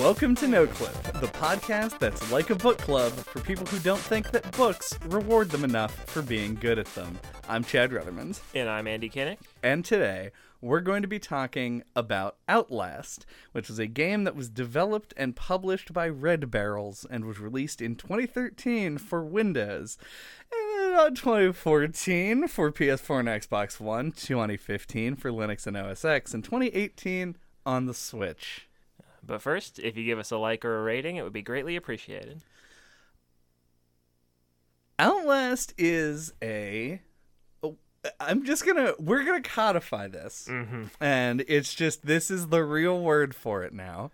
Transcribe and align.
Welcome 0.00 0.34
to 0.36 0.48
No 0.48 0.66
Clip, 0.66 0.94
the 1.20 1.26
podcast 1.26 1.98
that's 1.98 2.32
like 2.32 2.48
a 2.50 2.54
book 2.54 2.78
club 2.78 3.12
for 3.12 3.40
people 3.40 3.66
who 3.66 3.78
don't 3.80 4.00
think 4.00 4.30
that 4.30 4.50
books 4.56 4.98
reward 5.06 5.50
them 5.50 5.62
enough 5.62 5.94
for 6.06 6.22
being 6.22 6.54
good 6.54 6.78
at 6.78 6.86
them. 6.94 7.18
I'm 7.48 7.62
Chad 7.64 7.90
Ruthermond, 7.90 8.40
And 8.54 8.68
I'm 8.68 8.86
Andy 8.86 9.10
Kinnick. 9.10 9.38
and 9.62 9.84
today 9.84 10.30
we're 10.62 10.80
going 10.80 11.02
to 11.02 11.08
be 11.08 11.18
talking 11.18 11.82
about 11.94 12.36
Outlast, 12.48 13.26
which 13.52 13.68
is 13.68 13.78
a 13.78 13.86
game 13.86 14.24
that 14.24 14.36
was 14.36 14.48
developed 14.48 15.12
and 15.16 15.36
published 15.36 15.92
by 15.92 16.08
Red 16.08 16.50
Barrels 16.50 17.04
and 17.10 17.24
was 17.24 17.38
released 17.38 17.82
in 17.82 17.96
2013 17.96 18.96
for 18.98 19.22
Windows. 19.24 19.98
And 20.52 20.92
then 20.94 20.98
on 21.00 21.14
2014 21.14 22.46
for 22.48 22.70
PS4 22.72 23.20
and 23.20 23.28
Xbox 23.28 23.78
One, 23.80 24.12
2015 24.12 25.16
for 25.16 25.30
Linux 25.30 25.66
and 25.66 25.76
OS 25.76 26.04
X, 26.04 26.32
and 26.32 26.44
2018 26.44 27.36
on 27.66 27.86
the 27.86 27.94
Switch. 27.94 28.66
But 29.24 29.42
first, 29.42 29.78
if 29.78 29.96
you 29.96 30.04
give 30.04 30.18
us 30.18 30.30
a 30.30 30.36
like 30.36 30.64
or 30.64 30.78
a 30.78 30.82
rating, 30.82 31.16
it 31.16 31.22
would 31.22 31.32
be 31.32 31.42
greatly 31.42 31.76
appreciated. 31.76 32.42
Outlast 34.98 35.72
is 35.78 36.32
a. 36.42 37.00
oh, 37.62 37.76
I'm 38.18 38.44
just 38.44 38.66
gonna. 38.66 38.94
We're 38.98 39.24
gonna 39.24 39.42
codify 39.42 40.08
this. 40.08 40.46
Mm-hmm. 40.50 40.84
And 41.00 41.44
it's 41.48 41.74
just. 41.74 42.06
This 42.06 42.30
is 42.30 42.48
the 42.48 42.64
real 42.64 43.00
word 43.00 43.34
for 43.34 43.62
it 43.62 43.72
now. 43.72 44.10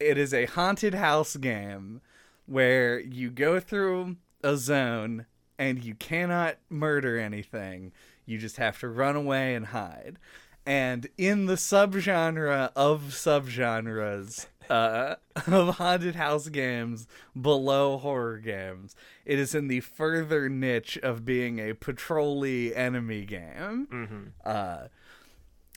It 0.00 0.18
is 0.18 0.32
a 0.34 0.46
haunted 0.46 0.94
house 0.94 1.36
game 1.36 2.00
where 2.46 3.00
you 3.00 3.30
go 3.30 3.60
through 3.60 4.16
a 4.42 4.56
zone 4.56 5.26
and 5.58 5.84
you 5.84 5.94
cannot 5.94 6.56
murder 6.68 7.18
anything. 7.18 7.92
You 8.26 8.38
just 8.38 8.56
have 8.56 8.78
to 8.80 8.88
run 8.88 9.16
away 9.16 9.54
and 9.54 9.66
hide. 9.66 10.18
And 10.66 11.08
in 11.18 11.46
the 11.46 11.54
subgenre 11.54 12.70
of 12.74 13.02
subgenres 13.10 14.46
uh, 14.70 15.16
of 15.46 15.76
haunted 15.76 16.14
house 16.14 16.48
games 16.48 17.06
below 17.40 17.98
horror 17.98 18.38
games, 18.38 18.96
it 19.24 19.38
is 19.38 19.54
in 19.54 19.68
the 19.68 19.80
further 19.80 20.48
niche 20.48 20.98
of 21.02 21.24
being 21.24 21.58
a 21.58 21.74
patrolly 21.74 22.74
enemy 22.74 23.24
game. 23.24 23.88
Mm-hmm. 23.92 24.22
Uh, 24.44 24.88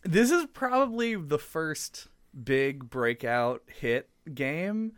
this 0.03 0.31
is 0.31 0.45
probably 0.53 1.15
the 1.15 1.39
first 1.39 2.07
big 2.43 2.89
breakout 2.89 3.63
hit 3.67 4.09
game 4.33 4.93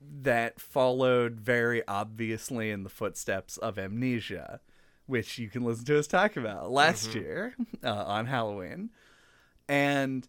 that 0.00 0.60
followed 0.60 1.40
very 1.40 1.86
obviously 1.88 2.70
in 2.70 2.84
the 2.84 2.90
footsteps 2.90 3.56
of 3.56 3.78
Amnesia, 3.78 4.60
which 5.06 5.38
you 5.38 5.48
can 5.48 5.64
listen 5.64 5.84
to 5.86 5.98
us 5.98 6.06
talk 6.06 6.36
about 6.36 6.70
last 6.70 7.14
year 7.14 7.54
uh, 7.84 8.04
on 8.06 8.26
Halloween. 8.26 8.90
And 9.68 10.28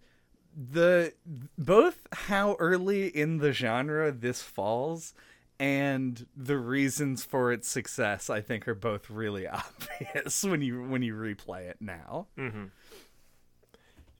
the 0.55 1.13
both 1.57 2.07
how 2.13 2.55
early 2.59 3.07
in 3.07 3.39
the 3.39 3.51
genre 3.51 4.11
this 4.11 4.41
falls 4.41 5.13
and 5.59 6.25
the 6.35 6.57
reasons 6.57 7.25
for 7.25 7.51
its 7.51 7.67
success 7.67 8.29
I 8.29 8.39
think 8.41 8.67
are 8.67 8.75
both 8.75 9.09
really 9.09 9.47
obvious 9.47 10.43
when 10.43 10.61
you 10.61 10.83
when 10.83 11.01
you 11.01 11.13
replay 11.13 11.69
it 11.69 11.77
now. 11.79 12.27
Mm-hmm. 12.37 12.65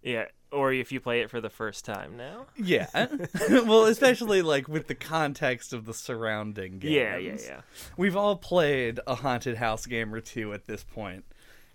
Yeah, 0.03 0.25
or 0.52 0.71
if 0.71 0.91
you 0.91 0.99
play 0.99 1.21
it 1.21 1.31
for 1.31 1.41
the 1.41 1.49
first 1.49 1.83
time 1.83 2.16
now. 2.16 2.45
Yeah. 2.55 2.88
well, 3.49 3.86
especially 3.86 4.41
like 4.41 4.67
with 4.67 4.88
the 4.88 4.95
context 4.95 5.73
of 5.73 5.86
the 5.86 5.93
surrounding 5.93 6.80
games. 6.80 6.93
Yeah, 6.93 7.17
yeah, 7.17 7.38
yeah. 7.43 7.61
We've 7.97 8.16
all 8.16 8.36
played 8.36 8.99
a 9.08 9.16
haunted 9.16 9.58
house 9.58 9.86
game 9.86 10.13
or 10.13 10.21
two 10.21 10.53
at 10.53 10.66
this 10.66 10.83
point, 10.83 11.25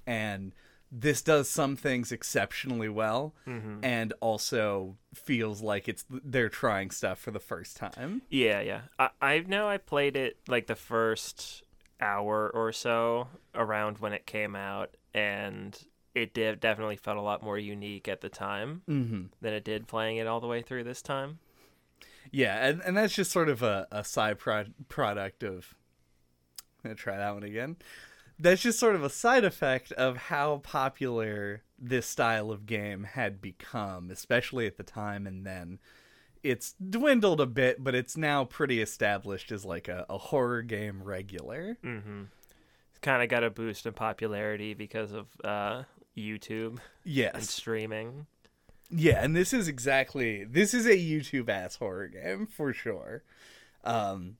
and 0.07 0.53
this 0.93 1.23
does 1.23 1.49
some 1.49 1.77
things 1.77 2.11
exceptionally 2.13 2.89
well 2.89 3.35
Mm-hmm. 3.47 3.85
and 3.85 4.13
also 4.21 4.97
feels 5.15 5.63
like 5.63 5.89
it's 5.89 6.05
they're 6.09 6.49
trying 6.49 6.91
stuff 6.91 7.19
for 7.21 7.31
the 7.31 7.41
first 7.41 7.77
time. 7.77 8.23
Yeah, 8.29 8.61
yeah. 8.61 8.81
I, 8.99 9.11
I 9.21 9.39
know 9.41 9.69
I 9.69 9.79
played 9.79 10.17
it 10.17 10.39
like 10.49 10.67
the 10.67 10.75
first 10.77 11.63
hour 12.01 12.51
or 12.53 12.73
so 12.73 13.29
around 13.55 13.99
when 13.99 14.13
it 14.13 14.27
came 14.27 14.57
out, 14.57 14.97
and 15.15 15.79
it 16.15 16.35
did 16.35 16.59
definitely 16.61 16.97
felt 16.97 17.19
a 17.19 17.21
lot 17.23 17.43
more 17.43 17.59
unique 17.59 18.09
at 18.09 18.21
the 18.21 18.29
time 18.29 18.83
Mm-hmm. 18.89 19.23
than 19.41 19.53
it 19.53 19.65
did 19.65 19.87
playing 19.87 20.17
it 20.17 20.27
all 20.27 20.41
the 20.41 20.47
way 20.49 20.61
through 20.63 20.85
this 20.85 21.03
time. 21.03 21.39
Yeah, 22.33 22.65
and, 22.67 22.81
and 22.83 22.97
that's 22.97 23.15
just 23.15 23.31
sort 23.33 23.49
of 23.49 23.63
a, 23.63 23.87
a 23.93 24.03
side 24.05 24.39
pro- 24.39 24.65
product 24.89 25.43
of. 25.43 25.75
I'm 26.83 26.91
gonna 26.91 26.95
try 26.95 27.17
that 27.17 27.35
one 27.35 27.43
again. 27.43 27.77
That's 28.41 28.63
just 28.63 28.79
sort 28.79 28.95
of 28.95 29.03
a 29.05 29.11
side 29.11 29.45
effect 29.45 29.93
of 29.93 30.17
how 30.17 30.59
popular 30.59 31.63
this 31.79 32.07
style 32.07 32.51
of 32.51 32.67
game 32.67 33.05
had 33.05 33.41
become, 33.41 34.11
especially 34.11 34.67
at 34.67 34.77
the 34.77 34.83
time, 34.83 35.27
and 35.27 35.47
then 35.47 35.79
it's 36.43 36.73
dwindled 36.75 37.41
a 37.41 37.47
bit, 37.47 37.83
but 37.85 37.95
it's 37.95 38.17
now 38.17 38.45
pretty 38.45 38.81
established 38.81 39.53
as 39.53 39.65
like 39.65 39.89
a, 39.89 40.07
a 40.09 40.17
horror 40.19 40.63
game 40.63 41.03
regular. 41.03 41.77
Mm-hmm. 41.85 42.23
It's 42.91 42.99
kind 43.01 43.23
of 43.23 43.29
got 43.29 43.45
a 43.45 43.51
boost 43.51 43.85
in 43.87 43.93
popularity 43.93 44.73
because 44.75 45.13
of 45.13 45.27
uh, 45.45 45.83
YouTube 46.17 46.69
and 46.71 46.81
Yes. 47.05 47.51
streaming. 47.51 48.27
Yeah, 48.91 49.23
and 49.23 49.37
this 49.37 49.53
is 49.53 49.69
exactly 49.69 50.43
this 50.45 50.75
is 50.75 50.85
a 50.87 50.97
YouTube 50.97 51.49
ass 51.49 51.77
horror 51.77 52.09
game 52.09 52.47
for 52.47 52.73
sure. 52.73 53.23
Um 53.85 54.37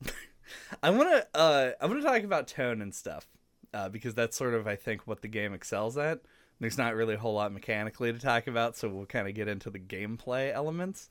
I 0.82 0.90
want 0.90 1.08
to 1.10 1.26
uh 1.38 1.72
I 1.80 1.86
want 1.86 2.00
to 2.00 2.06
talk 2.06 2.22
about 2.22 2.46
tone 2.46 2.80
and 2.80 2.94
stuff 2.94 3.26
uh 3.74 3.88
because 3.88 4.14
that's 4.14 4.36
sort 4.36 4.54
of 4.54 4.66
I 4.66 4.76
think 4.76 5.06
what 5.06 5.22
the 5.22 5.28
game 5.28 5.54
excels 5.54 5.96
at. 5.98 6.20
There's 6.60 6.78
not 6.78 6.96
really 6.96 7.14
a 7.14 7.18
whole 7.18 7.34
lot 7.34 7.52
mechanically 7.52 8.12
to 8.12 8.18
talk 8.18 8.48
about, 8.48 8.76
so 8.76 8.88
we'll 8.88 9.06
kind 9.06 9.28
of 9.28 9.34
get 9.34 9.46
into 9.46 9.70
the 9.70 9.78
gameplay 9.78 10.52
elements. 10.52 11.08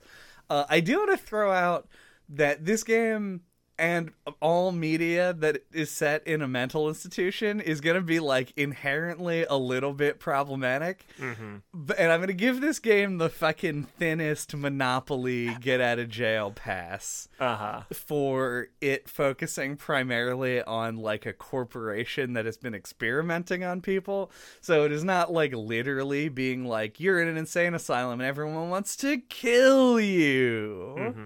Uh 0.50 0.64
I 0.68 0.80
do 0.80 0.98
want 0.98 1.10
to 1.10 1.16
throw 1.16 1.50
out 1.52 1.88
that 2.28 2.64
this 2.64 2.84
game 2.84 3.42
and 3.78 4.10
all 4.40 4.72
media 4.72 5.32
that 5.34 5.62
is 5.72 5.90
set 5.90 6.26
in 6.26 6.42
a 6.42 6.48
mental 6.48 6.88
institution 6.88 7.60
is 7.60 7.80
going 7.80 7.96
to 7.96 8.02
be 8.02 8.18
like 8.20 8.52
inherently 8.56 9.44
a 9.48 9.56
little 9.56 9.92
bit 9.92 10.18
problematic. 10.18 11.06
Mm-hmm. 11.20 11.56
But, 11.72 11.98
and 11.98 12.10
I'm 12.12 12.20
gonna 12.20 12.32
give 12.32 12.60
this 12.60 12.78
game 12.78 13.18
the 13.18 13.28
fucking 13.28 13.84
thinnest 13.98 14.54
monopoly 14.54 15.54
get 15.60 15.80
out 15.80 15.98
of 15.98 16.08
jail 16.08 16.50
pass 16.50 17.28
Uh 17.38 17.56
huh. 17.56 17.82
for 17.92 18.68
it 18.80 19.08
focusing 19.08 19.76
primarily 19.76 20.62
on 20.62 20.96
like 20.96 21.24
a 21.26 21.32
corporation 21.32 22.32
that 22.32 22.46
has 22.46 22.56
been 22.56 22.74
experimenting 22.74 23.62
on 23.64 23.80
people. 23.80 24.30
So 24.60 24.84
it 24.84 24.92
is 24.92 25.04
not 25.04 25.32
like 25.32 25.54
literally 25.54 26.28
being 26.28 26.64
like 26.64 26.98
you're 27.00 27.20
in 27.20 27.28
an 27.28 27.36
insane 27.36 27.74
asylum 27.74 28.20
and 28.20 28.28
everyone 28.28 28.70
wants 28.70 28.96
to 28.96 29.18
kill 29.18 30.00
you. 30.00 30.94
Mm-hmm. 30.98 31.24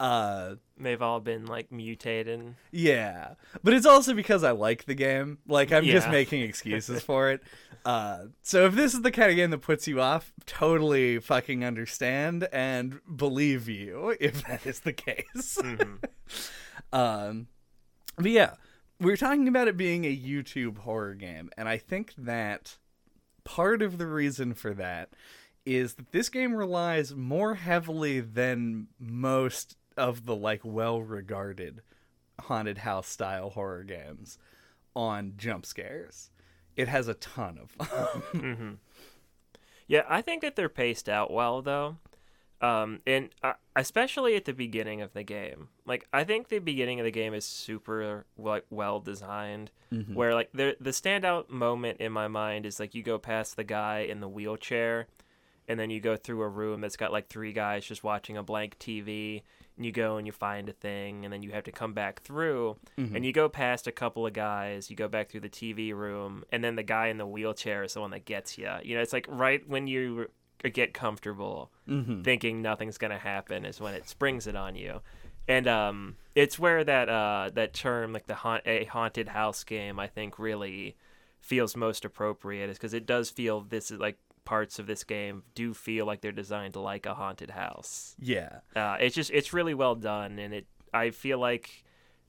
Uh 0.00 0.54
They've 0.80 1.02
all 1.02 1.18
been 1.20 1.46
like 1.46 1.72
mutated. 1.72 2.54
yeah, 2.70 3.34
but 3.64 3.74
it's 3.74 3.86
also 3.86 4.14
because 4.14 4.44
I 4.44 4.52
like 4.52 4.84
the 4.84 4.94
game. 4.94 5.38
Like 5.48 5.72
I'm 5.72 5.84
just 5.84 6.08
making 6.08 6.42
excuses 6.42 7.02
for 7.04 7.30
it. 7.30 7.42
Uh, 7.84 8.26
so 8.42 8.66
if 8.66 8.74
this 8.74 8.94
is 8.94 9.02
the 9.02 9.10
kind 9.10 9.30
of 9.30 9.36
game 9.36 9.50
that 9.50 9.58
puts 9.58 9.88
you 9.88 10.00
off, 10.00 10.32
totally 10.46 11.18
fucking 11.18 11.64
understand 11.64 12.46
and 12.52 13.00
believe 13.16 13.68
you 13.68 14.14
if 14.20 14.46
that 14.46 14.66
is 14.66 14.80
the 14.80 14.92
case. 14.92 15.58
Mm-hmm. 15.60 15.94
um, 16.92 17.48
but 18.16 18.30
yeah, 18.30 18.54
we 19.00 19.12
are 19.12 19.16
talking 19.16 19.48
about 19.48 19.68
it 19.68 19.76
being 19.76 20.04
a 20.04 20.16
YouTube 20.16 20.78
horror 20.78 21.14
game, 21.14 21.50
and 21.56 21.68
I 21.68 21.78
think 21.78 22.14
that 22.18 22.76
part 23.44 23.80
of 23.82 23.98
the 23.98 24.06
reason 24.06 24.54
for 24.54 24.74
that 24.74 25.10
is 25.64 25.94
that 25.94 26.12
this 26.12 26.28
game 26.28 26.54
relies 26.54 27.14
more 27.14 27.54
heavily 27.54 28.20
than 28.20 28.88
most 28.98 29.76
of 29.98 30.24
the 30.24 30.34
like 30.36 30.60
well-regarded 30.64 31.82
haunted 32.42 32.78
house 32.78 33.08
style 33.08 33.50
horror 33.50 33.84
games 33.84 34.38
on 34.94 35.34
jump 35.36 35.66
scares. 35.66 36.30
It 36.76 36.88
has 36.88 37.08
a 37.08 37.14
ton 37.14 37.58
of 37.58 37.76
them. 38.32 38.40
hmm 38.40 38.72
Yeah, 39.86 40.02
I 40.08 40.22
think 40.22 40.42
that 40.42 40.56
they're 40.56 40.68
paced 40.68 41.08
out 41.08 41.32
well 41.32 41.62
though, 41.62 41.96
um, 42.60 43.00
and 43.06 43.30
uh, 43.42 43.54
especially 43.76 44.36
at 44.36 44.44
the 44.44 44.52
beginning 44.52 45.00
of 45.00 45.12
the 45.12 45.22
game. 45.22 45.68
Like, 45.86 46.06
I 46.12 46.24
think 46.24 46.48
the 46.48 46.58
beginning 46.58 47.00
of 47.00 47.04
the 47.04 47.10
game 47.10 47.34
is 47.34 47.44
super 47.44 48.26
like 48.36 48.64
well 48.70 49.00
designed. 49.00 49.70
Mhm. 49.92 50.14
Where 50.14 50.34
like 50.34 50.50
the 50.52 50.76
the 50.80 50.90
standout 50.90 51.48
moment 51.48 52.00
in 52.00 52.12
my 52.12 52.28
mind 52.28 52.66
is 52.66 52.78
like 52.78 52.94
you 52.94 53.02
go 53.02 53.18
past 53.18 53.56
the 53.56 53.64
guy 53.64 54.00
in 54.00 54.20
the 54.20 54.28
wheelchair, 54.28 55.06
and 55.66 55.80
then 55.80 55.90
you 55.90 56.00
go 56.00 56.16
through 56.16 56.42
a 56.42 56.48
room 56.48 56.80
that's 56.82 56.96
got 56.96 57.10
like 57.12 57.28
three 57.28 57.52
guys 57.52 57.84
just 57.86 58.04
watching 58.04 58.36
a 58.36 58.42
blank 58.42 58.78
TV, 58.78 59.42
and 59.78 59.86
you 59.86 59.92
go 59.92 60.16
and 60.18 60.26
you 60.26 60.32
find 60.32 60.68
a 60.68 60.72
thing, 60.72 61.24
and 61.24 61.32
then 61.32 61.42
you 61.42 61.52
have 61.52 61.64
to 61.64 61.72
come 61.72 61.94
back 61.94 62.20
through, 62.22 62.76
Mhm. 62.98 63.14
and 63.14 63.24
you 63.24 63.32
go 63.32 63.48
past 63.48 63.86
a 63.86 63.92
couple 63.92 64.26
of 64.26 64.34
guys, 64.34 64.90
you 64.90 64.96
go 64.96 65.08
back 65.08 65.30
through 65.30 65.40
the 65.40 65.48
TV 65.48 65.92
room, 65.94 66.44
and 66.52 66.62
then 66.62 66.76
the 66.76 66.82
guy 66.82 67.06
in 67.06 67.16
the 67.16 67.26
wheelchair 67.26 67.82
is 67.84 67.94
the 67.94 68.00
one 68.00 68.10
that 68.10 68.26
gets 68.26 68.58
you. 68.58 68.68
You 68.82 68.96
know, 68.96 69.00
it's 69.02 69.12
like 69.14 69.26
right 69.28 69.66
when 69.66 69.86
you 69.86 70.28
get 70.74 70.92
comfortable, 70.92 71.70
Mhm. 71.88 72.24
thinking 72.24 72.60
nothing's 72.60 72.98
gonna 72.98 73.18
happen, 73.18 73.64
is 73.64 73.80
when 73.80 73.94
it 73.94 74.08
springs 74.08 74.46
it 74.48 74.56
on 74.56 74.74
you. 74.74 75.00
And 75.46 75.66
um, 75.66 76.16
it's 76.34 76.58
where 76.58 76.84
that 76.84 77.08
uh, 77.08 77.50
that 77.54 77.72
term, 77.72 78.12
like 78.12 78.26
the 78.26 78.34
haunt, 78.34 78.64
a 78.66 78.84
haunted 78.84 79.28
house 79.28 79.64
game, 79.64 79.98
I 79.98 80.06
think 80.08 80.38
really 80.38 80.96
feels 81.40 81.76
most 81.76 82.04
appropriate, 82.04 82.68
is 82.68 82.76
because 82.76 82.92
it 82.92 83.06
does 83.06 83.30
feel 83.30 83.60
this 83.60 83.90
is 83.92 83.98
like 84.00 84.18
parts 84.48 84.78
of 84.78 84.86
this 84.86 85.04
game 85.04 85.42
do 85.54 85.74
feel 85.74 86.06
like 86.06 86.22
they're 86.22 86.32
designed 86.32 86.74
like 86.74 87.04
a 87.04 87.12
haunted 87.12 87.50
house. 87.50 88.16
Yeah. 88.18 88.60
Uh, 88.74 88.96
it's 88.98 89.14
just 89.14 89.30
it's 89.30 89.52
really 89.52 89.74
well 89.74 89.94
done, 89.94 90.38
and 90.38 90.54
it 90.54 90.66
I 90.94 91.10
feel 91.10 91.38
like 91.38 91.84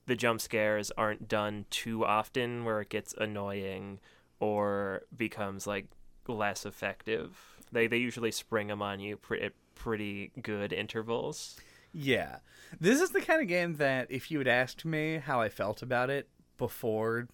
the 0.05 0.17
jump 0.17 0.41
scares 0.41 0.91
aren't 0.97 1.29
done 1.29 1.63
too 1.69 2.05
often 2.05 2.65
where 2.65 2.81
it 2.81 2.89
gets 2.89 3.15
annoying 3.17 4.01
or 4.41 5.03
becomes 5.15 5.65
like 5.65 5.85
less 6.27 6.65
effective. 6.65 7.39
They 7.71 7.87
they 7.87 7.97
usually 7.97 8.31
spring 8.31 8.67
them 8.67 8.81
on 8.81 8.99
you 8.99 9.15
pre- 9.15 9.39
at 9.39 9.53
pretty 9.75 10.33
good 10.41 10.73
intervals. 10.73 11.57
Yeah. 11.93 12.39
This 12.81 12.99
is 12.99 13.11
the 13.11 13.21
kind 13.21 13.41
of 13.41 13.47
game 13.47 13.75
that 13.75 14.07
if 14.11 14.29
you 14.29 14.39
had 14.39 14.47
asked 14.49 14.83
me 14.83 15.21
how 15.23 15.39
I 15.39 15.47
felt 15.47 15.81
about 15.81 16.09
it 16.09 16.27
before 16.57 17.29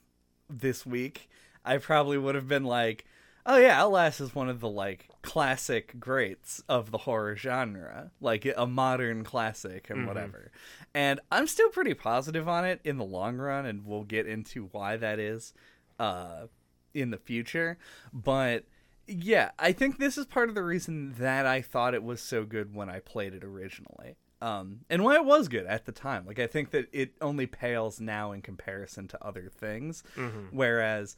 this 0.47 0.85
week, 0.85 1.27
I 1.65 1.79
probably 1.79 2.19
would 2.19 2.35
have 2.35 2.47
been 2.47 2.65
like, 2.65 3.05
"Oh 3.45 3.57
yeah, 3.57 3.79
Outlast 3.81 4.21
is 4.21 4.33
one 4.35 4.49
of 4.49 4.59
the 4.59 4.69
like 4.69 5.09
classic 5.21 5.99
greats 5.99 6.63
of 6.67 6.91
the 6.91 6.99
horror 6.99 7.35
genre, 7.35 8.11
like 8.19 8.45
a 8.57 8.65
modern 8.67 9.23
classic 9.23 9.89
and 9.89 10.07
whatever." 10.07 10.51
And 10.93 11.19
I'm 11.31 11.47
still 11.47 11.69
pretty 11.69 11.93
positive 11.93 12.47
on 12.47 12.65
it 12.65 12.79
in 12.83 12.97
the 12.97 13.05
long 13.05 13.37
run 13.37 13.65
and 13.65 13.85
we'll 13.85 14.03
get 14.03 14.27
into 14.27 14.69
why 14.71 14.97
that 14.97 15.19
is 15.19 15.53
uh 15.99 16.47
in 16.93 17.11
the 17.11 17.17
future, 17.17 17.77
but 18.13 18.63
yeah, 19.07 19.51
I 19.59 19.71
think 19.71 19.99
this 19.99 20.17
is 20.17 20.25
part 20.25 20.49
of 20.49 20.55
the 20.55 20.63
reason 20.63 21.13
that 21.19 21.45
I 21.45 21.61
thought 21.61 21.93
it 21.93 22.03
was 22.03 22.21
so 22.21 22.43
good 22.43 22.73
when 22.73 22.89
I 22.89 22.99
played 22.99 23.33
it 23.33 23.43
originally. 23.43 24.15
Um, 24.41 24.81
and 24.89 25.03
why 25.03 25.15
it 25.15 25.25
was 25.25 25.47
good 25.47 25.65
at 25.65 25.85
the 25.85 25.91
time. 25.91 26.25
Like, 26.25 26.39
I 26.39 26.47
think 26.47 26.71
that 26.71 26.87
it 26.91 27.13
only 27.21 27.45
pales 27.47 27.99
now 27.99 28.31
in 28.31 28.41
comparison 28.41 29.07
to 29.09 29.23
other 29.25 29.49
things, 29.53 30.03
whereas 30.51 31.15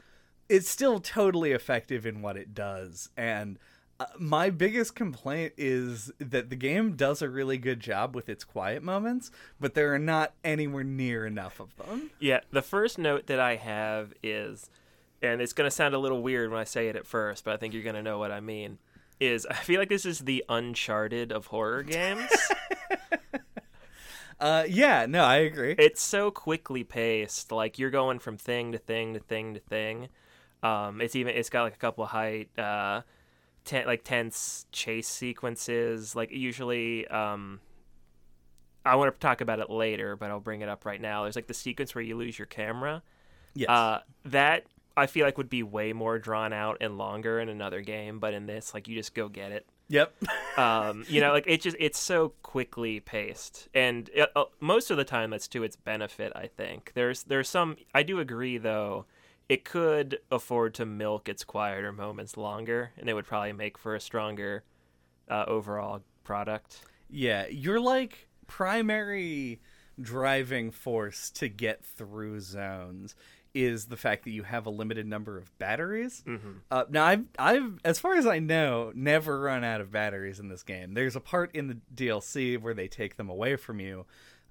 it's 0.49 0.69
still 0.69 0.99
totally 0.99 1.51
effective 1.51 2.05
in 2.05 2.21
what 2.21 2.37
it 2.37 2.53
does. 2.53 3.09
And 3.17 3.57
uh, 3.99 4.05
my 4.19 4.49
biggest 4.49 4.95
complaint 4.95 5.53
is 5.57 6.11
that 6.19 6.49
the 6.49 6.55
game 6.55 6.95
does 6.95 7.21
a 7.21 7.29
really 7.29 7.57
good 7.57 7.79
job 7.79 8.15
with 8.15 8.29
its 8.29 8.43
quiet 8.43 8.83
moments, 8.83 9.31
but 9.59 9.73
there 9.73 9.93
are 9.93 9.99
not 9.99 10.33
anywhere 10.43 10.83
near 10.83 11.25
enough 11.25 11.59
of 11.59 11.75
them. 11.77 12.11
Yeah, 12.19 12.41
the 12.51 12.61
first 12.61 12.97
note 12.99 13.27
that 13.27 13.39
I 13.39 13.55
have 13.55 14.13
is, 14.21 14.69
and 15.21 15.41
it's 15.41 15.53
going 15.53 15.67
to 15.67 15.75
sound 15.75 15.95
a 15.95 15.99
little 15.99 16.21
weird 16.21 16.51
when 16.51 16.59
I 16.59 16.63
say 16.63 16.89
it 16.89 16.95
at 16.95 17.07
first, 17.07 17.43
but 17.43 17.53
I 17.53 17.57
think 17.57 17.73
you're 17.73 17.83
going 17.83 17.95
to 17.95 18.03
know 18.03 18.19
what 18.19 18.31
I 18.31 18.39
mean. 18.39 18.77
Is 19.19 19.47
I 19.47 19.55
feel 19.55 19.79
like 19.79 19.89
this 19.89 20.05
is 20.05 20.19
the 20.19 20.45
Uncharted 20.47 21.31
of 21.31 21.47
horror 21.47 21.81
games. 21.83 22.29
Uh, 24.39 24.65
yeah, 24.69 25.07
no, 25.07 25.23
I 25.23 25.37
agree. 25.37 25.73
it's 25.79 26.01
so 26.01 26.29
quickly 26.29 26.83
paced. 26.83 27.51
Like 27.51 27.79
you're 27.79 27.89
going 27.89 28.19
from 28.19 28.37
thing 28.37 28.71
to 28.71 28.77
thing 28.77 29.15
to 29.15 29.19
thing 29.19 29.55
to 29.55 29.59
thing. 29.59 30.09
Um, 30.63 31.01
it's 31.01 31.15
even 31.15 31.35
it's 31.35 31.49
got 31.49 31.63
like 31.63 31.75
a 31.75 31.77
couple 31.77 32.03
of 32.03 32.09
height, 32.09 32.49
uh, 32.57 33.01
ten, 33.65 33.85
like 33.85 34.03
tense 34.03 34.65
chase 34.71 35.07
sequences. 35.07 36.15
Like 36.15 36.31
usually, 36.31 37.07
um, 37.07 37.59
I 38.85 38.95
want 38.95 39.13
to 39.13 39.19
talk 39.19 39.41
about 39.41 39.59
it 39.59 39.69
later, 39.69 40.15
but 40.15 40.31
I'll 40.31 40.39
bring 40.39 40.61
it 40.61 40.69
up 40.69 40.85
right 40.85 40.99
now. 40.99 41.23
There's 41.23 41.35
like 41.35 41.47
the 41.47 41.53
sequence 41.53 41.93
where 41.93 42.03
you 42.03 42.17
lose 42.17 42.37
your 42.39 42.45
camera. 42.47 43.03
yes. 43.53 43.69
Uh, 43.69 43.99
that 44.25 44.65
I 44.95 45.05
feel 45.05 45.25
like 45.25 45.37
would 45.37 45.49
be 45.49 45.61
way 45.61 45.93
more 45.93 46.17
drawn 46.17 46.53
out 46.53 46.77
and 46.81 46.97
longer 46.97 47.39
in 47.39 47.49
another 47.49 47.81
game, 47.81 48.19
but 48.19 48.33
in 48.33 48.47
this, 48.47 48.73
like 48.73 48.87
you 48.87 48.95
just 48.95 49.13
go 49.13 49.29
get 49.29 49.51
it. 49.51 49.67
yep. 49.89 50.13
Um, 50.57 51.05
you 51.07 51.21
know, 51.21 51.33
like 51.33 51.43
it 51.45 51.61
just 51.61 51.77
it's 51.79 51.99
so 51.99 52.29
quickly 52.41 52.99
paced, 52.99 53.67
and 53.75 54.09
it, 54.11 54.27
uh, 54.35 54.45
most 54.59 54.89
of 54.89 54.97
the 54.97 55.03
time 55.03 55.29
that's 55.29 55.47
to 55.49 55.61
its 55.61 55.75
benefit. 55.75 56.33
I 56.35 56.47
think 56.47 56.93
there's 56.95 57.21
there's 57.25 57.47
some 57.47 57.77
I 57.93 58.01
do 58.01 58.19
agree 58.19 58.57
though. 58.57 59.05
It 59.49 59.63
could 59.63 60.19
afford 60.29 60.73
to 60.75 60.85
milk 60.85 61.29
its 61.29 61.43
quieter 61.43 61.91
moments 61.91 62.35
longer, 62.35 62.91
and 62.97 63.09
it 63.09 63.13
would 63.13 63.25
probably 63.25 63.53
make 63.53 63.77
for 63.77 63.95
a 63.95 64.01
stronger 64.01 64.63
uh, 65.29 65.45
overall 65.47 66.01
product. 66.23 66.81
Yeah, 67.09 67.47
you're 67.47 67.79
like 67.79 68.27
primary 68.47 69.61
driving 69.99 70.71
force 70.71 71.29
to 71.31 71.47
get 71.47 71.83
through 71.83 72.39
zones 72.39 73.15
is 73.53 73.85
the 73.85 73.97
fact 73.97 74.23
that 74.23 74.31
you 74.31 74.43
have 74.43 74.67
a 74.67 74.69
limited 74.69 75.07
number 75.07 75.37
of 75.37 75.57
batteries. 75.57 76.23
Mm-hmm. 76.27 76.51
Uh, 76.69 76.83
now, 76.89 77.05
I've, 77.05 77.25
I've, 77.39 77.79
as 77.83 77.97
far 77.97 78.13
as 78.13 78.27
I 78.27 78.37
know, 78.37 78.91
never 78.93 79.39
run 79.39 79.63
out 79.63 79.81
of 79.81 79.91
batteries 79.91 80.39
in 80.39 80.49
this 80.49 80.61
game. 80.61 80.93
There's 80.93 81.15
a 81.15 81.19
part 81.19 81.55
in 81.55 81.67
the 81.67 81.77
DLC 81.95 82.61
where 82.61 82.75
they 82.75 82.87
take 82.87 83.17
them 83.17 83.29
away 83.29 83.55
from 83.55 83.79
you, 83.79 84.05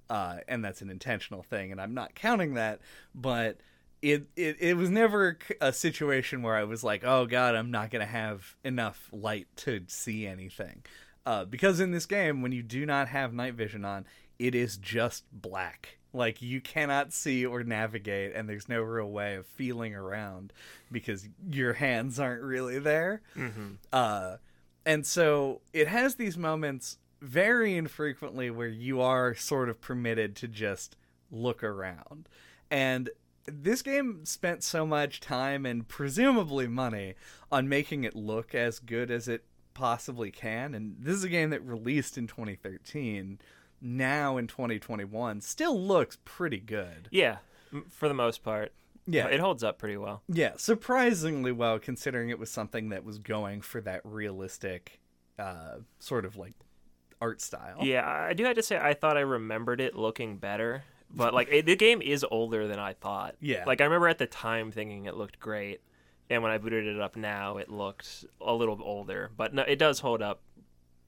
uh, 0.09 0.37
and 0.47 0.63
that's 0.63 0.81
an 0.81 0.89
intentional 0.89 1.41
thing, 1.41 1.71
and 1.71 1.79
I'm 1.79 1.93
not 1.93 2.15
counting 2.15 2.55
that, 2.55 2.81
but 3.15 3.59
it, 4.01 4.27
it, 4.35 4.57
it 4.59 4.77
was 4.77 4.89
never 4.89 5.37
a 5.59 5.73
situation 5.73 6.41
where 6.41 6.55
I 6.55 6.63
was 6.63 6.83
like, 6.83 7.03
oh 7.03 7.25
god, 7.25 7.55
I'm 7.55 7.71
not 7.71 7.91
going 7.91 8.05
to 8.05 8.11
have 8.11 8.55
enough 8.63 9.09
light 9.11 9.47
to 9.57 9.83
see 9.87 10.27
anything. 10.27 10.83
Uh, 11.25 11.45
because 11.45 11.79
in 11.79 11.91
this 11.91 12.05
game, 12.05 12.41
when 12.41 12.51
you 12.51 12.63
do 12.63 12.85
not 12.85 13.09
have 13.09 13.33
night 13.33 13.53
vision 13.53 13.83
on, 13.83 14.05
it 14.39 14.55
is 14.55 14.77
just 14.77 15.25
black. 15.31 15.97
Like 16.13 16.41
you 16.41 16.61
cannot 16.61 17.11
see 17.11 17.45
or 17.45 17.63
navigate, 17.63 18.33
and 18.33 18.47
there's 18.47 18.69
no 18.69 18.81
real 18.81 19.11
way 19.11 19.35
of 19.35 19.45
feeling 19.45 19.93
around 19.93 20.53
because 20.91 21.27
your 21.51 21.73
hands 21.73 22.19
aren't 22.19 22.43
really 22.43 22.79
there. 22.79 23.21
Mm-hmm. 23.35 23.73
Uh, 23.91 24.37
and 24.85 25.05
so 25.05 25.61
it 25.73 25.89
has 25.89 26.15
these 26.15 26.37
moments 26.37 26.97
very 27.21 27.75
infrequently 27.75 28.49
where 28.49 28.67
you 28.67 29.01
are 29.01 29.35
sort 29.35 29.69
of 29.69 29.81
permitted 29.81 30.35
to 30.37 30.47
just 30.47 30.95
look 31.29 31.63
around. 31.63 32.29
And 32.71 33.09
this 33.47 33.81
game 33.81 34.25
spent 34.25 34.63
so 34.63 34.85
much 34.85 35.19
time 35.19 35.65
and 35.65 35.87
presumably 35.87 36.67
money 36.67 37.15
on 37.51 37.69
making 37.69 38.03
it 38.03 38.15
look 38.15 38.53
as 38.53 38.79
good 38.79 39.09
as 39.09 39.27
it 39.27 39.45
possibly 39.73 40.31
can. 40.31 40.73
And 40.73 40.97
this 40.99 41.15
is 41.15 41.23
a 41.23 41.29
game 41.29 41.49
that 41.51 41.61
released 41.61 42.17
in 42.17 42.27
2013. 42.27 43.39
Now 43.79 44.37
in 44.37 44.47
2021, 44.47 45.41
still 45.41 45.79
looks 45.79 46.17
pretty 46.25 46.59
good. 46.59 47.07
Yeah, 47.11 47.37
for 47.89 48.07
the 48.07 48.13
most 48.13 48.43
part. 48.43 48.73
Yeah, 49.05 49.27
it 49.27 49.39
holds 49.39 49.63
up 49.63 49.77
pretty 49.77 49.97
well. 49.97 50.23
Yeah, 50.27 50.53
surprisingly 50.57 51.51
well 51.51 51.79
considering 51.79 52.29
it 52.29 52.39
was 52.39 52.49
something 52.51 52.89
that 52.89 53.05
was 53.05 53.19
going 53.19 53.61
for 53.61 53.79
that 53.81 54.01
realistic 54.03 54.99
uh 55.39 55.77
sort 55.99 56.25
of 56.25 56.35
like 56.35 56.53
art 57.21 57.41
style. 57.41 57.77
Yeah, 57.83 58.07
I 58.07 58.33
do 58.33 58.43
have 58.43 58.55
to 58.55 58.63
say 58.63 58.77
I 58.77 58.93
thought 58.93 59.15
I 59.15 59.21
remembered 59.21 59.79
it 59.79 59.95
looking 59.95 60.37
better, 60.37 60.83
but 61.13 61.33
like 61.33 61.47
it, 61.51 61.65
the 61.65 61.75
game 61.75 62.01
is 62.01 62.25
older 62.29 62.67
than 62.67 62.79
I 62.79 62.93
thought. 62.93 63.35
Yeah. 63.39 63.63
Like 63.65 63.81
I 63.81 63.85
remember 63.85 64.07
at 64.07 64.17
the 64.17 64.27
time 64.27 64.71
thinking 64.71 65.05
it 65.05 65.15
looked 65.15 65.39
great, 65.39 65.81
and 66.29 66.43
when 66.43 66.51
I 66.51 66.57
booted 66.57 66.85
it 66.87 66.99
up 66.99 67.15
now, 67.15 67.57
it 67.57 67.69
looked 67.69 68.25
a 68.41 68.53
little 68.53 68.79
older, 68.83 69.31
but 69.35 69.53
no, 69.53 69.63
it 69.63 69.77
does 69.79 69.99
hold 69.99 70.21
up 70.21 70.41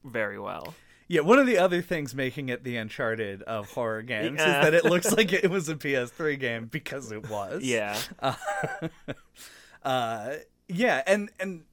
very 0.04 0.40
well. 0.40 0.74
Yeah, 1.08 1.22
one 1.22 1.40
of 1.40 1.48
the 1.48 1.58
other 1.58 1.82
things 1.82 2.14
making 2.14 2.50
it 2.50 2.64
the 2.64 2.78
Uncharted 2.78 3.42
of 3.44 3.72
horror 3.72 4.04
games 4.04 4.38
Yeah. 4.40 4.60
is 4.60 4.66
that 4.66 4.74
it 4.76 4.86
looks 4.86 5.12
like 5.12 5.34
it 5.44 5.50
was 5.50 5.68
a 5.68 5.76
PS3 5.76 6.40
game 6.40 6.66
because 6.66 7.12
it 7.12 7.28
was. 7.28 7.64
Yeah. 7.64 7.98
Uh, 8.20 8.36
uh 9.84 10.36
yeah, 10.68 11.02
and 11.08 11.32
and 11.40 11.64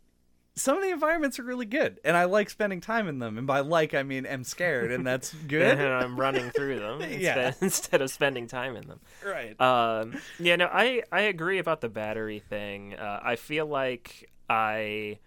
some 0.58 0.76
of 0.76 0.82
the 0.82 0.90
environments 0.90 1.38
are 1.38 1.42
really 1.42 1.66
good, 1.66 2.00
and 2.04 2.16
I 2.16 2.24
like 2.24 2.48
spending 2.48 2.80
time 2.80 3.08
in 3.08 3.18
them. 3.18 3.36
And 3.36 3.46
by 3.46 3.60
like, 3.60 3.92
I 3.94 4.02
mean 4.02 4.26
i'm 4.26 4.42
scared, 4.42 4.90
and 4.90 5.06
that's 5.06 5.32
good. 5.48 5.78
and 5.78 5.82
I'm 5.82 6.18
running 6.18 6.50
through 6.50 6.78
them 6.80 7.00
Yeah. 7.02 7.08
instead, 7.48 7.56
instead 7.60 8.02
of 8.02 8.10
spending 8.10 8.46
time 8.46 8.74
in 8.76 8.88
them. 8.88 9.00
right. 9.24 9.60
Um, 9.60 10.16
yeah, 10.38 10.56
no, 10.56 10.66
I 10.72 11.02
I 11.12 11.22
agree 11.22 11.58
about 11.58 11.80
the 11.82 11.88
battery 11.90 12.38
thing. 12.40 12.94
Uh, 12.94 13.20
I 13.22 13.36
feel 13.36 13.66
like 13.66 14.30
I 14.48 15.18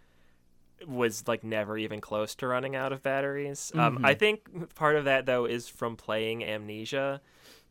was 0.87 1.27
like 1.27 1.43
never 1.43 1.77
even 1.77 1.99
close 2.01 2.35
to 2.35 2.47
running 2.47 2.75
out 2.75 2.91
of 2.93 3.03
batteries. 3.03 3.71
Um, 3.75 3.99
I 4.03 4.13
think 4.13 4.73
part 4.75 4.95
of 4.95 5.05
that 5.05 5.25
though 5.25 5.45
is 5.45 5.67
from 5.67 5.95
playing 5.97 6.43
Amnesia, 6.43 7.21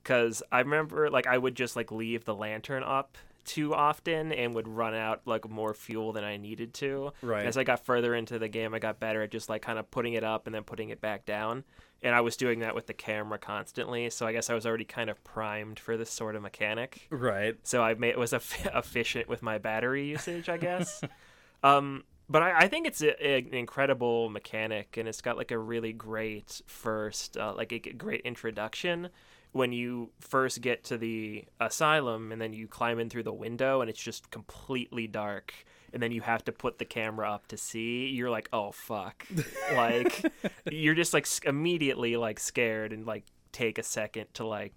because 0.02 0.42
I 0.52 0.60
remember 0.60 1.08
like 1.10 1.26
I 1.26 1.38
would 1.38 1.54
just 1.54 1.74
like 1.74 1.90
leave 1.90 2.24
the 2.24 2.34
lantern 2.34 2.82
up 2.82 3.16
too 3.48 3.74
often 3.74 4.30
and 4.30 4.54
would 4.54 4.68
run 4.68 4.94
out 4.94 5.22
like 5.24 5.48
more 5.48 5.72
fuel 5.72 6.12
than 6.12 6.22
I 6.22 6.36
needed 6.36 6.74
to. 6.74 7.12
Right. 7.22 7.46
As 7.46 7.56
I 7.56 7.64
got 7.64 7.84
further 7.84 8.14
into 8.14 8.38
the 8.38 8.46
game, 8.46 8.74
I 8.74 8.78
got 8.78 9.00
better 9.00 9.22
at 9.22 9.30
just 9.30 9.48
like 9.48 9.62
kind 9.62 9.78
of 9.78 9.90
putting 9.90 10.12
it 10.12 10.22
up 10.22 10.46
and 10.46 10.54
then 10.54 10.64
putting 10.64 10.90
it 10.90 11.00
back 11.00 11.24
down. 11.24 11.64
And 12.02 12.14
I 12.14 12.20
was 12.20 12.36
doing 12.36 12.60
that 12.60 12.74
with 12.74 12.86
the 12.86 12.92
camera 12.92 13.38
constantly, 13.38 14.10
so 14.10 14.26
I 14.26 14.32
guess 14.32 14.50
I 14.50 14.54
was 14.54 14.66
already 14.66 14.84
kind 14.84 15.10
of 15.10 15.24
primed 15.24 15.80
for 15.80 15.96
this 15.96 16.10
sort 16.10 16.36
of 16.36 16.42
mechanic 16.42 17.08
right. 17.10 17.56
so 17.64 17.82
I 17.82 17.94
made 17.94 18.16
was 18.16 18.32
eff- 18.32 18.66
efficient 18.74 19.28
with 19.28 19.42
my 19.42 19.58
battery 19.58 20.06
usage, 20.06 20.48
I 20.48 20.58
guess. 20.58 21.00
um, 21.64 22.04
but 22.28 22.42
I, 22.42 22.58
I 22.60 22.68
think 22.68 22.86
it's 22.86 23.02
a, 23.02 23.26
a- 23.26 23.38
an 23.38 23.54
incredible 23.54 24.28
mechanic, 24.28 24.96
and 24.96 25.08
it's 25.08 25.22
got 25.22 25.36
like 25.36 25.50
a 25.50 25.58
really 25.58 25.92
great 25.92 26.60
first, 26.66 27.36
uh, 27.36 27.54
like 27.56 27.72
a 27.72 27.78
great 27.78 28.20
introduction 28.20 29.08
when 29.52 29.72
you 29.72 30.10
first 30.20 30.60
get 30.60 30.84
to 30.84 30.98
the 30.98 31.44
asylum, 31.60 32.32
and 32.32 32.40
then 32.40 32.52
you 32.52 32.68
climb 32.68 32.98
in 32.98 33.08
through 33.08 33.22
the 33.24 33.32
window, 33.32 33.80
and 33.80 33.90
it's 33.90 34.02
just 34.02 34.30
completely 34.30 35.06
dark. 35.06 35.52
And 35.92 36.02
then 36.02 36.12
you 36.12 36.20
have 36.20 36.44
to 36.44 36.52
put 36.52 36.78
the 36.78 36.84
camera 36.84 37.30
up 37.30 37.46
to 37.48 37.56
see. 37.56 38.08
You're 38.08 38.30
like, 38.30 38.48
oh 38.52 38.72
fuck! 38.72 39.26
like, 39.74 40.30
you're 40.70 40.94
just 40.94 41.14
like 41.14 41.26
immediately 41.44 42.16
like 42.16 42.38
scared 42.38 42.92
and 42.92 43.06
like 43.06 43.24
take 43.52 43.78
a 43.78 43.82
second 43.82 44.26
to 44.34 44.46
like 44.46 44.74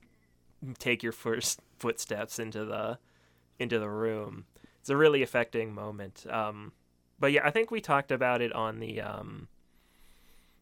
take 0.80 1.04
your 1.04 1.12
first 1.12 1.60
footsteps 1.80 2.40
into 2.40 2.63
the 2.66 2.98
into 3.60 3.78
the 3.78 3.90
room. 3.90 4.46
It's 4.80 4.90
a 4.90 4.98
really 4.98 5.22
affecting 5.22 5.74
moment. 5.74 6.25
Um, 6.30 6.72
but 7.20 7.32
yeah, 7.32 7.42
I 7.46 7.51
think 7.51 7.70
we 7.70 7.82
talked 7.82 8.12
about 8.12 8.42
it 8.42 8.51
on 8.54 8.80
the 8.80 9.01
um, 9.01 9.48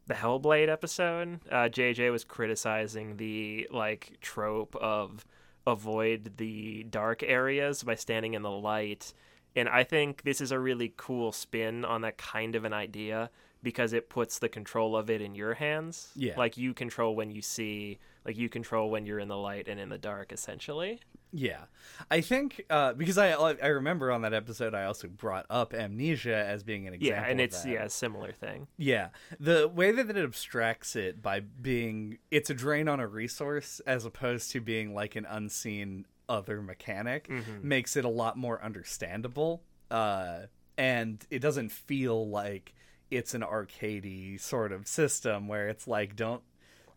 the 0.10 0.16
Hellblade 0.16 0.70
episode. 0.70 1.39
Uh, 1.50 1.70
JJ 1.70 2.12
was 2.12 2.25
criticizing 2.25 3.16
the 3.16 3.70
like 3.72 4.18
trope 4.20 4.75
of 4.75 5.25
avoid 5.66 6.34
the 6.38 6.84
dark 6.89 7.22
areas 7.24 7.84
by 7.84 7.96
standing 7.96 8.34
in 8.34 8.42
the 8.42 8.51
light, 8.51 9.13
and 9.56 9.70
I 9.70 9.84
think 9.84 10.24
this 10.24 10.42
is 10.42 10.51
a 10.51 10.60
really 10.60 10.94
cool 10.98 11.32
spin 11.32 11.86
on 11.86 12.01
that 12.01 12.18
kind 12.18 12.56
of 12.56 12.66
an 12.66 12.74
idea 12.74 13.30
because 13.62 13.94
it 13.94 14.10
puts 14.10 14.39
the 14.39 14.50
control 14.50 14.96
of 14.96 15.10
it 15.10 15.22
in 15.22 15.36
your 15.36 15.54
hands. 15.54 16.10
Yeah. 16.16 16.34
like 16.38 16.58
you 16.58 16.74
control 16.74 17.16
when 17.16 17.30
you 17.30 17.42
see, 17.42 18.00
like 18.25 18.38
you 18.38 18.50
control 18.50 18.89
when 18.89 19.06
you're 19.06 19.20
in 19.20 19.28
the 19.28 19.38
light 19.38 19.68
and 19.68 19.80
in 19.80 19.89
the 19.89 19.98
dark, 19.98 20.32
essentially. 20.32 21.00
Yeah, 21.32 21.66
I 22.10 22.22
think 22.22 22.66
uh, 22.70 22.94
because 22.94 23.18
I 23.18 23.32
I 23.34 23.68
remember 23.68 24.12
on 24.12 24.22
that 24.24 24.34
episode 24.34 24.74
I 24.74 24.86
also 24.86 25.08
brought 25.08 25.46
up 25.50 25.74
amnesia 25.76 26.36
as 26.36 26.64
being 26.64 26.88
an 26.88 26.96
example. 26.96 27.22
Yeah, 27.24 27.30
and 27.30 27.40
it's 27.40 27.62
that. 27.64 27.70
yeah, 27.72 27.84
a 27.84 27.90
similar 27.90 28.32
thing. 28.32 28.68
Yeah, 28.78 29.10
the 29.40 29.68
way 29.68 29.92
that 29.92 30.10
it 30.10 30.18
abstracts 30.18 30.96
it 30.96 31.22
by 31.22 31.42
being 31.42 32.18
it's 32.32 32.50
a 32.50 32.54
drain 32.56 32.88
on 32.88 33.00
a 33.00 33.08
resource 33.08 33.80
as 33.86 34.06
opposed 34.06 34.50
to 34.52 34.60
being 34.62 34.94
like 34.96 35.16
an 35.16 35.26
unseen 35.30 36.06
other 36.28 36.62
mechanic 36.62 37.28
Mm-hmm. 37.28 37.68
makes 37.68 37.96
it 37.96 38.06
a 38.06 38.10
lot 38.10 38.38
more 38.38 38.64
understandable. 38.64 39.62
Uh, 39.92 40.42
and 40.78 41.26
it 41.30 41.40
doesn't 41.40 41.72
feel 41.72 42.28
like 42.30 42.74
it's 43.12 43.34
an 43.34 43.42
arcadey 43.42 44.40
sort 44.40 44.72
of 44.72 44.88
system 44.88 45.48
where 45.48 45.68
it's 45.68 45.88
like 45.88 46.16
don't 46.16 46.44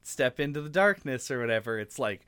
step 0.02 0.38
into 0.40 0.60
the 0.60 0.68
darkness 0.68 1.30
or 1.30 1.40
whatever. 1.40 1.78
It's 1.78 1.98
like 1.98 2.26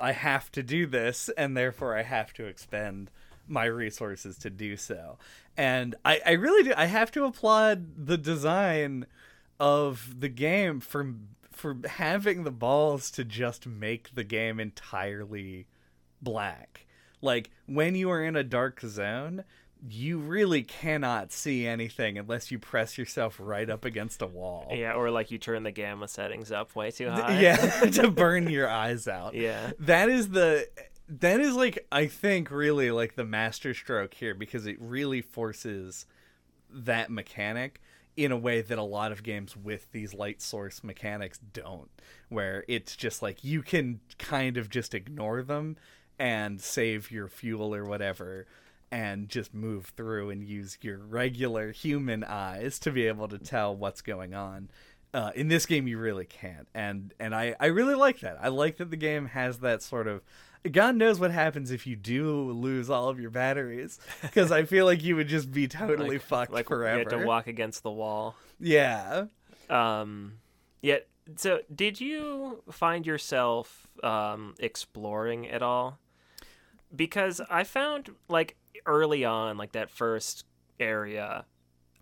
I 0.00 0.12
have 0.12 0.50
to 0.52 0.62
do 0.62 0.86
this, 0.86 1.28
and 1.36 1.56
therefore 1.56 1.96
I 1.96 2.02
have 2.02 2.32
to 2.34 2.46
expend 2.46 3.10
my 3.48 3.64
resources 3.64 4.36
to 4.38 4.50
do 4.50 4.76
so. 4.76 5.18
And 5.56 5.94
I, 6.04 6.20
I 6.26 6.32
really 6.32 6.64
do. 6.64 6.74
I 6.76 6.86
have 6.86 7.10
to 7.12 7.24
applaud 7.24 8.06
the 8.06 8.18
design 8.18 9.06
of 9.58 10.20
the 10.20 10.28
game 10.28 10.80
for 10.80 11.14
for 11.52 11.78
having 11.86 12.44
the 12.44 12.50
balls 12.50 13.10
to 13.10 13.24
just 13.24 13.66
make 13.66 14.14
the 14.14 14.24
game 14.24 14.60
entirely 14.60 15.66
black. 16.20 16.86
Like 17.22 17.50
when 17.66 17.94
you 17.94 18.10
are 18.10 18.22
in 18.22 18.36
a 18.36 18.44
dark 18.44 18.80
zone, 18.82 19.44
you 19.88 20.18
really 20.18 20.62
cannot 20.62 21.32
see 21.32 21.66
anything 21.66 22.18
unless 22.18 22.50
you 22.50 22.58
press 22.58 22.96
yourself 22.96 23.36
right 23.38 23.68
up 23.68 23.84
against 23.84 24.22
a 24.22 24.26
wall. 24.26 24.68
Yeah, 24.72 24.94
or 24.94 25.10
like 25.10 25.30
you 25.30 25.38
turn 25.38 25.62
the 25.62 25.70
gamma 25.70 26.08
settings 26.08 26.50
up 26.50 26.74
way 26.74 26.90
too 26.90 27.10
high. 27.10 27.40
Yeah, 27.40 27.56
to 27.92 28.10
burn 28.10 28.48
your 28.48 28.68
eyes 28.68 29.06
out. 29.06 29.34
Yeah. 29.34 29.72
That 29.80 30.08
is 30.08 30.30
the 30.30 30.68
that 31.08 31.40
is 31.40 31.54
like 31.54 31.86
I 31.92 32.06
think 32.06 32.50
really 32.50 32.90
like 32.90 33.14
the 33.14 33.24
master 33.24 33.74
stroke 33.74 34.14
here 34.14 34.34
because 34.34 34.66
it 34.66 34.76
really 34.80 35.20
forces 35.20 36.06
that 36.70 37.10
mechanic 37.10 37.80
in 38.16 38.32
a 38.32 38.36
way 38.36 38.62
that 38.62 38.78
a 38.78 38.82
lot 38.82 39.12
of 39.12 39.22
games 39.22 39.56
with 39.56 39.92
these 39.92 40.14
light 40.14 40.40
source 40.40 40.82
mechanics 40.82 41.38
don't 41.52 41.90
where 42.30 42.64
it's 42.66 42.96
just 42.96 43.22
like 43.22 43.44
you 43.44 43.62
can 43.62 44.00
kind 44.18 44.56
of 44.56 44.70
just 44.70 44.94
ignore 44.94 45.42
them 45.42 45.76
and 46.18 46.60
save 46.60 47.10
your 47.10 47.28
fuel 47.28 47.74
or 47.74 47.84
whatever 47.84 48.46
and 48.90 49.28
just 49.28 49.52
move 49.52 49.86
through 49.96 50.30
and 50.30 50.44
use 50.44 50.78
your 50.80 50.98
regular 50.98 51.72
human 51.72 52.22
eyes 52.24 52.78
to 52.78 52.90
be 52.90 53.06
able 53.06 53.28
to 53.28 53.38
tell 53.38 53.74
what's 53.76 54.00
going 54.00 54.34
on 54.34 54.70
uh, 55.14 55.30
in 55.34 55.48
this 55.48 55.66
game 55.66 55.86
you 55.88 55.98
really 55.98 56.24
can't 56.26 56.68
and 56.74 57.12
and 57.18 57.34
I, 57.34 57.54
I 57.58 57.66
really 57.66 57.94
like 57.94 58.20
that 58.20 58.38
i 58.40 58.48
like 58.48 58.76
that 58.76 58.90
the 58.90 58.96
game 58.96 59.26
has 59.26 59.58
that 59.58 59.82
sort 59.82 60.06
of 60.06 60.22
god 60.70 60.96
knows 60.96 61.18
what 61.20 61.30
happens 61.30 61.70
if 61.70 61.86
you 61.86 61.96
do 61.96 62.50
lose 62.50 62.90
all 62.90 63.08
of 63.08 63.18
your 63.18 63.30
batteries 63.30 63.98
because 64.22 64.52
i 64.52 64.64
feel 64.64 64.84
like 64.84 65.02
you 65.02 65.16
would 65.16 65.28
just 65.28 65.50
be 65.52 65.68
totally 65.68 66.18
fucked 66.18 66.52
like 66.52 66.68
forever 66.68 66.98
you 66.98 67.04
had 67.08 67.10
to 67.10 67.24
walk 67.26 67.46
against 67.46 67.82
the 67.82 67.90
wall. 67.90 68.36
yeah 68.60 69.26
Um, 69.70 70.34
yeah. 70.82 70.98
So, 71.36 71.60
did 71.74 72.00
you 72.00 72.62
find 72.70 73.04
yourself 73.04 73.88
um, 74.04 74.54
exploring 74.60 75.48
at 75.48 75.60
all? 75.60 75.98
Because 76.94 77.40
I 77.50 77.64
found 77.64 78.10
like 78.28 78.54
early 78.86 79.24
on, 79.24 79.56
like 79.56 79.72
that 79.72 79.90
first 79.90 80.44
area, 80.78 81.44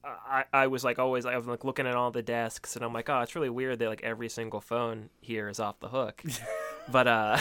I, 0.05 0.45
I 0.53 0.67
was 0.67 0.85
like 0.85 0.99
always 0.99 1.25
I 1.27 1.37
was 1.37 1.47
like 1.47 1.65
looking 1.65 1.87
at 1.87 1.95
all 1.95 2.11
the 2.11 2.23
desks, 2.23 2.77
and 2.77 2.85
I'm 2.85 2.93
like, 2.93 3.09
oh, 3.09 3.21
it's 3.21 3.35
really 3.35 3.51
weird 3.51 3.79
that 3.79 3.89
like 3.89 4.03
every 4.03 4.29
single 4.29 4.61
phone 4.61 5.11
here 5.21 5.49
is 5.49 5.61
off 5.61 5.81
the 5.81 5.89
hook. 5.89 6.23
but 6.91 7.07
uh, 7.07 7.39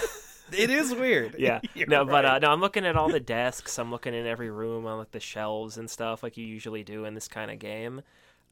it 0.52 0.70
is 0.70 0.94
weird 0.94 1.36
yeah, 1.40 1.60
You're 1.74 1.88
no, 1.88 2.06
but 2.06 2.26
uh, 2.26 2.40
no, 2.40 2.52
I'm 2.52 2.62
looking 2.62 2.86
at 2.86 2.96
all 2.96 3.10
the 3.10 3.20
desks. 3.20 3.78
I'm 3.78 3.92
looking 3.92 4.14
in 4.14 4.26
every 4.26 4.50
room 4.50 4.86
on 4.86 4.98
like 4.98 5.12
the 5.12 5.20
shelves 5.20 5.78
and 5.78 5.90
stuff, 5.90 6.24
like 6.24 6.38
you 6.38 6.46
usually 6.46 6.84
do 6.84 7.06
in 7.06 7.14
this 7.14 7.28
kind 7.28 7.52
of 7.52 7.60
game. 7.60 8.02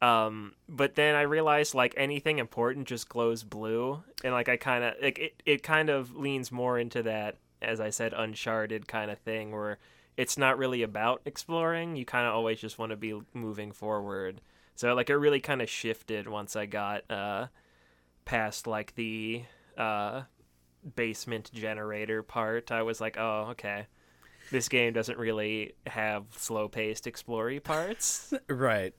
Um, 0.00 0.54
but 0.68 0.96
then 0.96 1.14
I 1.14 1.22
realized 1.22 1.74
like 1.74 1.94
anything 1.96 2.38
important 2.38 2.88
just 2.88 3.08
glows 3.08 3.44
blue, 3.44 4.02
and 4.24 4.32
like 4.32 4.48
I 4.48 4.56
kind 4.56 4.84
of 4.84 4.94
like 5.02 5.18
it. 5.18 5.42
It 5.46 5.62
kind 5.62 5.88
of 5.88 6.16
leans 6.16 6.52
more 6.52 6.78
into 6.78 7.02
that, 7.04 7.36
as 7.62 7.80
I 7.80 7.90
said, 7.90 8.12
Uncharted 8.12 8.88
kind 8.88 9.10
of 9.10 9.18
thing, 9.18 9.52
where 9.52 9.78
it's 10.16 10.36
not 10.36 10.58
really 10.58 10.82
about 10.82 11.22
exploring. 11.24 11.96
You 11.96 12.04
kind 12.04 12.26
of 12.26 12.34
always 12.34 12.60
just 12.60 12.78
want 12.78 12.90
to 12.90 12.96
be 12.96 13.20
moving 13.34 13.72
forward. 13.72 14.40
So 14.74 14.94
like 14.94 15.10
it 15.10 15.16
really 15.16 15.40
kind 15.40 15.62
of 15.62 15.68
shifted 15.68 16.28
once 16.28 16.56
I 16.56 16.66
got 16.66 17.10
uh 17.10 17.46
past 18.24 18.66
like 18.66 18.94
the 18.94 19.42
uh 19.76 20.22
basement 20.96 21.50
generator 21.52 22.22
part. 22.22 22.70
I 22.70 22.82
was 22.82 23.00
like, 23.00 23.16
oh 23.18 23.48
okay. 23.50 23.86
This 24.50 24.68
game 24.68 24.92
doesn't 24.92 25.18
really 25.18 25.74
have 25.86 26.24
slow 26.36 26.68
paced 26.68 27.06
explory 27.06 27.60
parts. 27.60 28.34
right 28.48 28.94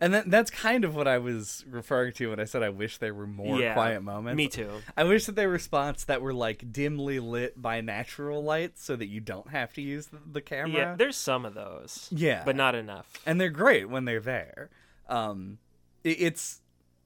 and 0.00 0.14
that, 0.14 0.30
that's 0.30 0.50
kind 0.50 0.84
of 0.84 0.94
what 0.94 1.06
i 1.06 1.18
was 1.18 1.64
referring 1.70 2.12
to 2.12 2.30
when 2.30 2.40
i 2.40 2.44
said 2.44 2.62
i 2.62 2.68
wish 2.68 2.98
there 2.98 3.14
were 3.14 3.26
more 3.26 3.60
Yeah, 3.60 3.74
quiet 3.74 4.02
moments 4.02 4.36
Me 4.36 4.48
too. 4.48 4.70
I 4.96 5.04
wish 5.04 5.26
that 5.26 5.36
there 5.36 5.48
were 5.48 5.58
spots 5.58 6.04
that 6.04 6.20
were 6.22 6.34
like 6.34 6.72
dimly 6.72 7.20
lit 7.20 7.60
by 7.60 7.80
natural 7.80 8.42
light 8.42 8.78
so 8.78 8.96
that 8.96 9.06
you 9.06 9.20
don't 9.20 9.50
have 9.50 9.72
to 9.74 9.82
use 9.82 10.06
the, 10.06 10.18
the 10.30 10.40
camera. 10.40 10.70
Yeah, 10.78 10.94
there's 10.96 11.16
some 11.16 11.44
of 11.44 11.54
those. 11.54 12.08
Yeah. 12.10 12.42
But 12.44 12.56
not 12.56 12.74
enough. 12.74 13.12
and 13.26 13.40
they're 13.40 13.50
great 13.50 13.88
when 13.88 14.04
they're 14.04 14.20
there. 14.20 14.70
Um, 15.08 15.58
it, 16.04 16.20
it's 16.20 16.60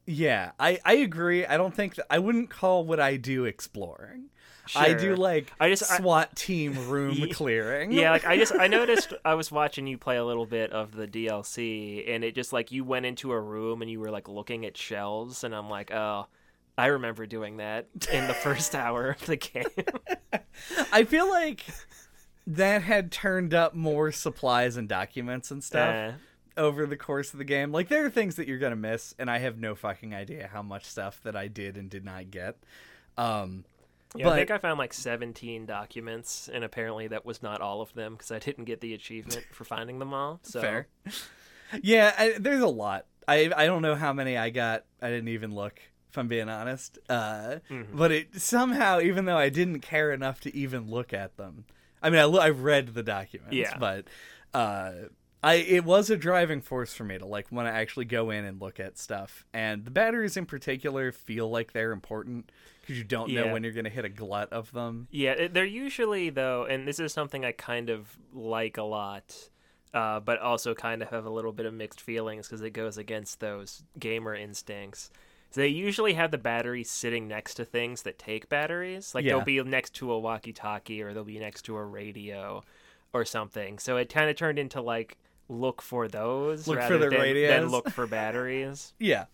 yeah, 0.07 0.53
I 0.59 0.81
I 0.85 0.95
agree. 0.95 1.47
I 1.47 1.57
don't 1.57 1.75
think 1.75 1.95
that, 1.95 2.07
I 2.11 2.19
wouldn't 2.19 2.51
call 2.51 2.85
what 2.85 2.99
I 3.01 3.17
do 3.17 3.45
exploring. 3.45 4.31
I 4.77 4.93
do 4.95 5.15
like 5.17 5.53
I 5.61 5.69
just- 5.69 5.91
I- 5.91 5.99
SWAT 5.99 6.35
team 6.37 6.89
room 6.89 7.15
Ye- 7.15 7.31
clearing. 7.33 7.93
Yeah, 7.93 8.11
like 8.11 8.25
I 8.27 8.37
just 8.37 8.55
I 8.55 8.67
noticed 8.69 9.13
I 9.25 9.35
was 9.35 9.51
watching 9.51 9.87
you 9.87 9.99
play 9.99 10.17
a 10.17 10.25
little 10.25 10.47
bit 10.47 10.73
of 10.73 10.93
the 10.93 11.07
DLC 11.07 12.09
and 12.15 12.25
it 12.25 12.35
just 12.35 12.53
like 12.53 12.73
you 12.73 12.85
went 12.85 13.07
into 13.07 13.33
a 13.33 13.41
room 13.41 13.83
and 13.83 13.91
you 13.91 14.01
were 14.01 14.11
like 14.11 14.29
looking 14.29 14.65
at 14.67 14.77
shelves 14.77 15.45
and 15.45 15.55
I'm 15.55 15.69
like, 15.71 15.93
"Oh, 15.93 16.27
I 16.79 16.87
remember 16.87 17.27
doing 17.27 17.59
that 17.59 17.89
in 18.13 18.27
the 18.29 18.35
first 18.35 18.75
hour 18.75 19.11
of 19.11 19.27
the 19.27 19.37
game." 19.37 19.65
I 20.93 21.05
feel 21.05 21.29
like 21.31 21.65
that 22.47 22.83
had 22.83 23.13
turned 23.13 23.55
up 23.55 23.75
more 23.75 24.11
supplies 24.13 24.77
and 24.77 24.89
documents 24.89 25.51
and 25.51 25.63
stuff. 25.63 25.95
Uh, 25.95 26.13
over 26.55 26.85
the 26.85 26.99
course 26.99 27.33
of 27.33 27.39
the 27.39 27.45
game. 27.45 27.73
Like 27.73 27.89
there 27.89 28.05
are 28.05 28.11
things 28.11 28.37
that 28.37 28.47
you're 28.47 28.59
gonna 28.59 28.77
miss, 28.77 29.15
and 29.19 29.31
I 29.31 29.39
have 29.39 29.59
no 29.59 29.75
fucking 29.75 30.15
idea 30.15 30.51
how 30.53 30.61
much 30.61 30.85
stuff 30.85 31.19
that 31.23 31.35
I 31.35 31.49
did 31.49 31.79
and 31.79 31.89
did 31.89 32.05
not 32.05 32.31
get. 32.31 32.57
Um, 33.17 33.65
yeah, 34.17 34.25
But- 34.25 34.33
I 34.35 34.37
think 34.37 34.51
I 34.51 34.59
found 34.59 34.79
like 34.79 34.93
17 34.93 35.67
documents 35.67 36.49
and 36.53 36.65
apparently 36.65 37.09
that 37.09 37.25
was 37.25 37.43
not 37.43 37.61
all 37.61 37.81
of 37.81 37.93
them 37.95 38.15
because 38.15 38.31
I 38.31 38.39
didn't 38.39 38.65
get 38.67 38.81
the 38.81 38.95
achievement 38.95 39.45
for 39.53 39.65
finding 39.65 39.99
them 39.99 40.13
all. 40.15 40.41
So 40.43 40.61
fair. 40.61 40.89
Yeah, 41.83 42.13
I, 42.19 42.35
there's 42.39 42.61
a 42.63 42.67
lot. 42.69 43.07
I 43.27 43.51
I 43.57 43.65
don't 43.65 43.81
know 43.81 43.95
how 43.95 44.13
many 44.13 44.37
I 44.37 44.51
got. 44.51 44.85
I 45.01 45.09
didn't 45.09 45.29
even 45.29 45.55
look. 45.55 45.81
If 46.11 46.19
I'm 46.19 46.29
being 46.29 46.51
honest, 46.51 46.99
uh, 47.09 47.57
Mm-hmm. 47.71 47.97
but 47.97 48.13
it 48.13 48.39
somehow, 48.39 49.01
even 49.01 49.25
though 49.25 49.39
I 49.39 49.49
didn't 49.49 49.81
care 49.81 50.13
enough 50.13 50.41
to 50.43 50.55
even 50.55 50.91
look 50.91 51.15
at 51.15 51.39
them, 51.39 51.65
I 52.03 52.11
mean, 52.11 52.19
I 52.21 52.25
lo- 52.25 52.41
I've 52.41 52.61
read 52.61 52.89
the 52.93 53.03
documents, 53.03 53.55
Yeah. 53.55 53.79
but 53.79 54.05
uh, 54.53 54.93
I 55.43 55.55
it 55.55 55.85
was 55.85 56.09
a 56.11 56.17
driving 56.17 56.61
force 56.61 56.95
for 56.95 57.05
me 57.05 57.19
to 57.19 57.27
like 57.27 57.51
want 57.51 57.67
to 57.69 57.73
actually 57.73 58.05
go 58.05 58.31
in 58.31 58.45
and 58.45 58.61
look 58.61 58.79
at 58.79 58.97
stuff. 58.99 59.45
And 59.53 59.85
the 59.85 59.91
batteries 59.91 60.37
in 60.37 60.47
particular 60.47 61.11
feel 61.13 61.51
like 61.51 61.73
they're 61.73 61.93
important 61.93 62.51
because 62.81 62.97
you 62.99 63.05
don't 63.05 63.31
know 63.33 63.53
when 63.53 63.63
you're 63.65 63.73
going 63.73 63.85
to 63.85 63.91
hit 63.91 64.05
a 64.05 64.09
glut 64.09 64.53
of 64.53 64.73
them. 64.73 65.09
Yeah, 65.11 65.49
they're 65.49 65.65
usually 65.65 66.31
though, 66.31 66.65
and 66.65 66.87
this 66.87 66.99
is 67.01 67.13
something 67.13 67.45
I 67.45 67.53
kind 67.53 67.91
of 67.91 68.17
like 68.33 68.77
a 68.77 68.83
lot, 68.85 69.49
uh, 69.93 70.21
but 70.21 70.39
also 70.41 70.75
kind 70.75 71.03
of 71.03 71.09
have 71.11 71.25
a 71.27 71.31
little 71.31 71.53
bit 71.53 71.67
of 71.67 71.75
mixed 71.75 72.01
feelings 72.01 72.47
because 72.47 72.63
it 72.63 72.71
goes 72.71 72.97
against 72.97 73.41
those 73.41 73.83
gamer 73.99 74.35
instincts. 74.35 75.11
So 75.51 75.61
they 75.61 75.69
usually 75.69 76.15
have 76.15 76.31
the 76.31 76.39
batteries 76.39 76.91
sitting 76.91 77.29
next 77.29 77.55
to 77.55 77.65
things 77.65 78.03
that 78.03 78.19
take 78.19 78.49
batteries, 78.49 79.15
like 79.15 79.25
Yeah. 79.25 79.33
they'll 79.37 79.45
be 79.45 79.63
next 79.63 79.91
to 79.97 80.11
a 80.13 80.19
walkie-talkie 80.19 81.03
or 81.03 81.13
they'll 81.13 81.25
be 81.25 81.39
next 81.39 81.63
to 81.63 81.77
a 81.77 81.85
radio 81.85 82.63
or 83.13 83.25
something. 83.27 83.79
So 83.79 83.97
it 83.99 84.09
kind 84.09 84.31
of 84.31 84.37
turned 84.37 84.59
into 84.59 84.81
like 84.81 85.19
look 85.49 85.83
for 85.83 86.09
those 86.09 86.67
Look 86.69 86.77
for 86.83 86.99
rather 86.99 87.11
the 87.11 87.17
than, 87.17 87.35
than 87.63 87.69
look 87.71 87.91
for 87.91 88.07
batteries. 88.07 88.93
Yeah. 88.99 89.27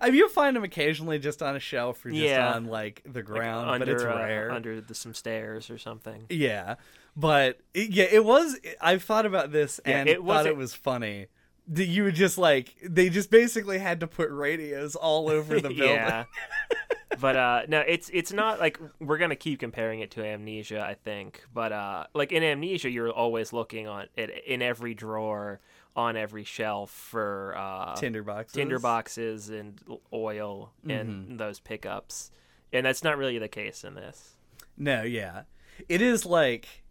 I 0.00 0.06
mean, 0.10 0.14
you'll 0.18 0.28
find 0.28 0.54
them 0.54 0.62
occasionally 0.62 1.18
just 1.18 1.42
on 1.42 1.56
a 1.56 1.60
shelf 1.60 2.04
or 2.06 2.10
just 2.10 2.22
Yeah. 2.22 2.52
on 2.54 2.66
like 2.66 3.02
the 3.04 3.18
Like, 3.18 3.24
ground, 3.24 3.68
under 3.68 3.84
but 3.86 3.94
it's 3.94 4.02
uh, 4.04 4.06
rare. 4.06 4.52
under 4.52 4.80
the, 4.80 4.94
some 4.94 5.12
stairs 5.12 5.70
or 5.70 5.78
something. 5.78 6.26
Yeah, 6.30 6.76
but 7.16 7.58
it, 7.74 7.90
yeah, 7.90 8.04
it 8.04 8.24
was. 8.24 8.56
I've 8.80 9.02
thought 9.02 9.26
about 9.26 9.50
this 9.50 9.80
Yeah, 9.84 9.98
and 9.98 10.08
it 10.08 10.16
thought 10.18 10.24
wasn't- 10.24 10.48
it 10.54 10.56
was 10.56 10.72
funny 10.74 11.26
that 11.68 11.86
you 11.86 12.04
would 12.04 12.14
just 12.14 12.38
like 12.38 12.76
they 12.82 13.08
just 13.08 13.30
basically 13.30 13.78
had 13.78 14.00
to 14.00 14.06
put 14.06 14.30
radios 14.30 14.94
all 14.94 15.28
over 15.28 15.56
the 15.60 15.68
building. 15.68 15.86
yeah. 15.96 16.24
but 17.20 17.36
uh 17.36 17.62
no, 17.68 17.80
it's 17.80 18.10
it's 18.12 18.32
not 18.32 18.60
like 18.60 18.78
we're 19.00 19.18
gonna 19.18 19.34
keep 19.36 19.58
comparing 19.60 20.00
it 20.00 20.10
to 20.12 20.24
Amnesia, 20.24 20.80
I 20.80 20.94
think. 20.94 21.42
But 21.52 21.72
uh 21.72 22.04
like 22.14 22.30
in 22.32 22.42
Amnesia, 22.42 22.90
you're 22.90 23.10
always 23.10 23.52
looking 23.52 23.88
on 23.88 24.06
it 24.16 24.30
in 24.46 24.62
every 24.62 24.94
drawer, 24.94 25.60
on 25.96 26.16
every 26.16 26.44
shelf 26.44 26.90
for 26.90 27.54
uh 27.56 27.96
Tinder 27.96 28.22
boxes. 28.22 28.52
tinder 28.54 28.78
boxes 28.78 29.48
and 29.50 29.80
oil 30.12 30.72
and 30.88 31.38
those 31.38 31.58
pickups, 31.58 32.30
and 32.72 32.86
that's 32.86 33.02
not 33.02 33.18
really 33.18 33.38
the 33.38 33.48
case 33.48 33.82
in 33.82 33.94
this. 33.94 34.36
No, 34.76 35.02
yeah. 35.02 35.42
It 35.88 36.00
is 36.02 36.24
like 36.26 36.84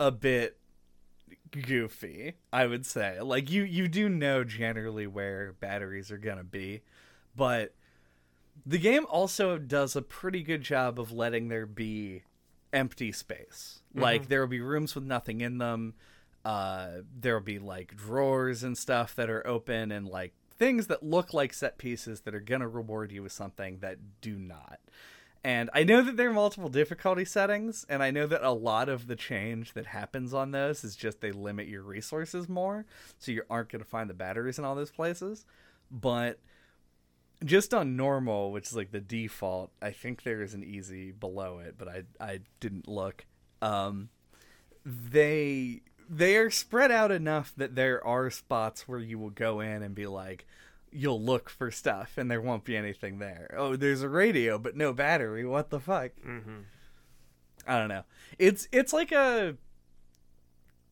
a 0.00 0.10
bit 0.10 0.57
goofy, 1.50 2.34
I 2.52 2.66
would 2.66 2.86
say. 2.86 3.20
Like 3.20 3.50
you 3.50 3.62
you 3.62 3.88
do 3.88 4.08
know 4.08 4.44
generally 4.44 5.06
where 5.06 5.52
batteries 5.52 6.10
are 6.10 6.18
going 6.18 6.38
to 6.38 6.44
be, 6.44 6.82
but 7.36 7.74
the 8.66 8.78
game 8.78 9.06
also 9.08 9.58
does 9.58 9.96
a 9.96 10.02
pretty 10.02 10.42
good 10.42 10.62
job 10.62 10.98
of 10.98 11.12
letting 11.12 11.48
there 11.48 11.66
be 11.66 12.22
empty 12.72 13.12
space. 13.12 13.80
Like 13.94 14.28
there 14.28 14.40
will 14.40 14.48
be 14.48 14.60
rooms 14.60 14.94
with 14.94 15.04
nothing 15.04 15.40
in 15.40 15.58
them. 15.58 15.94
Uh 16.44 17.02
there 17.18 17.34
will 17.34 17.40
be 17.40 17.58
like 17.58 17.96
drawers 17.96 18.62
and 18.62 18.76
stuff 18.78 19.14
that 19.16 19.28
are 19.28 19.46
open 19.46 19.90
and 19.90 20.06
like 20.06 20.34
things 20.58 20.88
that 20.88 21.02
look 21.02 21.32
like 21.32 21.52
set 21.52 21.78
pieces 21.78 22.22
that 22.22 22.34
are 22.34 22.40
going 22.40 22.60
to 22.60 22.68
reward 22.68 23.12
you 23.12 23.22
with 23.22 23.32
something 23.32 23.78
that 23.78 24.20
do 24.20 24.36
not. 24.36 24.80
And 25.48 25.70
I 25.72 25.82
know 25.82 26.02
that 26.02 26.18
there 26.18 26.28
are 26.28 26.34
multiple 26.34 26.68
difficulty 26.68 27.24
settings, 27.24 27.86
and 27.88 28.02
I 28.02 28.10
know 28.10 28.26
that 28.26 28.42
a 28.42 28.50
lot 28.50 28.90
of 28.90 29.06
the 29.06 29.16
change 29.16 29.72
that 29.72 29.86
happens 29.86 30.34
on 30.34 30.50
those 30.50 30.84
is 30.84 30.94
just 30.94 31.22
they 31.22 31.32
limit 31.32 31.68
your 31.68 31.80
resources 31.80 32.50
more, 32.50 32.84
so 33.18 33.32
you 33.32 33.42
aren't 33.48 33.70
going 33.70 33.82
to 33.82 33.88
find 33.88 34.10
the 34.10 34.14
batteries 34.14 34.58
in 34.58 34.66
all 34.66 34.74
those 34.74 34.90
places. 34.90 35.46
But 35.90 36.38
just 37.42 37.72
on 37.72 37.96
normal, 37.96 38.52
which 38.52 38.66
is 38.66 38.76
like 38.76 38.90
the 38.90 39.00
default, 39.00 39.70
I 39.80 39.90
think 39.90 40.22
there 40.22 40.42
is 40.42 40.52
an 40.52 40.62
easy 40.62 41.12
below 41.12 41.60
it, 41.60 41.76
but 41.78 41.88
I 41.88 42.02
I 42.20 42.40
didn't 42.60 42.86
look. 42.86 43.24
Um, 43.62 44.10
they 44.84 45.80
they 46.10 46.36
are 46.36 46.50
spread 46.50 46.92
out 46.92 47.10
enough 47.10 47.54
that 47.56 47.74
there 47.74 48.06
are 48.06 48.28
spots 48.28 48.86
where 48.86 49.00
you 49.00 49.18
will 49.18 49.30
go 49.30 49.60
in 49.60 49.82
and 49.82 49.94
be 49.94 50.06
like 50.06 50.46
you'll 50.92 51.22
look 51.22 51.50
for 51.50 51.70
stuff 51.70 52.16
and 52.16 52.30
there 52.30 52.40
won't 52.40 52.64
be 52.64 52.76
anything 52.76 53.18
there. 53.18 53.54
Oh, 53.56 53.76
there's 53.76 54.02
a 54.02 54.08
radio 54.08 54.58
but 54.58 54.76
no 54.76 54.92
battery. 54.92 55.44
What 55.44 55.70
the 55.70 55.80
fuck? 55.80 56.12
Mm-hmm. 56.26 56.60
I 57.66 57.78
don't 57.78 57.88
know. 57.88 58.04
It's 58.38 58.68
it's 58.72 58.92
like 58.92 59.12
a 59.12 59.56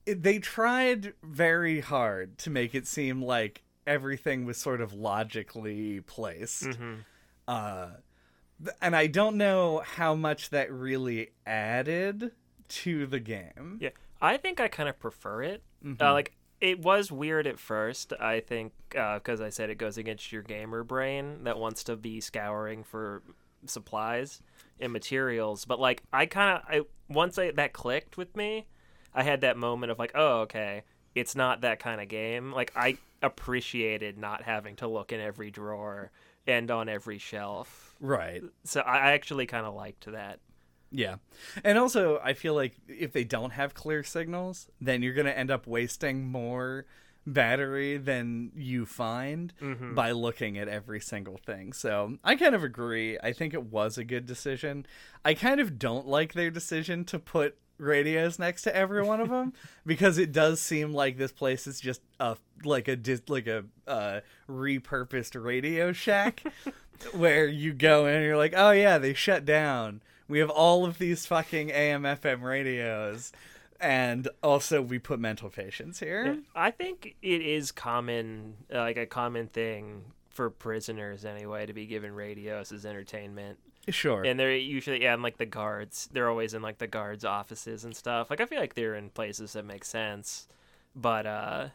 it, 0.04 0.22
they 0.22 0.38
tried 0.38 1.14
very 1.22 1.80
hard 1.80 2.38
to 2.38 2.50
make 2.50 2.74
it 2.74 2.86
seem 2.86 3.22
like 3.22 3.62
everything 3.86 4.44
was 4.44 4.58
sort 4.58 4.80
of 4.80 4.92
logically 4.92 6.00
placed. 6.00 6.64
Mm-hmm. 6.64 6.94
Uh 7.48 7.88
and 8.80 8.96
I 8.96 9.06
don't 9.06 9.36
know 9.36 9.82
how 9.84 10.14
much 10.14 10.50
that 10.50 10.72
really 10.72 11.30
added 11.46 12.32
to 12.68 13.06
the 13.06 13.20
game. 13.20 13.78
Yeah, 13.80 13.90
I 14.20 14.36
think 14.36 14.60
I 14.60 14.68
kind 14.68 14.88
of 14.88 14.98
prefer 14.98 15.42
it. 15.42 15.62
Mm-hmm. 15.84 16.02
Uh, 16.02 16.12
like 16.12 16.34
it 16.60 16.80
was 16.80 17.12
weird 17.12 17.46
at 17.46 17.58
first. 17.58 18.12
I 18.18 18.40
think 18.40 18.72
uh, 18.96 19.14
because 19.18 19.40
I 19.40 19.50
said 19.50 19.70
it 19.70 19.78
goes 19.78 19.98
against 19.98 20.32
your 20.32 20.42
gamer 20.42 20.84
brain 20.84 21.44
that 21.44 21.58
wants 21.58 21.84
to 21.84 21.96
be 21.96 22.20
scouring 22.20 22.84
for 22.84 23.22
supplies 23.66 24.42
and 24.80 24.92
materials. 24.92 25.64
But 25.64 25.80
like 25.80 26.02
I 26.12 26.26
kind 26.26 26.58
of 26.58 26.62
I 26.68 26.82
once 27.08 27.38
I, 27.38 27.50
that 27.52 27.72
clicked 27.72 28.16
with 28.16 28.36
me, 28.36 28.66
I 29.14 29.22
had 29.22 29.42
that 29.42 29.56
moment 29.56 29.92
of 29.92 29.98
like, 29.98 30.12
oh 30.14 30.40
okay, 30.40 30.84
it's 31.14 31.34
not 31.34 31.62
that 31.62 31.78
kind 31.78 32.00
of 32.00 32.08
game. 32.08 32.52
Like 32.52 32.72
I 32.74 32.98
appreciated 33.22 34.18
not 34.18 34.42
having 34.42 34.76
to 34.76 34.88
look 34.88 35.12
in 35.12 35.20
every 35.20 35.50
drawer 35.50 36.10
and 36.46 36.70
on 36.70 36.88
every 36.88 37.18
shelf. 37.18 37.96
Right. 38.00 38.42
So 38.64 38.80
I 38.80 39.12
actually 39.12 39.46
kind 39.46 39.66
of 39.66 39.74
liked 39.74 40.10
that. 40.12 40.38
Yeah. 40.90 41.16
And 41.64 41.78
also, 41.78 42.20
I 42.22 42.32
feel 42.34 42.54
like 42.54 42.76
if 42.88 43.12
they 43.12 43.24
don't 43.24 43.50
have 43.50 43.74
clear 43.74 44.02
signals, 44.02 44.68
then 44.80 45.02
you're 45.02 45.14
going 45.14 45.26
to 45.26 45.36
end 45.36 45.50
up 45.50 45.66
wasting 45.66 46.26
more 46.26 46.86
battery 47.26 47.96
than 47.96 48.52
you 48.54 48.86
find 48.86 49.52
by 49.94 50.12
looking 50.12 50.58
at 50.58 50.68
every 50.68 51.00
single 51.00 51.38
thing. 51.44 51.72
So 51.72 52.18
I 52.22 52.36
kind 52.36 52.54
of 52.54 52.62
agree. 52.62 53.18
I 53.20 53.32
think 53.32 53.52
it 53.52 53.64
was 53.64 53.98
a 53.98 54.04
good 54.04 54.26
decision. 54.26 54.86
I 55.24 55.34
kind 55.34 55.60
of 55.60 55.78
don't 55.78 56.06
like 56.06 56.34
their 56.34 56.50
decision 56.50 57.04
to 57.06 57.18
put 57.18 57.56
radios 57.78 58.38
next 58.38 58.62
to 58.62 58.74
every 58.74 59.02
one 59.02 59.20
of 59.20 59.28
them 59.28 59.52
because 59.86 60.18
it 60.18 60.32
does 60.32 60.60
seem 60.60 60.92
like 60.92 61.18
this 61.18 61.32
place 61.32 61.66
is 61.66 61.80
just 61.80 62.00
a 62.20 62.36
like 62.64 62.88
a 62.88 62.96
like 63.28 63.46
a 63.46 63.64
uh, 63.86 64.20
repurposed 64.48 65.42
radio 65.42 65.92
shack 65.92 66.42
where 67.12 67.46
you 67.46 67.72
go 67.72 68.06
in 68.06 68.14
and 68.14 68.24
you're 68.24 68.36
like, 68.36 68.54
oh 68.56 68.70
yeah, 68.70 68.98
they 68.98 69.14
shut 69.14 69.44
down. 69.44 70.00
We 70.28 70.38
have 70.40 70.50
all 70.50 70.84
of 70.84 70.98
these 70.98 71.26
fucking 71.26 71.70
AM 71.70 72.02
FM 72.02 72.42
radios, 72.42 73.32
and 73.80 74.28
also 74.42 74.82
we 74.82 74.98
put 74.98 75.20
mental 75.20 75.50
patients 75.50 76.00
here. 76.00 76.38
I 76.54 76.70
think 76.70 77.14
it 77.22 77.40
is 77.42 77.70
common, 77.72 78.56
uh, 78.74 78.78
like 78.78 78.96
a 78.96 79.06
common 79.06 79.48
thing 79.48 80.04
for 80.28 80.50
prisoners 80.50 81.24
anyway, 81.24 81.66
to 81.66 81.72
be 81.72 81.86
given 81.86 82.14
radios 82.14 82.72
as 82.72 82.84
entertainment. 82.84 83.58
Sure. 83.88 84.24
And 84.24 84.38
they're 84.38 84.56
usually, 84.56 85.02
yeah, 85.02 85.14
and 85.14 85.22
like 85.22 85.38
the 85.38 85.46
guards, 85.46 86.08
they're 86.12 86.28
always 86.28 86.54
in 86.54 86.62
like 86.62 86.78
the 86.78 86.88
guards' 86.88 87.24
offices 87.24 87.84
and 87.84 87.94
stuff. 87.94 88.30
Like 88.30 88.40
I 88.40 88.46
feel 88.46 88.58
like 88.58 88.74
they're 88.74 88.96
in 88.96 89.10
places 89.10 89.52
that 89.52 89.64
make 89.64 89.84
sense, 89.84 90.48
but 90.94 91.24
uh, 91.26 91.68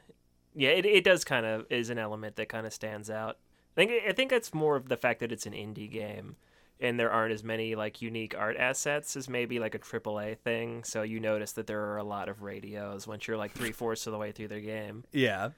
yeah, 0.54 0.70
it 0.70 0.86
it 0.86 1.04
does 1.04 1.24
kind 1.24 1.46
of 1.46 1.66
is 1.70 1.90
an 1.90 1.98
element 1.98 2.36
that 2.36 2.50
kind 2.50 2.68
of 2.68 2.74
stands 2.74 3.10
out. 3.10 3.38
I 3.78 3.86
think 3.86 3.92
I 4.08 4.12
think 4.12 4.30
that's 4.30 4.54
more 4.54 4.76
of 4.76 4.90
the 4.90 4.98
fact 4.98 5.22
that 5.22 5.32
it's 5.32 5.46
an 5.46 5.54
indie 5.54 5.90
game. 5.90 6.36
And 6.82 7.00
there 7.00 7.12
aren't 7.12 7.32
as 7.32 7.44
many 7.44 7.76
like 7.76 8.02
unique 8.02 8.36
art 8.38 8.58
assets 8.58 9.16
as 9.16 9.30
maybe 9.30 9.60
like 9.60 9.76
a 9.76 9.80
AAA 9.80 10.40
thing, 10.40 10.84
so 10.84 11.04
you 11.04 11.20
notice 11.20 11.52
that 11.54 11.68
there 11.68 11.82
are 11.82 11.98
a 11.98 12.04
lot 12.04 12.28
of 12.28 12.42
radios 12.42 13.08
once 13.08 13.28
you're 13.28 13.38
like 13.38 13.52
three 13.52 13.72
fourths 13.72 14.08
of 14.08 14.14
the 14.14 14.18
way 14.18 14.32
through 14.32 14.48
their 14.48 14.62
game. 14.62 15.04
Yeah. 15.12 15.52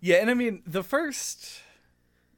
Yeah, 0.00 0.16
and 0.16 0.30
I 0.30 0.34
mean 0.34 0.62
the 0.66 0.82
first 0.82 1.62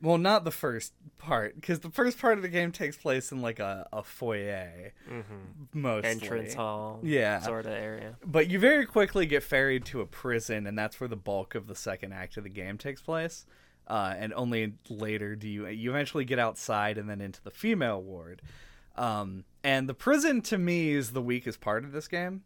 well, 0.03 0.19
not 0.19 0.45
the 0.45 0.51
first 0.51 0.95
part, 1.19 1.55
because 1.57 1.81
the 1.81 1.91
first 1.91 2.19
part 2.19 2.39
of 2.39 2.43
the 2.43 2.49
game 2.49 2.73
takes 2.73 2.97
place 2.97 3.33
in 3.33 3.43
like 3.43 3.59
a, 3.59 3.87
a 3.93 4.03
foyer, 4.03 4.93
mm-hmm. 5.09 5.79
mostly. 5.79 6.11
entrance 6.11 6.55
hall 6.55 7.01
Yeah. 7.03 7.41
sort 7.41 7.67
of 7.67 7.73
area 7.73 8.17
But 8.25 8.49
you 8.49 8.59
very 8.59 8.87
quickly 8.87 9.27
get 9.27 9.43
ferried 9.43 9.85
to 9.87 10.01
a 10.01 10.07
prison, 10.07 10.67
and 10.67 10.79
that's 10.79 11.01
where 11.01 11.09
the 11.09 11.17
bulk 11.17 11.55
of 11.55 11.67
the 11.67 11.75
second 11.75 12.13
act 12.13 12.37
of 12.37 12.45
the 12.45 12.51
game 12.51 12.79
takes 12.79 13.03
place. 13.03 13.45
Uh, 13.91 14.15
and 14.17 14.33
only 14.35 14.75
later 14.89 15.35
do 15.35 15.49
you 15.49 15.67
you 15.67 15.91
eventually 15.91 16.25
get 16.25 16.39
outside 16.39 16.97
and 16.97 17.11
then 17.11 17.21
into 17.21 17.43
the 17.43 17.51
female 17.51 18.01
ward. 18.01 18.41
Um, 18.95 19.43
and 19.65 19.89
the 19.89 19.95
prison 19.95 20.43
to 20.43 20.59
me 20.59 20.93
is 20.93 21.11
the 21.11 21.21
weakest 21.21 21.61
part 21.61 21.83
of 21.83 21.91
this 21.91 22.07
game. 22.07 22.45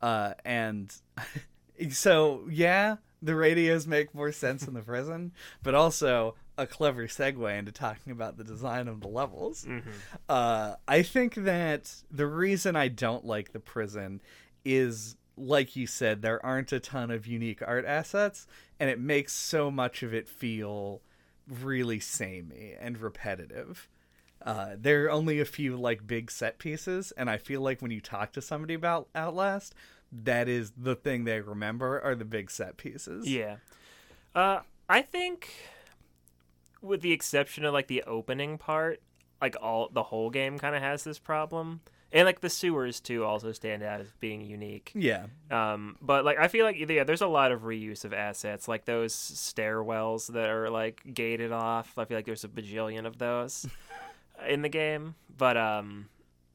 Uh, 0.00 0.34
and 0.44 0.94
so 1.90 2.46
yeah, 2.48 2.98
the 3.20 3.34
radios 3.34 3.88
make 3.88 4.14
more 4.14 4.30
sense 4.30 4.68
in 4.68 4.74
the 4.74 4.80
prison, 4.80 5.32
but 5.64 5.74
also 5.74 6.36
a 6.56 6.68
clever 6.68 7.08
segue 7.08 7.58
into 7.58 7.72
talking 7.72 8.12
about 8.12 8.36
the 8.36 8.44
design 8.44 8.86
of 8.86 9.00
the 9.00 9.08
levels. 9.08 9.66
Uh, 10.28 10.76
I 10.86 11.02
think 11.02 11.34
that 11.34 11.92
the 12.12 12.28
reason 12.28 12.76
I 12.76 12.86
don't 12.86 13.24
like 13.26 13.52
the 13.52 13.58
prison 13.60 14.20
is, 14.64 15.16
like 15.36 15.74
you 15.74 15.88
said, 15.88 16.22
there 16.22 16.44
aren't 16.46 16.70
a 16.70 16.78
ton 16.78 17.10
of 17.10 17.26
unique 17.26 17.60
art 17.66 17.84
assets, 17.84 18.46
and 18.78 18.90
it 18.90 18.98
makes 19.00 19.32
so 19.32 19.70
much 19.70 20.02
of 20.02 20.12
it 20.14 20.28
feel 20.28 21.00
really 21.48 22.00
samey 22.00 22.74
and 22.78 22.98
repetitive. 22.98 23.88
Uh, 24.44 24.76
there 24.78 25.06
are 25.06 25.10
only 25.10 25.40
a 25.40 25.44
few 25.44 25.76
like 25.76 26.06
big 26.06 26.30
set 26.30 26.58
pieces, 26.58 27.12
and 27.16 27.28
I 27.30 27.36
feel 27.36 27.60
like 27.60 27.80
when 27.82 27.90
you 27.90 28.00
talk 28.00 28.32
to 28.32 28.42
somebody 28.42 28.74
about 28.74 29.08
Outlast, 29.14 29.74
that 30.12 30.48
is 30.48 30.72
the 30.76 30.94
thing 30.94 31.24
they 31.24 31.40
remember 31.40 32.00
are 32.00 32.14
the 32.14 32.24
big 32.24 32.50
set 32.50 32.76
pieces. 32.76 33.28
yeah 33.28 33.56
uh 34.36 34.60
i 34.88 35.02
think 35.02 35.50
with 36.80 37.00
the 37.00 37.12
exception 37.12 37.64
of 37.64 37.72
like 37.74 37.88
the 37.88 38.02
opening 38.04 38.56
part 38.56 39.00
like 39.42 39.56
all 39.60 39.88
the 39.92 40.04
whole 40.04 40.30
game 40.30 40.58
kind 40.58 40.76
of 40.76 40.82
has 40.82 41.02
this 41.02 41.18
problem 41.18 41.80
and 42.16 42.24
like 42.24 42.40
the 42.40 42.48
sewers 42.48 42.98
too 42.98 43.24
also 43.24 43.52
stand 43.52 43.82
out 43.82 44.00
as 44.00 44.08
being 44.20 44.40
unique. 44.40 44.90
Yeah. 44.94 45.26
um 45.50 45.96
but 46.00 46.24
like 46.24 46.38
i 46.38 46.48
feel 46.48 46.64
like 46.64 46.76
yeah 46.78 47.04
there's 47.04 47.20
a 47.20 47.26
lot 47.26 47.52
of 47.52 47.62
reuse 47.62 48.04
of 48.04 48.14
assets 48.14 48.66
like 48.66 48.86
those 48.86 49.14
stairwells 49.14 50.28
that 50.32 50.48
are 50.48 50.70
like 50.70 51.02
gated 51.12 51.52
off. 51.52 51.92
I 51.98 52.06
feel 52.06 52.16
like 52.16 52.24
there's 52.24 52.44
a 52.44 52.48
bajillion 52.48 53.06
of 53.06 53.18
those 53.18 53.66
in 54.48 54.62
the 54.62 54.68
game. 54.70 55.14
But 55.36 55.56
um 55.56 56.08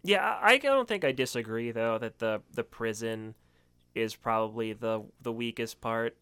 yeah 0.03 0.39
i 0.41 0.57
don't 0.57 0.87
think 0.87 1.05
i 1.05 1.11
disagree 1.11 1.69
though 1.69 1.99
that 1.99 2.17
the 2.17 2.41
the 2.55 2.63
prison 2.63 3.35
is 3.93 4.15
probably 4.15 4.73
the 4.73 5.03
the 5.21 5.31
weakest 5.31 5.79
part. 5.79 6.17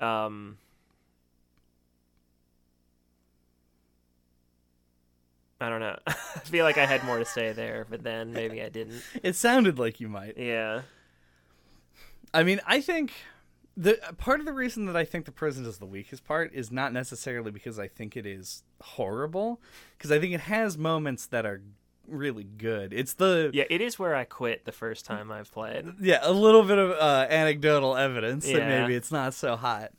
Um 0.00 0.58
I 5.60 5.68
don't 5.68 5.80
know. 5.80 5.98
I 6.06 6.12
feel 6.40 6.64
like 6.64 6.78
I 6.78 6.86
had 6.86 7.04
more 7.04 7.18
to 7.18 7.24
say 7.24 7.52
there, 7.52 7.86
but 7.88 8.02
then 8.02 8.32
maybe 8.32 8.62
I 8.62 8.68
didn't. 8.68 9.02
It 9.22 9.34
sounded 9.36 9.78
like 9.78 10.00
you 10.00 10.08
might. 10.08 10.36
Yeah. 10.38 10.82
I 12.32 12.42
mean, 12.42 12.60
I 12.66 12.80
think 12.80 13.12
the 13.76 13.98
part 14.18 14.40
of 14.40 14.46
the 14.46 14.52
reason 14.52 14.86
that 14.86 14.96
I 14.96 15.04
think 15.04 15.24
the 15.24 15.32
prison 15.32 15.64
is 15.66 15.78
the 15.78 15.86
weakest 15.86 16.24
part 16.24 16.52
is 16.52 16.70
not 16.70 16.92
necessarily 16.92 17.50
because 17.50 17.78
I 17.78 17.88
think 17.88 18.16
it 18.16 18.26
is 18.26 18.62
horrible, 18.82 19.60
because 19.96 20.12
I 20.12 20.20
think 20.20 20.34
it 20.34 20.40
has 20.40 20.76
moments 20.76 21.26
that 21.26 21.46
are 21.46 21.62
really 22.06 22.44
good. 22.44 22.92
It's 22.92 23.14
the 23.14 23.50
Yeah, 23.52 23.64
it 23.70 23.80
is 23.80 23.98
where 23.98 24.14
I 24.14 24.24
quit 24.24 24.64
the 24.64 24.72
first 24.72 25.04
time 25.06 25.30
I 25.30 25.42
played. 25.42 25.86
yeah 26.00 26.20
a 26.22 26.32
little 26.32 26.62
bit 26.62 26.78
of 26.78 26.90
uh, 26.92 27.26
anecdotal 27.30 27.96
evidence 27.96 28.46
that 28.46 28.66
maybe 28.66 28.94
it's 28.94 29.12
not 29.12 29.34
so 29.34 29.56
hot. 29.56 29.92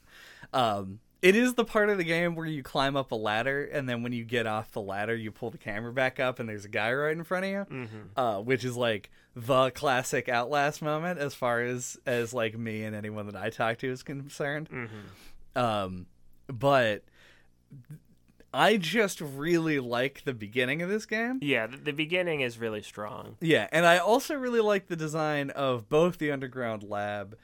Um, 0.53 0.99
it 1.21 1.35
is 1.35 1.55
the 1.55 1.65
part 1.65 1.89
of 1.89 1.97
the 1.97 2.03
game 2.03 2.35
where 2.35 2.45
you 2.45 2.63
climb 2.63 2.95
up 2.95 3.11
a 3.11 3.15
ladder, 3.15 3.63
and 3.65 3.89
then 3.89 4.03
when 4.03 4.13
you 4.13 4.23
get 4.23 4.47
off 4.47 4.71
the 4.71 4.81
ladder, 4.81 5.15
you 5.15 5.31
pull 5.31 5.49
the 5.49 5.57
camera 5.57 5.91
back 5.91 6.19
up, 6.19 6.39
and 6.39 6.47
there's 6.47 6.65
a 6.65 6.69
guy 6.69 6.93
right 6.93 7.11
in 7.15 7.23
front 7.23 7.45
of 7.45 7.51
you, 7.51 7.65
Mm-hmm. 7.69 7.97
uh, 8.19 8.39
which 8.39 8.63
is 8.63 8.77
like 8.77 9.09
the 9.35 9.69
classic 9.71 10.29
Outlast 10.29 10.81
moment 10.81 11.19
as 11.19 11.33
far 11.35 11.61
as 11.61 11.97
as 12.05 12.33
like 12.33 12.57
me 12.57 12.83
and 12.83 12.95
anyone 12.95 13.25
that 13.27 13.35
I 13.35 13.49
talk 13.49 13.77
to 13.79 13.87
is 13.91 14.03
concerned. 14.03 14.69
Mm-hmm. 14.69 15.59
Um, 15.61 16.05
but 16.47 17.03
I 18.53 18.77
just 18.77 19.21
really 19.21 19.79
like 19.79 20.23
the 20.25 20.33
beginning 20.33 20.81
of 20.81 20.89
this 20.89 21.05
game. 21.05 21.37
Yeah, 21.41 21.67
the, 21.67 21.77
the 21.77 21.91
beginning 21.93 22.41
is 22.41 22.57
really 22.57 22.81
strong. 22.81 23.35
Yeah, 23.41 23.67
and 23.71 23.85
I 23.85 23.99
also 23.99 24.35
really 24.35 24.61
like 24.61 24.87
the 24.87 24.95
design 24.95 25.51
of 25.51 25.87
both 25.89 26.17
the 26.17 26.31
underground 26.31 26.81
lab, 26.83 27.37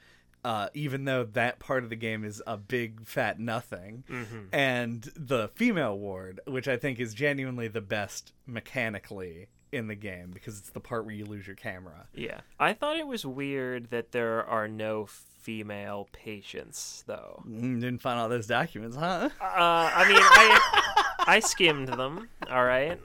uh, 0.46 0.68
even 0.74 1.04
though 1.04 1.24
that 1.24 1.58
part 1.58 1.82
of 1.82 1.90
the 1.90 1.96
game 1.96 2.24
is 2.24 2.40
a 2.46 2.56
big 2.56 3.04
fat 3.04 3.40
nothing, 3.40 4.04
Mm-hmm. 4.08 4.54
and 4.54 5.02
the 5.16 5.48
female 5.54 5.98
ward, 5.98 6.40
which 6.46 6.68
I 6.68 6.76
think 6.76 7.00
is 7.00 7.12
genuinely 7.14 7.68
the 7.68 7.80
best 7.80 8.32
mechanically 8.46 9.48
in 9.72 9.88
the 9.88 9.94
game 9.96 10.30
because 10.32 10.58
it's 10.60 10.70
the 10.70 10.80
part 10.80 11.04
where 11.04 11.14
you 11.14 11.24
lose 11.26 11.46
your 11.46 11.56
camera. 11.56 12.06
Yeah, 12.14 12.40
I 12.60 12.72
thought 12.72 12.96
it 12.96 13.06
was 13.06 13.26
weird 13.26 13.90
that 13.90 14.12
there 14.12 14.44
are 14.46 14.68
no 14.68 15.06
female 15.06 16.08
patients, 16.12 17.02
though. 17.06 17.42
Mm, 17.48 17.80
didn't 17.80 17.98
find 18.00 18.18
all 18.20 18.28
those 18.28 18.46
documents, 18.46 18.96
huh? 18.96 19.28
Uh, 19.40 19.90
I 19.94 20.08
mean, 20.08 20.18
I 20.20 21.14
I 21.26 21.40
skimmed 21.40 21.88
them. 21.88 22.28
All 22.50 22.64
right, 22.64 23.00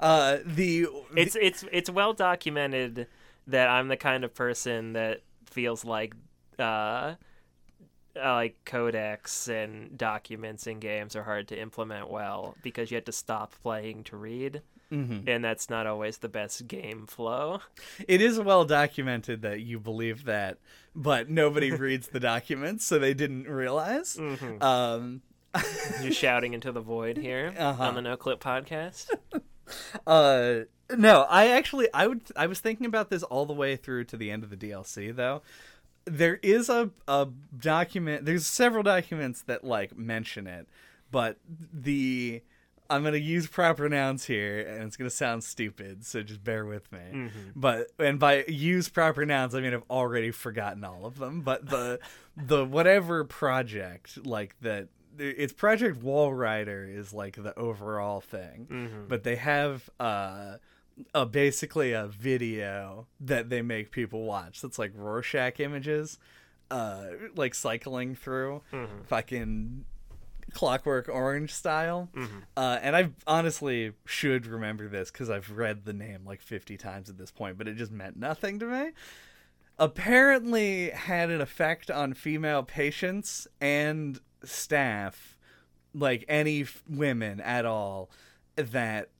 Uh, 0.00 0.38
the 0.44 0.86
it's 1.16 1.34
it's 1.34 1.64
it's 1.72 1.90
well 1.90 2.12
documented 2.12 3.08
that 3.48 3.68
I'm 3.68 3.88
the 3.88 3.96
kind 3.96 4.22
of 4.24 4.32
person 4.34 4.92
that 4.92 5.22
feels 5.56 5.86
like 5.86 6.14
uh, 6.58 6.62
uh, 6.62 7.14
like 8.34 8.56
codecs 8.66 9.48
and 9.48 9.96
documents 9.96 10.66
in 10.66 10.78
games 10.80 11.16
are 11.16 11.22
hard 11.22 11.48
to 11.48 11.58
implement 11.58 12.10
well 12.10 12.54
because 12.62 12.90
you 12.90 12.94
have 12.96 13.04
to 13.06 13.12
stop 13.12 13.54
playing 13.62 14.04
to 14.04 14.16
read. 14.18 14.60
Mhm. 14.92 15.26
And 15.26 15.42
that's 15.44 15.68
not 15.70 15.86
always 15.86 16.18
the 16.18 16.28
best 16.28 16.68
game 16.68 17.06
flow. 17.06 17.60
It 18.06 18.20
is 18.20 18.38
well 18.38 18.64
documented 18.66 19.40
that 19.42 19.60
you 19.60 19.80
believe 19.80 20.24
that, 20.26 20.58
but 20.94 21.28
nobody 21.30 21.70
reads 21.86 22.08
the 22.08 22.20
documents, 22.20 22.84
so 22.86 22.98
they 22.98 23.14
didn't 23.14 23.48
realize. 23.48 24.16
Mhm. 24.16 24.62
Um, 24.62 25.22
You're 26.02 26.12
shouting 26.12 26.52
into 26.54 26.70
the 26.70 26.82
void 26.82 27.16
here 27.16 27.52
Uh-huh. 27.58 27.82
on 27.82 27.94
the 27.94 28.02
No 28.02 28.16
Clip 28.18 28.38
podcast. 28.40 29.08
uh, 30.06 30.60
no, 30.94 31.22
I 31.28 31.48
actually, 31.48 31.88
I 31.92 32.06
would, 32.06 32.22
I 32.36 32.46
was 32.46 32.60
thinking 32.60 32.86
about 32.86 33.10
this 33.10 33.22
all 33.22 33.46
the 33.46 33.52
way 33.52 33.76
through 33.76 34.04
to 34.04 34.16
the 34.16 34.30
end 34.30 34.44
of 34.44 34.50
the 34.50 34.56
DLC, 34.56 35.14
though. 35.14 35.42
There 36.04 36.36
is 36.42 36.68
a 36.68 36.90
a 37.08 37.26
document. 37.58 38.26
There's 38.26 38.46
several 38.46 38.84
documents 38.84 39.42
that 39.42 39.64
like 39.64 39.98
mention 39.98 40.46
it, 40.46 40.68
but 41.10 41.38
the 41.72 42.42
I'm 42.88 43.02
gonna 43.02 43.16
use 43.16 43.48
proper 43.48 43.88
nouns 43.88 44.24
here, 44.26 44.60
and 44.60 44.84
it's 44.84 44.96
gonna 44.96 45.10
sound 45.10 45.42
stupid, 45.42 46.06
so 46.06 46.22
just 46.22 46.44
bear 46.44 46.64
with 46.64 46.90
me. 46.92 47.00
Mm-hmm. 47.12 47.38
But 47.56 47.88
and 47.98 48.20
by 48.20 48.44
use 48.46 48.88
proper 48.88 49.26
nouns, 49.26 49.54
I 49.56 49.60
mean 49.60 49.74
I've 49.74 49.82
already 49.90 50.30
forgotten 50.30 50.84
all 50.84 51.04
of 51.06 51.18
them. 51.18 51.40
But 51.40 51.68
the 51.68 51.98
the 52.36 52.64
whatever 52.64 53.24
project 53.24 54.24
like 54.24 54.54
that, 54.60 54.86
it's 55.18 55.52
Project 55.52 56.00
Walrider 56.00 56.88
is 56.88 57.12
like 57.12 57.34
the 57.42 57.58
overall 57.58 58.20
thing. 58.20 58.68
Mhm. 58.70 59.08
But 59.08 59.24
they 59.24 59.34
have 59.36 59.90
uh, 59.98 60.58
a 61.14 61.26
basically 61.26 61.92
a 61.92 62.06
video 62.06 63.06
that 63.20 63.48
they 63.50 63.62
make 63.62 63.90
people 63.90 64.24
watch. 64.24 64.60
That's 64.62 64.78
like 64.78 64.92
Rorschach 64.94 65.60
images, 65.60 66.18
uh, 66.70 67.06
like 67.34 67.54
cycling 67.54 68.14
through 68.14 68.62
Mhm. 68.72 69.06
fucking 69.06 69.84
Clockwork 70.52 71.08
Orange 71.08 71.52
style. 71.52 72.08
Mhm. 72.14 72.42
Uh, 72.56 72.78
and 72.80 72.96
I 72.96 73.10
honestly 73.26 73.92
should 74.06 74.46
remember 74.46 74.88
this 74.88 75.10
because 75.10 75.28
I've 75.28 75.50
read 75.50 75.84
the 75.84 75.92
name 75.92 76.24
like 76.24 76.40
50 76.40 76.76
times 76.78 77.10
at 77.10 77.18
this 77.18 77.30
point, 77.30 77.58
but 77.58 77.68
it 77.68 77.74
just 77.74 77.92
meant 77.92 78.16
nothing 78.16 78.58
to 78.60 78.66
me. 78.66 78.92
Apparently, 79.78 80.90
had 80.90 81.30
an 81.30 81.40
effect 81.42 81.90
on 81.90 82.14
female 82.14 82.62
patients 82.62 83.46
and 83.60 84.20
staff, 84.42 85.36
like 85.92 86.24
any 86.28 86.62
f- 86.62 86.82
women 86.88 87.40
at 87.40 87.66
all, 87.66 88.10
that 88.54 89.10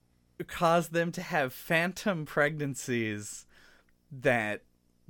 caused 0.47 0.93
them 0.93 1.11
to 1.13 1.23
have 1.23 1.53
phantom 1.53 2.25
pregnancies 2.27 3.47
that 4.13 4.63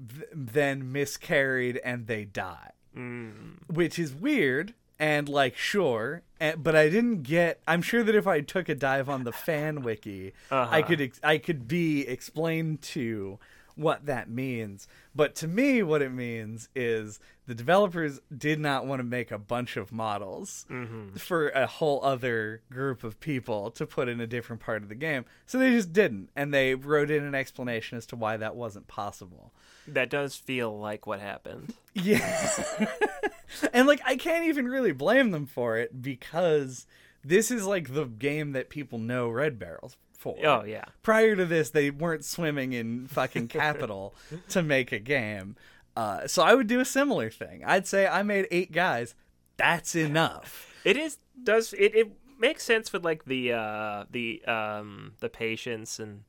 th- 0.08 0.28
then 0.32 0.92
miscarried 0.92 1.78
and 1.84 2.06
they 2.06 2.24
die 2.24 2.70
Mm. 2.96 3.58
which 3.66 3.98
is 3.98 4.14
weird 4.14 4.72
and 4.98 5.28
like 5.28 5.54
sure 5.54 6.22
and, 6.40 6.62
but 6.62 6.74
i 6.74 6.88
didn't 6.88 7.24
get 7.24 7.60
i'm 7.68 7.82
sure 7.82 8.02
that 8.02 8.14
if 8.14 8.26
i 8.26 8.40
took 8.40 8.70
a 8.70 8.74
dive 8.74 9.10
on 9.10 9.24
the 9.24 9.32
fan 9.32 9.82
wiki 9.82 10.32
i 10.50 10.54
Uh-huh. 10.56 10.82
could 10.82 11.00
ex- 11.02 11.20
i 11.22 11.36
could 11.36 11.68
be 11.68 12.08
explained 12.08 12.80
to 12.80 13.38
what 13.76 14.06
that 14.06 14.28
means 14.28 14.88
but 15.14 15.34
to 15.34 15.46
me 15.46 15.82
what 15.82 16.00
it 16.02 16.10
means 16.10 16.68
is 16.74 17.20
the 17.46 17.54
developers 17.54 18.20
did 18.36 18.58
not 18.58 18.86
want 18.86 18.98
to 18.98 19.04
make 19.04 19.30
a 19.30 19.38
bunch 19.38 19.76
of 19.76 19.92
models 19.92 20.64
Mhm. 20.70 21.20
for 21.20 21.50
a 21.50 21.66
whole 21.66 22.02
other 22.02 22.62
group 22.70 23.04
of 23.04 23.20
people 23.20 23.70
to 23.72 23.86
put 23.86 24.08
in 24.08 24.20
a 24.20 24.26
different 24.26 24.60
part 24.62 24.82
of 24.82 24.88
the 24.88 24.94
game 24.94 25.24
so 25.46 25.58
they 25.58 25.70
just 25.70 25.92
didn't 25.92 26.30
and 26.34 26.52
they 26.54 26.74
wrote 26.74 27.10
in 27.10 27.22
an 27.22 27.34
explanation 27.34 27.98
as 27.98 28.06
to 28.06 28.16
why 28.16 28.36
that 28.38 28.56
wasn't 28.56 28.88
possible 28.88 29.52
That 29.86 30.10
does 30.10 30.34
feel 30.36 30.76
like 30.78 31.06
what 31.06 31.20
happened. 31.20 31.74
yeah. 31.94 32.88
and 33.72 33.86
like 33.86 34.00
I 34.04 34.16
can't 34.16 34.46
even 34.46 34.66
really 34.68 34.92
blame 34.92 35.30
them 35.30 35.46
for 35.46 35.76
it 35.76 36.00
because 36.02 36.86
this 37.24 37.50
is 37.50 37.66
like 37.66 37.92
the 37.92 38.04
game 38.04 38.52
that 38.52 38.68
people 38.70 38.98
know 38.98 39.28
Red 39.28 39.58
Barrels 39.58 39.96
for. 40.34 40.46
Oh 40.46 40.64
yeah. 40.64 40.84
Prior 41.02 41.36
to 41.36 41.44
this, 41.46 41.70
they 41.70 41.90
weren't 41.90 42.24
swimming 42.24 42.72
in 42.72 43.06
fucking 43.06 43.48
capital 43.48 44.14
to 44.50 44.62
make 44.62 44.92
a 44.92 44.98
game. 44.98 45.56
Uh, 45.96 46.26
so 46.26 46.42
I 46.42 46.54
would 46.54 46.66
do 46.66 46.80
a 46.80 46.84
similar 46.84 47.30
thing. 47.30 47.62
I'd 47.64 47.86
say 47.86 48.06
I 48.06 48.22
made 48.22 48.46
eight 48.50 48.72
guys. 48.72 49.14
That's 49.56 49.94
enough. 49.94 50.72
It 50.84 50.96
is 50.96 51.18
does 51.42 51.72
it, 51.72 51.94
it 51.94 52.12
makes 52.38 52.62
sense 52.64 52.92
with 52.92 53.04
like 53.04 53.24
the 53.24 53.52
uh 53.52 54.04
the 54.10 54.44
um 54.44 55.12
the 55.20 55.28
patients 55.28 55.98
and 55.98 56.24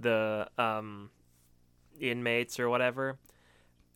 the 0.00 0.48
um 0.58 1.10
inmates 2.00 2.58
or 2.58 2.68
whatever 2.70 3.18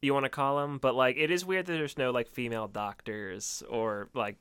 you 0.02 0.12
want 0.12 0.24
to 0.24 0.30
call 0.30 0.58
them 0.58 0.78
but 0.78 0.94
like 0.94 1.16
it 1.16 1.30
is 1.30 1.44
weird 1.44 1.66
that 1.66 1.72
there's 1.72 1.96
no 1.98 2.10
like 2.10 2.28
female 2.28 2.68
doctors 2.68 3.62
or 3.68 4.08
like 4.14 4.36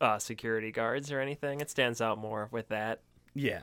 uh 0.00 0.18
security 0.18 0.72
guards 0.72 1.12
or 1.12 1.20
anything 1.20 1.60
it 1.60 1.70
stands 1.70 2.00
out 2.00 2.18
more 2.18 2.48
with 2.50 2.68
that 2.68 3.00
Yeah. 3.34 3.62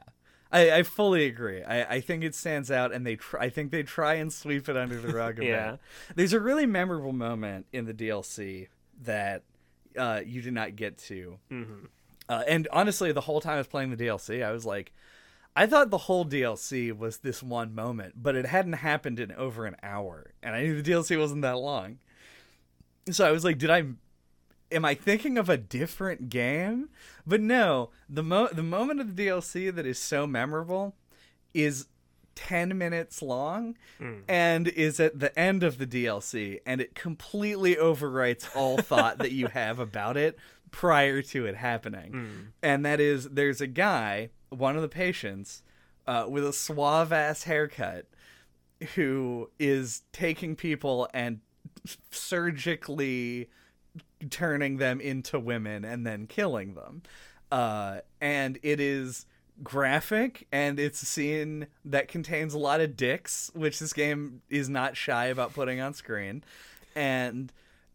I, 0.53 0.71
I 0.71 0.83
fully 0.83 1.25
agree. 1.25 1.63
I, 1.63 1.95
I 1.95 1.99
think 1.99 2.23
it 2.23 2.35
stands 2.35 2.69
out, 2.69 2.93
and 2.93 3.05
they 3.05 3.15
tr- 3.15 3.39
I 3.39 3.49
think 3.49 3.71
they 3.71 3.81
try 3.81 4.13
and 4.15 4.31
sweep 4.31 4.69
it 4.69 4.77
under 4.77 5.01
the 5.01 5.11
rug 5.11 5.37
Yeah. 5.41 5.71
bit. 5.71 5.79
There's 6.15 6.33
a 6.33 6.39
really 6.39 6.67
memorable 6.67 7.11
moment 7.11 7.65
in 7.73 7.85
the 7.85 7.93
DLC 7.93 8.67
that 9.01 9.41
uh, 9.97 10.21
you 10.23 10.41
did 10.41 10.53
not 10.53 10.75
get 10.75 10.99
to, 10.99 11.39
mm-hmm. 11.51 11.85
uh, 12.29 12.43
and 12.47 12.67
honestly, 12.71 13.11
the 13.11 13.21
whole 13.21 13.41
time 13.41 13.55
I 13.55 13.57
was 13.57 13.67
playing 13.67 13.89
the 13.89 14.05
DLC, 14.05 14.45
I 14.45 14.51
was 14.51 14.65
like, 14.65 14.93
I 15.55 15.65
thought 15.65 15.89
the 15.89 15.97
whole 15.97 16.25
DLC 16.25 16.95
was 16.95 17.17
this 17.17 17.41
one 17.41 17.73
moment, 17.73 18.15
but 18.21 18.35
it 18.35 18.45
hadn't 18.45 18.73
happened 18.73 19.19
in 19.19 19.31
over 19.31 19.65
an 19.65 19.75
hour, 19.81 20.33
and 20.43 20.55
I 20.55 20.61
knew 20.61 20.81
the 20.81 20.91
DLC 20.91 21.17
wasn't 21.19 21.41
that 21.41 21.57
long. 21.57 21.97
So 23.11 23.27
I 23.27 23.31
was 23.31 23.43
like, 23.43 23.57
did 23.57 23.69
I 23.69 23.83
am 24.73 24.83
I 24.85 24.95
thinking 24.95 25.37
of 25.37 25.47
a 25.49 25.57
different 25.57 26.29
game? 26.29 26.89
But 27.25 27.41
no, 27.41 27.91
the 28.09 28.23
mo- 28.23 28.49
the 28.51 28.63
moment 28.63 28.99
of 28.99 29.15
the 29.15 29.27
DLC 29.27 29.73
that 29.73 29.85
is 29.85 29.99
so 29.99 30.25
memorable 30.27 30.95
is 31.53 31.87
10 32.35 32.75
minutes 32.77 33.21
long 33.21 33.75
Mm. 34.01 34.23
and 34.27 34.67
is 34.67 34.99
at 34.99 35.19
the 35.19 35.37
end 35.39 35.61
of 35.63 35.77
the 35.77 35.85
DLC 35.85 36.59
and 36.65 36.81
it 36.81 36.95
completely 36.95 37.75
overwrites 37.75 38.47
all 38.55 38.77
thought 38.81 39.19
that 39.19 39.31
you 39.31 39.47
have 39.47 39.77
about 39.79 40.17
it 40.17 40.37
prior 40.71 41.21
to 41.21 41.45
it 41.45 41.55
happening. 41.55 42.11
Mm. 42.11 42.45
And 42.63 42.85
that 42.85 42.99
is 42.99 43.29
there's 43.29 43.61
a 43.61 43.67
guy, 43.67 44.29
one 44.49 44.75
of 44.75 44.81
the 44.81 44.87
patients, 44.89 45.61
uh, 46.07 46.25
with 46.27 46.43
a 46.43 46.51
suave 46.51 47.13
ass 47.13 47.43
haircut 47.43 48.07
who 48.95 49.49
is 49.59 50.01
taking 50.11 50.55
people 50.55 51.07
and 51.13 51.39
surgically 52.11 53.49
turning 54.29 54.77
them 54.77 54.99
into 55.01 55.39
women 55.39 55.85
and 55.85 56.05
then 56.05 56.27
killing 56.27 56.75
them. 56.75 57.01
Uh, 57.51 57.99
and 58.19 58.59
it 58.63 58.79
is 58.79 59.25
graphic 59.61 60.47
and 60.51 60.79
it's 60.79 61.03
a 61.03 61.05
scene 61.05 61.67
that 61.85 62.07
contains 62.07 62.53
a 62.53 62.57
lot 62.57 62.81
of 62.81 62.97
dicks, 62.97 63.51
which 63.53 63.79
this 63.79 63.93
game 63.93 64.41
is 64.49 64.69
not 64.69 64.97
shy 64.97 65.25
about 65.25 65.53
putting 65.53 65.79
on 65.79 65.93
screen. 65.93 66.43
And 66.95 67.51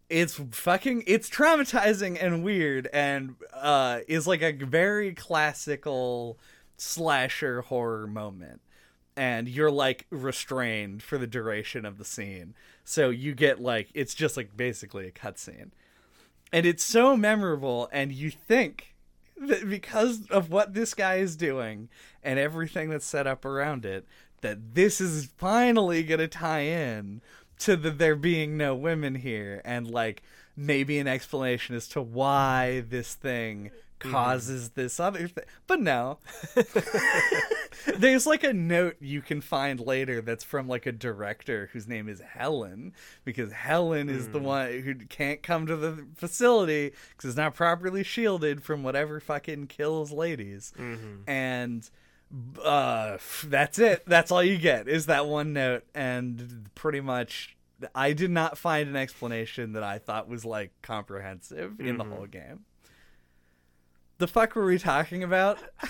it's 0.08 0.40
fucking 0.52 1.04
it's 1.06 1.28
traumatizing 1.28 2.16
and 2.20 2.42
weird 2.42 2.88
and 2.92 3.34
uh 3.52 4.00
is 4.08 4.26
like 4.26 4.42
a 4.42 4.52
very 4.52 5.12
classical 5.12 6.38
slasher 6.76 7.62
horror 7.62 8.06
moment 8.06 8.60
and 9.16 9.48
you're 9.48 9.70
like 9.70 10.06
restrained 10.10 11.02
for 11.02 11.18
the 11.18 11.26
duration 11.26 11.84
of 11.84 11.98
the 11.98 12.04
scene 12.04 12.54
so 12.84 13.10
you 13.10 13.34
get 13.34 13.60
like 13.60 13.88
it's 13.94 14.14
just 14.14 14.36
like 14.36 14.56
basically 14.56 15.06
a 15.06 15.10
cutscene 15.10 15.70
and 16.52 16.66
it's 16.66 16.84
so 16.84 17.16
memorable 17.16 17.88
and 17.92 18.12
you 18.12 18.30
think 18.30 18.94
that 19.36 19.68
because 19.68 20.26
of 20.30 20.50
what 20.50 20.74
this 20.74 20.94
guy 20.94 21.16
is 21.16 21.36
doing 21.36 21.88
and 22.22 22.38
everything 22.38 22.90
that's 22.90 23.06
set 23.06 23.26
up 23.26 23.44
around 23.44 23.84
it 23.84 24.06
that 24.40 24.74
this 24.74 25.00
is 25.00 25.26
finally 25.36 26.02
going 26.02 26.20
to 26.20 26.28
tie 26.28 26.60
in 26.60 27.20
to 27.58 27.76
the 27.76 27.90
there 27.90 28.16
being 28.16 28.56
no 28.56 28.74
women 28.74 29.16
here 29.16 29.60
and 29.64 29.90
like 29.90 30.22
maybe 30.56 30.98
an 30.98 31.06
explanation 31.06 31.74
as 31.74 31.88
to 31.88 32.02
why 32.02 32.84
this 32.88 33.14
thing 33.14 33.70
Mm-hmm. 34.00 34.12
causes 34.12 34.70
this 34.70 35.00
other 35.00 35.26
thing 35.26 35.44
but 35.66 35.80
no. 35.80 36.18
There's 37.96 38.26
like 38.26 38.44
a 38.44 38.52
note 38.52 38.96
you 39.00 39.22
can 39.22 39.40
find 39.40 39.80
later 39.80 40.20
that's 40.20 40.44
from 40.44 40.68
like 40.68 40.86
a 40.86 40.92
director 40.92 41.68
whose 41.72 41.88
name 41.88 42.08
is 42.08 42.20
helen 42.20 42.92
because 43.24 43.50
helen 43.52 44.08
is 44.08 44.28
the 44.28 44.38
hmm. 44.38 44.44
one 44.44 44.80
who 44.80 44.94
can't 44.94 45.42
come 45.42 45.66
to 45.66 45.76
the 45.76 46.06
facility 46.14 46.92
because 47.10 47.30
it's 47.30 47.36
not 47.36 47.54
properly 47.54 48.04
shielded 48.04 48.62
from 48.62 48.82
whatever 48.82 49.18
fucking 49.20 49.66
kills 49.66 50.12
ladies. 50.12 50.72
Mm-hmm. 50.78 51.28
And 51.28 51.90
uh 52.62 53.18
that's 53.44 53.78
it. 53.78 54.04
That's 54.06 54.30
all 54.30 54.42
you 54.42 54.58
get 54.58 54.86
is 54.86 55.06
that 55.06 55.26
one 55.26 55.52
note. 55.52 55.84
And 55.94 56.70
pretty 56.74 57.00
much 57.00 57.56
i 57.94 58.12
did 58.12 58.30
not 58.30 58.58
find 58.58 58.88
an 58.88 58.96
explanation 58.96 59.72
that 59.74 59.84
i 59.84 59.98
thought 59.98 60.28
was 60.28 60.44
like 60.44 60.72
comprehensive 60.82 61.78
in 61.78 61.96
the 61.96 62.02
mm-hmm. 62.04 62.12
whole 62.12 62.26
game 62.26 62.64
the 64.18 64.26
fuck 64.26 64.54
were 64.54 64.66
we 64.66 64.78
talking 64.78 65.22
about 65.22 65.58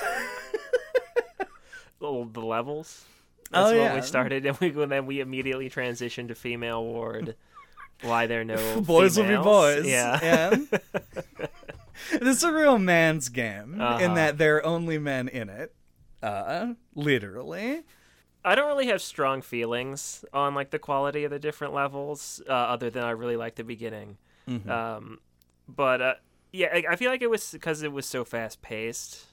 Oh, 2.00 2.24
the 2.32 2.40
levels. 2.40 3.04
Oh, 3.52 3.62
That's 3.62 3.72
when 3.72 3.80
yeah. 3.82 3.94
we 3.96 4.02
started, 4.02 4.46
and 4.46 4.56
we 4.60 4.68
and 4.82 4.92
then 4.92 5.06
we 5.06 5.20
immediately 5.20 5.68
transitioned 5.68 6.28
to 6.28 6.34
female 6.36 6.84
ward. 6.84 7.34
Why 8.02 8.26
there 8.28 8.42
are 8.42 8.44
no 8.44 8.80
boys 8.86 9.18
will 9.18 9.26
be 9.26 9.36
boys 9.36 9.84
Yeah. 9.84 10.18
and 10.22 10.68
this 12.20 12.36
is 12.36 12.44
a 12.44 12.52
real 12.52 12.78
man's 12.78 13.28
game 13.28 13.74
in 13.74 13.80
Uh-huh. 13.80 14.14
that 14.14 14.38
there 14.38 14.56
are 14.58 14.64
only 14.64 14.98
men 14.98 15.26
in 15.26 15.48
it 15.48 15.74
uh 16.22 16.74
literally 16.94 17.82
I 18.44 18.54
don't 18.54 18.68
really 18.68 18.86
have 18.86 19.02
strong 19.02 19.42
feelings 19.42 20.24
on 20.32 20.54
like 20.54 20.70
the 20.70 20.78
quality 20.78 21.24
of 21.24 21.32
the 21.32 21.40
different 21.40 21.74
levels, 21.74 22.40
uh, 22.48 22.52
other 22.52 22.88
than 22.88 23.02
I 23.02 23.10
really 23.10 23.36
like 23.36 23.56
the 23.56 23.64
beginning. 23.64 24.16
Mm-hmm. 24.48 24.70
Um, 24.70 25.18
but 25.68 26.00
uh, 26.00 26.14
yeah, 26.52 26.68
I, 26.72 26.84
I 26.90 26.96
feel 26.96 27.10
like 27.10 27.22
it 27.22 27.30
was 27.30 27.52
because 27.52 27.82
it 27.82 27.92
was 27.92 28.06
so 28.06 28.24
fast 28.24 28.62
paced 28.62 29.26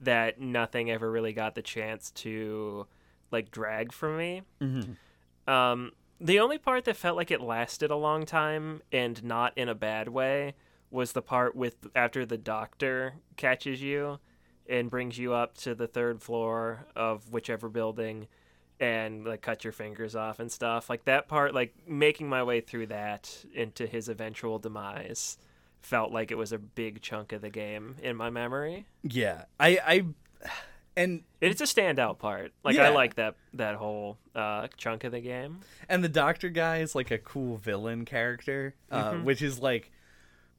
that 0.00 0.40
nothing 0.40 0.90
ever 0.90 1.10
really 1.10 1.32
got 1.32 1.54
the 1.54 1.62
chance 1.62 2.10
to 2.10 2.86
like 3.30 3.50
drag 3.50 3.92
for 3.92 4.16
me. 4.16 4.42
Mm-hmm. 4.60 5.52
Um, 5.52 5.92
the 6.20 6.38
only 6.38 6.58
part 6.58 6.84
that 6.84 6.96
felt 6.96 7.16
like 7.16 7.30
it 7.30 7.40
lasted 7.40 7.90
a 7.90 7.96
long 7.96 8.26
time 8.26 8.82
and 8.92 9.22
not 9.24 9.56
in 9.56 9.68
a 9.68 9.74
bad 9.74 10.08
way 10.08 10.54
was 10.90 11.12
the 11.12 11.22
part 11.22 11.56
with 11.56 11.86
after 11.96 12.24
the 12.26 12.36
doctor 12.36 13.14
catches 13.36 13.82
you 13.82 14.18
and 14.68 14.90
brings 14.90 15.18
you 15.18 15.32
up 15.32 15.56
to 15.58 15.74
the 15.74 15.86
third 15.86 16.22
floor 16.22 16.86
of 16.94 17.32
whichever 17.32 17.68
building 17.68 18.28
and 18.78 19.24
like 19.24 19.42
cut 19.42 19.64
your 19.64 19.72
fingers 19.72 20.14
off 20.14 20.38
and 20.38 20.50
stuff. 20.50 20.88
Like 20.90 21.04
that 21.04 21.28
part 21.28 21.54
like 21.54 21.74
making 21.86 22.28
my 22.28 22.42
way 22.42 22.60
through 22.60 22.86
that 22.88 23.44
into 23.54 23.86
his 23.86 24.08
eventual 24.08 24.58
demise 24.58 25.38
felt 25.82 26.12
like 26.12 26.30
it 26.30 26.36
was 26.36 26.52
a 26.52 26.58
big 26.58 27.02
chunk 27.02 27.32
of 27.32 27.40
the 27.42 27.50
game 27.50 27.96
in 28.02 28.16
my 28.16 28.30
memory. 28.30 28.86
yeah 29.02 29.44
i 29.60 29.78
i 29.86 30.04
and 30.96 31.22
It's 31.40 31.60
a 31.62 31.64
standout 31.64 32.18
part. 32.18 32.52
Like 32.62 32.76
Yeah. 32.76 32.84
I 32.86 32.88
like 32.90 33.14
that 33.14 33.34
that 33.54 33.76
whole 33.76 34.18
uh, 34.34 34.68
chunk 34.76 35.04
of 35.04 35.12
the 35.12 35.20
game. 35.20 35.60
and 35.88 36.04
the 36.04 36.08
doctor 36.08 36.48
guy 36.50 36.78
is 36.78 36.94
like 36.94 37.10
a 37.10 37.18
cool 37.18 37.56
villain 37.56 38.04
character 38.04 38.74
uh 38.90 39.12
Mm-hmm. 39.12 39.24
which 39.24 39.40
is 39.42 39.58
like 39.60 39.90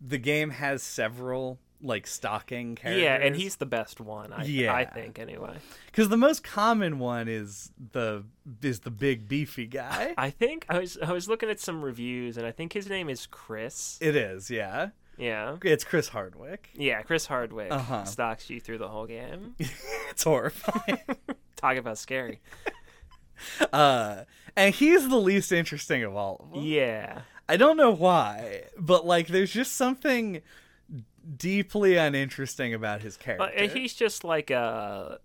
the 0.02 0.18
game 0.18 0.50
has 0.50 0.82
several 0.84 1.60
like 1.82 2.08
stalking 2.08 2.76
characters 2.76 3.04
Yeah, 3.04 3.16
and 3.16 3.36
he's 3.36 3.58
the 3.58 3.66
best 3.66 4.00
one. 4.02 4.32
I, 4.34 4.44
Yeah. 4.46 4.74
I 4.74 4.86
think 4.86 5.20
anyway. 5.20 5.58
because 5.88 6.10
the 6.10 6.18
most 6.18 6.42
common 6.44 6.98
one 6.98 7.28
is 7.28 7.72
the 7.92 8.24
is 8.62 8.80
the 8.82 8.92
big 8.92 9.28
beefy 9.28 9.68
guy 9.68 10.14
I 10.18 10.30
think 10.32 10.66
I 10.70 10.80
was 10.80 10.98
I 10.98 11.12
was 11.12 11.28
looking 11.30 11.50
at 11.50 11.60
some 11.60 11.84
reviews, 11.84 12.38
and 12.38 12.46
I 12.48 12.52
think 12.52 12.74
his 12.74 12.88
name 12.90 13.08
is 13.10 13.28
Chris. 13.28 13.98
it 14.02 14.16
is 14.16 14.50
yeah 14.50 14.90
Yeah, 15.17 15.58
it's 15.63 15.84
chris 15.84 16.10
hardwick 16.10 16.69
yeah, 16.73 17.02
Chris 17.04 17.26
Hardwick 17.28 17.71
Uh-huh. 17.71 18.04
stalks 18.06 18.49
you 18.49 18.60
through 18.60 18.80
the 18.80 18.88
whole 18.88 19.06
game. 19.06 19.56
it's 20.10 20.23
horrifying 20.23 20.99
Talk 21.56 21.78
about 21.78 21.97
scary. 21.97 22.41
uh 23.73 24.23
and 24.56 24.73
he's 24.76 25.10
the 25.10 25.17
least 25.17 25.52
interesting 25.52 26.04
of 26.04 26.15
all 26.15 26.38
of 26.43 26.52
them 26.54 26.63
Yeah, 26.63 27.21
I 27.49 27.58
don't 27.58 27.78
know 27.78 27.91
why, 27.91 28.63
but 28.78 29.06
like 29.06 29.28
there's 29.28 29.52
just 29.52 29.76
something 29.76 30.41
deeply 31.38 31.95
uninteresting 31.97 32.73
about 32.73 33.02
his 33.02 33.17
Uh, 33.17 33.21
character. 33.23 33.67
he's 33.80 33.93
just 33.93 34.23
like 34.23 34.49
a 34.52 35.19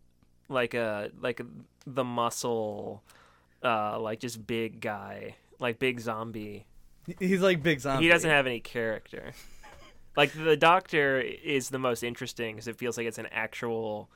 like 0.48 0.74
a 0.74 1.10
like 1.20 1.40
the 1.86 2.04
muscle, 2.04 3.02
uh, 3.62 3.98
like 4.00 4.20
just 4.20 4.46
big 4.46 4.80
guy, 4.80 5.34
like 5.58 5.78
big 5.78 6.00
zombie. 6.00 6.66
he's 7.18 7.40
like 7.40 7.62
big 7.62 7.80
zombie. 7.80 8.04
He 8.04 8.10
doesn't 8.10 8.30
have 8.30 8.46
any 8.46 8.60
character. 8.60 9.32
Like 10.18 10.32
the 10.32 10.56
doctor 10.56 11.20
is 11.20 11.68
the 11.68 11.78
most 11.78 12.02
interesting 12.02 12.56
because 12.56 12.66
it 12.66 12.76
feels 12.76 12.96
like 12.96 13.06
it's 13.06 13.18
an 13.18 13.28
actual 13.30 14.10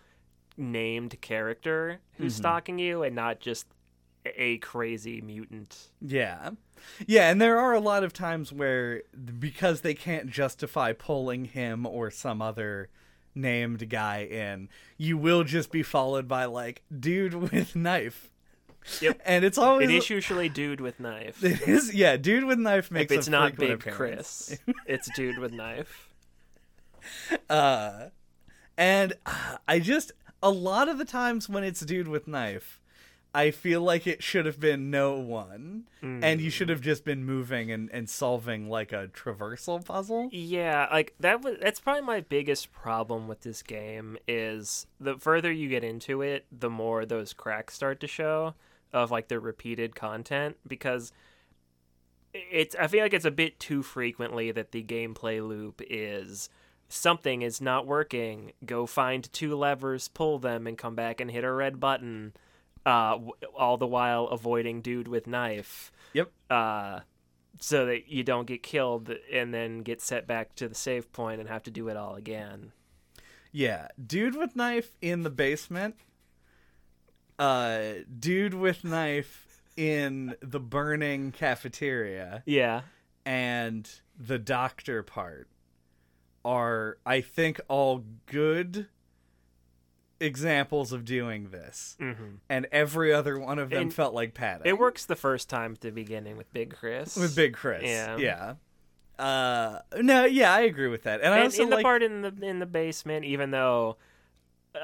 named 0.56 1.20
character 1.20 2.00
who's 2.14 2.32
mm-hmm. 2.32 2.40
stalking 2.40 2.78
you 2.80 3.04
and 3.04 3.14
not 3.14 3.38
just 3.38 3.68
a 4.26 4.58
crazy 4.58 5.20
mutant. 5.20 5.90
Yeah. 6.00 6.50
Yeah, 7.06 7.30
and 7.30 7.40
there 7.40 7.56
are 7.56 7.72
a 7.72 7.78
lot 7.78 8.02
of 8.02 8.12
times 8.12 8.52
where 8.52 9.02
because 9.38 9.82
they 9.82 9.94
can't 9.94 10.28
justify 10.28 10.92
pulling 10.92 11.44
him 11.44 11.86
or 11.86 12.10
some 12.10 12.42
other 12.42 12.88
named 13.32 13.88
guy 13.88 14.24
in, 14.24 14.70
you 14.98 15.16
will 15.16 15.44
just 15.44 15.70
be 15.70 15.84
followed 15.84 16.26
by 16.26 16.46
like 16.46 16.82
dude 16.92 17.34
with 17.34 17.76
knife. 17.76 18.28
Yep. 19.00 19.20
And 19.26 19.44
it's 19.44 19.58
always 19.58 19.88
It 19.88 19.94
is 19.94 20.10
usually 20.10 20.48
dude 20.48 20.80
with 20.80 21.00
knife. 21.00 21.42
it 21.44 21.62
is 21.62 21.94
yeah, 21.94 22.16
dude 22.16 22.44
with 22.44 22.58
knife 22.58 22.90
makes. 22.90 23.12
If 23.12 23.18
it's 23.18 23.28
not 23.28 23.56
Big 23.56 23.70
appearance. 23.70 23.96
Chris, 23.96 24.58
it's 24.86 25.08
dude 25.14 25.38
with 25.38 25.52
knife. 25.52 26.08
Uh, 27.50 28.10
and 28.78 29.14
uh, 29.26 29.56
I 29.66 29.80
just 29.80 30.12
a 30.40 30.50
lot 30.50 30.88
of 30.88 30.98
the 30.98 31.04
times 31.04 31.48
when 31.48 31.64
it's 31.64 31.80
dude 31.80 32.06
with 32.06 32.28
knife, 32.28 32.80
I 33.34 33.50
feel 33.50 33.80
like 33.80 34.06
it 34.06 34.22
should 34.22 34.46
have 34.46 34.60
been 34.60 34.90
no 34.90 35.14
one, 35.14 35.84
and 36.00 36.40
you 36.40 36.50
should 36.50 36.68
have 36.68 36.80
just 36.80 37.04
been 37.04 37.24
moving 37.24 37.72
and, 37.72 37.90
and 37.90 38.08
solving 38.08 38.68
like 38.68 38.92
a 38.92 39.08
traversal 39.08 39.84
puzzle. 39.84 40.28
Yeah, 40.32 40.86
like 40.92 41.14
that 41.18 41.42
was 41.42 41.56
that's 41.60 41.80
probably 41.80 42.02
my 42.02 42.20
biggest 42.20 42.72
problem 42.72 43.28
with 43.28 43.40
this 43.40 43.62
game 43.62 44.18
is 44.28 44.86
the 45.00 45.16
further 45.16 45.50
you 45.50 45.68
get 45.68 45.82
into 45.82 46.20
it, 46.20 46.44
the 46.52 46.70
more 46.70 47.06
those 47.06 47.32
cracks 47.32 47.74
start 47.74 47.98
to 48.00 48.06
show 48.06 48.54
of 48.92 49.10
like 49.10 49.28
the 49.28 49.40
repeated 49.40 49.94
content 49.94 50.56
because 50.66 51.12
it's 52.32 52.74
I 52.76 52.86
feel 52.86 53.02
like 53.02 53.12
it's 53.14 53.24
a 53.24 53.30
bit 53.30 53.60
too 53.60 53.82
frequently 53.82 54.50
that 54.52 54.72
the 54.72 54.82
gameplay 54.82 55.46
loop 55.46 55.82
is 55.88 56.48
something 56.88 57.42
is 57.42 57.60
not 57.60 57.86
working, 57.86 58.52
go 58.64 58.86
find 58.86 59.30
two 59.32 59.54
levers, 59.56 60.08
pull 60.08 60.38
them 60.38 60.66
and 60.66 60.76
come 60.76 60.94
back 60.94 61.20
and 61.20 61.30
hit 61.30 61.44
a 61.44 61.52
red 61.52 61.80
button 61.80 62.32
uh 62.84 63.16
all 63.56 63.76
the 63.76 63.86
while 63.86 64.24
avoiding 64.26 64.80
dude 64.80 65.06
with 65.06 65.28
knife 65.28 65.92
Yep. 66.14 66.32
uh, 66.50 67.00
so 67.60 67.86
that 67.86 68.08
you 68.08 68.24
don't 68.24 68.46
get 68.46 68.62
killed 68.62 69.14
and 69.32 69.54
then 69.54 69.82
get 69.82 70.00
set 70.00 70.26
back 70.26 70.56
to 70.56 70.68
the 70.68 70.74
save 70.74 71.12
point 71.12 71.38
and 71.38 71.48
have 71.48 71.62
to 71.62 71.70
do 71.70 71.88
it 71.88 71.96
all 71.96 72.16
again. 72.16 72.72
Yeah, 73.52 73.88
dude 74.04 74.34
with 74.34 74.56
knife 74.56 74.96
in 75.00 75.22
the 75.22 75.30
basement. 75.30 75.94
Uh, 77.42 77.94
dude 78.18 78.54
with 78.54 78.84
knife 78.84 79.62
in 79.76 80.34
the 80.40 80.60
burning 80.60 81.32
cafeteria. 81.32 82.42
Yeah. 82.46 82.82
and 83.24 83.88
the 84.18 84.38
doctor 84.38 85.02
part 85.02 85.48
are 86.44 86.98
I 87.06 87.20
think 87.20 87.60
all 87.68 88.04
good 88.26 88.88
examples 90.20 90.92
of 90.92 91.04
doing 91.04 91.50
this. 91.50 91.96
hmm 91.98 92.36
And 92.48 92.66
every 92.70 93.12
other 93.12 93.38
one 93.38 93.58
of 93.58 93.70
them 93.70 93.82
And 93.82 93.94
felt 93.94 94.14
like 94.14 94.34
padding. 94.34 94.66
It 94.66 94.78
works 94.78 95.04
the 95.06 95.16
first 95.16 95.48
time 95.48 95.72
at 95.72 95.80
the 95.80 95.90
beginning 95.90 96.36
with 96.36 96.52
Big 96.52 96.74
Chris. 96.76 97.16
with 97.16 97.34
Big 97.34 97.54
Chris. 97.54 97.82
Yeah. 97.84 98.16
Yeah. 98.18 98.54
Uh 99.18 99.80
no, 100.00 100.24
yeah, 100.24 100.52
I 100.54 100.60
agree 100.60 100.88
with 100.88 101.02
that. 101.04 101.20
And, 101.22 101.32
I 101.32 101.38
And 101.38 101.44
also 101.46 101.62
in 101.62 101.70
the 101.70 101.76
like 101.76 101.82
part 101.84 102.02
in 102.02 102.22
the 102.22 102.32
in 102.42 102.58
the 102.60 102.66
basement, 102.66 103.24
even 103.24 103.50
though 103.50 103.96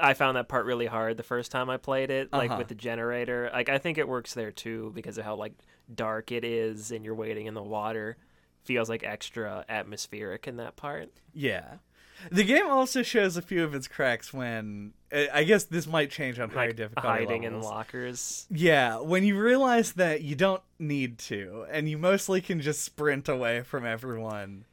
I 0.01 0.13
found 0.13 0.37
that 0.37 0.47
part 0.47 0.65
really 0.65 0.85
hard 0.85 1.17
the 1.17 1.23
first 1.23 1.51
time 1.51 1.69
I 1.69 1.77
played 1.77 2.11
it, 2.11 2.31
like 2.31 2.49
Uh-huh. 2.51 2.59
with 2.59 2.67
the 2.67 2.75
generator. 2.75 3.49
Like 3.53 3.69
I 3.69 3.77
think 3.77 3.97
it 3.97 4.07
works 4.07 4.33
there 4.33 4.51
too 4.51 4.91
because 4.93 5.17
of 5.17 5.25
how 5.25 5.35
like 5.35 5.53
dark 5.93 6.31
it 6.31 6.43
is 6.43 6.91
and 6.91 7.03
you're 7.03 7.15
waiting 7.15 7.47
in 7.47 7.53
the 7.55 7.63
water 7.63 8.17
feels 8.63 8.89
like 8.89 9.03
extra 9.03 9.65
atmospheric 9.67 10.47
in 10.47 10.57
that 10.57 10.75
part. 10.75 11.09
Yeah. 11.33 11.75
The 12.31 12.43
game 12.43 12.67
also 12.67 13.01
shows 13.01 13.37
a 13.37 13.41
few 13.41 13.63
of 13.63 13.73
its 13.73 13.87
cracks 13.87 14.33
when 14.33 14.91
I 15.11 15.29
I 15.33 15.43
guess 15.45 15.63
this 15.63 15.87
might 15.87 16.11
change 16.11 16.37
on 16.39 16.49
higher 16.49 16.67
Like 16.67 16.75
difficulty 16.75 17.07
hiding 17.07 17.43
in 17.45 17.61
lockers. 17.61 18.45
Yeah, 18.51 18.99
when 18.99 19.23
you 19.23 19.39
realize 19.39 19.93
that 19.93 20.21
you 20.21 20.35
don't 20.35 20.61
need 20.77 21.17
to, 21.19 21.65
and 21.71 21.89
you 21.89 21.97
mostly 21.97 22.41
can 22.41 22.59
just 22.59 22.83
sprint 22.83 23.29
away 23.29 23.61
from 23.63 23.85
everyone. 23.85 24.65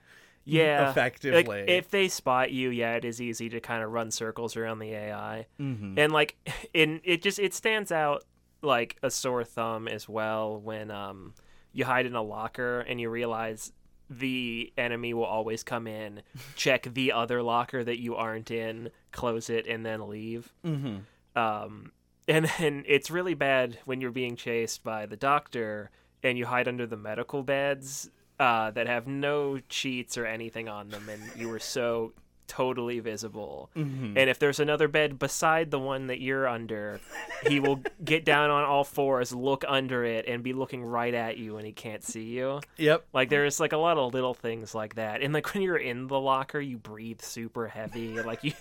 Yeah, 0.47 0.91
effectively. 0.91 1.43
Like, 1.63 1.69
if 1.69 1.91
they 1.91 2.09
spot 2.09 2.53
you, 2.53 2.71
yeah, 2.71 2.95
it 2.95 3.05
is 3.05 3.21
easy 3.21 3.49
to 3.51 3.61
kind 3.61 3.83
of 3.83 3.91
run 3.91 4.11
circles 4.11 4.57
around 4.57 4.79
the 4.79 4.93
AI, 4.93 5.47
Mhm. 5.61 5.99
and 5.99 6.13
like, 6.13 6.37
in 6.73 7.01
it 7.05 7.21
just 7.23 7.39
it 7.39 7.53
stands 7.53 7.91
out 7.93 8.25
like 8.63 8.97
a 9.03 9.11
sore 9.11 9.45
thumb 9.45 9.87
as 9.89 10.09
well 10.09 10.59
when 10.59 10.91
um 10.91 11.35
you 11.73 11.85
hide 11.85 12.07
in 12.07 12.15
a 12.15 12.23
locker 12.23 12.81
and 12.81 13.01
you 13.01 13.11
realize 13.11 13.73
the 14.09 14.73
enemy 14.79 15.13
will 15.13 15.25
always 15.25 15.63
come 15.65 15.87
in, 15.89 16.23
check 16.57 16.85
the 16.95 17.11
other 17.13 17.43
locker 17.43 17.83
that 17.83 17.99
you 18.01 18.15
aren't 18.15 18.51
in, 18.53 18.91
close 19.11 19.51
it, 19.51 19.67
and 19.67 19.85
then 19.85 20.09
leave. 20.09 20.53
Mhm. 20.65 21.01
Um, 21.35 21.93
and 22.29 22.47
then 22.59 22.85
it's 22.87 23.11
really 23.11 23.35
bad 23.35 23.79
when 23.85 24.01
you're 24.01 24.11
being 24.13 24.37
chased 24.37 24.83
by 24.85 25.07
the 25.07 25.17
doctor 25.17 25.91
and 26.23 26.39
you 26.39 26.47
hide 26.47 26.67
under 26.69 26.87
the 26.87 26.97
medical 26.97 27.43
beds 27.43 28.09
uh, 28.39 28.71
that 28.73 28.87
have 28.87 29.07
no 29.07 29.59
cheats 29.69 30.17
or 30.19 30.27
anything 30.27 30.69
on 30.69 30.89
them, 30.91 31.09
and 31.09 31.23
you 31.37 31.49
were 31.49 31.59
so 31.61 32.13
totally 32.49 33.01
visible. 33.01 33.71
Mhm. 33.75 34.13
And 34.17 34.31
if 34.31 34.39
there's 34.39 34.61
another 34.61 34.87
bed 34.87 35.19
beside 35.19 35.73
the 35.73 35.81
one 35.81 36.07
that 36.07 36.21
you're 36.21 36.47
under, 36.47 37.01
he 37.45 37.59
will 37.59 37.83
get 38.05 38.25
down 38.25 38.51
on 38.51 38.63
all 38.63 38.85
fours, 38.85 39.35
look 39.35 39.65
under 39.67 40.05
it, 40.05 40.27
and 40.29 40.45
be 40.45 40.53
looking 40.53 40.85
right 40.85 41.13
at 41.13 41.39
you, 41.39 41.57
and 41.57 41.67
he 41.67 41.73
can't 41.73 42.05
see 42.05 42.23
you. 42.23 42.61
Yep. 42.77 43.05
Like 43.13 43.31
there's 43.31 43.59
like 43.59 43.73
a 43.73 43.77
lot 43.77 43.99
of 43.99 44.15
little 44.15 44.33
things 44.35 44.77
like 44.77 44.95
that, 44.95 45.23
and 45.23 45.35
like 45.35 45.53
when 45.55 45.63
you're 45.65 45.77
in 45.77 46.07
the 46.07 46.21
locker, 46.21 46.61
you 46.61 46.79
breathe 46.79 47.21
super 47.21 47.67
heavy. 47.67 48.23
Like 48.23 48.45
you, 48.45 48.53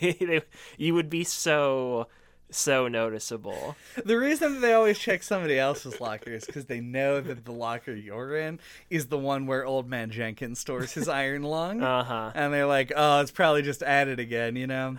you 0.78 0.94
would 0.94 1.10
be 1.10 1.24
so 1.24 2.08
so 2.50 2.88
noticeable. 2.88 3.76
The 4.04 4.16
reason 4.16 4.54
that 4.54 4.60
they 4.60 4.72
always 4.72 4.98
check 4.98 5.22
somebody 5.22 5.58
else's 5.58 6.00
locker 6.00 6.30
is 6.32 6.44
because 6.44 6.66
they 6.66 6.80
know 6.80 7.20
that 7.20 7.44
the 7.44 7.52
locker 7.52 7.92
you're 7.92 8.36
in 8.36 8.60
is 8.90 9.06
the 9.06 9.18
one 9.18 9.46
where 9.46 9.66
Old 9.66 9.88
Man 9.88 10.10
Jenkins 10.10 10.58
stores 10.58 10.92
his 10.92 11.08
iron 11.08 11.42
lung. 11.42 11.82
Uh 11.82 12.04
huh. 12.04 12.32
and 12.34 12.52
they're 12.52 12.66
like, 12.66 12.92
"Oh, 12.96 13.20
it's 13.20 13.30
probably 13.30 13.62
just 13.62 13.82
added 13.82 14.18
again," 14.18 14.56
you 14.56 14.66
know. 14.66 14.96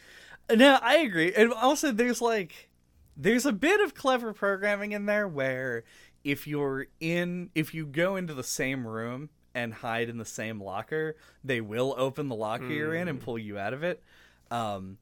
no, 0.54 0.78
I 0.80 0.98
agree. 0.98 1.32
And 1.34 1.52
also, 1.52 1.92
there's 1.92 2.22
like, 2.22 2.70
there's 3.16 3.46
a 3.46 3.52
bit 3.52 3.80
of 3.80 3.94
clever 3.94 4.32
programming 4.32 4.92
in 4.92 5.06
there 5.06 5.28
where 5.28 5.84
if 6.24 6.46
you're 6.46 6.86
in, 7.00 7.50
if 7.54 7.74
you 7.74 7.86
go 7.86 8.16
into 8.16 8.34
the 8.34 8.42
same 8.42 8.86
room 8.86 9.30
and 9.54 9.72
hide 9.72 10.08
in 10.08 10.18
the 10.18 10.24
same 10.24 10.60
locker, 10.62 11.16
they 11.44 11.60
will 11.60 11.94
open 11.96 12.28
the 12.28 12.34
locker 12.34 12.66
you're 12.66 12.94
in 12.94 13.08
and 13.08 13.20
pull 13.20 13.38
you 13.38 13.58
out 13.58 13.72
of 13.72 13.82
it. 13.82 14.02
Um, 14.50 14.98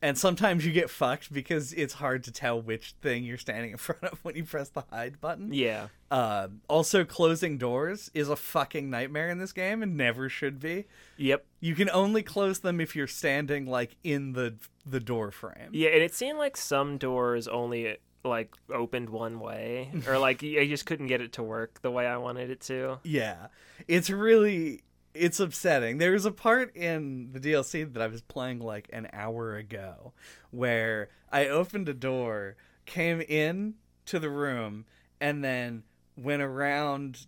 and 0.00 0.16
sometimes 0.16 0.64
you 0.64 0.72
get 0.72 0.90
fucked 0.90 1.32
because 1.32 1.72
it's 1.72 1.94
hard 1.94 2.24
to 2.24 2.32
tell 2.32 2.60
which 2.60 2.94
thing 3.00 3.24
you're 3.24 3.38
standing 3.38 3.72
in 3.72 3.76
front 3.78 4.04
of 4.04 4.18
when 4.24 4.36
you 4.36 4.44
press 4.44 4.68
the 4.68 4.84
hide 4.90 5.20
button. 5.20 5.52
Yeah. 5.52 5.88
Uh, 6.10 6.48
also, 6.68 7.04
closing 7.04 7.58
doors 7.58 8.10
is 8.14 8.28
a 8.28 8.36
fucking 8.36 8.88
nightmare 8.88 9.28
in 9.28 9.38
this 9.38 9.52
game 9.52 9.82
and 9.82 9.96
never 9.96 10.28
should 10.28 10.60
be. 10.60 10.86
Yep. 11.16 11.44
You 11.60 11.74
can 11.74 11.90
only 11.90 12.22
close 12.22 12.60
them 12.60 12.80
if 12.80 12.94
you're 12.94 13.06
standing 13.06 13.66
like 13.66 13.96
in 14.04 14.32
the 14.32 14.54
the 14.86 15.00
door 15.00 15.30
frame. 15.30 15.70
Yeah, 15.72 15.90
and 15.90 16.02
it 16.02 16.14
seemed 16.14 16.38
like 16.38 16.56
some 16.56 16.96
doors 16.96 17.46
only 17.46 17.98
like 18.24 18.54
opened 18.72 19.10
one 19.10 19.40
way, 19.40 19.90
or 20.06 20.18
like 20.18 20.42
I 20.42 20.66
just 20.66 20.86
couldn't 20.86 21.08
get 21.08 21.20
it 21.20 21.32
to 21.34 21.42
work 21.42 21.80
the 21.82 21.90
way 21.90 22.06
I 22.06 22.16
wanted 22.16 22.50
it 22.50 22.60
to. 22.62 22.98
Yeah. 23.02 23.48
It's 23.86 24.10
really 24.10 24.82
it's 25.14 25.40
upsetting. 25.40 25.98
There 25.98 26.12
was 26.12 26.24
a 26.24 26.32
part 26.32 26.74
in 26.76 27.30
the 27.32 27.40
DLC 27.40 27.92
that 27.92 28.02
I 28.02 28.06
was 28.06 28.22
playing 28.22 28.60
like 28.60 28.88
an 28.92 29.08
hour 29.12 29.56
ago 29.56 30.12
where 30.50 31.08
I 31.30 31.48
opened 31.48 31.88
a 31.88 31.94
door, 31.94 32.56
came 32.86 33.20
in 33.20 33.74
to 34.06 34.18
the 34.18 34.30
room, 34.30 34.86
and 35.20 35.44
then 35.44 35.82
went 36.16 36.42
around 36.42 37.26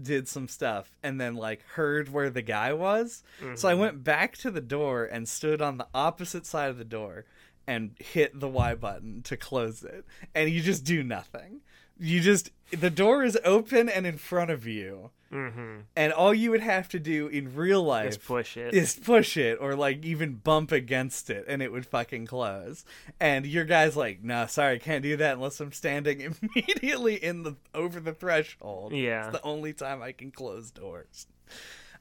did 0.00 0.28
some 0.28 0.48
stuff 0.48 0.96
and 1.02 1.20
then 1.20 1.34
like 1.34 1.62
heard 1.74 2.08
where 2.08 2.30
the 2.30 2.42
guy 2.42 2.72
was. 2.72 3.22
So 3.56 3.68
I 3.68 3.72
mm-hmm. 3.72 3.80
went 3.80 4.04
back 4.04 4.36
to 4.38 4.50
the 4.50 4.60
door 4.60 5.04
and 5.04 5.28
stood 5.28 5.60
on 5.60 5.76
the 5.76 5.86
opposite 5.94 6.46
side 6.46 6.70
of 6.70 6.78
the 6.78 6.84
door 6.84 7.26
and 7.66 7.94
hit 7.98 8.38
the 8.38 8.48
Y 8.48 8.74
button 8.74 9.22
to 9.22 9.36
close 9.36 9.82
it. 9.82 10.04
And 10.34 10.50
you 10.50 10.62
just 10.62 10.84
do 10.84 11.02
nothing. 11.02 11.60
You 11.98 12.20
just 12.20 12.50
the 12.70 12.90
door 12.90 13.22
is 13.22 13.38
open 13.44 13.88
and 13.88 14.06
in 14.06 14.16
front 14.16 14.50
of 14.50 14.66
you. 14.66 15.10
Mm-hmm. 15.32 15.80
And 15.96 16.12
all 16.12 16.34
you 16.34 16.50
would 16.50 16.60
have 16.60 16.88
to 16.90 16.98
do 16.98 17.26
in 17.26 17.54
real 17.54 17.82
life 17.82 18.10
is 18.10 18.16
push 18.18 18.56
it. 18.56 18.74
is 18.74 18.94
push 18.94 19.36
it 19.36 19.58
or 19.60 19.74
like 19.74 20.04
even 20.04 20.34
bump 20.34 20.72
against 20.72 21.30
it 21.30 21.46
and 21.48 21.62
it 21.62 21.72
would 21.72 21.86
fucking 21.86 22.26
close. 22.26 22.84
And 23.18 23.46
your 23.46 23.64
guy's 23.64 23.96
like, 23.96 24.22
no, 24.22 24.46
sorry, 24.46 24.78
can't 24.78 25.02
do 25.02 25.16
that 25.16 25.34
unless 25.34 25.58
I'm 25.60 25.72
standing 25.72 26.20
immediately 26.42 27.14
in 27.14 27.44
the 27.44 27.56
over 27.74 27.98
the 27.98 28.12
threshold. 28.12 28.92
Yeah. 28.92 29.28
It's 29.28 29.38
the 29.38 29.44
only 29.44 29.72
time 29.72 30.02
I 30.02 30.12
can 30.12 30.30
close 30.30 30.70
doors. 30.70 31.26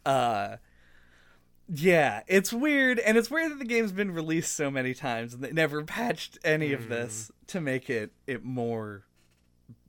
Uh 0.06 0.58
yeah, 1.74 2.24
it's 2.28 2.52
weird, 2.52 3.00
and 3.00 3.17
it's 3.17 3.32
weird 3.32 3.52
that 3.52 3.60
the 3.60 3.65
game's 3.65 3.94
been 3.94 4.12
released 4.12 4.54
so 4.56 4.70
many 4.70 4.94
times 4.94 5.34
and 5.34 5.41
they 5.41 5.54
never 5.54 5.84
patched 5.86 6.38
any 6.44 6.74
of 6.74 6.89
this 6.89 7.32
to 7.48 7.62
make 7.62 7.89
it 7.89 8.12
it 8.28 8.44
more 8.44 9.04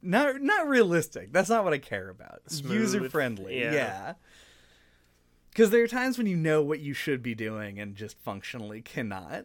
not 0.02 0.40
not 0.40 0.68
realistic. 0.68 1.32
That's 1.32 1.48
not 1.48 1.64
what 1.64 1.72
I 1.72 1.78
care 1.78 2.08
about. 2.08 2.42
User 2.64 3.08
friendly. 3.08 3.60
yeah. 3.60 3.72
Yeah. 3.72 4.14
Because 5.50 5.70
there 5.70 5.82
are 5.82 5.88
times 5.88 6.16
when 6.16 6.26
you 6.26 6.36
know 6.36 6.62
what 6.62 6.80
you 6.80 6.94
should 6.94 7.22
be 7.22 7.34
doing 7.34 7.78
and 7.78 7.94
just 7.94 8.18
functionally 8.18 8.80
cannot. 8.80 9.44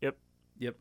Yep. 0.00 0.16
Yep. 0.60 0.76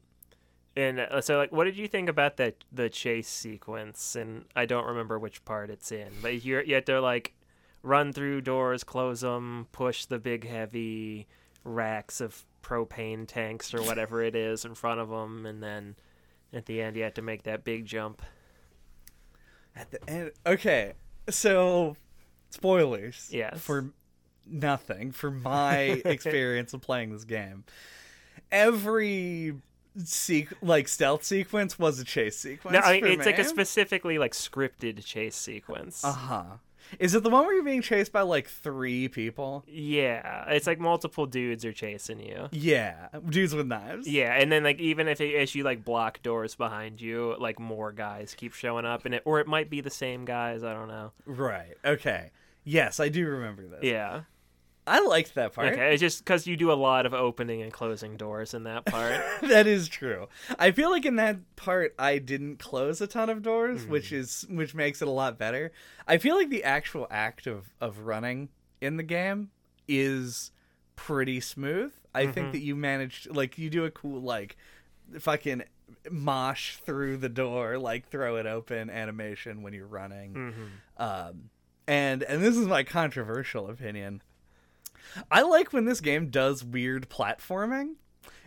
And 0.75 0.99
uh, 0.99 1.21
so, 1.21 1.37
like, 1.37 1.51
what 1.51 1.63
did 1.63 1.75
you 1.75 1.87
think 1.87 2.09
about 2.09 2.37
that 2.37 2.63
the 2.71 2.89
chase 2.89 3.27
sequence? 3.27 4.15
And 4.15 4.45
I 4.55 4.65
don't 4.65 4.85
remember 4.85 5.17
which 5.17 5.43
part 5.43 5.69
it's 5.71 5.91
in, 5.91 6.09
but 6.21 6.45
you 6.45 6.61
you 6.61 6.75
have 6.75 6.85
to 6.85 7.01
like 7.01 7.33
run 7.81 8.13
through 8.13 8.41
doors, 8.41 8.83
close 8.83 9.21
them, 9.21 9.67
push 9.71 10.05
the 10.05 10.19
big 10.19 10.47
heavy 10.47 11.27
racks 11.63 12.21
of 12.21 12.45
propane 12.61 13.27
tanks 13.27 13.73
or 13.73 13.81
whatever 13.81 14.21
it 14.21 14.35
is 14.35 14.65
in 14.65 14.75
front 14.75 14.99
of 14.99 15.09
them, 15.09 15.45
and 15.45 15.61
then 15.61 15.95
at 16.53 16.65
the 16.65 16.81
end 16.81 16.95
you 16.95 17.03
have 17.03 17.15
to 17.15 17.21
make 17.21 17.43
that 17.43 17.63
big 17.63 17.85
jump. 17.85 18.21
At 19.75 19.91
the 19.91 20.09
end, 20.09 20.31
okay, 20.45 20.93
so 21.29 21.97
spoilers. 22.49 23.29
Yes. 23.31 23.59
For 23.59 23.91
nothing 24.45 25.11
for 25.11 25.31
my 25.31 25.75
experience 26.05 26.73
of 26.73 26.81
playing 26.81 27.11
this 27.11 27.23
game. 27.23 27.63
Every 28.51 29.55
sequ- 29.97 30.53
like 30.61 30.87
stealth 30.87 31.23
sequence 31.23 31.77
was 31.79 31.99
a 31.99 32.03
chase 32.03 32.37
sequence. 32.37 32.73
No, 32.73 32.79
I 32.79 33.01
mean 33.01 33.13
it's 33.13 33.25
like 33.25 33.39
a 33.39 33.43
specifically 33.43 34.17
like 34.17 34.33
scripted 34.33 35.03
chase 35.03 35.35
sequence. 35.35 36.03
Uh 36.03 36.11
huh. 36.11 36.43
Is 36.99 37.15
it 37.15 37.23
the 37.23 37.29
one 37.29 37.45
where 37.45 37.55
you're 37.55 37.63
being 37.63 37.81
chased 37.81 38.11
by 38.11 38.21
like 38.21 38.47
three 38.47 39.07
people? 39.07 39.63
Yeah, 39.67 40.49
it's 40.49 40.67
like 40.67 40.79
multiple 40.79 41.25
dudes 41.25 41.65
are 41.65 41.73
chasing 41.73 42.19
you. 42.19 42.49
Yeah, 42.51 43.07
dudes 43.29 43.53
with 43.55 43.67
knives. 43.67 44.07
Yeah, 44.07 44.33
and 44.33 44.51
then 44.51 44.63
like 44.63 44.79
even 44.79 45.07
if 45.07 45.21
it, 45.21 45.35
as 45.35 45.55
you 45.55 45.63
like 45.63 45.83
block 45.83 46.21
doors 46.21 46.55
behind 46.55 47.01
you, 47.01 47.35
like 47.39 47.59
more 47.59 47.91
guys 47.91 48.35
keep 48.35 48.53
showing 48.53 48.85
up, 48.85 49.05
and 49.05 49.15
it 49.15 49.21
or 49.25 49.39
it 49.39 49.47
might 49.47 49.69
be 49.69 49.81
the 49.81 49.89
same 49.89 50.25
guys. 50.25 50.63
I 50.63 50.73
don't 50.73 50.87
know. 50.87 51.11
Right. 51.25 51.75
Okay. 51.83 52.31
Yes, 52.63 52.99
I 52.99 53.09
do 53.09 53.25
remember 53.27 53.67
this. 53.67 53.83
Yeah. 53.83 54.21
I 54.85 54.99
liked 55.05 55.35
that 55.35 55.53
part. 55.53 55.73
Okay. 55.73 55.93
It's 55.93 56.01
just 56.01 56.23
because 56.25 56.45
you 56.45 56.57
do 56.57 56.71
a 56.71 56.73
lot 56.73 57.05
of 57.05 57.13
opening 57.13 57.61
and 57.61 57.71
closing 57.71 58.17
doors 58.17 58.53
in 58.53 58.63
that 58.63 58.85
part. 58.85 59.21
that 59.43 59.65
is 59.67 59.87
true. 59.87 60.27
I 60.59 60.71
feel 60.71 60.89
like 60.91 61.05
in 61.05 61.15
that 61.15 61.37
part 61.55 61.95
I 61.97 62.17
didn't 62.17 62.57
close 62.59 62.99
a 62.99 63.07
ton 63.07 63.29
of 63.29 63.41
doors, 63.41 63.85
which 63.87 64.11
is 64.11 64.45
which 64.49 64.75
makes 64.75 65.01
it 65.01 65.07
a 65.07 65.11
lot 65.11 65.37
better. 65.37 65.71
I 66.07 66.17
feel 66.17 66.35
like 66.35 66.49
the 66.49 66.63
actual 66.63 67.07
act 67.09 67.47
of 67.47 67.69
of 67.79 67.99
running 67.99 68.49
in 68.81 68.97
the 68.97 69.03
game 69.03 69.51
is 69.87 70.51
pretty 70.95 71.39
smooth. 71.39 71.93
I 72.13 72.27
think 72.27 72.51
that 72.51 72.59
you 72.61 72.75
managed 72.75 73.33
like 73.35 73.57
you 73.57 73.69
do 73.69 73.85
a 73.85 73.91
cool 73.91 74.21
like 74.21 74.57
fucking 75.19 75.63
mosh 76.11 76.75
through 76.77 77.17
the 77.17 77.29
door, 77.29 77.77
like 77.77 78.07
throw 78.09 78.35
it 78.35 78.45
open 78.45 78.89
animation 78.89 79.61
when 79.61 79.73
you're 79.73 79.87
running. 79.87 80.33
hmm 80.33 81.03
Um, 81.03 81.49
and 81.87 82.23
and 82.23 82.43
this 82.43 82.55
is 82.57 82.67
my 82.67 82.83
controversial 82.83 83.69
opinion. 83.69 84.21
I 85.31 85.41
like 85.41 85.73
when 85.73 85.85
this 85.85 86.01
game 86.01 86.29
does 86.29 86.63
weird 86.63 87.09
platforming. 87.09 87.95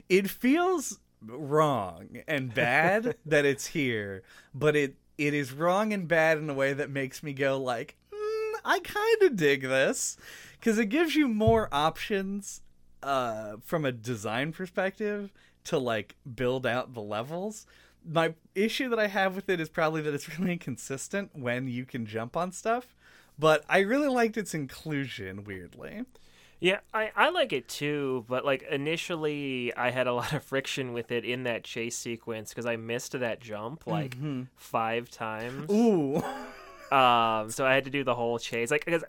It 0.08 0.30
feels 0.30 0.98
wrong 1.22 2.22
and 2.28 2.54
bad 2.54 3.16
that 3.26 3.44
it's 3.44 3.68
here, 3.68 4.22
but 4.54 4.76
it 4.76 4.96
it 5.18 5.32
is 5.32 5.52
wrong 5.52 5.92
and 5.92 6.06
bad 6.06 6.38
in 6.38 6.50
a 6.50 6.54
way 6.54 6.74
that 6.74 6.90
makes 6.90 7.22
me 7.22 7.32
go 7.32 7.58
like, 7.58 7.96
mm, 8.12 8.52
I 8.64 8.80
kind 8.80 9.22
of 9.22 9.36
dig 9.36 9.62
this 9.62 10.18
because 10.58 10.78
it 10.78 10.86
gives 10.86 11.14
you 11.14 11.26
more 11.26 11.68
options 11.72 12.60
uh, 13.02 13.56
from 13.64 13.84
a 13.84 13.92
design 13.92 14.52
perspective 14.52 15.32
to 15.64 15.78
like 15.78 16.16
build 16.34 16.66
out 16.66 16.92
the 16.92 17.00
levels 17.00 17.66
my 18.08 18.34
issue 18.54 18.88
that 18.90 18.98
I 18.98 19.08
have 19.08 19.34
with 19.34 19.48
it 19.48 19.60
is 19.60 19.68
probably 19.68 20.00
that 20.02 20.14
it's 20.14 20.28
really 20.38 20.52
inconsistent 20.52 21.30
when 21.34 21.68
you 21.68 21.84
can 21.84 22.06
jump 22.06 22.36
on 22.36 22.52
stuff. 22.52 22.94
But 23.38 23.64
I 23.68 23.80
really 23.80 24.08
liked 24.08 24.36
its 24.36 24.54
inclusion. 24.54 25.44
Weirdly, 25.44 26.04
Yeah, 26.58 26.78
I, 26.94 27.10
I 27.14 27.28
like 27.30 27.52
it 27.52 27.68
too, 27.68 28.24
but 28.28 28.44
like 28.44 28.62
initially 28.70 29.74
I 29.76 29.90
had 29.90 30.06
a 30.06 30.12
lot 30.20 30.32
of 30.32 30.42
friction 30.42 30.92
with 30.92 31.12
it 31.12 31.24
in 31.24 31.44
that 31.44 31.64
chase 31.64 31.96
sequence 31.96 32.50
because 32.50 32.66
I 32.66 32.76
missed 32.76 33.12
that 33.12 33.40
jump 33.40 33.86
like 33.86 34.16
five 34.56 35.10
times. 35.10 35.70
ooh, 35.70 36.22
Um, 36.92 37.50
so 37.50 37.66
I 37.66 37.74
had 37.74 37.84
to 37.84 37.90
do 37.90 38.04
the 38.04 38.14
whole 38.14 38.38
chase, 38.38 38.70
like 38.70 38.84
because 38.84 39.02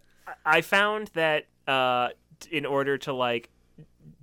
I 0.43 0.61
found 0.61 1.11
that 1.13 1.45
uh, 1.67 2.09
in 2.51 2.65
order 2.65 2.97
to 2.99 3.13
like 3.13 3.49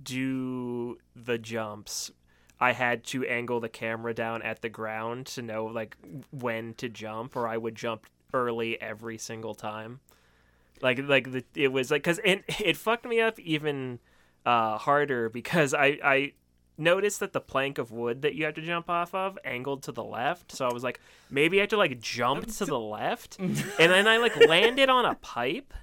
do 0.03 0.97
the 1.15 1.37
jumps, 1.37 2.11
I 2.59 2.73
had 2.73 3.03
to 3.05 3.25
angle 3.25 3.59
the 3.61 3.69
camera 3.69 4.13
down 4.13 4.41
at 4.41 4.61
the 4.61 4.69
ground 4.69 5.27
to 5.27 5.41
know 5.41 5.65
like 5.65 5.95
when 6.31 6.73
to 6.75 6.89
jump, 6.89 7.35
or 7.35 7.47
I 7.47 7.57
would 7.57 7.75
jump 7.75 8.07
early 8.33 8.79
every 8.81 9.17
single 9.17 9.55
time. 9.55 10.01
Like 10.81 10.99
like 10.99 11.31
the 11.31 11.43
it 11.55 11.71
was 11.71 11.91
like 11.91 12.03
because 12.03 12.19
it 12.23 12.43
it 12.59 12.77
fucked 12.77 13.05
me 13.05 13.19
up 13.21 13.39
even 13.39 13.99
uh, 14.45 14.77
harder 14.77 15.29
because 15.29 15.73
I 15.73 15.97
I 16.03 16.33
noticed 16.77 17.19
that 17.21 17.33
the 17.33 17.39
plank 17.39 17.77
of 17.77 17.91
wood 17.91 18.21
that 18.21 18.35
you 18.35 18.45
have 18.45 18.53
to 18.55 18.61
jump 18.61 18.89
off 18.89 19.15
of 19.15 19.37
angled 19.45 19.83
to 19.83 19.91
the 19.91 20.03
left. 20.03 20.51
So 20.51 20.67
I 20.67 20.73
was 20.73 20.83
like, 20.83 20.99
maybe 21.29 21.59
I 21.59 21.61
have 21.61 21.69
to 21.69 21.77
like 21.77 21.99
jump 21.99 22.47
to 22.57 22.65
the 22.65 22.79
left, 22.97 23.37
and 23.39 23.55
then 23.77 24.07
I 24.07 24.17
like 24.17 24.35
landed 24.35 24.89
on 24.89 25.05
a 25.05 25.15
pipe 25.15 25.73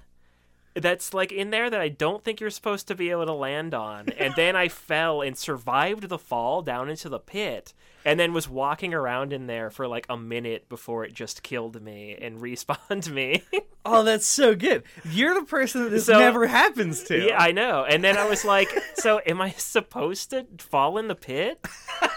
that's 0.75 1.13
like 1.13 1.31
in 1.31 1.51
there 1.51 1.69
that 1.69 1.79
I 1.79 1.89
don't 1.89 2.23
think 2.23 2.39
you're 2.39 2.49
supposed 2.49 2.87
to 2.87 2.95
be 2.95 3.11
able 3.11 3.25
to 3.25 3.33
land 3.33 3.73
on. 3.73 4.09
And 4.17 4.33
then 4.35 4.55
I 4.55 4.67
fell 4.69 5.21
and 5.21 5.37
survived 5.37 6.09
the 6.09 6.17
fall 6.17 6.61
down 6.61 6.89
into 6.89 7.09
the 7.09 7.19
pit 7.19 7.73
and 8.05 8.19
then 8.19 8.33
was 8.33 8.47
walking 8.49 8.93
around 8.93 9.33
in 9.33 9.47
there 9.47 9.69
for 9.69 9.87
like 9.87 10.05
a 10.09 10.17
minute 10.17 10.67
before 10.69 11.03
it 11.05 11.13
just 11.13 11.43
killed 11.43 11.81
me 11.81 12.17
and 12.19 12.39
respawned 12.41 13.09
me. 13.09 13.43
oh, 13.85 14.03
that's 14.03 14.25
so 14.25 14.55
good. 14.55 14.83
You're 15.05 15.33
the 15.33 15.45
person 15.45 15.83
that 15.83 15.89
this 15.89 16.05
So- 16.05 16.19
never 16.19 16.47
happens 16.47 17.03
to. 17.03 17.27
yeah, 17.27 17.37
I 17.41 17.51
know. 17.51 17.83
And 17.85 18.03
then 18.03 18.17
I 18.17 18.27
was 18.27 18.43
like, 18.45 18.69
so 18.95 19.19
am 19.25 19.41
I 19.41 19.51
supposed 19.51 20.29
to 20.31 20.45
fall 20.57 20.97
in 20.97 21.07
the 21.07 21.15
pit? 21.15 21.65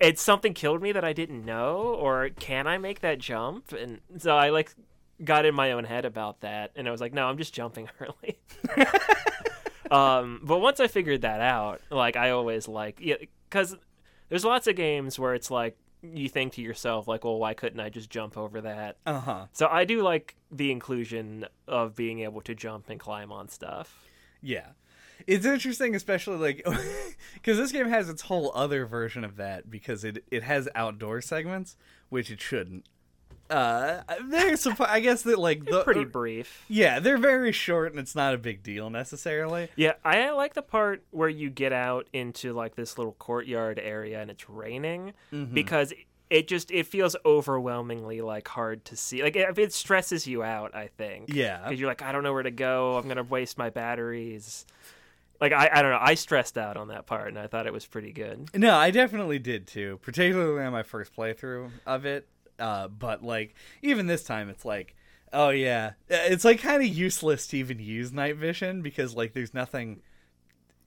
It's 0.00 0.22
something 0.22 0.54
killed 0.54 0.80
me 0.82 0.92
that 0.92 1.04
I 1.04 1.12
didn't 1.12 1.44
know 1.44 1.76
or 1.98 2.30
can 2.30 2.66
I 2.66 2.78
make 2.78 3.00
that 3.00 3.18
jump? 3.18 3.72
And 3.72 4.00
so 4.18 4.34
I 4.36 4.48
like 4.48 4.74
got 5.22 5.44
in 5.44 5.54
my 5.54 5.72
own 5.72 5.84
head 5.84 6.04
about 6.06 6.40
that 6.40 6.72
and 6.74 6.88
I 6.88 6.90
was 6.90 7.00
like, 7.02 7.12
no, 7.12 7.26
I'm 7.26 7.36
just 7.36 7.52
jumping 7.52 7.88
early. 8.00 8.38
um, 9.90 10.40
but 10.42 10.58
once 10.60 10.80
I 10.80 10.86
figured 10.88 11.22
that 11.22 11.40
out, 11.40 11.80
like 11.90 12.16
I 12.16 12.30
always 12.30 12.68
like 12.68 12.98
yeah, 13.00 13.16
cuz 13.50 13.76
there's 14.30 14.44
lots 14.44 14.66
of 14.66 14.76
games 14.76 15.18
where 15.18 15.34
it's 15.34 15.50
like 15.50 15.76
you 16.02 16.28
think 16.28 16.54
to 16.54 16.62
yourself 16.62 17.06
like, 17.06 17.24
well, 17.24 17.38
why 17.38 17.52
couldn't 17.52 17.80
I 17.80 17.90
just 17.90 18.08
jump 18.08 18.38
over 18.38 18.62
that? 18.62 18.96
Uh 19.04 19.20
huh. 19.20 19.46
So 19.52 19.68
I 19.68 19.84
do 19.84 20.02
like 20.02 20.36
the 20.50 20.72
inclusion 20.72 21.46
of 21.68 21.94
being 21.94 22.20
able 22.20 22.40
to 22.42 22.54
jump 22.54 22.88
and 22.88 22.98
climb 22.98 23.30
on 23.30 23.48
stuff. 23.48 24.06
Yeah. 24.40 24.68
It's 25.26 25.44
interesting, 25.44 25.94
especially 25.94 26.38
like 26.38 26.64
because 27.34 27.58
this 27.58 27.72
game 27.72 27.88
has 27.88 28.08
its 28.08 28.22
whole 28.22 28.52
other 28.54 28.86
version 28.86 29.24
of 29.24 29.36
that 29.36 29.70
because 29.70 30.04
it 30.04 30.24
it 30.30 30.42
has 30.42 30.68
outdoor 30.74 31.20
segments, 31.20 31.76
which 32.08 32.30
it 32.30 32.40
shouldn't. 32.40 32.86
Uh, 33.50 34.02
they're 34.28 34.52
suppo- 34.52 34.88
I 34.88 35.00
guess 35.00 35.22
that 35.22 35.38
like 35.38 35.64
the 35.64 35.82
Pretty 35.82 36.04
brief. 36.04 36.64
yeah, 36.68 37.00
they're 37.00 37.18
very 37.18 37.52
short 37.52 37.90
and 37.90 37.98
it's 38.00 38.14
not 38.14 38.32
a 38.34 38.38
big 38.38 38.62
deal 38.62 38.90
necessarily. 38.90 39.68
Yeah, 39.76 39.94
I 40.04 40.30
like 40.30 40.54
the 40.54 40.62
part 40.62 41.02
where 41.10 41.28
you 41.28 41.50
get 41.50 41.72
out 41.72 42.06
into 42.12 42.52
like 42.52 42.76
this 42.76 42.96
little 42.96 43.14
courtyard 43.14 43.78
area 43.82 44.20
and 44.20 44.30
it's 44.30 44.48
raining 44.48 45.12
because 45.52 45.92
it 46.30 46.46
just 46.46 46.70
it 46.70 46.86
feels 46.86 47.16
overwhelmingly 47.26 48.20
like 48.20 48.46
hard 48.46 48.84
to 48.86 48.96
see. 48.96 49.22
Like 49.22 49.34
it, 49.36 49.58
it 49.58 49.72
stresses 49.72 50.26
you 50.26 50.42
out, 50.44 50.74
I 50.74 50.86
think. 50.96 51.30
Yeah. 51.34 51.64
Because 51.64 51.80
you're 51.80 51.88
like, 51.88 52.02
I 52.02 52.12
don't 52.12 52.22
know 52.22 52.32
where 52.32 52.44
to 52.44 52.50
go. 52.52 52.96
I'm 52.96 53.08
gonna 53.08 53.24
waste 53.24 53.58
my 53.58 53.70
batteries. 53.70 54.64
Like 55.40 55.52
I, 55.52 55.70
I 55.72 55.82
don't 55.82 55.90
know. 55.90 55.98
I 56.00 56.14
stressed 56.14 56.56
out 56.58 56.76
on 56.76 56.88
that 56.88 57.06
part, 57.06 57.28
and 57.28 57.38
I 57.38 57.46
thought 57.46 57.66
it 57.66 57.72
was 57.72 57.86
pretty 57.86 58.12
good. 58.12 58.50
No, 58.54 58.76
I 58.76 58.90
definitely 58.90 59.38
did 59.38 59.66
too, 59.66 59.98
particularly 60.02 60.62
on 60.62 60.70
my 60.72 60.82
first 60.82 61.16
playthrough 61.16 61.70
of 61.86 62.04
it. 62.04 62.28
Uh, 62.60 62.88
but 62.88 63.22
like 63.24 63.54
even 63.82 64.06
this 64.06 64.22
time, 64.22 64.48
it's 64.48 64.64
like, 64.64 64.94
oh 65.32 65.48
yeah, 65.50 65.92
it's 66.08 66.44
like 66.44 66.60
kind 66.60 66.82
of 66.82 66.88
useless 66.88 67.46
to 67.48 67.56
even 67.58 67.78
use 67.78 68.12
night 68.12 68.36
vision 68.36 68.82
because 68.82 69.14
like 69.14 69.32
there's 69.32 69.54
nothing 69.54 70.00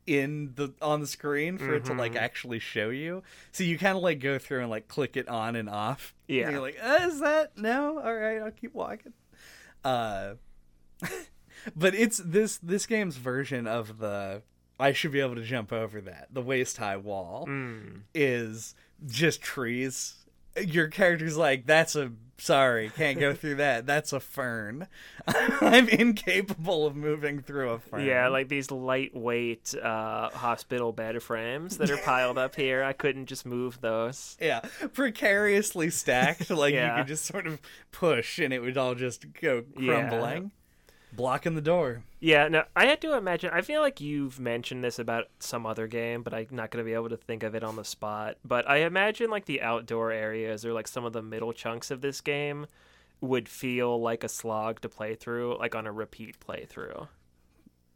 in 0.06 0.52
the 0.56 0.74
on 0.82 1.00
the 1.00 1.08
screen 1.08 1.58
for 1.58 1.76
it 1.76 1.86
to 1.86 1.94
like 1.94 2.16
actually 2.16 2.60
show 2.60 2.90
you. 2.90 3.24
So 3.54 3.64
you 3.64 3.78
kind 3.78 3.96
of 3.96 4.04
like 4.04 4.20
go 4.20 4.38
through 4.38 4.60
and 4.62 4.70
like 4.70 4.88
click 4.90 5.16
it 5.16 5.28
on 5.30 5.56
and 5.56 5.70
off. 5.70 6.14
And 6.28 6.38
Yeah. 6.38 6.50
you're 6.52 6.62
like, 6.62 6.78
uh, 6.84 7.00
is 7.04 7.20
that 7.22 7.58
no? 7.58 8.00
All 8.00 8.14
right, 8.14 8.42
I'll 8.42 8.52
keep 8.52 8.74
walking. 8.74 9.14
Uh, 9.84 10.34
but 11.76 11.96
it's 11.96 12.18
this 12.18 12.58
this 12.58 12.86
game's 12.86 13.16
version 13.18 13.66
of 13.68 13.98
the 14.00 14.42
I 14.80 14.92
should 14.92 15.12
be 15.12 15.22
able 15.22 15.36
to 15.36 15.44
jump 15.44 15.72
over 15.72 16.02
that 16.02 16.28
the 16.32 16.42
waist 16.42 16.78
high 16.78 16.98
wall 16.98 17.46
Mm. 17.48 18.02
is 18.14 18.76
just 19.06 19.42
trees. 19.42 20.16
Your 20.62 20.88
character's 20.88 21.38
like, 21.38 21.66
that's 21.66 21.96
a 21.96 22.12
sorry, 22.38 22.90
can't 22.90 23.20
go 23.20 23.34
through 23.34 23.56
that. 23.56 23.86
That's 23.86 24.12
a 24.12 24.20
fern. 24.20 24.88
I'm 25.28 25.88
incapable 25.88 26.86
of 26.86 26.96
moving 26.96 27.42
through 27.42 27.70
a 27.72 27.80
fern. 27.80 28.06
Yeah, 28.06 28.28
like 28.28 28.50
these 28.50 28.70
lightweight 28.70 29.74
uh, 29.82 30.30
hospital 30.32 30.92
bed 30.92 31.24
frames 31.24 31.78
that 31.78 31.90
are 31.90 31.98
piled 31.98 32.38
up 32.38 32.56
here. 32.56 32.84
I 32.84 32.94
couldn't 32.94 33.28
just 33.28 33.46
move 33.46 33.80
those. 33.82 34.38
yeah, 34.42 34.60
precariously 34.94 35.90
stacked. 35.90 36.50
Like 36.50 36.74
Yeah. 36.74 36.98
you 36.98 37.02
could 37.04 37.08
just 37.08 37.26
sort 37.26 37.48
of 37.48 37.60
push 37.92 38.40
and 38.40 38.54
it 38.54 38.60
would 38.60 38.78
all 38.78 38.96
just 38.96 39.26
go 39.42 39.64
Yeah. 39.80 39.92
Blocking 41.16 41.56
the 41.56 41.62
door. 41.62 42.04
Yeah, 42.20 42.48
no, 42.48 42.64
I 42.76 42.86
had 42.86 43.02
to 43.02 43.16
imagine. 43.16 43.52
I 43.54 43.62
feel 43.62 43.82
like 43.82 44.02
you've 44.02 44.40
mentioned 44.40 44.84
this 44.84 45.00
about 45.00 45.28
some 45.40 45.66
other 45.66 45.88
game, 45.88 46.24
but 46.24 46.34
I'm 46.34 46.48
not 46.52 46.72
going 46.72 46.84
to 46.84 46.90
be 46.90 46.94
able 46.94 47.10
to 47.10 47.18
think 47.18 47.44
of 47.44 47.56
it 47.56 47.64
on 47.64 47.76
the 47.76 47.84
spot. 47.84 48.38
But 48.46 48.70
I 48.70 48.78
imagine 48.78 49.30
like 49.30 49.46
the 49.46 49.62
outdoor 49.62 50.12
areas 50.12 50.66
or 50.66 50.74
like 50.74 50.88
some 50.88 51.06
of 51.06 51.14
the 51.14 51.22
middle 51.22 51.54
chunks 51.54 51.92
of 51.92 52.02
this 52.02 52.22
game 52.22 52.68
would 53.22 53.48
feel 53.48 54.02
like 54.02 54.24
a 54.24 54.30
slog 54.30 54.82
to 54.82 54.90
play 54.90 55.16
through, 55.16 55.58
like 55.58 55.76
on 55.76 55.88
a 55.88 55.92
repeat 55.92 56.40
playthrough. 56.40 57.08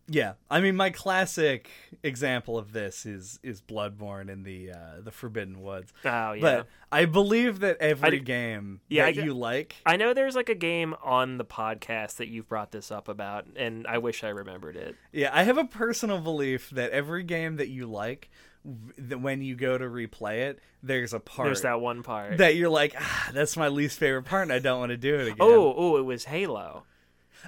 Yeah, 0.09 0.33
I 0.49 0.61
mean, 0.61 0.77
my 0.77 0.89
classic 0.89 1.69
example 2.01 2.57
of 2.57 2.71
this 2.71 3.05
is 3.05 3.39
is 3.43 3.61
Bloodborne 3.61 4.29
in 4.29 4.43
the 4.43 4.71
uh, 4.71 5.01
the 5.03 5.11
Forbidden 5.11 5.61
Woods. 5.61 5.91
Oh 6.05 6.31
yeah. 6.31 6.41
But 6.41 6.67
I 6.91 7.03
believe 7.05 7.59
that 7.59 7.77
every 7.81 8.19
d- 8.19 8.23
game 8.23 8.79
Yeah, 8.87 9.11
that 9.11 9.19
I 9.21 9.25
you 9.25 9.33
like, 9.33 9.75
I 9.85 9.97
know 9.97 10.13
there's 10.13 10.35
like 10.35 10.47
a 10.47 10.55
game 10.55 10.95
on 11.03 11.37
the 11.37 11.43
podcast 11.45 12.15
that 12.17 12.29
you've 12.29 12.47
brought 12.47 12.71
this 12.71 12.89
up 12.91 13.09
about, 13.09 13.47
and 13.57 13.85
I 13.85 13.97
wish 13.97 14.23
I 14.23 14.29
remembered 14.29 14.77
it. 14.77 14.95
yeah, 15.11 15.29
I 15.33 15.43
have 15.43 15.57
a 15.57 15.65
personal 15.65 16.19
belief 16.19 16.69
that 16.69 16.91
every 16.91 17.23
game 17.23 17.57
that 17.57 17.67
you 17.67 17.85
like, 17.87 18.29
that 18.97 19.19
when 19.19 19.41
you 19.41 19.55
go 19.55 19.77
to 19.77 19.85
replay 19.85 20.47
it, 20.49 20.59
there's 20.81 21.13
a 21.13 21.19
part 21.19 21.47
There's 21.49 21.63
that 21.63 21.81
one 21.81 22.01
part. 22.03 22.37
that 22.37 22.55
you're 22.55 22.69
like, 22.69 22.95
ah, 22.97 23.29
that's 23.33 23.57
my 23.57 23.67
least 23.67 23.99
favorite 23.99 24.23
part, 24.23 24.43
and 24.43 24.53
I 24.53 24.59
don't 24.59 24.79
want 24.79 24.91
to 24.91 24.97
do 24.97 25.15
it 25.15 25.21
again. 25.23 25.37
oh, 25.41 25.73
oh, 25.75 25.97
it 25.97 26.03
was 26.05 26.23
Halo. 26.25 26.83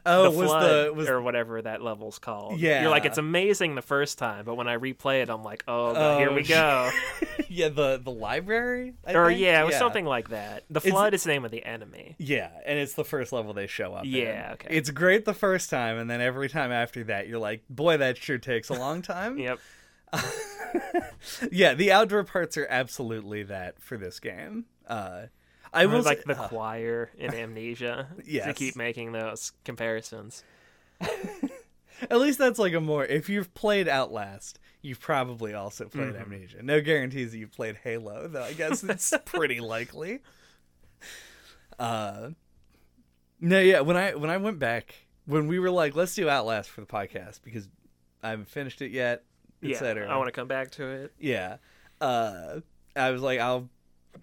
Oh, 0.06 0.24
the 0.24 0.38
was 0.38 0.48
flood, 0.48 0.88
the 0.88 0.94
was 0.94 1.10
or 1.10 1.22
whatever 1.22 1.62
that 1.62 1.82
level's 1.82 2.20
called. 2.20 2.60
Yeah. 2.60 2.82
you're 2.82 2.92
like 2.92 3.06
it's 3.06 3.18
amazing 3.18 3.76
the 3.76 3.82
first 3.82 4.18
time, 4.18 4.46
but 4.46 4.56
when 4.56 4.68
I 4.68 4.78
replay 4.78 5.22
it, 5.22 5.30
I'm 5.30 5.44
like, 5.44 5.64
oh, 5.68 5.94
God, 5.94 6.20
here 6.20 6.30
Oh, 6.30 6.36
we 6.36 6.44
go. 6.44 6.90
yeah 7.50 7.70
the 7.70 8.00
the 8.04 8.12
library, 8.12 8.94
I 9.06 9.14
or 9.14 9.28
think? 9.30 9.40
yeah, 9.42 9.62
it 9.62 9.66
was 9.66 9.76
something 9.76 10.06
like 10.06 10.30
that. 10.30 10.64
The 10.70 10.80
It's- 10.80 10.92
flood 10.92 11.14
is 11.14 11.24
the 11.24 11.30
name 11.30 11.46
of 11.46 11.52
the 11.52 11.64
enemy. 11.66 12.16
Yeah, 12.18 12.50
and 12.66 12.78
it's 12.80 12.94
the 12.94 13.04
first 13.06 13.32
level 13.32 13.54
they 13.54 13.68
show 13.68 13.94
up. 13.94 14.06
in. 14.06 14.12
Yeah, 14.12 14.52
okay. 14.54 14.76
It's 14.76 14.90
great 14.90 15.26
the 15.26 15.34
first 15.34 15.70
time, 15.70 15.98
and 15.98 16.10
then 16.10 16.22
every 16.22 16.50
time 16.50 16.72
after 16.72 17.04
that, 17.06 17.28
you're 17.28 17.40
like, 17.40 17.64
boy, 17.70 17.98
that 17.98 18.18
sure 18.18 18.38
takes 18.38 18.70
a 18.70 18.74
long 18.74 19.02
time. 19.02 19.38
Yep. 19.50 19.60
yeah, 21.52 21.74
the 21.74 21.92
outdoor 21.92 22.24
parts 22.24 22.58
are 22.58 22.68
absolutely 22.70 23.44
that 23.44 23.82
for 23.82 23.98
this 23.98 24.20
game. 24.20 24.66
Uh, 24.88 25.24
I 25.74 25.86
will 25.86 26.02
like 26.02 26.24
the 26.24 26.40
uh, 26.40 26.48
choir 26.48 27.12
in 27.18 27.34
Amnesia. 27.36 28.08
To 28.46 28.54
keep 28.54 28.76
making 28.76 29.12
those 29.12 29.52
comparisons. 29.66 30.44
at 31.02 32.20
least 32.20 32.40
that's 32.40 32.60
like 32.60 32.74
a 32.74 32.80
more. 32.82 33.06
If 33.06 33.30
you've 33.30 33.54
played 33.54 33.88
Outlast, 33.88 34.60
you've 34.82 35.00
probably 35.00 35.54
also 35.54 35.86
played 35.86 36.14
Mm-hmm. 36.14 36.22
Amnesia. 36.34 36.64
No 36.64 36.82
guarantees 36.82 37.32
that 37.32 37.38
you've 37.38 37.52
played 37.52 37.78
Halo, 37.84 38.28
though. 38.28 38.44
I 38.44 38.54
guess 38.54 38.84
it's 38.84 39.14
pretty 39.26 39.60
likely. 39.60 40.20
Uh, 41.78 42.32
no, 43.40 43.60
yeah. 43.60 43.82
When 43.82 43.96
I 43.98 44.16
when 44.16 44.30
I 44.30 44.38
went 44.38 44.60
back, 44.60 44.96
when 45.26 45.48
we 45.48 45.60
were 45.60 45.72
like, 45.72 45.96
let's 45.96 46.16
do 46.16 46.28
Outlast 46.30 46.70
for 46.70 46.82
the 46.82 46.88
podcast 46.88 47.40
because 47.44 47.70
I 48.22 48.32
haven't 48.32 48.50
finished 48.50 48.82
it 48.82 48.92
yet, 48.92 49.24
Yeah, 49.62 49.76
etc. 49.76 50.08
I 50.10 50.18
want 50.18 50.28
to 50.28 50.34
come 50.34 50.48
back 50.48 50.72
to 50.72 50.86
it. 50.88 51.14
Yeah. 51.20 51.58
Uh, 52.02 52.60
I 52.96 53.12
was 53.12 53.22
like, 53.22 53.40
I'll 53.40 53.70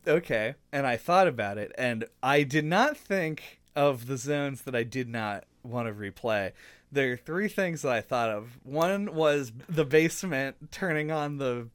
okay, 0.07 0.55
and 0.72 0.87
I 0.87 0.97
thought 0.97 1.26
about 1.28 1.59
it, 1.59 1.72
and 1.78 2.05
I 2.22 2.43
did 2.43 2.64
not 2.64 2.97
think 2.97 3.61
of 3.74 4.07
the 4.07 4.16
zones 4.16 4.62
that 4.62 4.74
I 4.74 4.82
did 4.82 5.09
not 5.09 5.45
want 5.62 5.89
to 5.89 5.95
replay. 5.95 6.53
There 6.93 7.12
are 7.12 7.16
three 7.16 7.49
things 7.49 7.82
that 7.82 7.93
I 7.93 8.01
thought 8.01 8.30
of. 8.30 8.59
One 8.62 9.14
was 9.14 9.53
the 9.68 9.84
basement 9.84 10.70
turning 10.72 11.11
on 11.11 11.39
the 11.39 11.68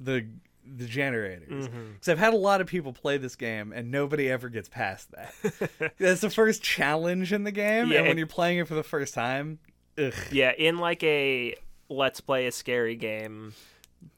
the 0.00 0.26
the 0.68 0.86
generators. 0.86 1.68
Mm-hmm. 1.68 1.92
Because 1.92 2.08
I've 2.08 2.18
had 2.18 2.34
a 2.34 2.36
lot 2.36 2.60
of 2.60 2.66
people 2.66 2.92
play 2.92 3.18
this 3.18 3.36
game 3.36 3.72
and 3.72 3.90
nobody 3.92 4.28
ever 4.28 4.48
gets 4.48 4.68
past 4.68 5.12
that. 5.12 5.92
That's 5.98 6.20
the 6.22 6.28
first 6.30 6.60
challenge 6.60 7.32
in 7.32 7.44
the 7.44 7.52
game, 7.52 7.88
Yeah, 7.92 7.98
and 7.98 8.08
when 8.08 8.16
it- 8.16 8.18
you're 8.18 8.26
playing 8.26 8.58
it 8.58 8.66
for 8.66 8.74
the 8.74 8.82
first 8.82 9.14
time, 9.14 9.60
ugh. 9.96 10.12
Yeah, 10.32 10.50
in 10.58 10.78
like 10.78 11.04
a 11.04 11.54
let's 11.88 12.20
play 12.20 12.46
a 12.46 12.52
scary 12.52 12.96
game 12.96 13.54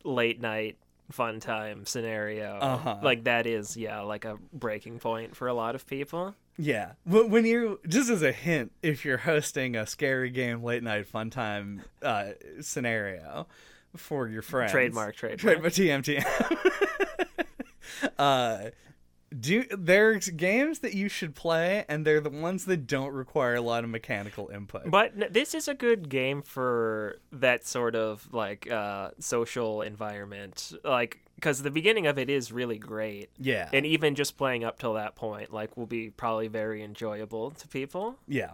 late 0.05 0.40
night 0.40 0.78
fun 1.11 1.41
time 1.41 1.87
scenario. 1.87 2.59
Uh-huh. 2.61 2.99
Like 3.03 3.25
that 3.25 3.47
is 3.47 3.77
yeah, 3.77 4.01
like 4.01 4.25
a 4.25 4.39
breaking 4.53 4.99
point 4.99 5.37
for 5.37 5.49
a 5.49 5.55
lot 5.55 5.75
of 5.75 5.87
people. 5.87 6.35
Yeah. 6.57 6.93
When 7.05 7.31
when 7.31 7.47
you 7.47 7.81
just 7.87 8.11
as 8.11 8.23
a 8.23 8.33
hint, 8.33 8.73
if 8.83 9.05
you're 9.05 9.19
hosting 9.19 9.77
a 9.77 9.87
scary 9.87 10.31
game 10.31 10.63
late 10.63 10.83
night 10.83 11.07
fun 11.07 11.31
time 11.31 11.83
uh, 12.03 12.31
scenario 12.61 13.47
for 13.97 14.29
your 14.29 14.43
friends, 14.43 14.73
Trademark, 14.73 15.17
trademark. 15.17 15.73
trademark 15.73 16.05
TMTM. 16.05 16.25
uh, 18.19 18.71
do 19.37 19.64
there's 19.70 20.29
games 20.31 20.79
that 20.81 20.95
you 20.95 21.09
should 21.09 21.35
play, 21.35 21.85
and 21.89 22.07
they're 22.07 22.20
the 22.20 22.31
ones 22.31 22.64
that 22.64 22.87
don't 22.87 23.12
require 23.12 23.55
a 23.55 23.61
lot 23.61 23.85
of 23.85 23.91
mechanical 23.91 24.49
input. 24.49 24.91
But 24.91 25.33
this 25.33 25.55
is 25.55 25.68
a 25.68 25.74
good 25.74 26.09
game 26.09 26.43
for 26.43 27.18
that 27.33 27.66
sort 27.66 27.95
of 27.95 28.29
like 28.33 28.70
uh, 28.70 29.11
social 29.18 29.83
environment, 29.83 30.72
like 30.85 31.20
because 31.35 31.62
the 31.62 31.70
beginning 31.70 32.07
of 32.07 32.18
it 32.18 32.31
is 32.31 32.51
really 32.51 32.79
great, 32.79 33.31
yeah, 33.39 33.68
and 33.72 33.85
even 33.85 34.14
just 34.14 34.37
playing 34.37 34.64
up 34.64 34.79
till 34.79 34.95
that 34.95 35.14
point, 35.14 35.53
like, 35.53 35.76
will 35.76 35.87
be 35.87 36.11
probably 36.11 36.49
very 36.49 36.83
enjoyable 36.83 37.51
to 37.53 37.68
people. 37.68 38.16
Yeah. 38.26 38.53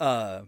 Uh 0.00 0.42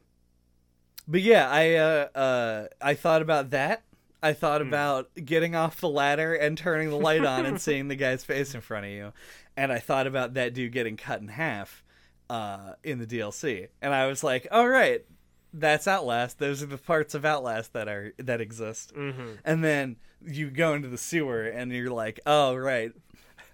but 1.06 1.20
yeah, 1.20 1.48
I 1.48 1.74
uh 1.74 2.18
uh 2.18 2.66
I 2.80 2.94
thought 2.94 3.22
about 3.22 3.50
that. 3.50 3.84
I 4.24 4.32
thought 4.32 4.62
about 4.62 5.10
getting 5.22 5.54
off 5.54 5.80
the 5.82 5.88
ladder 5.88 6.34
and 6.34 6.56
turning 6.56 6.88
the 6.88 6.96
light 6.96 7.26
on 7.26 7.44
and 7.44 7.60
seeing 7.60 7.88
the 7.88 7.94
guy's 7.94 8.24
face 8.24 8.54
in 8.54 8.62
front 8.62 8.86
of 8.86 8.90
you. 8.90 9.12
And 9.54 9.70
I 9.70 9.78
thought 9.78 10.06
about 10.06 10.32
that 10.34 10.54
dude 10.54 10.72
getting 10.72 10.96
cut 10.96 11.20
in 11.20 11.28
half 11.28 11.84
uh 12.30 12.72
in 12.82 12.98
the 12.98 13.06
DLC. 13.06 13.68
And 13.82 13.92
I 13.92 14.06
was 14.06 14.24
like, 14.24 14.48
"All 14.50 14.66
right, 14.66 15.04
that's 15.52 15.86
Outlast. 15.86 16.38
Those 16.38 16.62
are 16.62 16.66
the 16.66 16.78
parts 16.78 17.14
of 17.14 17.26
Outlast 17.26 17.74
that 17.74 17.86
are 17.86 18.14
that 18.16 18.40
exist." 18.40 18.94
Mm-hmm. 18.94 19.32
And 19.44 19.62
then 19.62 19.96
you 20.26 20.48
go 20.48 20.72
into 20.72 20.88
the 20.88 20.96
sewer 20.96 21.42
and 21.44 21.70
you're 21.70 21.90
like, 21.90 22.20
"Oh, 22.24 22.54
right. 22.54 22.92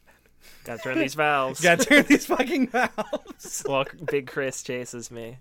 Got 0.65 0.77
to 0.77 0.83
turn 0.85 0.99
these 1.01 1.15
valves. 1.15 1.61
Got 1.61 1.81
to 1.81 1.85
turn 1.85 2.05
these 2.05 2.27
fucking 2.27 2.69
valves." 2.69 3.65
well, 3.69 3.87
Big 4.09 4.29
Chris 4.29 4.63
chases 4.63 5.11
me. 5.11 5.39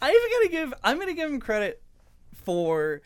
I 0.00 0.10
even 0.10 0.30
gotta 0.30 0.48
give. 0.50 0.74
I'm 0.82 0.98
gonna 0.98 1.12
give 1.12 1.30
him 1.30 1.40
credit 1.40 1.82
for 2.32 3.02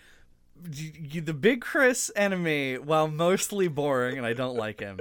the 0.64 1.34
big 1.34 1.60
Chris 1.60 2.10
enemy, 2.16 2.76
while 2.78 3.08
mostly 3.08 3.68
boring, 3.68 4.16
and 4.16 4.26
I 4.26 4.32
don't 4.32 4.56
like 4.56 4.80
him. 4.80 5.00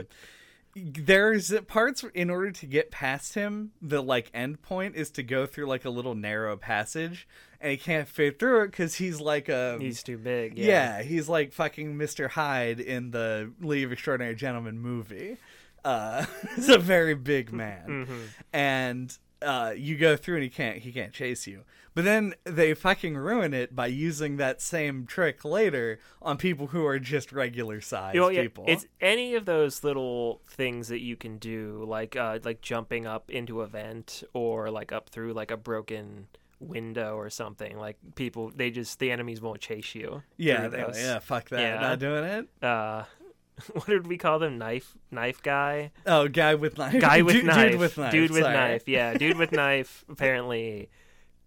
There's 0.78 1.54
parts 1.68 2.04
in 2.14 2.30
order 2.30 2.52
to 2.52 2.66
get 2.66 2.92
past 2.92 3.34
him. 3.34 3.72
The 3.82 4.04
like 4.04 4.30
end 4.34 4.62
point 4.62 4.96
is 4.96 5.10
to 5.12 5.24
go 5.24 5.46
through 5.46 5.68
like 5.68 5.86
a 5.86 5.90
little 5.90 6.16
narrow 6.16 6.58
passage, 6.58 7.28
and 7.62 7.72
he 7.72 7.78
can't 7.78 8.10
fit 8.10 8.40
through 8.40 8.64
it 8.64 8.72
because 8.72 8.96
he's 8.96 9.22
like 9.22 9.48
a 9.48 9.78
He's 9.80 10.04
too 10.04 10.18
big. 10.18 10.58
Yeah. 10.58 10.98
yeah. 10.98 11.02
he's 11.04 11.30
like 11.30 11.54
fucking 11.54 11.96
Mr. 11.96 12.30
Hyde 12.30 12.82
in 12.82 13.12
the 13.12 13.54
League 13.62 13.86
of 13.86 13.94
Extraordinary 13.94 14.36
Gentlemen 14.36 14.78
movie. 14.80 15.38
Uh, 15.86 16.26
he's 16.56 16.68
a 16.68 16.78
very 16.78 17.16
big 17.16 17.54
man, 17.54 17.88
Mm-hmm. 17.88 18.20
and 18.52 19.18
uh, 19.42 19.74
you 19.78 19.98
go 19.98 20.18
through 20.18 20.36
and 20.36 20.44
he 20.44 20.50
can't 20.50 20.80
he 20.80 20.92
can't 20.92 21.14
chase 21.14 21.48
you. 21.48 21.62
But 21.96 22.04
then 22.04 22.36
they 22.44 22.74
fucking 22.74 23.16
ruin 23.18 23.54
it 23.54 23.76
by 23.76 23.88
using 23.88 24.36
that 24.38 24.62
same 24.62 25.06
trick 25.06 25.44
later 25.46 25.98
on 26.22 26.38
people 26.38 26.68
who 26.68 26.86
are 26.86 27.00
just 27.00 27.32
regular 27.32 27.80
sized 27.82 28.16
You 28.16 28.22
know, 28.22 28.30
yeah, 28.30 28.42
people. 28.42 28.66
It's 28.68 28.86
any 29.02 29.34
of 29.36 29.46
those 29.46 29.84
little 29.84 30.42
things 30.48 30.90
that 30.90 31.00
you 31.00 31.16
can 31.16 31.38
do, 31.38 31.86
like 31.88 32.16
uh, 32.18 32.40
like 32.44 32.60
jumping 32.62 33.08
up 33.08 33.32
into 33.32 33.62
a 33.62 33.68
vent 33.68 34.24
or 34.34 34.70
like 34.70 34.92
up 34.92 35.10
through 35.10 35.32
like 35.34 35.52
a 35.52 35.58
broken 35.58 36.28
window 36.60 37.16
or 37.16 37.30
something. 37.30 37.78
Like 37.78 37.98
people, 38.16 38.52
they 38.54 38.72
just 38.72 39.00
the 39.00 39.10
enemies 39.12 39.40
won't 39.42 39.62
chase 39.62 39.96
you. 39.96 40.22
yeah, 40.38 40.68
they- 40.68 40.80
yeah, 40.96 41.20
fuck 41.20 41.48
that, 41.50 41.62
Yeah. 41.62 41.80
not 41.80 42.00
doing 42.00 42.24
it. 42.26 42.48
Uh, 42.62 43.04
what 43.74 43.86
did 43.88 44.06
we 44.08 44.18
call 44.18 44.38
them? 44.40 44.58
Knife, 44.58 44.96
knife 45.12 45.42
guy, 45.42 45.92
Oh, 46.06 46.28
guy 46.28 46.56
with 46.56 46.78
knife, 46.78 47.00
guy 47.00 47.22
with 47.22 47.36
dude, 47.38 47.46
knife, 47.46 47.72
dude 47.72 47.80
with 47.80 47.98
knife, 47.98 48.12
dude 48.12 48.32
with 48.32 48.42
sorry. 48.42 48.54
knife. 48.54 48.88
Yeah, 48.90 49.14
dude 49.14 49.38
with 49.38 49.52
knife. 49.54 50.04
Apparently, 50.10 50.90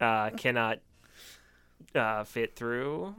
uh, 0.01 0.31
cannot 0.31 0.79
uh, 1.95 2.25
fit 2.25 2.57
through 2.57 3.15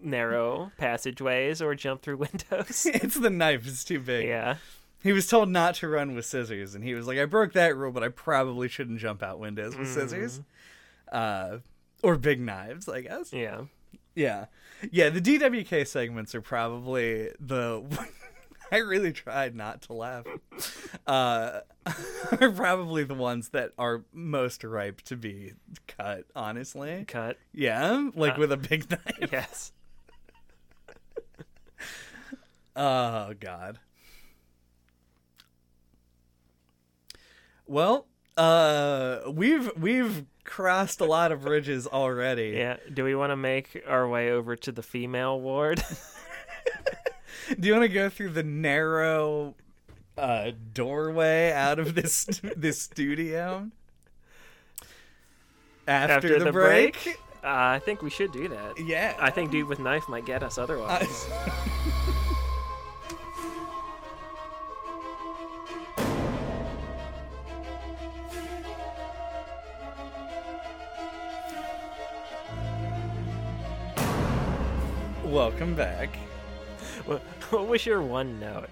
narrow 0.00 0.72
passageways 0.78 1.62
or 1.62 1.74
jump 1.74 2.02
through 2.02 2.16
windows. 2.50 2.86
it's 2.92 3.14
the 3.14 3.30
knife. 3.30 3.66
It's 3.66 3.84
too 3.84 4.00
big. 4.00 4.26
yeah. 4.26 4.56
He 5.02 5.12
was 5.12 5.26
told 5.26 5.48
not 5.48 5.74
to 5.76 5.88
run 5.88 6.14
with 6.14 6.24
scissors, 6.26 6.76
and 6.76 6.84
he 6.84 6.94
was 6.94 7.08
like, 7.08 7.18
"I 7.18 7.24
broke 7.24 7.54
that 7.54 7.76
rule, 7.76 7.90
but 7.90 8.04
I 8.04 8.08
probably 8.08 8.68
shouldn't 8.68 9.00
jump 9.00 9.20
out 9.20 9.40
windows 9.40 9.76
with 9.76 9.88
scissors, 9.92 10.40
uh, 11.10 11.58
or 12.04 12.14
big 12.16 12.40
knives, 12.40 12.88
I 12.88 13.00
guess." 13.00 13.32
Yeah. 13.32 13.62
Yeah, 14.14 14.44
yeah. 14.92 15.08
The 15.08 15.20
DWK 15.20 15.86
segments 15.88 16.34
are 16.36 16.40
probably 16.40 17.30
the. 17.40 17.82
I 18.72 18.78
really 18.78 19.12
tried 19.12 19.54
not 19.54 19.82
to 19.82 19.92
laugh. 19.92 20.24
Uh, 21.06 21.60
are 22.40 22.50
probably 22.50 23.04
the 23.04 23.14
ones 23.14 23.50
that 23.50 23.72
are 23.76 24.02
most 24.12 24.64
ripe 24.64 25.02
to 25.02 25.16
be 25.16 25.52
cut. 25.86 26.24
Honestly, 26.34 27.04
Cut. 27.06 27.36
yeah, 27.52 28.08
like 28.14 28.36
Uh, 28.36 28.40
with 28.40 28.52
a 28.52 28.56
big 28.56 28.90
knife. 28.90 29.28
Yes. 29.30 29.72
Oh 32.74 33.34
God. 33.38 33.78
Well, 37.66 38.06
uh, 38.36 39.20
we've 39.30 39.70
we've 39.76 40.24
crossed 40.44 41.00
a 41.00 41.04
lot 41.04 41.32
of 41.32 41.42
bridges 41.42 41.86
already. 41.86 42.54
Yeah. 42.56 42.76
Do 42.92 43.04
we 43.04 43.14
want 43.14 43.30
to 43.30 43.36
make 43.36 43.82
our 43.86 44.08
way 44.08 44.30
over 44.30 44.56
to 44.56 44.72
the 44.72 44.82
female 44.82 45.40
ward? 45.40 45.82
Do 47.60 47.68
you 47.68 47.74
want 47.74 47.84
to 47.84 47.88
go 47.88 48.08
through 48.08 48.30
the 48.30 48.42
narrow 48.42 49.54
uh, 50.16 50.52
doorway 50.72 51.52
out 51.52 51.78
of 51.78 51.94
this 51.94 52.24
this 52.56 52.80
studio 52.80 53.70
after, 55.86 56.38
the, 56.38 56.52
break? 56.52 57.18
Uh, 57.42 57.48
I 57.48 57.80
think 57.80 58.02
we 58.02 58.10
should 58.10 58.32
do 58.32 58.48
that. 58.48 58.78
Yeah. 58.78 59.16
I 59.18 59.30
think 59.30 59.50
dude 59.50 59.68
with 59.68 59.80
knife 59.80 60.08
might 60.08 60.26
get 60.26 60.42
us 60.42 60.58
otherwise. 60.58 61.28
Welcome 75.24 75.74
back. 75.74 76.10
What, 77.06 77.20
what 77.50 77.66
was 77.68 77.84
your 77.86 78.02
one 78.02 78.38
note? 78.40 78.68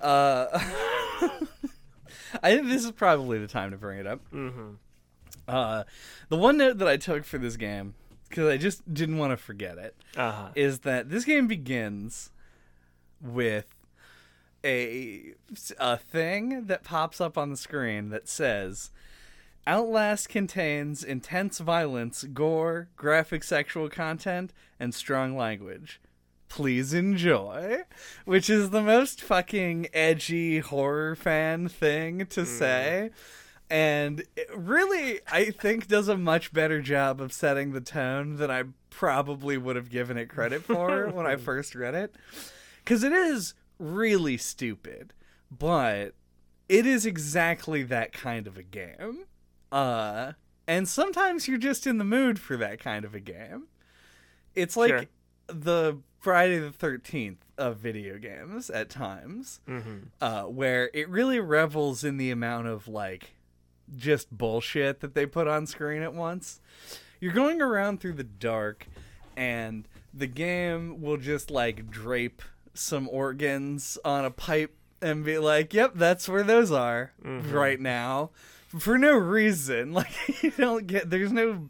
Uh, 0.00 0.46
I 2.42 2.54
think 2.56 2.68
this 2.68 2.84
is 2.84 2.92
probably 2.92 3.38
the 3.38 3.46
time 3.48 3.70
to 3.70 3.76
bring 3.76 3.98
it 3.98 4.06
up. 4.06 4.20
Mm-hmm. 4.32 4.70
Uh, 5.46 5.84
the 6.28 6.36
one 6.36 6.58
note 6.58 6.78
that 6.78 6.88
I 6.88 6.96
took 6.96 7.24
for 7.24 7.38
this 7.38 7.56
game, 7.56 7.94
because 8.28 8.46
I 8.48 8.56
just 8.58 8.92
didn't 8.92 9.18
want 9.18 9.32
to 9.32 9.36
forget 9.36 9.78
it, 9.78 9.96
Uh-huh. 10.16 10.48
is 10.54 10.80
that 10.80 11.08
this 11.10 11.24
game 11.24 11.46
begins 11.46 12.30
with 13.20 13.74
a 14.64 15.34
a 15.78 15.96
thing 15.96 16.66
that 16.66 16.82
pops 16.84 17.20
up 17.20 17.38
on 17.38 17.50
the 17.50 17.56
screen 17.56 18.10
that 18.10 18.28
says 18.28 18.90
Outlast 19.66 20.28
contains 20.28 21.02
intense 21.04 21.58
violence, 21.58 22.24
gore, 22.24 22.88
graphic 22.96 23.44
sexual 23.44 23.88
content, 23.88 24.52
and 24.80 24.94
strong 24.94 25.36
language. 25.36 26.00
Please 26.48 26.94
enjoy, 26.94 27.78
which 28.24 28.48
is 28.48 28.70
the 28.70 28.82
most 28.82 29.20
fucking 29.20 29.88
edgy 29.92 30.58
horror 30.60 31.14
fan 31.14 31.68
thing 31.68 32.26
to 32.26 32.46
say. 32.46 33.10
And 33.70 34.24
it 34.34 34.48
really, 34.54 35.20
I 35.30 35.50
think, 35.50 35.88
does 35.88 36.08
a 36.08 36.16
much 36.16 36.52
better 36.52 36.80
job 36.80 37.20
of 37.20 37.32
setting 37.32 37.72
the 37.72 37.82
tone 37.82 38.36
than 38.36 38.50
I 38.50 38.64
probably 38.88 39.58
would 39.58 39.76
have 39.76 39.90
given 39.90 40.16
it 40.16 40.30
credit 40.30 40.62
for 40.64 41.08
when 41.08 41.26
I 41.26 41.36
first 41.36 41.74
read 41.74 41.94
it. 41.94 42.14
Because 42.82 43.04
it 43.04 43.12
is 43.12 43.52
really 43.78 44.38
stupid, 44.38 45.12
but 45.56 46.14
it 46.68 46.86
is 46.86 47.04
exactly 47.04 47.82
that 47.84 48.12
kind 48.12 48.46
of 48.46 48.56
a 48.56 48.62
game. 48.62 49.24
Uh, 49.70 50.32
and 50.66 50.88
sometimes 50.88 51.46
you're 51.46 51.58
just 51.58 51.86
in 51.86 51.98
the 51.98 52.04
mood 52.04 52.38
for 52.38 52.56
that 52.56 52.80
kind 52.80 53.04
of 53.04 53.14
a 53.14 53.20
game. 53.20 53.66
It's 54.54 54.76
like 54.76 54.90
Sure. 54.90 55.04
The 55.48 55.98
Friday 56.20 56.58
the 56.58 56.70
13th 56.70 57.36
of 57.56 57.76
video 57.78 58.18
games 58.18 58.70
at 58.70 58.88
times, 58.90 59.60
Mm-hmm. 59.68 59.96
uh, 60.20 60.42
where 60.44 60.90
it 60.94 61.08
really 61.08 61.40
revels 61.40 62.04
in 62.04 62.16
the 62.16 62.30
amount 62.30 62.66
of 62.68 62.86
like 62.88 63.32
just 63.96 64.30
bullshit 64.36 65.00
that 65.00 65.14
they 65.14 65.26
put 65.26 65.46
on 65.48 65.66
screen 65.66 66.02
at 66.02 66.14
once. 66.14 66.60
You're 67.20 67.32
going 67.32 67.60
around 67.60 68.00
through 68.00 68.12
the 68.14 68.24
dark, 68.24 68.86
and 69.36 69.88
the 70.14 70.26
game 70.26 71.00
will 71.00 71.16
just 71.16 71.50
like 71.50 71.90
drape 71.90 72.42
some 72.74 73.08
organs 73.08 73.98
on 74.04 74.24
a 74.24 74.30
pipe 74.30 74.74
and 75.02 75.24
be 75.24 75.38
like, 75.38 75.72
"Yep, 75.74 75.92
that's 75.96 76.28
where 76.28 76.42
those 76.44 76.70
are 76.70 77.12
Mhm. 77.24 77.52
right 77.52 77.80
now," 77.80 78.30
for 78.78 78.98
no 78.98 79.16
reason. 79.16 79.92
Like 79.94 80.42
you 80.42 80.50
don't 80.52 80.86
get. 80.86 81.10
There's 81.10 81.32
no. 81.32 81.68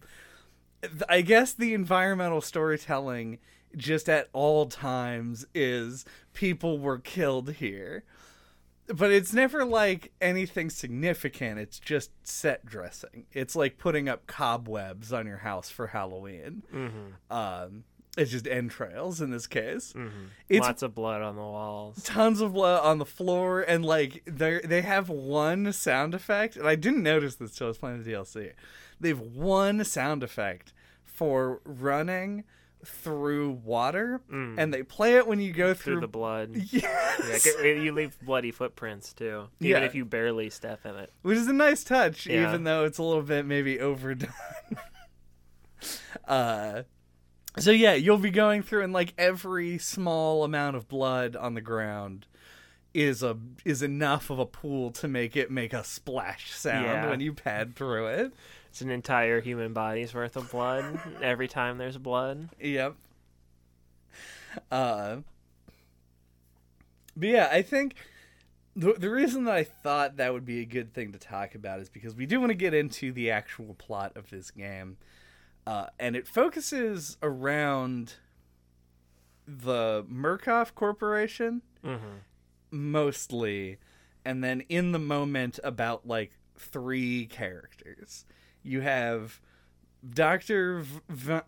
I 1.09 1.23
guess 1.23 1.53
the 1.55 1.75
environmental 1.75 2.41
storytelling 2.41 3.39
just 3.77 4.09
at 4.09 4.29
all 4.33 4.67
times 4.67 5.47
is 5.55 6.05
people 6.35 6.79
were 6.79 6.99
killed 6.99 7.53
here. 7.55 8.05
But 8.87 9.13
it's 9.13 9.35
never 9.35 9.67
like 9.67 10.13
anything 10.21 10.71
significant. 10.71 11.59
It's 11.59 11.79
just 11.79 12.11
set 12.27 12.65
dressing. 12.65 13.27
It's 13.33 13.55
like 13.55 13.77
putting 13.77 14.09
up 14.09 14.27
cobwebs 14.27 15.13
on 15.13 15.27
your 15.27 15.39
house 15.39 15.69
for 15.69 15.89
Halloween. 15.89 16.63
Mm-hmm. 16.75 17.31
Um, 17.31 17.85
it's 18.17 18.31
just 18.31 18.47
entrails 18.49 19.21
in 19.21 19.31
this 19.31 19.47
case. 19.47 19.93
Mm-hmm. 19.93 20.27
It's 20.49 20.67
Lots 20.67 20.83
of 20.83 20.95
blood 20.95 21.23
on 21.23 21.37
the 21.37 21.43
walls. 21.43 22.03
tons 22.03 22.41
of 22.41 22.55
blood 22.55 22.83
on 22.83 22.99
the 22.99 23.05
floor, 23.05 23.61
and 23.61 23.85
like 23.85 24.23
they 24.25 24.61
they 24.65 24.83
have 24.83 25.09
one 25.09 25.73
sound 25.73 26.15
effect, 26.15 26.57
and 26.57 26.67
I 26.67 26.75
didn't 26.75 27.03
notice 27.03 27.37
this 27.37 27.55
till 27.55 27.67
I 27.67 27.69
was 27.69 27.79
playing 27.79 28.03
the 28.03 28.11
DLC. 28.11 28.53
They 28.99 29.11
have 29.11 29.21
one 29.21 29.85
sound 29.85 30.23
effect 30.23 30.73
for 31.05 31.61
running 31.65 32.45
through 32.85 33.51
water, 33.65 34.21
Mm. 34.31 34.55
and 34.59 34.73
they 34.73 34.83
play 34.83 35.17
it 35.17 35.27
when 35.27 35.41
you 35.41 35.53
go 35.53 35.75
Through 35.75 35.95
through. 35.95 36.01
the 36.01 36.09
blood. 36.09 36.51
yes, 36.71 37.47
Yeah, 37.63 37.73
you 37.73 37.93
leave 37.93 38.17
bloody 38.23 38.51
footprints 38.51 39.13
too, 39.13 39.49
even 39.61 39.83
Yeah. 39.83 39.87
if 39.87 39.95
you 39.95 40.05
barely 40.05 40.49
step 40.51 40.87
in 40.87 40.95
it. 40.97 41.13
which 41.23 41.37
is 41.39 41.49
a 41.49 41.53
nice 41.53 41.83
touch, 41.85 42.27
Yeah. 42.27 42.49
even 42.49 42.65
though 42.65 42.85
it's 42.85 42.99
a 42.99 43.03
little 43.03 43.23
bit 43.23 43.45
maybe 43.47 43.81
overdone. 43.81 44.33
uh, 46.27 46.83
so 47.59 47.71
yeah, 47.71 47.95
you'll 47.95 48.19
be 48.19 48.31
going 48.31 48.63
through, 48.63 48.83
and 48.85 48.93
like 48.93 49.15
every 49.19 49.79
small 49.79 50.45
amount 50.45 50.77
of 50.77 50.89
blood 50.89 51.37
on 51.37 51.55
the 51.55 51.61
ground 51.61 52.27
is 52.95 53.23
a 53.23 53.37
is 53.65 53.83
enough 53.83 54.31
of 54.31 54.39
a 54.39 54.47
pool 54.47 54.91
to 54.91 55.07
make 55.07 55.37
it 55.37 55.51
make 55.51 55.73
a 55.73 55.85
splash 55.85 56.53
sound 56.53 57.11
when 57.11 57.21
you 57.21 57.33
pad 57.33 57.75
through 57.77 58.07
it. 58.07 58.33
It's 58.69 58.81
an 58.81 58.91
entire 58.91 59.41
human 59.41 59.73
body's 59.73 60.15
worth 60.15 60.37
of 60.37 60.51
blood 60.51 61.01
every 61.23 61.49
time 61.49 61.79
there's 61.79 61.99
blood. 61.99 62.49
Yep. 62.61 62.95
Uh, 64.71 65.17
but 67.17 67.29
yeah, 67.29 67.49
I 67.51 67.63
think 67.63 67.95
the 68.77 68.93
the 68.95 69.11
reason 69.11 69.45
that 69.45 69.55
I 69.55 69.65
thought 69.65 70.17
that 70.17 70.33
would 70.33 70.45
be 70.45 70.61
a 70.61 70.65
good 70.65 70.93
thing 70.95 71.13
to 71.13 71.19
talk 71.19 71.55
about 71.55 71.81
is 71.81 71.89
because 71.89 72.15
we 72.15 72.27
do 72.27 72.41
want 72.41 72.51
to 72.51 72.55
get 72.57 72.75
into 72.75 73.13
the 73.13 73.31
actual 73.31 73.75
plot 73.75 74.17
of 74.17 74.31
this 74.31 74.51
game, 74.51 74.97
uh, 75.67 75.87
and 75.99 76.15
it 76.17 76.27
focuses 76.27 77.17
around 77.23 78.15
the 79.47 80.05
Murkoff 80.11 80.75
Corporation 80.75 81.63
Mm-hmm. 81.85 82.19
mostly, 82.73 83.79
and 84.25 84.43
then 84.43 84.63
in 84.69 84.91
the 84.93 84.99
moment 84.99 85.61
about 85.63 86.07
like 86.07 86.33
three 86.57 87.27
characters. 87.27 88.25
You 88.69 88.81
have 88.83 89.41
Doctor 90.09 90.81
v- 91.09 91.41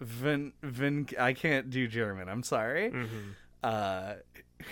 Vin, 0.00 0.52
Vin, 0.62 1.08
I 1.18 1.32
can't 1.32 1.70
do 1.70 1.88
German. 1.88 2.28
I'm 2.28 2.42
sorry. 2.42 2.90
Mm-hmm. 2.90 3.30
Uh, 3.62 4.14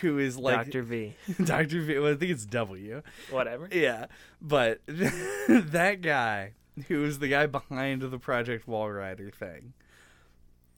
who 0.00 0.18
is 0.18 0.36
like 0.36 0.56
Doctor 0.56 0.82
V. 0.82 1.14
Doctor 1.44 1.80
V? 1.80 1.98
Well, 1.98 2.12
I 2.12 2.16
think 2.16 2.30
it's 2.30 2.44
W. 2.46 3.02
Whatever. 3.30 3.68
Yeah, 3.72 4.06
but 4.40 4.80
that 4.86 5.98
guy 6.00 6.52
who 6.88 7.04
is 7.04 7.18
the 7.18 7.28
guy 7.28 7.46
behind 7.46 8.02
the 8.02 8.18
Project 8.18 8.66
Walrider 8.68 9.32
thing. 9.32 9.72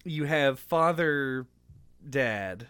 You 0.04 0.24
have 0.24 0.58
Father, 0.58 1.46
Dad. 2.08 2.68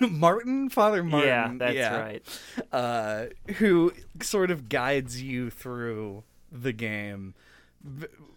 Martin, 0.00 0.68
Father 0.68 1.02
Martin. 1.02 1.28
yeah, 1.28 1.52
that's 1.56 1.74
yeah, 1.74 1.98
right. 1.98 2.40
Uh, 2.72 3.26
who 3.54 3.92
sort 4.20 4.50
of 4.50 4.68
guides 4.68 5.22
you 5.22 5.50
through 5.50 6.22
the 6.52 6.72
game 6.72 7.34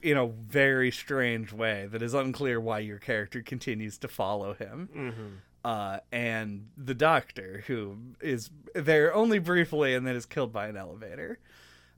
in 0.01 0.15
a 0.17 0.27
very 0.27 0.91
strange 0.91 1.51
way 1.51 1.87
that 1.91 2.01
is 2.01 2.13
unclear 2.13 2.59
why 2.59 2.79
your 2.79 2.99
character 2.99 3.41
continues 3.41 3.97
to 3.97 4.07
follow 4.07 4.53
him 4.53 4.89
Mm-hmm. 4.95 5.27
uh, 5.65 5.97
and 6.11 6.67
the 6.77 6.93
doctor, 6.93 7.63
who 7.67 7.97
is 8.21 8.49
there 8.73 9.13
only 9.13 9.39
briefly 9.39 9.95
and 9.95 10.05
then 10.05 10.15
is 10.15 10.25
killed 10.25 10.53
by 10.53 10.67
an 10.67 10.77
elevator. 10.77 11.39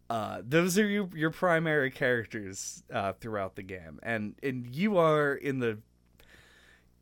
Uh, 0.09 0.41
those 0.45 0.77
are 0.77 0.87
your, 0.87 1.09
your 1.15 1.29
primary 1.29 1.89
characters 1.91 2.83
uh, 2.93 3.13
throughout 3.13 3.55
the 3.55 3.63
game, 3.63 3.97
and 4.03 4.35
and 4.43 4.75
you 4.75 4.97
are 4.97 5.33
in 5.33 5.59
the 5.59 5.77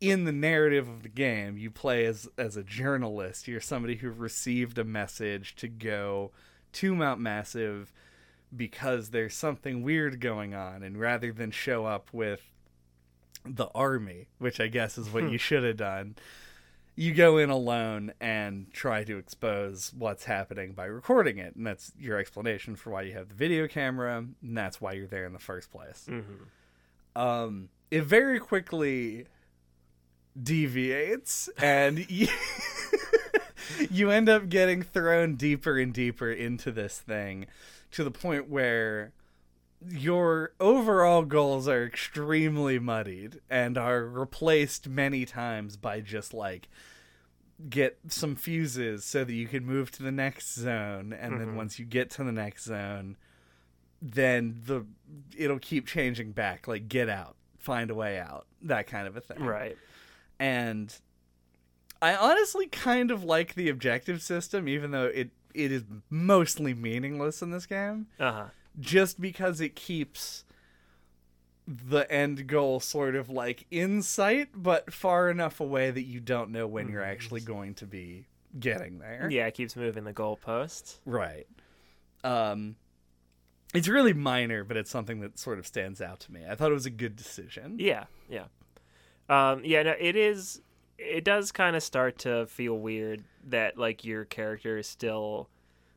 in 0.00 0.24
the 0.24 0.32
narrative 0.32 0.88
of 0.88 1.02
the 1.02 1.08
game. 1.08 1.56
You 1.58 1.70
play 1.70 2.04
as 2.06 2.28
as 2.38 2.56
a 2.56 2.62
journalist. 2.62 3.46
You're 3.48 3.60
somebody 3.60 3.96
who 3.96 4.10
received 4.10 4.78
a 4.78 4.84
message 4.84 5.54
to 5.56 5.68
go 5.68 6.30
to 6.72 6.94
Mount 6.94 7.20
Massive 7.20 7.92
because 8.56 9.10
there's 9.10 9.34
something 9.34 9.82
weird 9.82 10.20
going 10.20 10.54
on, 10.54 10.82
and 10.82 10.98
rather 10.98 11.32
than 11.32 11.50
show 11.50 11.86
up 11.86 12.08
with 12.12 12.42
the 13.44 13.68
army, 13.74 14.26
which 14.38 14.60
I 14.60 14.66
guess 14.68 14.98
is 14.98 15.08
what 15.10 15.24
Hmm. 15.24 15.30
you 15.30 15.38
should 15.38 15.62
have 15.64 15.76
done. 15.76 16.16
You 16.96 17.14
go 17.14 17.38
in 17.38 17.48
alone 17.48 18.12
and 18.20 18.70
try 18.72 19.04
to 19.04 19.16
expose 19.16 19.92
what's 19.96 20.24
happening 20.24 20.72
by 20.72 20.84
recording 20.86 21.38
it, 21.38 21.54
and 21.56 21.66
that's 21.66 21.92
your 21.98 22.18
explanation 22.18 22.76
for 22.76 22.90
why 22.90 23.02
you 23.02 23.12
have 23.14 23.28
the 23.28 23.34
video 23.34 23.66
camera, 23.68 24.18
and 24.18 24.56
that's 24.58 24.80
why 24.80 24.92
you're 24.92 25.06
there 25.06 25.24
in 25.24 25.32
the 25.32 25.38
first 25.38 25.70
place. 25.70 26.06
Mm-hmm. 26.10 27.18
Um, 27.20 27.68
it 27.90 28.02
very 28.04 28.38
quickly 28.38 29.26
deviates, 30.40 31.48
and 31.58 31.98
you, 32.10 32.28
you 33.90 34.10
end 34.10 34.28
up 34.28 34.48
getting 34.48 34.82
thrown 34.82 35.34
deeper 35.36 35.78
and 35.78 35.92
deeper 35.92 36.30
into 36.30 36.70
this 36.70 36.98
thing 36.98 37.46
to 37.92 38.04
the 38.04 38.10
point 38.10 38.48
where 38.48 39.12
your 39.88 40.52
overall 40.60 41.22
goals 41.24 41.66
are 41.66 41.84
extremely 41.86 42.78
muddied 42.78 43.40
and 43.48 43.78
are 43.78 44.04
replaced 44.04 44.86
many 44.88 45.24
times 45.24 45.76
by 45.76 46.00
just 46.00 46.34
like 46.34 46.68
get 47.68 47.98
some 48.08 48.36
fuses 48.36 49.04
so 49.04 49.24
that 49.24 49.32
you 49.32 49.46
can 49.46 49.64
move 49.64 49.90
to 49.90 50.02
the 50.02 50.12
next 50.12 50.54
zone 50.54 51.12
and 51.12 51.40
then 51.40 51.48
Mhm. 51.48 51.54
once 51.54 51.78
you 51.78 51.84
get 51.84 52.10
to 52.10 52.24
the 52.24 52.32
next 52.32 52.64
zone 52.64 53.16
then 54.02 54.60
the 54.64 54.84
it'll 55.36 55.58
keep 55.58 55.86
changing 55.86 56.32
back 56.32 56.66
like 56.66 56.88
get 56.88 57.08
out 57.08 57.36
find 57.58 57.90
a 57.90 57.94
way 57.94 58.18
out 58.18 58.46
that 58.62 58.86
kind 58.86 59.06
of 59.06 59.16
a 59.16 59.20
thing 59.20 59.42
Right. 59.42 59.76
And 60.40 60.92
I 62.02 62.16
honestly 62.16 62.66
kind 62.66 63.12
of 63.12 63.22
like 63.22 63.54
the 63.54 63.68
objective 63.68 64.22
system, 64.22 64.66
even 64.66 64.90
though 64.90 65.06
it 65.06 65.30
it 65.54 65.70
is 65.70 65.84
mostly 66.08 66.74
meaningless 66.74 67.42
in 67.42 67.50
this 67.52 67.66
game, 67.66 68.06
Uh 68.18 68.32
huh. 68.32 68.44
just 68.80 69.20
because 69.20 69.60
it 69.60 69.76
keeps 69.76 70.44
the 71.66 72.10
end 72.10 72.46
goal 72.48 72.80
sort 72.80 73.14
of 73.14 73.28
like 73.28 73.66
in 73.70 74.02
sight, 74.02 74.48
but 74.54 74.92
far 74.92 75.28
enough 75.30 75.60
away 75.60 75.90
that 75.90 76.02
you 76.02 76.18
don't 76.20 76.50
know 76.50 76.66
when 76.66 76.88
you're 76.88 77.02
actually 77.04 77.40
going 77.40 77.74
to 77.74 77.86
be 77.86 78.26
getting 78.58 78.98
there. 78.98 79.28
Yeah, 79.30 79.46
it 79.46 79.54
keeps 79.54 79.76
moving 79.76 80.02
the 80.04 80.12
goalposts. 80.14 80.98
Right. 81.04 81.46
Um, 82.24 82.76
it's 83.72 83.86
really 83.88 84.12
minor, 84.12 84.64
but 84.64 84.76
it's 84.76 84.90
something 84.90 85.20
that 85.20 85.38
sort 85.38 85.58
of 85.60 85.66
stands 85.66 86.00
out 86.00 86.18
to 86.20 86.32
me. 86.32 86.40
I 86.48 86.54
thought 86.56 86.70
it 86.72 86.74
was 86.74 86.86
a 86.86 86.90
good 86.90 87.14
decision. 87.14 87.76
Yeah, 87.78 88.04
yeah. 88.28 88.46
Um, 89.30 89.62
yeah, 89.64 89.84
no, 89.84 89.94
it 89.98 90.16
is. 90.16 90.60
It 90.98 91.24
does 91.24 91.52
kind 91.52 91.76
of 91.76 91.82
start 91.82 92.18
to 92.18 92.46
feel 92.46 92.76
weird 92.76 93.22
that 93.46 93.78
like 93.78 94.04
your 94.04 94.24
character 94.26 94.76
is 94.76 94.86
still 94.86 95.48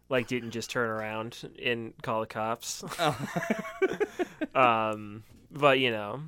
like 0.07 0.27
didn't 0.27 0.51
just 0.51 0.69
turn 0.69 0.89
around 0.89 1.49
and 1.61 1.93
call 2.03 2.21
the 2.21 2.27
cops. 2.27 2.83
um, 4.55 5.23
but 5.51 5.79
you 5.79 5.91
know, 5.91 6.21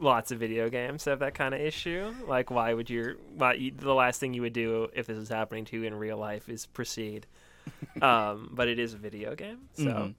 lots 0.00 0.32
of 0.32 0.38
video 0.38 0.70
games 0.70 1.04
have 1.04 1.18
that 1.20 1.34
kind 1.34 1.54
of 1.54 1.60
issue. 1.60 2.12
Like, 2.26 2.50
why 2.50 2.72
would 2.72 2.88
your 2.88 3.16
why 3.36 3.54
you, 3.54 3.70
the 3.70 3.94
last 3.94 4.18
thing 4.18 4.32
you 4.32 4.42
would 4.42 4.54
do 4.54 4.88
if 4.94 5.06
this 5.06 5.18
is 5.18 5.28
happening 5.28 5.66
to 5.66 5.76
you 5.78 5.84
in 5.84 5.94
real 5.94 6.16
life 6.16 6.48
is 6.48 6.64
proceed? 6.66 7.26
um, 8.02 8.50
but 8.52 8.66
it 8.66 8.78
is 8.78 8.94
a 8.94 8.98
video 8.98 9.34
game, 9.34 9.68
so. 9.74 9.84
Mhm. 9.84 10.14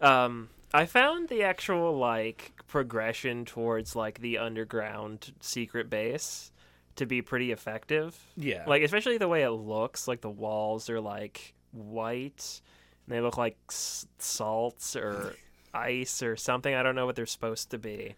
Um, 0.00 0.48
I 0.74 0.86
found 0.86 1.28
the 1.28 1.42
actual 1.44 1.96
like 1.96 2.52
progression 2.66 3.44
towards 3.44 3.94
like 3.94 4.18
the 4.20 4.38
underground 4.38 5.32
secret 5.40 5.88
base 5.88 6.50
to 6.96 7.06
be 7.06 7.22
pretty 7.22 7.52
effective. 7.52 8.18
yeah. 8.36 8.64
Like 8.66 8.82
especially 8.82 9.18
the 9.18 9.28
way 9.28 9.42
it 9.44 9.50
looks, 9.50 10.06
like 10.08 10.20
the 10.20 10.30
walls 10.30 10.90
are 10.90 11.00
like 11.00 11.54
white 11.72 12.60
and 13.06 13.14
they 13.16 13.20
look 13.20 13.36
like 13.38 13.56
s- 13.70 14.06
salts 14.18 14.96
or 14.96 15.34
ice 15.74 16.22
or 16.22 16.36
something. 16.36 16.74
I 16.74 16.82
don't 16.82 16.94
know 16.94 17.06
what 17.06 17.16
they're 17.16 17.26
supposed 17.26 17.70
to 17.70 17.78
be. 17.78 18.14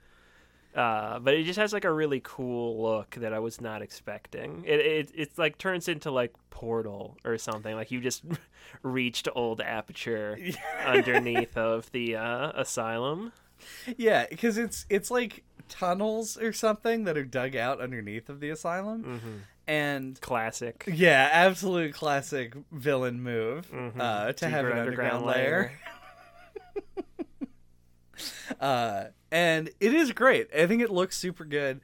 Uh, 0.76 1.18
but 1.18 1.32
it 1.32 1.44
just 1.44 1.58
has 1.58 1.72
like 1.72 1.84
a 1.86 1.92
really 1.92 2.20
cool 2.22 2.82
look 2.82 3.12
that 3.16 3.32
I 3.32 3.38
was 3.38 3.60
not 3.62 3.80
expecting. 3.80 4.62
It 4.66 4.78
it 4.80 5.10
it's 5.14 5.38
like 5.38 5.56
turns 5.56 5.88
into 5.88 6.10
like 6.10 6.32
Portal 6.50 7.16
or 7.24 7.38
something. 7.38 7.74
Like 7.74 7.90
you 7.90 8.00
just 8.00 8.22
reached 8.82 9.26
old 9.34 9.60
aperture 9.62 10.38
underneath 10.86 11.56
of 11.56 11.90
the 11.92 12.16
uh, 12.16 12.52
asylum. 12.54 13.32
Yeah, 13.96 14.26
because 14.28 14.58
it's 14.58 14.84
it's 14.90 15.10
like 15.10 15.42
tunnels 15.70 16.36
or 16.36 16.52
something 16.52 17.04
that 17.04 17.16
are 17.16 17.24
dug 17.24 17.56
out 17.56 17.80
underneath 17.80 18.28
of 18.28 18.40
the 18.40 18.50
asylum. 18.50 19.02
Mm-hmm. 19.02 19.36
And 19.68 20.20
Classic. 20.20 20.84
yeah, 20.86 21.28
absolute 21.32 21.92
classic 21.94 22.54
villain 22.70 23.20
move 23.22 23.68
Mhm. 23.72 23.98
uh, 23.98 24.32
to 24.34 24.48
have 24.48 24.64
an 24.66 24.78
underground, 24.78 25.24
layer. 25.26 25.72
uh, 28.60 29.04
and 29.30 29.70
it 29.80 29.92
is 29.92 30.12
great. 30.12 30.48
I 30.54 30.66
think 30.66 30.82
it 30.82 30.90
looks 30.90 31.16
super 31.16 31.44
good, 31.44 31.80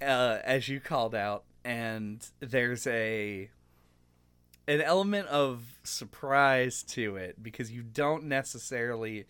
uh, 0.00 0.38
as 0.44 0.68
you 0.68 0.80
called 0.80 1.14
out. 1.14 1.44
And 1.64 2.24
there's 2.40 2.86
a 2.86 3.50
an 4.66 4.80
element 4.80 5.28
of 5.28 5.78
surprise 5.82 6.82
to 6.82 7.16
it 7.16 7.42
because 7.42 7.70
you 7.70 7.82
don't 7.82 8.24
necessarily, 8.24 9.26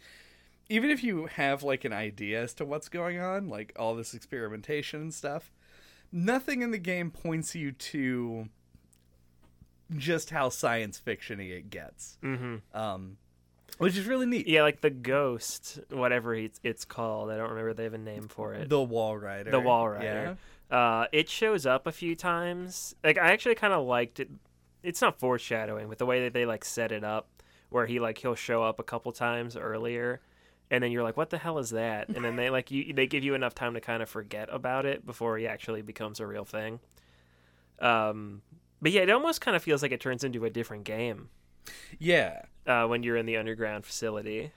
even 0.68 0.90
if 0.90 1.02
you 1.02 1.26
have 1.26 1.62
like 1.62 1.84
an 1.84 1.92
idea 1.92 2.42
as 2.42 2.54
to 2.54 2.64
what's 2.64 2.88
going 2.88 3.20
on, 3.20 3.48
like 3.48 3.72
all 3.76 3.94
this 3.94 4.14
experimentation 4.14 5.00
and 5.00 5.14
stuff, 5.14 5.52
nothing 6.12 6.62
in 6.62 6.70
the 6.70 6.78
game 6.78 7.10
points 7.10 7.54
you 7.54 7.72
to 7.72 8.48
just 9.96 10.30
how 10.30 10.48
science 10.48 11.00
fictiony 11.04 11.50
it 11.50 11.70
gets. 11.70 12.18
Mm-hmm. 12.22 12.56
Um, 12.76 13.16
which 13.78 13.96
is 13.96 14.06
really 14.06 14.26
neat. 14.26 14.46
Yeah, 14.46 14.62
like 14.62 14.80
the 14.80 14.90
ghost, 14.90 15.80
whatever 15.90 16.34
it's, 16.34 16.60
it's 16.62 16.84
called. 16.84 17.30
I 17.30 17.36
don't 17.36 17.50
remember. 17.50 17.74
They 17.74 17.84
have 17.84 17.94
a 17.94 17.98
name 17.98 18.28
for 18.28 18.54
it. 18.54 18.68
The 18.68 18.76
Walrider. 18.76 19.50
The 19.50 19.60
Walrider. 19.60 20.36
Uh, 20.70 21.06
it 21.12 21.28
shows 21.28 21.66
up 21.66 21.86
a 21.86 21.92
few 21.92 22.14
times. 22.16 22.94
Like 23.04 23.18
I 23.18 23.32
actually 23.32 23.54
kind 23.54 23.72
of 23.72 23.86
liked 23.86 24.20
it. 24.20 24.30
It's 24.82 25.00
not 25.00 25.18
foreshadowing, 25.18 25.88
but 25.88 25.98
the 25.98 26.06
way 26.06 26.22
that 26.24 26.32
they 26.32 26.46
like 26.46 26.64
set 26.64 26.92
it 26.92 27.04
up, 27.04 27.28
where 27.70 27.86
he 27.86 28.00
like 28.00 28.18
he'll 28.18 28.34
show 28.34 28.62
up 28.62 28.78
a 28.78 28.82
couple 28.82 29.12
times 29.12 29.56
earlier, 29.56 30.20
and 30.70 30.82
then 30.82 30.90
you're 30.92 31.02
like, 31.02 31.16
"What 31.16 31.30
the 31.30 31.38
hell 31.38 31.58
is 31.58 31.70
that?" 31.70 32.08
And 32.08 32.24
then 32.24 32.36
they 32.36 32.50
like 32.50 32.70
you 32.70 32.92
they 32.92 33.06
give 33.06 33.24
you 33.24 33.34
enough 33.34 33.54
time 33.54 33.74
to 33.74 33.80
kind 33.80 34.02
of 34.02 34.08
forget 34.08 34.48
about 34.52 34.84
it 34.86 35.06
before 35.06 35.38
he 35.38 35.46
actually 35.46 35.82
becomes 35.82 36.20
a 36.20 36.26
real 36.26 36.44
thing. 36.44 36.80
Um, 37.80 38.42
but 38.80 38.92
yeah, 38.92 39.02
it 39.02 39.10
almost 39.10 39.40
kind 39.40 39.56
of 39.56 39.62
feels 39.62 39.82
like 39.82 39.92
it 39.92 40.00
turns 40.00 40.24
into 40.24 40.44
a 40.44 40.50
different 40.50 40.84
game 40.84 41.28
Yeah. 41.98 42.42
Uh, 42.66 42.86
when 42.86 43.02
you're 43.02 43.16
in 43.16 43.26
the 43.26 43.36
underground 43.36 43.84
facility. 43.84 44.50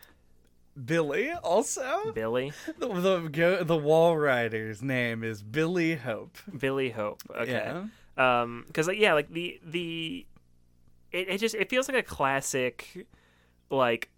Billy 0.86 1.32
also. 1.32 2.12
Billy, 2.14 2.54
The 2.78 2.88
the, 2.88 3.30
go- 3.30 3.64
the 3.64 3.78
Walrider's 3.78 4.82
name 4.84 5.24
is 5.24 5.42
Billy 5.42 5.96
Hope. 5.96 6.38
Billy 6.58 6.92
Hope. 6.92 7.22
Okay. 7.36 7.52
Yeah. 7.52 7.86
um 8.42 8.64
because 8.68 8.88
like 8.88 9.00
yeah 9.00 9.14
like 9.14 9.30
the 9.32 9.60
the 9.66 10.26
it, 11.12 11.30
it 11.30 11.38
just 11.40 11.56
it 11.56 11.70
feels 11.70 11.88
like 11.90 11.98
a 11.98 12.04
classic 12.04 13.08
like 13.70 14.10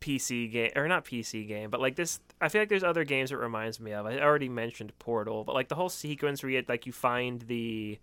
pc 0.00 0.50
game 0.52 0.70
or 0.76 0.86
not 0.86 1.04
pc 1.04 1.46
game 1.48 1.70
but 1.70 1.80
like 1.80 1.96
this 1.96 2.20
i 2.40 2.48
feel 2.48 2.60
like 2.60 2.68
there's 2.68 2.84
other 2.84 3.04
games 3.04 3.32
it 3.32 3.36
reminds 3.36 3.80
me 3.80 3.92
of 3.92 4.04
i 4.06 4.18
already 4.20 4.48
mentioned 4.48 4.92
portal 4.98 5.42
but 5.44 5.54
like 5.54 5.68
the 5.68 5.74
whole 5.74 5.88
sequence 5.88 6.42
where 6.42 6.50
you 6.50 6.62
like 6.68 6.84
you 6.86 6.92
find 6.92 7.42
the 7.42 7.98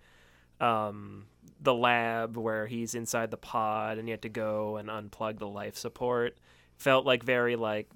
um 0.59 1.25
the 1.61 1.73
lab 1.73 2.35
where 2.37 2.67
he's 2.67 2.93
inside 2.95 3.31
the 3.31 3.37
pod 3.37 3.97
and 3.97 4.07
you 4.07 4.13
have 4.13 4.21
to 4.21 4.29
go 4.29 4.77
and 4.77 4.89
unplug 4.89 5.39
the 5.39 5.47
life 5.47 5.75
support 5.77 6.37
felt 6.77 7.05
like 7.05 7.23
very 7.23 7.55
like 7.55 7.89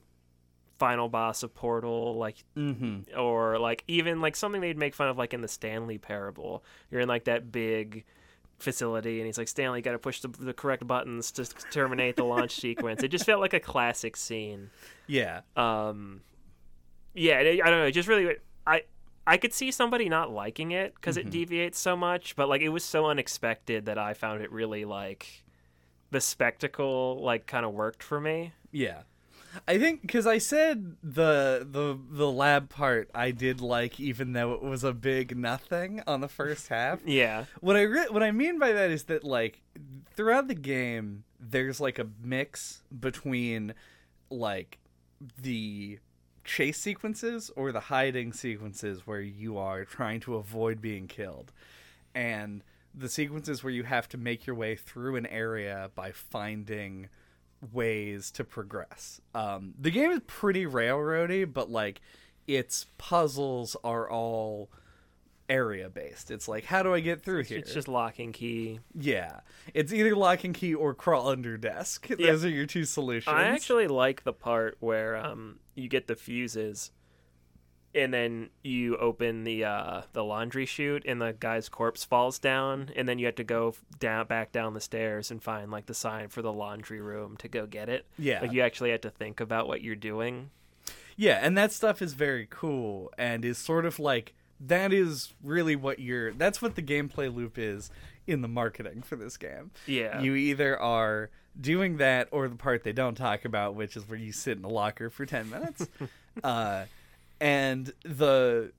final 0.79 1.09
boss 1.09 1.43
of 1.43 1.53
portal 1.53 2.15
like 2.17 2.35
Mm-hmm. 2.55 3.19
or 3.19 3.57
like 3.59 3.83
even 3.87 4.21
like 4.21 4.35
something 4.35 4.61
they'd 4.61 4.77
make 4.77 4.93
fun 4.93 5.07
of 5.09 5.17
like 5.17 5.33
in 5.33 5.41
the 5.41 5.47
Stanley 5.47 5.97
parable. 5.97 6.63
You're 6.91 7.01
in 7.01 7.07
like 7.07 7.25
that 7.25 7.51
big 7.51 8.05
facility 8.59 9.19
and 9.19 9.25
he's 9.25 9.37
like 9.37 9.47
Stanley 9.47 9.81
got 9.81 9.91
to 9.91 9.99
push 9.99 10.21
the, 10.21 10.27
the 10.29 10.53
correct 10.53 10.85
buttons 10.87 11.31
to 11.33 11.45
terminate 11.71 12.15
the 12.15 12.23
launch 12.23 12.55
sequence. 12.59 13.03
It 13.03 13.09
just 13.09 13.25
felt 13.25 13.41
like 13.41 13.53
a 13.53 13.59
classic 13.59 14.15
scene. 14.15 14.69
Yeah. 15.07 15.41
Um 15.55 16.21
yeah, 17.13 17.37
I 17.39 17.59
I 17.63 17.69
don't 17.69 17.79
know, 17.79 17.85
it 17.85 17.91
just 17.91 18.07
really 18.07 18.35
I 18.65 18.83
I 19.27 19.35
could 19.35 19.53
see 19.53 19.71
somebody 19.71 20.07
not 20.07 20.31
liking 20.31 20.71
it 20.71 20.95
because 20.95 21.17
it 21.17 21.23
mm-hmm. 21.23 21.31
deviates 21.31 21.79
so 21.79 21.97
much, 21.97 22.37
but 22.37 22.47
like 22.47 22.61
it 22.61 22.69
was 22.69 22.83
so 22.83 23.07
unexpected 23.07 23.85
that 23.85 23.97
I 23.97 24.13
found 24.13 24.41
it 24.41 24.49
really 24.51 24.85
like 24.85 25.43
the 26.11 26.21
spectacle 26.21 27.19
like 27.21 27.45
kind 27.45 27.65
of 27.65 27.73
worked 27.73 28.01
for 28.01 28.21
me. 28.21 28.53
Yeah. 28.71 29.01
I 29.67 29.77
think 29.79 30.01
because 30.01 30.25
I 30.25 30.37
said 30.37 30.95
the 31.03 31.67
the 31.69 31.99
the 32.09 32.31
lab 32.31 32.69
part 32.69 33.09
I 33.13 33.31
did 33.31 33.59
like, 33.59 33.99
even 33.99 34.31
though 34.31 34.53
it 34.53 34.63
was 34.63 34.85
a 34.85 34.93
big 34.93 35.37
nothing 35.37 36.01
on 36.07 36.21
the 36.21 36.29
first 36.29 36.67
half. 36.69 37.01
Yeah. 37.05 37.45
What 37.59 37.75
I 37.75 37.81
re- 37.81 38.07
what 38.09 38.23
I 38.23 38.31
mean 38.31 38.59
by 38.59 38.71
that 38.71 38.91
is 38.91 39.05
that 39.05 39.25
like 39.25 39.61
throughout 40.15 40.47
the 40.47 40.55
game, 40.55 41.25
there's 41.37 41.81
like 41.81 41.99
a 41.99 42.07
mix 42.23 42.83
between 42.97 43.73
like 44.29 44.77
the 45.41 45.99
chase 46.47 46.79
sequences 46.79 47.51
or 47.55 47.71
the 47.71 47.81
hiding 47.81 48.33
sequences 48.33 49.05
where 49.05 49.21
you 49.21 49.57
are 49.57 49.85
trying 49.85 50.19
to 50.21 50.35
avoid 50.35 50.81
being 50.81 51.07
killed, 51.07 51.51
and 52.15 52.63
the 52.95 53.09
sequences 53.09 53.63
where 53.63 53.73
you 53.73 53.83
have 53.83 54.07
to 54.09 54.17
make 54.17 54.47
your 54.47 54.55
way 54.55 54.75
through 54.75 55.17
an 55.17 55.27
area 55.27 55.91
by 55.93 56.11
finding 56.11 57.09
ways 57.73 58.31
to 58.31 58.43
progress. 58.43 59.21
Um, 59.35 59.73
the 59.79 59.91
game 59.91 60.09
is 60.11 60.21
pretty 60.25 60.65
railroady, 60.65 61.51
but 61.51 61.69
like 61.69 62.01
its 62.47 62.87
puzzles 62.97 63.75
are 63.83 64.09
all 64.09 64.69
area 65.49 65.89
based. 65.89 66.31
It's 66.31 66.47
like, 66.47 66.65
how 66.65 66.81
do 66.81 66.93
I 66.93 66.99
get 67.01 67.23
through 67.23 67.43
here? 67.43 67.59
It's 67.59 67.73
just 67.73 67.87
lock 67.87 68.19
and 68.19 68.33
key. 68.33 68.79
yeah, 68.95 69.41
it's 69.73 69.91
either 69.93 70.15
lock 70.15 70.43
and 70.43 70.53
key 70.55 70.73
or 70.73 70.93
crawl 70.93 71.27
under 71.27 71.57
desk. 71.57 72.07
Yeah. 72.09 72.31
Those 72.31 72.45
are 72.45 72.49
your 72.49 72.65
two 72.65 72.85
solutions. 72.85 73.35
I 73.35 73.43
actually 73.43 73.87
like 73.87 74.23
the 74.23 74.33
part 74.33 74.77
where 74.79 75.17
um 75.17 75.59
you 75.77 75.87
get 75.87 76.07
the 76.07 76.15
fuses 76.15 76.91
and 77.95 78.13
then 78.13 78.49
you 78.63 78.97
open 78.97 79.43
the 79.43 79.63
uh 79.63 80.01
the 80.13 80.23
laundry 80.23 80.65
chute 80.65 81.03
and 81.05 81.21
the 81.21 81.35
guy's 81.39 81.69
corpse 81.69 82.03
falls 82.03 82.37
down 82.37 82.91
and 82.95 83.07
then 83.07 83.17
you 83.17 83.25
have 83.25 83.35
to 83.35 83.43
go 83.43 83.73
down 83.99 84.27
back 84.27 84.51
down 84.51 84.73
the 84.73 84.81
stairs 84.81 85.31
and 85.31 85.41
find 85.41 85.71
like 85.71 85.85
the 85.85 85.93
sign 85.93 86.27
for 86.27 86.41
the 86.41 86.53
laundry 86.53 87.01
room 87.01 87.35
to 87.37 87.47
go 87.47 87.65
get 87.65 87.89
it. 87.89 88.05
Yeah. 88.17 88.41
Like 88.41 88.51
you 88.51 88.61
actually 88.61 88.91
have 88.91 89.01
to 89.01 89.09
think 89.09 89.39
about 89.39 89.67
what 89.67 89.81
you're 89.81 89.95
doing. 89.95 90.51
Yeah, 91.15 91.39
and 91.41 91.57
that 91.57 91.71
stuff 91.71 92.01
is 92.01 92.13
very 92.13 92.47
cool 92.47 93.11
and 93.17 93.43
is 93.43 93.57
sort 93.57 93.85
of 93.85 93.97
like 93.97 94.35
that 94.59 94.93
is 94.93 95.33
really 95.43 95.75
what 95.75 95.99
you're 95.99 96.33
that's 96.33 96.61
what 96.61 96.75
the 96.75 96.81
gameplay 96.81 97.33
loop 97.33 97.57
is 97.57 97.89
in 98.27 98.41
the 98.41 98.47
marketing 98.47 99.01
for 99.01 99.15
this 99.15 99.37
game. 99.37 99.71
Yeah. 99.85 100.21
You 100.21 100.35
either 100.35 100.79
are 100.79 101.29
doing 101.59 101.97
that 101.97 102.27
or 102.31 102.47
the 102.47 102.55
part 102.55 102.83
they 102.83 102.93
don't 102.93 103.15
talk 103.15 103.45
about, 103.45 103.75
which 103.75 103.97
is 103.97 104.07
where 104.07 104.19
you 104.19 104.31
sit 104.31 104.57
in 104.57 104.63
a 104.63 104.69
locker 104.69 105.09
for 105.09 105.25
10 105.25 105.49
minutes. 105.49 105.87
uh 106.43 106.85
and 107.39 107.93
the 108.03 108.71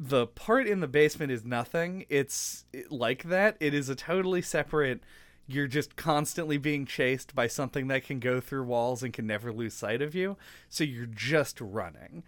the 0.00 0.26
part 0.26 0.66
in 0.66 0.80
the 0.80 0.88
basement 0.88 1.30
is 1.30 1.44
nothing. 1.44 2.04
It's 2.08 2.64
like 2.90 3.24
that. 3.24 3.56
It 3.60 3.74
is 3.74 3.88
a 3.88 3.94
totally 3.94 4.42
separate 4.42 5.00
you're 5.46 5.66
just 5.66 5.96
constantly 5.96 6.56
being 6.56 6.86
chased 6.86 7.34
by 7.34 7.46
something 7.46 7.88
that 7.88 8.04
can 8.04 8.18
go 8.18 8.40
through 8.40 8.64
walls 8.64 9.02
and 9.02 9.12
can 9.12 9.26
never 9.26 9.52
lose 9.52 9.74
sight 9.74 10.00
of 10.00 10.14
you. 10.14 10.36
So 10.68 10.84
you're 10.84 11.06
just 11.06 11.60
running. 11.60 12.22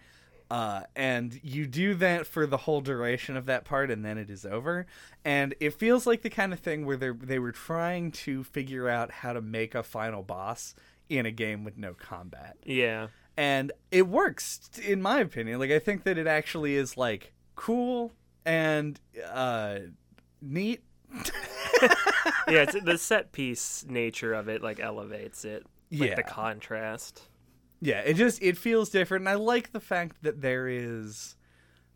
Uh, 0.49 0.81
and 0.95 1.39
you 1.43 1.65
do 1.67 1.93
that 1.95 2.25
for 2.25 2.47
the 2.47 2.57
whole 2.57 2.79
duration 2.81 3.35
of 3.35 3.45
that 3.47 3.65
part, 3.65 3.91
and 3.91 4.05
then 4.05 4.17
it 4.17 4.29
is 4.29 4.45
over. 4.45 4.85
And 5.25 5.53
it 5.59 5.73
feels 5.73 6.07
like 6.07 6.21
the 6.21 6.29
kind 6.29 6.53
of 6.53 6.59
thing 6.59 6.85
where 6.85 6.95
they 6.97 7.09
they 7.09 7.39
were 7.39 7.51
trying 7.51 8.11
to 8.11 8.43
figure 8.43 8.87
out 8.87 9.11
how 9.11 9.33
to 9.33 9.41
make 9.41 9.75
a 9.75 9.83
final 9.83 10.23
boss 10.23 10.73
in 11.09 11.25
a 11.25 11.31
game 11.31 11.63
with 11.63 11.77
no 11.77 11.93
combat, 11.93 12.55
yeah. 12.65 13.07
and 13.37 13.71
it 13.91 14.07
works 14.07 14.69
in 14.85 15.01
my 15.01 15.19
opinion. 15.19 15.59
Like 15.59 15.71
I 15.71 15.79
think 15.79 16.03
that 16.03 16.17
it 16.17 16.27
actually 16.27 16.75
is 16.75 16.97
like 16.97 17.33
cool 17.55 18.13
and 18.45 18.99
uh, 19.29 19.79
neat. 20.41 20.81
Yeah, 22.49 22.61
it's 22.63 22.75
the 22.83 22.97
set 22.97 23.31
piece 23.33 23.85
nature 23.89 24.33
of 24.33 24.47
it 24.47 24.61
like 24.63 24.79
elevates 24.79 25.43
it. 25.45 25.65
Like 25.91 26.09
Yeah. 26.09 26.15
the 26.15 26.23
contrast. 26.23 27.21
Yeah, 27.81 27.99
it 28.01 28.15
just 28.15 28.41
it 28.41 28.57
feels 28.57 28.89
different, 28.89 29.21
and 29.23 29.29
I 29.29 29.35
like 29.35 29.71
the 29.71 29.79
fact 29.79 30.23
that 30.23 30.41
there 30.41 30.67
is 30.67 31.35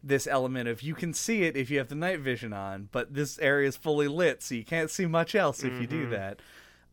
this 0.04 0.26
element 0.28 0.68
of 0.68 0.82
you 0.82 0.94
can 0.96 1.14
see 1.14 1.44
it 1.44 1.56
if 1.56 1.70
you 1.70 1.78
have 1.78 1.88
the 1.90 1.96
night 1.96 2.20
vision 2.20 2.54
on, 2.54 2.90
but 2.92 3.14
this 3.14 3.38
area 3.40 3.68
is 3.68 3.78
fully 3.78 4.08
lit, 4.08 4.42
so 4.44 4.56
you 4.56 4.64
can't 4.66 4.90
see 4.92 5.06
much 5.06 5.36
else 5.36 5.64
if 5.64 5.80
you 5.80 5.88
do 5.88 6.08
Mhm. 6.08 6.10
that. 6.12 6.40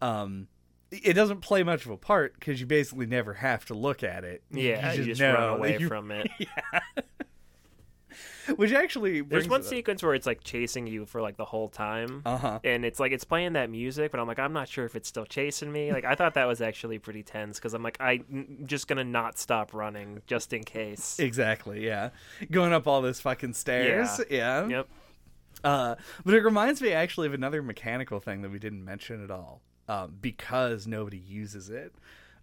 Um, 0.00 0.48
it 0.90 1.12
doesn't 1.14 1.40
play 1.40 1.62
much 1.62 1.84
of 1.84 1.90
a 1.90 1.96
part 1.98 2.34
because 2.38 2.60
you 2.60 2.66
basically 2.66 3.06
never 3.06 3.34
have 3.34 3.64
to 3.66 3.74
look 3.74 4.02
at 4.02 4.24
it. 4.24 4.42
Yeah, 4.50 4.92
you 4.94 5.04
just, 5.04 5.20
know 5.20 5.34
run 5.34 5.48
away 5.58 5.78
you- 5.78 5.88
from 5.88 6.10
it. 6.10 6.28
Which 8.56 8.72
actually 8.72 9.20
There's 9.20 9.48
one 9.48 9.62
sequence 9.62 10.02
where 10.02 10.14
it's 10.14 10.26
like 10.26 10.42
chasing 10.42 10.86
you 10.86 11.06
for 11.06 11.20
like 11.20 11.36
the 11.36 11.44
whole 11.44 11.68
time. 11.68 12.22
Uh-huh. 12.24 12.60
and 12.64 12.84
it's 12.84 13.00
like 13.00 13.12
it's 13.12 13.24
playing 13.24 13.54
that 13.54 13.70
music, 13.70 14.10
but 14.10 14.20
I'm 14.20 14.26
like 14.26 14.38
I'm 14.38 14.52
not 14.52 14.68
sure 14.68 14.84
if 14.84 14.94
it's 14.94 15.08
still 15.08 15.26
chasing 15.26 15.70
me. 15.70 15.92
Like 15.92 16.04
I 16.04 16.14
thought 16.14 16.34
that 16.34 16.46
was 16.46 16.60
actually 16.60 16.98
pretty 16.98 17.22
tense 17.22 17.58
because 17.58 17.74
I'm 17.74 17.82
like 17.82 17.96
I'm 18.00 18.64
just 18.66 18.88
gonna 18.88 19.04
not 19.04 19.38
stop 19.38 19.74
running 19.74 20.22
just 20.26 20.52
in 20.52 20.64
case. 20.64 21.18
Exactly, 21.18 21.84
yeah. 21.84 22.10
Going 22.50 22.72
up 22.72 22.86
all 22.86 23.02
those 23.02 23.20
fucking 23.20 23.54
stairs. 23.54 24.20
Yeah. 24.30 24.66
Yep. 24.66 24.88
Uh, 25.64 25.96
but 26.24 26.34
it 26.34 26.44
reminds 26.44 26.80
me 26.80 26.92
actually 26.92 27.26
of 27.26 27.34
another 27.34 27.62
mechanical 27.62 28.20
thing 28.20 28.42
that 28.42 28.50
we 28.50 28.58
didn't 28.58 28.84
mention 28.84 29.22
at 29.24 29.30
all 29.30 29.60
um, 29.88 30.16
because 30.20 30.86
nobody 30.86 31.18
uses 31.18 31.70
it. 31.70 31.92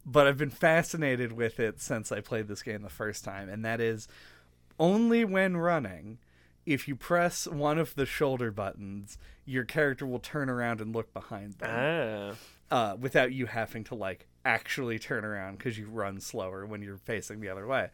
But 0.06 0.28
I've 0.28 0.38
been 0.38 0.52
fascinated 0.52 1.32
with 1.32 1.60
it 1.60 1.82
since 1.82 2.12
I 2.12 2.22
played 2.22 2.48
this 2.48 2.62
game 2.62 2.84
the 2.84 2.90
first 2.90 3.24
time, 3.24 3.50
and 3.50 3.66
that 3.66 3.82
is 3.82 4.08
only 4.80 5.24
when 5.26 5.58
running, 5.58 6.18
if 6.66 6.88
you 6.88 6.96
press 6.96 7.48
one 7.48 7.78
of 7.78 7.96
the 7.96 8.06
shoulder 8.06 8.52
buttons, 8.52 9.18
your 9.46 9.64
character 9.64 10.06
will 10.06 10.20
turn 10.20 10.50
around 10.50 10.82
and 10.82 10.94
look 10.96 11.14
behind 11.14 11.54
them 11.60 11.70
Oh. 12.72 12.76
uh, 12.76 12.96
without 13.00 13.32
you 13.32 13.46
having 13.46 13.84
to 13.86 13.96
like 13.96 14.26
actually 14.44 14.98
turn 15.00 15.24
around 15.26 15.58
because 15.58 15.78
you 15.78 15.88
run 15.88 16.20
slower 16.20 16.66
when 16.66 16.82
you're 16.82 16.98
facing 16.98 17.40
the 17.42 17.50
other 17.50 17.68
way. 17.68 17.90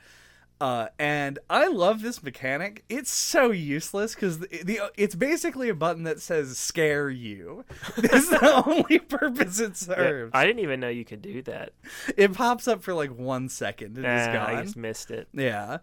Uh, 0.62 0.88
and 1.00 1.40
I 1.50 1.68
love 1.70 2.04
this 2.04 2.22
mechanic. 2.22 2.84
It's 2.88 3.10
so 3.10 3.50
useless 3.50 4.14
because 4.14 4.38
the, 4.40 4.48
the 4.64 4.80
it's 4.96 5.16
basically 5.16 5.70
a 5.70 5.74
button 5.74 6.04
that 6.04 6.22
says 6.22 6.56
"scare 6.56 7.10
you." 7.10 7.66
This 7.98 8.26
is 8.26 8.30
the 8.30 8.64
only 8.68 9.00
purpose 9.00 9.60
it 9.60 9.70
Yeah, 9.70 9.96
serves. 9.96 10.32
I 10.36 10.46
didn't 10.46 10.60
even 10.60 10.80
know 10.80 10.88
you 10.90 11.04
could 11.04 11.24
do 11.24 11.42
that. 11.44 11.72
It 12.16 12.34
pops 12.36 12.68
up 12.68 12.84
for 12.84 12.94
like 12.94 13.10
one 13.10 13.50
second 13.50 13.98
and 13.98 14.06
it's 14.06 14.28
Ah, 14.28 14.34
gone. 14.34 14.56
I 14.56 14.62
just 14.62 14.78
missed 14.78 15.10
it. 15.10 15.30
Yeah. 15.34 15.80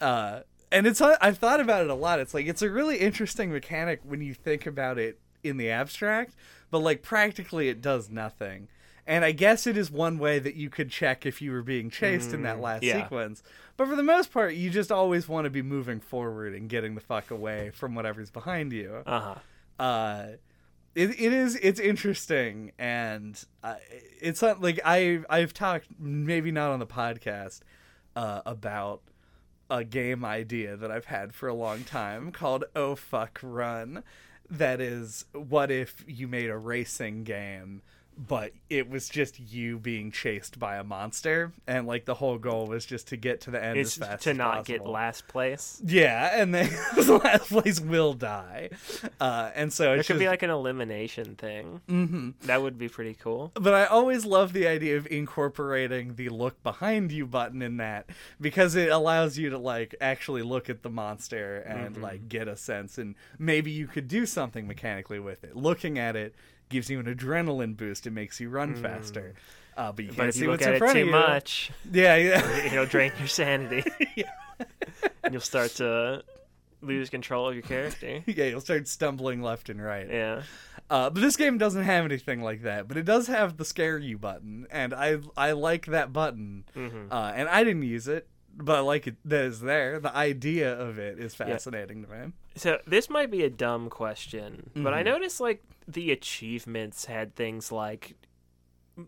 Uh, 0.00 0.40
and 0.72 0.86
it's 0.86 1.00
I've 1.00 1.38
thought 1.38 1.60
about 1.60 1.84
it 1.84 1.90
a 1.90 1.94
lot. 1.94 2.20
It's 2.20 2.34
like 2.34 2.46
it's 2.46 2.62
a 2.62 2.70
really 2.70 2.98
interesting 2.98 3.52
mechanic 3.52 4.00
when 4.02 4.20
you 4.20 4.34
think 4.34 4.66
about 4.66 4.98
it 4.98 5.18
in 5.42 5.56
the 5.56 5.70
abstract, 5.70 6.34
but 6.70 6.80
like 6.80 7.02
practically 7.02 7.68
it 7.68 7.80
does 7.80 8.10
nothing. 8.10 8.68
And 9.08 9.24
I 9.24 9.30
guess 9.30 9.68
it 9.68 9.76
is 9.76 9.88
one 9.88 10.18
way 10.18 10.40
that 10.40 10.56
you 10.56 10.68
could 10.68 10.90
check 10.90 11.24
if 11.24 11.40
you 11.40 11.52
were 11.52 11.62
being 11.62 11.90
chased 11.90 12.32
in 12.32 12.42
that 12.42 12.60
last 12.60 12.82
yeah. 12.82 13.04
sequence. 13.04 13.40
But 13.76 13.86
for 13.86 13.94
the 13.94 14.02
most 14.02 14.32
part, 14.32 14.54
you 14.54 14.68
just 14.68 14.90
always 14.90 15.28
want 15.28 15.44
to 15.44 15.50
be 15.50 15.62
moving 15.62 16.00
forward 16.00 16.54
and 16.54 16.68
getting 16.68 16.96
the 16.96 17.00
fuck 17.00 17.30
away 17.30 17.70
from 17.70 17.94
whatever's 17.94 18.30
behind 18.30 18.72
you 18.72 19.02
Uh 19.06 19.20
huh. 19.20 19.82
uh 19.82 20.26
it, 20.96 21.10
it 21.20 21.32
is 21.32 21.56
it's 21.56 21.78
interesting 21.78 22.72
and 22.78 23.44
uh, 23.62 23.74
it's 24.20 24.40
not 24.40 24.62
like 24.62 24.80
i 24.84 25.20
i've 25.28 25.52
talked 25.52 25.88
maybe 25.98 26.50
not 26.50 26.70
on 26.70 26.78
the 26.78 26.86
podcast 26.86 27.60
uh 28.16 28.40
about 28.46 29.02
a 29.70 29.84
game 29.84 30.24
idea 30.24 30.76
that 30.76 30.90
i've 30.90 31.06
had 31.06 31.34
for 31.34 31.48
a 31.48 31.54
long 31.54 31.84
time 31.84 32.30
called 32.30 32.64
oh 32.74 32.94
fuck 32.94 33.38
run 33.42 34.02
that 34.48 34.80
is 34.80 35.24
what 35.32 35.70
if 35.70 36.04
you 36.06 36.28
made 36.28 36.50
a 36.50 36.56
racing 36.56 37.24
game 37.24 37.82
but 38.16 38.52
it 38.70 38.88
was 38.88 39.08
just 39.08 39.38
you 39.38 39.78
being 39.78 40.10
chased 40.10 40.58
by 40.58 40.76
a 40.76 40.84
monster 40.84 41.52
and 41.66 41.86
like 41.86 42.06
the 42.06 42.14
whole 42.14 42.38
goal 42.38 42.66
was 42.66 42.86
just 42.86 43.08
to 43.08 43.16
get 43.16 43.42
to 43.42 43.50
the 43.50 43.62
end 43.62 43.78
It's 43.78 43.96
as 44.00 44.08
fast 44.08 44.22
to 44.24 44.30
as 44.30 44.36
not 44.36 44.64
get 44.64 44.86
last 44.86 45.28
place. 45.28 45.80
Yeah, 45.84 46.40
and 46.40 46.54
then 46.54 46.70
the 46.96 47.20
last 47.22 47.48
place 47.48 47.78
will 47.80 48.14
die, 48.14 48.70
uh, 49.20 49.50
and 49.54 49.72
so 49.72 49.92
it 49.92 49.98
could 49.98 50.06
just. 50.06 50.18
be 50.18 50.28
like 50.28 50.42
an 50.42 50.50
elimination 50.50 51.34
thing. 51.36 51.80
hmm 51.88 52.30
That 52.42 52.62
would 52.62 52.78
be 52.78 52.88
pretty 52.88 53.14
cool. 53.14 53.52
But 53.54 53.74
I 53.74 53.84
always 53.84 54.24
love 54.24 54.52
the 54.52 54.66
idea 54.66 54.96
of 54.96 55.06
incorporating 55.08 56.14
the 56.14 56.30
look 56.30 56.62
behind 56.62 57.12
you 57.12 57.26
button 57.26 57.60
in 57.60 57.76
that 57.76 58.08
because 58.40 58.74
it 58.74 58.90
allows 58.90 59.36
you 59.36 59.50
to 59.50 59.58
like 59.58 59.94
actually 60.00 60.42
look 60.42 60.70
at 60.70 60.82
the 60.82 60.90
monster 60.90 61.58
and 61.58 62.00
like 62.00 62.28
get 62.28 62.48
a 62.48 62.56
sense, 62.56 62.96
and 62.96 63.14
maybe 63.38 63.70
you 63.70 63.86
could 63.86 64.08
do 64.08 64.24
something 64.24 64.66
mechanically 64.66 65.18
with 65.18 65.44
it. 65.44 65.54
Looking 65.54 65.98
at 65.98 66.16
it 66.16 66.34
gives 66.68 66.90
you 66.90 66.98
an 67.00 67.06
adrenaline 67.06 67.76
boost; 67.76 68.06
it 68.06 68.10
makes 68.12 68.40
you 68.40 68.48
run 68.48 68.74
faster. 68.74 69.34
Uh, 69.76 69.92
but 69.92 70.04
you 70.04 70.10
But 70.10 70.16
can't 70.16 70.28
if 70.30 70.34
see 70.36 70.40
you 70.42 70.46
look 70.50 70.60
what's 70.60 70.66
at 70.66 70.70
in 70.70 70.74
it 70.76 70.78
front 70.78 70.94
too 70.94 71.00
of 71.02 71.06
you. 71.06 71.12
much, 71.12 71.70
Yeah, 71.92 72.16
yeah. 72.16 72.56
it'll 72.66 72.86
drain 72.86 73.12
your 73.18 73.28
sanity. 73.28 73.84
and 75.22 75.32
you'll 75.32 75.40
start 75.40 75.70
to 75.72 76.22
lose 76.80 77.10
control 77.10 77.48
of 77.48 77.54
your 77.54 77.62
character. 77.62 78.22
yeah, 78.26 78.44
you'll 78.46 78.60
start 78.60 78.88
stumbling 78.88 79.42
left 79.42 79.68
and 79.68 79.82
right. 79.82 80.08
Yeah. 80.08 80.42
Uh, 80.88 81.10
but 81.10 81.20
this 81.20 81.36
game 81.36 81.58
doesn't 81.58 81.82
have 81.82 82.04
anything 82.04 82.42
like 82.42 82.62
that. 82.62 82.86
But 82.88 82.96
it 82.96 83.04
does 83.04 83.26
have 83.26 83.56
the 83.56 83.64
scare 83.64 83.98
you 83.98 84.18
button, 84.18 84.66
and 84.70 84.94
I 84.94 85.18
I 85.36 85.52
like 85.52 85.86
that 85.86 86.12
button. 86.12 86.64
hmm 86.74 87.08
Uh, 87.10 87.32
and 87.34 87.48
I 87.48 87.64
didn't 87.64 87.82
use 87.82 88.06
it, 88.08 88.28
but 88.56 88.76
I 88.76 88.80
like 88.80 89.06
it 89.06 89.16
that 89.24 89.44
is 89.44 89.60
there. 89.60 89.98
The 90.00 90.14
idea 90.16 90.72
of 90.72 90.98
it 90.98 91.18
is 91.18 91.34
fascinating 91.34 92.04
to 92.04 92.08
me. 92.10 92.32
So 92.56 92.78
this 92.86 93.08
might 93.10 93.30
be 93.30 93.42
a 93.44 93.50
dumb 93.50 93.90
question, 93.90 94.70
but 94.74 94.92
I 94.94 95.02
Mhm. 95.02 95.06
noticed 95.06 95.40
like 95.40 95.62
the 95.86 96.10
achievements 96.10 97.04
had 97.04 97.34
things 97.36 97.70
like 97.70 98.16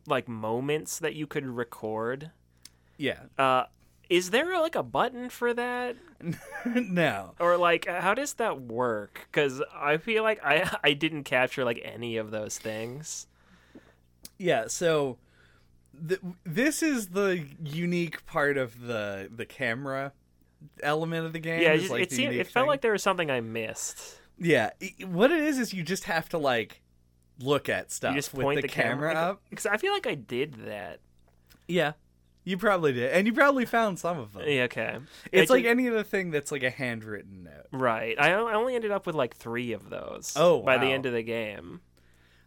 like 0.06 0.28
moments 0.28 0.98
that 0.98 1.14
you 1.14 1.26
could 1.26 1.46
record. 1.46 2.30
Yeah. 2.98 3.22
Uh 3.38 3.64
is 4.10 4.30
there 4.30 4.58
like 4.60 4.74
a 4.74 4.82
button 4.82 5.28
for 5.30 5.52
that 5.54 5.96
no. 6.64 7.34
or 7.40 7.56
like 7.56 7.86
how 7.86 8.12
does 8.14 8.34
that 8.34 8.60
work 8.60 9.28
cuz 9.32 9.62
I 9.74 9.96
feel 9.96 10.22
like 10.22 10.44
I 10.44 10.70
I 10.84 10.92
didn't 10.92 11.24
capture 11.24 11.64
like 11.64 11.80
any 11.82 12.16
of 12.18 12.30
those 12.30 12.58
things. 12.58 13.26
Yeah. 14.36 14.66
So 14.68 15.18
th- 16.06 16.20
this 16.44 16.82
is 16.82 17.08
the 17.08 17.46
unique 17.62 18.24
part 18.26 18.56
of 18.58 18.80
the 18.82 19.30
the 19.34 19.46
camera 19.46 20.12
element 20.82 21.26
of 21.26 21.32
the 21.32 21.38
game. 21.38 21.62
yeah, 21.62 21.72
it, 21.72 21.82
is, 21.82 21.90
like, 21.90 22.02
it 22.02 22.12
seemed 22.12 22.34
it 22.34 22.46
felt 22.46 22.64
thing. 22.64 22.68
like 22.68 22.80
there 22.82 22.92
was 22.92 23.02
something 23.02 23.30
I 23.30 23.40
missed. 23.40 24.18
yeah. 24.38 24.70
What 25.06 25.30
it 25.30 25.40
is 25.40 25.58
is 25.58 25.72
you 25.72 25.82
just 25.82 26.04
have 26.04 26.28
to 26.30 26.38
like 26.38 26.82
look 27.40 27.68
at 27.68 27.92
stuff 27.92 28.12
You 28.14 28.18
just 28.18 28.34
with 28.34 28.42
point 28.44 28.56
the, 28.56 28.62
the, 28.62 28.68
camera, 28.68 29.14
up. 29.14 29.42
Cuz 29.54 29.66
I 29.66 29.76
feel 29.76 29.92
like 29.92 30.06
I 30.06 30.14
did 30.14 30.54
that. 30.66 31.00
Yeah. 31.66 31.92
You 32.44 32.56
probably 32.56 32.94
did, 32.94 33.10
and 33.12 33.26
you 33.26 33.34
probably 33.34 33.66
found 33.66 33.98
some 33.98 34.18
of 34.18 34.32
them. 34.32 34.44
Yeah, 34.46 34.62
okay. 34.62 34.96
It's 35.32 35.50
I 35.50 35.54
like 35.54 35.64
ju- 35.64 35.68
any 35.70 35.86
other 35.86 36.02
thing 36.02 36.30
that's 36.30 36.50
like 36.50 36.62
a 36.62 36.70
handwritten 36.70 37.44
note. 37.44 37.66
right. 37.72 38.18
I 38.18 38.30
I 38.32 38.54
only 38.54 38.74
ended 38.74 38.90
up 38.90 39.06
with 39.06 39.14
like 39.14 39.36
3 39.36 39.72
of 39.72 39.90
those 39.90 40.32
Oh, 40.34 40.62
by 40.62 40.78
the 40.78 40.86
end 40.86 41.04
of 41.04 41.12
the 41.12 41.22
game. 41.22 41.80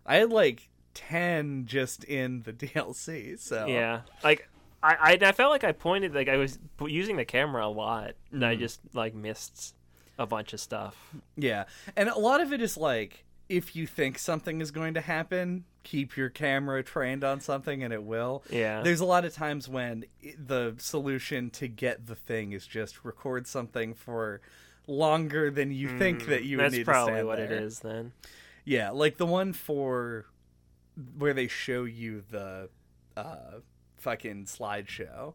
I 0.05 0.15
had 0.15 0.31
like 0.31 0.69
ten 0.95 1.65
just 1.67 2.03
in 2.03 2.41
the 2.41 2.51
DLC. 2.63 3.39
So 3.39 3.67
Yeah, 3.67 4.01
like 4.23 4.49
I, 4.83 5.17
I, 5.21 5.27
I 5.29 5.31
felt 5.31 5.51
like 5.51 5.63
I 5.63 5.71
pointed, 5.71 6.15
like 6.15 6.27
I 6.27 6.37
was 6.37 6.57
using 6.85 7.17
the 7.17 7.25
camera 7.25 7.65
a 7.65 7.69
lot, 7.69 8.15
and 8.31 8.43
I 8.45 8.55
Mhm. 8.55 8.59
just 8.59 8.79
like 8.93 9.13
missed 9.13 9.75
a 10.17 10.25
bunch 10.25 10.53
of 10.53 10.59
stuff. 10.59 11.13
yeah, 11.35 11.65
and 11.95 12.09
a 12.09 12.17
lot 12.19 12.41
of 12.41 12.51
it 12.53 12.61
is 12.61 12.77
like 12.77 13.25
if 13.49 13.75
you 13.75 13.85
think 13.85 14.17
something 14.17 14.61
is 14.61 14.71
going 14.71 14.93
to 14.93 15.01
happen, 15.01 15.65
keep 15.83 16.15
your 16.15 16.29
camera 16.29 16.81
trained 16.83 17.23
on 17.23 17.41
something, 17.41 17.83
and 17.83 17.91
it 17.93 18.01
will. 18.03 18.43
Yeah, 18.49 18.81
There's 18.81 19.01
a 19.01 19.05
lot 19.05 19.25
of 19.25 19.33
times 19.33 19.67
when 19.67 20.05
the 20.37 20.75
solution 20.77 21.49
to 21.51 21.67
get 21.67 22.07
the 22.07 22.15
thing 22.15 22.53
is 22.53 22.65
just 22.65 23.03
record 23.03 23.47
something 23.47 23.93
for 23.93 24.39
longer 24.87 25.51
than 25.51 25.71
you 25.71 25.89
think 25.89 26.25
that 26.27 26.43
you 26.45 26.57
would 26.57 26.63
Mm, 26.63 26.65
that's 26.65 26.75
need 26.77 26.85
probably 26.85 27.11
to 27.11 27.15
stand 27.17 27.27
what 27.27 27.39
it 27.39 27.49
there. 27.49 27.59
is 27.59 27.79
then. 27.81 28.13
Yeah, 28.63 28.89
like 28.91 29.17
the 29.17 29.25
one 29.25 29.51
for 29.53 30.25
where 31.17 31.33
they 31.33 31.47
show 31.47 31.83
you 31.83 32.23
the 32.29 32.69
uh 33.17 33.59
fucking 34.01 34.45
slideshow. 34.45 35.33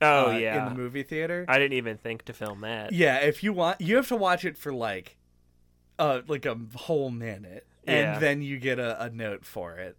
Oh 0.00 0.30
uh, 0.30 0.38
yeah, 0.38 0.58
in 0.58 0.64
the 0.74 0.78
movie 0.80 1.02
theater. 1.02 1.44
I 1.48 1.58
didn't 1.58 1.74
even 1.74 1.96
think 1.98 2.24
to 2.26 2.32
film 2.32 2.60
that. 2.60 2.92
Yeah, 2.92 3.16
if 3.16 3.42
you 3.42 3.52
want, 3.52 3.80
you 3.80 3.96
have 3.96 4.08
to 4.08 4.16
watch 4.16 4.44
it 4.44 4.56
for 4.56 4.72
like, 4.72 5.16
uh, 5.98 6.20
like 6.28 6.46
a 6.46 6.56
whole 6.76 7.10
minute, 7.10 7.66
and 7.86 7.96
Yeah. 8.14 8.18
then 8.18 8.40
you 8.42 8.58
get 8.58 8.78
a, 8.78 9.02
a 9.04 9.10
note 9.10 9.44
for 9.44 9.74
it. 9.76 9.96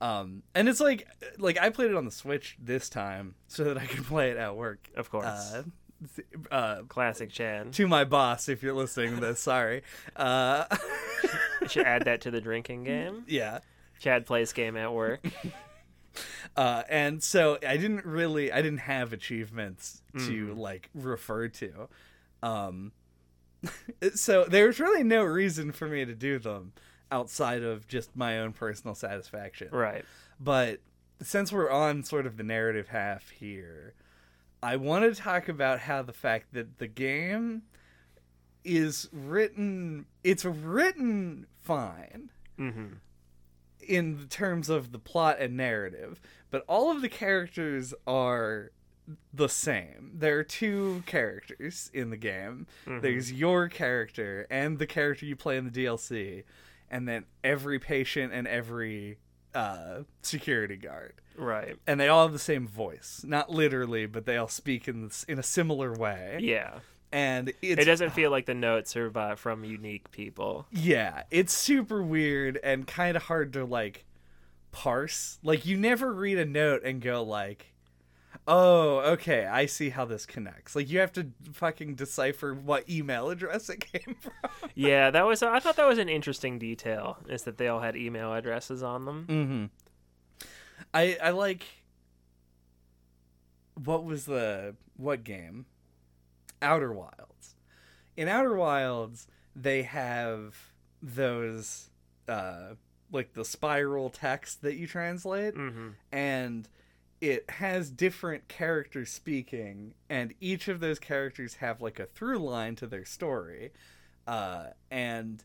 Um, 0.00 0.42
and 0.54 0.68
it's 0.68 0.80
like, 0.80 1.06
like 1.38 1.58
I 1.58 1.70
played 1.70 1.90
it 1.90 1.96
on 1.96 2.04
the 2.04 2.10
Switch 2.10 2.56
this 2.60 2.88
time 2.88 3.34
so 3.48 3.64
that 3.64 3.78
I 3.78 3.86
could 3.86 4.04
play 4.06 4.30
it 4.30 4.36
at 4.38 4.56
work. 4.56 4.88
Of 4.96 5.10
course, 5.10 5.26
Uh, 5.54 5.62
uh, 6.50 6.82
classic 6.88 7.30
Chad. 7.30 7.72
to 7.74 7.86
my 7.86 8.04
boss, 8.04 8.48
if 8.48 8.62
you're 8.62 8.74
listening 8.74 9.14
to 9.16 9.20
this, 9.20 9.40
sorry. 9.40 9.82
Uh, 10.16 10.64
should 11.68 11.86
add 11.86 12.06
that 12.06 12.22
to 12.22 12.30
the 12.30 12.40
drinking 12.42 12.84
game. 12.84 13.24
yeah. 13.26 13.58
Chad 14.00 14.26
plays 14.26 14.52
game 14.52 14.76
at 14.76 14.92
work. 14.92 15.24
Uh, 16.56 16.82
and 16.88 17.22
so 17.22 17.58
I 17.66 17.76
didn't 17.76 18.04
really, 18.06 18.52
I 18.52 18.62
didn't 18.62 18.78
have 18.78 19.12
achievements 19.12 20.02
to 20.12 20.18
Mhm. 20.48 20.56
like 20.56 20.88
refer 20.94 21.48
to. 21.48 21.88
Um, 22.42 22.92
so 24.14 24.44
there's 24.44 24.78
really 24.78 25.02
no 25.02 25.24
reason 25.24 25.72
for 25.72 25.88
me 25.88 26.04
to 26.04 26.14
do 26.14 26.38
them 26.38 26.72
outside 27.10 27.62
of 27.62 27.88
just 27.88 28.14
my 28.16 28.38
own 28.38 28.52
personal 28.52 28.94
satisfaction. 28.94 29.68
right. 29.72 30.04
But 30.38 30.80
since 31.22 31.52
we're 31.52 31.70
on 31.70 32.02
sort 32.02 32.26
of 32.26 32.36
the 32.36 32.42
narrative 32.42 32.88
half 32.88 33.30
here, 33.30 33.94
I 34.62 34.76
want 34.76 35.04
to 35.12 35.20
talk 35.20 35.48
about 35.48 35.80
how 35.80 36.02
the 36.02 36.12
fact 36.12 36.52
that 36.52 36.78
the 36.78 36.86
game 36.88 37.62
is 38.64 39.08
written, 39.12 40.06
it's 40.22 40.44
written 40.44 41.46
fine 41.62 42.30
hmm 42.56 42.94
in 43.88 44.26
terms 44.28 44.68
of 44.68 44.92
the 44.92 44.98
plot 44.98 45.36
and 45.40 45.56
narrative, 45.56 46.20
but 46.50 46.64
all 46.68 46.90
of 46.90 47.02
the 47.02 47.08
characters 47.08 47.94
are 48.06 48.70
the 49.32 49.48
same. 49.48 50.12
There 50.14 50.38
are 50.38 50.44
two 50.44 51.02
characters 51.06 51.90
in 51.92 52.10
the 52.10 52.16
game. 52.16 52.66
Mhm. 52.86 53.02
There's 53.02 53.32
your 53.32 53.68
character 53.68 54.46
and 54.50 54.78
the 54.78 54.86
character 54.86 55.26
you 55.26 55.36
play 55.36 55.56
in 55.58 55.64
the 55.64 55.70
DLC, 55.84 56.44
and 56.90 57.06
then 57.06 57.24
every 57.42 57.78
patient 57.78 58.32
and 58.32 58.46
every 58.46 59.18
uh, 59.54 60.02
security 60.20 60.76
guard. 60.76 61.12
Right. 61.36 61.76
And 61.86 62.00
they 62.00 62.08
all 62.08 62.24
have 62.24 62.32
the 62.32 62.40
same 62.40 62.66
voice, 62.66 63.22
not 63.24 63.50
literally, 63.50 64.06
but 64.06 64.26
they 64.26 64.36
all 64.36 64.48
speak 64.48 64.88
in 64.88 65.10
in 65.28 65.38
a 65.38 65.44
similar 65.44 65.92
way. 65.92 66.38
Yeah. 66.40 66.80
And 67.12 67.50
it's, 67.62 67.82
it 67.82 67.84
doesn't 67.84 68.10
feel 68.10 68.30
like 68.30 68.46
the 68.46 68.54
notes 68.54 68.96
are 68.96 69.08
by, 69.08 69.36
from 69.36 69.64
unique 69.64 70.10
people. 70.10 70.66
Yeah, 70.72 71.22
it's 71.30 71.52
super 71.52 72.02
weird 72.02 72.58
and 72.64 72.86
kind 72.86 73.16
of 73.16 73.24
hard 73.24 73.52
to 73.52 73.64
like 73.64 74.04
parse. 74.72 75.38
Like 75.42 75.64
you 75.64 75.76
never 75.76 76.12
read 76.12 76.38
a 76.38 76.44
note 76.44 76.82
and 76.84 77.00
go 77.00 77.22
like, 77.22 77.74
Oh, 78.46 78.98
okay. 79.12 79.46
I 79.46 79.66
see 79.66 79.88
how 79.88 80.04
this 80.04 80.26
connects. 80.26 80.76
Like 80.76 80.90
you 80.90 80.98
have 80.98 81.12
to 81.14 81.28
fucking 81.52 81.94
decipher 81.94 82.52
what 82.54 82.88
email 82.90 83.30
address 83.30 83.70
it 83.70 83.80
came 83.92 84.16
from. 84.20 84.32
Yeah, 84.74 85.10
that 85.10 85.24
was. 85.26 85.42
I 85.42 85.60
thought 85.60 85.76
that 85.76 85.88
was 85.88 85.98
an 85.98 86.08
interesting 86.08 86.58
detail. 86.58 87.18
Is 87.28 87.44
that 87.44 87.56
they 87.56 87.68
all 87.68 87.80
had 87.80 87.96
email 87.96 88.34
addresses 88.34 88.82
on 88.82 89.04
them? 89.04 89.26
Mm-hmm. 89.28 90.46
I 90.92 91.16
I 91.22 91.30
like. 91.30 91.64
What 93.82 94.04
was 94.04 94.26
the 94.26 94.76
what 94.96 95.24
game? 95.24 95.66
Outer 96.64 96.92
Wilds. 96.92 97.54
In 98.16 98.26
Outer 98.28 98.54
Wilds, 98.56 99.26
they 99.54 99.82
have 99.82 100.56
those 101.02 101.90
uh 102.28 102.74
like 103.12 103.34
the 103.34 103.44
spiral 103.44 104.08
text 104.10 104.62
that 104.62 104.74
you 104.76 104.86
translate 104.86 105.54
Mm-hmm. 105.54 105.88
and 106.10 106.68
it 107.20 107.48
has 107.48 107.90
different 107.90 108.48
characters 108.48 109.10
speaking 109.10 109.94
and 110.10 110.34
each 110.40 110.66
of 110.68 110.80
those 110.80 110.98
characters 110.98 111.56
have 111.56 111.80
like 111.80 111.98
a 112.00 112.06
through 112.06 112.38
line 112.38 112.74
to 112.76 112.86
their 112.86 113.04
story 113.04 113.70
uh, 114.26 114.68
and 114.90 115.44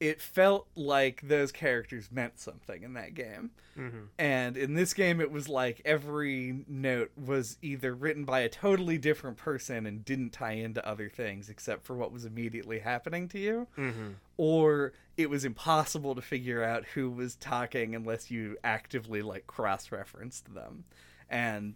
it 0.00 0.20
felt 0.20 0.66
like 0.74 1.20
those 1.22 1.50
characters 1.52 2.08
meant 2.12 2.38
something 2.38 2.82
in 2.82 2.94
that 2.94 3.14
game 3.14 3.50
Mm-hmm. 3.78 4.04
and 4.18 4.56
in 4.56 4.72
this 4.72 4.94
game 4.94 5.20
it 5.20 5.30
was 5.30 5.50
like 5.50 5.82
every 5.84 6.64
note 6.66 7.10
was 7.14 7.58
either 7.60 7.94
written 7.94 8.24
by 8.24 8.40
a 8.40 8.48
totally 8.48 8.96
different 8.96 9.36
person 9.36 9.84
and 9.84 10.02
didn't 10.02 10.30
tie 10.30 10.52
into 10.52 10.86
other 10.88 11.10
things 11.10 11.50
except 11.50 11.84
for 11.84 11.94
what 11.94 12.10
was 12.10 12.24
immediately 12.24 12.78
happening 12.78 13.28
to 13.28 13.38
you 13.38 13.66
Mm-hmm. 13.76 14.12
or 14.38 14.94
it 15.18 15.28
was 15.28 15.44
impossible 15.44 16.14
to 16.14 16.22
figure 16.22 16.62
out 16.64 16.86
who 16.94 17.10
was 17.10 17.36
talking 17.36 17.94
unless 17.94 18.30
you 18.30 18.56
actively 18.64 19.20
like 19.20 19.46
cross-referenced 19.46 20.54
them 20.54 20.84
and 21.28 21.74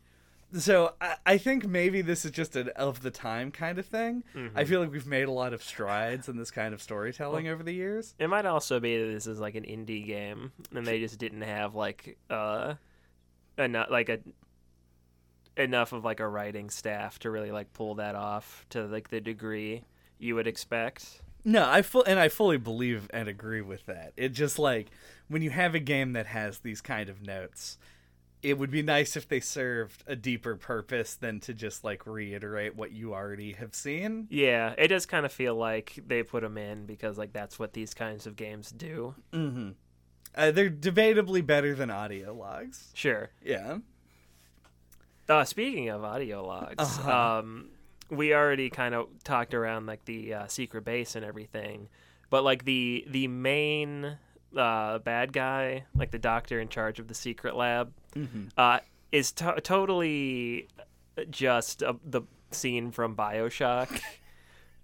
so 0.52 0.94
I, 1.00 1.16
I 1.26 1.38
think 1.38 1.66
maybe 1.66 2.02
this 2.02 2.24
is 2.24 2.30
just 2.32 2.56
an 2.56 2.68
of 2.70 3.02
the 3.02 3.10
time 3.10 3.50
kind 3.50 3.78
of 3.78 3.86
thing 3.86 4.24
Mm-hmm. 4.34 4.58
i 4.58 4.64
feel 4.64 4.80
like 4.80 4.90
we've 4.90 5.06
made 5.06 5.28
a 5.28 5.30
lot 5.32 5.52
of 5.52 5.62
strides 5.62 6.28
in 6.28 6.36
this 6.36 6.50
kind 6.50 6.74
of 6.74 6.82
storytelling 6.82 7.48
over 7.48 7.62
the 7.62 7.72
years 7.72 8.14
It 8.18 8.28
might 8.28 8.46
also 8.46 8.80
be 8.80 8.98
that 8.98 9.12
this 9.12 9.26
is 9.26 9.38
like 9.40 9.54
an 9.54 9.64
indie 9.64 10.04
game, 10.06 10.52
and 10.74 10.86
they 10.86 10.98
just 11.00 11.18
didn't 11.18 11.42
have 11.42 11.74
like 11.74 12.18
uh 12.28 12.74
enough 13.58 13.88
like 13.90 14.08
a 14.08 14.18
enough 15.56 15.92
of 15.92 16.04
like 16.04 16.20
a 16.20 16.28
writing 16.28 16.70
staff 16.70 17.18
to 17.18 17.30
really 17.30 17.50
like 17.50 17.72
pull 17.72 17.96
that 17.96 18.14
off 18.14 18.64
to 18.70 18.86
like 18.86 19.10
the 19.10 19.20
degree 19.20 19.84
you 20.18 20.34
would 20.34 20.46
expect. 20.46 21.22
no 21.44 21.68
i 21.68 21.82
full 21.82 22.04
and 22.04 22.18
i 22.18 22.28
fully 22.28 22.56
believe 22.56 23.08
and 23.12 23.28
agree 23.28 23.60
with 23.60 23.84
that 23.86 24.12
it 24.16 24.30
just 24.30 24.58
like 24.58 24.88
when 25.28 25.42
you 25.42 25.50
have 25.50 25.74
a 25.74 25.80
game 25.80 26.12
that 26.12 26.26
has 26.26 26.58
these 26.60 26.80
kind 26.80 27.08
of 27.08 27.20
notes 27.22 27.78
it 28.42 28.56
would 28.58 28.70
be 28.70 28.82
nice 28.82 29.16
if 29.16 29.28
they 29.28 29.40
served 29.40 30.02
a 30.06 30.16
deeper 30.16 30.56
purpose 30.56 31.14
than 31.14 31.40
to 31.40 31.52
just 31.52 31.84
like 31.84 32.06
reiterate 32.06 32.74
what 32.74 32.90
you 32.92 33.12
already 33.14 33.52
have 33.52 33.74
seen 33.74 34.26
Yeah, 34.30 34.74
it 34.78 34.88
does 34.88 35.04
kind 35.06 35.26
of 35.26 35.32
feel 35.32 35.54
like 35.54 35.98
they 36.06 36.22
put 36.22 36.42
them 36.42 36.56
in 36.56 36.86
because 36.86 37.18
like 37.18 37.32
that's 37.32 37.58
what 37.58 37.72
these 37.74 37.92
kinds 37.94 38.26
of 38.26 38.36
games 38.36 38.70
do. 38.70 39.14
Mm-hmm. 39.32 39.70
Uh, 40.34 40.50
they're 40.52 40.70
debatably 40.70 41.44
better 41.44 41.74
than 41.74 41.90
audio 41.90 42.32
logs. 42.32 42.90
Sure. 42.94 43.30
Yeah. 43.44 43.78
Uh, 45.28 45.44
speaking 45.44 45.88
of 45.88 46.02
audio 46.02 46.44
logs, 46.44 46.76
Uh-huh. 46.78 47.38
um, 47.38 47.68
we 48.10 48.34
already 48.34 48.70
kind 48.70 48.94
of 48.94 49.06
talked 49.22 49.54
around 49.54 49.86
like 49.86 50.04
the 50.04 50.34
uh, 50.34 50.46
secret 50.48 50.84
base 50.84 51.14
and 51.14 51.24
everything, 51.24 51.88
but 52.30 52.42
like 52.42 52.64
the 52.64 53.04
the 53.08 53.28
main 53.28 54.16
uh, 54.56 54.98
bad 54.98 55.32
guy, 55.32 55.84
like 55.94 56.10
the 56.10 56.18
doctor 56.18 56.58
in 56.60 56.68
charge 56.68 56.98
of 56.98 57.06
the 57.06 57.14
secret 57.14 57.54
lab, 57.54 57.92
Mm-hmm. 58.14 58.46
uh, 58.56 58.78
is 59.12 59.32
to- 59.32 59.60
totally 59.62 60.68
just 61.30 61.82
uh, 61.82 61.94
the 62.04 62.22
scene 62.50 62.90
from 62.90 63.14
Bioshock. 63.16 64.00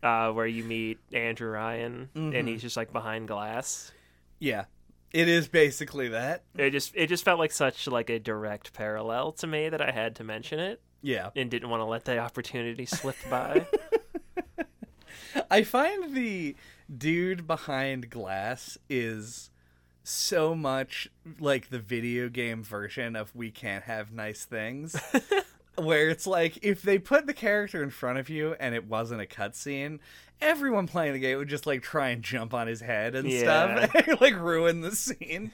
Uh, 0.02 0.30
where 0.30 0.46
you 0.46 0.62
meet 0.62 0.98
Andrew 1.12 1.50
Ryan 1.50 2.10
and 2.14 2.32
Mhm. 2.32 2.46
he's 2.48 2.62
just 2.62 2.76
like 2.76 2.92
behind 2.92 3.26
glass. 3.26 3.90
Yeah. 4.38 4.66
It 5.10 5.26
is 5.26 5.48
basically 5.48 6.08
that. 6.10 6.44
It 6.56 6.70
just 6.70 6.92
it 6.94 7.08
just 7.08 7.24
felt 7.24 7.40
like 7.40 7.50
such 7.50 7.88
like 7.88 8.08
a 8.10 8.18
direct 8.20 8.72
parallel 8.72 9.32
to 9.32 9.46
me 9.48 9.68
that 9.70 9.80
I 9.80 9.90
had 9.90 10.14
to 10.16 10.22
mention 10.24 10.60
it 10.60 10.80
Yeah. 11.02 11.30
and 11.34 11.50
didn't 11.50 11.70
want 11.70 11.80
to 11.80 11.86
let 11.86 12.04
the 12.04 12.18
opportunity 12.18 12.84
slip 12.86 13.16
by. 13.28 13.66
I 15.50 15.62
find 15.64 16.14
the 16.14 16.54
dude 16.94 17.46
behind 17.46 18.10
glass 18.10 18.78
is 18.88 19.50
so 20.06 20.54
much 20.54 21.08
like 21.40 21.70
the 21.70 21.78
video 21.78 22.28
game 22.28 22.62
version 22.62 23.16
of 23.16 23.34
We 23.34 23.50
Can't 23.50 23.84
Have 23.84 24.12
Nice 24.12 24.44
Things. 24.44 24.96
where 25.76 26.08
it's 26.08 26.26
like 26.26 26.58
if 26.62 26.80
they 26.82 26.98
put 26.98 27.26
the 27.26 27.34
character 27.34 27.82
in 27.82 27.90
front 27.90 28.18
of 28.18 28.30
you 28.30 28.54
and 28.58 28.74
it 28.74 28.86
wasn't 28.86 29.20
a 29.20 29.26
cutscene, 29.26 29.98
everyone 30.40 30.86
playing 30.86 31.12
the 31.12 31.18
game 31.18 31.36
would 31.38 31.48
just 31.48 31.66
like 31.66 31.82
try 31.82 32.08
and 32.10 32.22
jump 32.22 32.54
on 32.54 32.66
his 32.66 32.80
head 32.80 33.14
and 33.14 33.28
Yeah. 33.30 33.86
stuff, 33.86 33.94
and, 34.08 34.20
like 34.20 34.36
ruin 34.36 34.80
the 34.80 34.92
scene. 34.94 35.50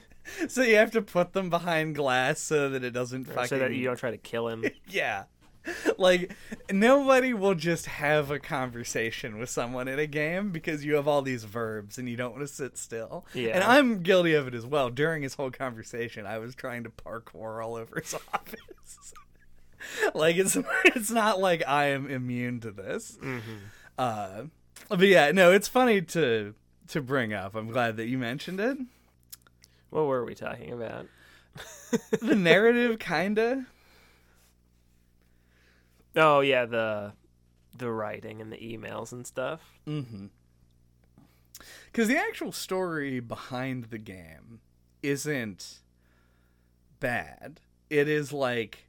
So 0.47 0.61
you 0.61 0.75
have 0.77 0.91
to 0.91 1.01
put 1.01 1.33
them 1.33 1.49
behind 1.49 1.95
glass 1.95 2.39
so 2.39 2.69
that 2.69 2.83
it 2.83 2.91
doesn't 2.91 3.25
fucking 3.25 3.47
so 3.47 3.59
that 3.59 3.73
you 3.73 3.83
don't 3.85 3.97
try 3.97 4.11
to 4.11 4.17
kill 4.17 4.47
him. 4.47 4.63
yeah. 4.87 5.23
Like 5.97 6.35
nobody 6.71 7.33
will 7.33 7.55
just 7.55 7.85
have 7.85 8.29
a 8.31 8.39
conversation 8.39 9.37
with 9.39 9.49
someone 9.49 9.87
in 9.87 9.97
a 9.99 10.07
game 10.07 10.51
because 10.51 10.83
you 10.83 10.95
have 10.95 11.07
all 11.07 11.21
these 11.21 11.43
verbs 11.45 11.97
and 11.97 12.09
you 12.09 12.17
don't 12.17 12.31
want 12.31 12.41
to 12.45 12.53
sit 12.53 12.77
still. 12.77 13.25
Yeah. 13.33 13.51
And 13.55 13.63
I'm 13.63 14.01
guilty 14.01 14.33
of 14.33 14.47
it 14.47 14.53
as 14.55 14.65
well. 14.65 14.89
During 14.89 15.23
his 15.23 15.35
whole 15.35 15.51
conversation, 15.51 16.25
I 16.25 16.39
was 16.39 16.55
trying 16.55 16.83
to 16.83 16.89
parkour 16.89 17.63
all 17.63 17.75
over 17.75 17.99
his 18.01 18.13
office. 18.33 19.13
like 20.13 20.35
it's 20.37 20.57
it's 20.85 21.11
not 21.11 21.39
like 21.39 21.63
I 21.67 21.85
am 21.85 22.09
immune 22.09 22.59
to 22.61 22.71
this. 22.71 23.17
hmm 23.21 23.39
Uh 23.97 24.43
but 24.89 24.99
yeah, 25.07 25.31
no, 25.31 25.51
it's 25.51 25.67
funny 25.67 26.01
to 26.01 26.55
to 26.89 27.01
bring 27.01 27.33
up. 27.33 27.55
I'm 27.55 27.67
glad 27.71 27.97
that 27.97 28.07
you 28.07 28.17
mentioned 28.17 28.59
it. 28.59 28.77
What 29.91 30.07
were 30.07 30.25
we 30.25 30.35
talking 30.35 30.71
about? 30.73 31.07
The 32.21 32.35
narrative 32.35 32.99
kinda 32.99 33.67
Oh 36.15 36.41
yeah, 36.41 36.65
the 36.65 37.13
the 37.75 37.89
writing 37.91 38.41
and 38.41 38.51
the 38.51 38.57
emails 38.57 39.11
and 39.11 39.25
stuff. 39.25 39.61
Mm-hmm. 39.87 40.27
Because 41.85 42.07
the 42.07 42.17
actual 42.17 42.51
story 42.51 43.19
behind 43.19 43.85
the 43.85 43.97
game 43.97 44.59
isn't 45.01 45.79
bad. 46.99 47.59
It 47.89 48.07
is 48.07 48.33
like 48.33 48.85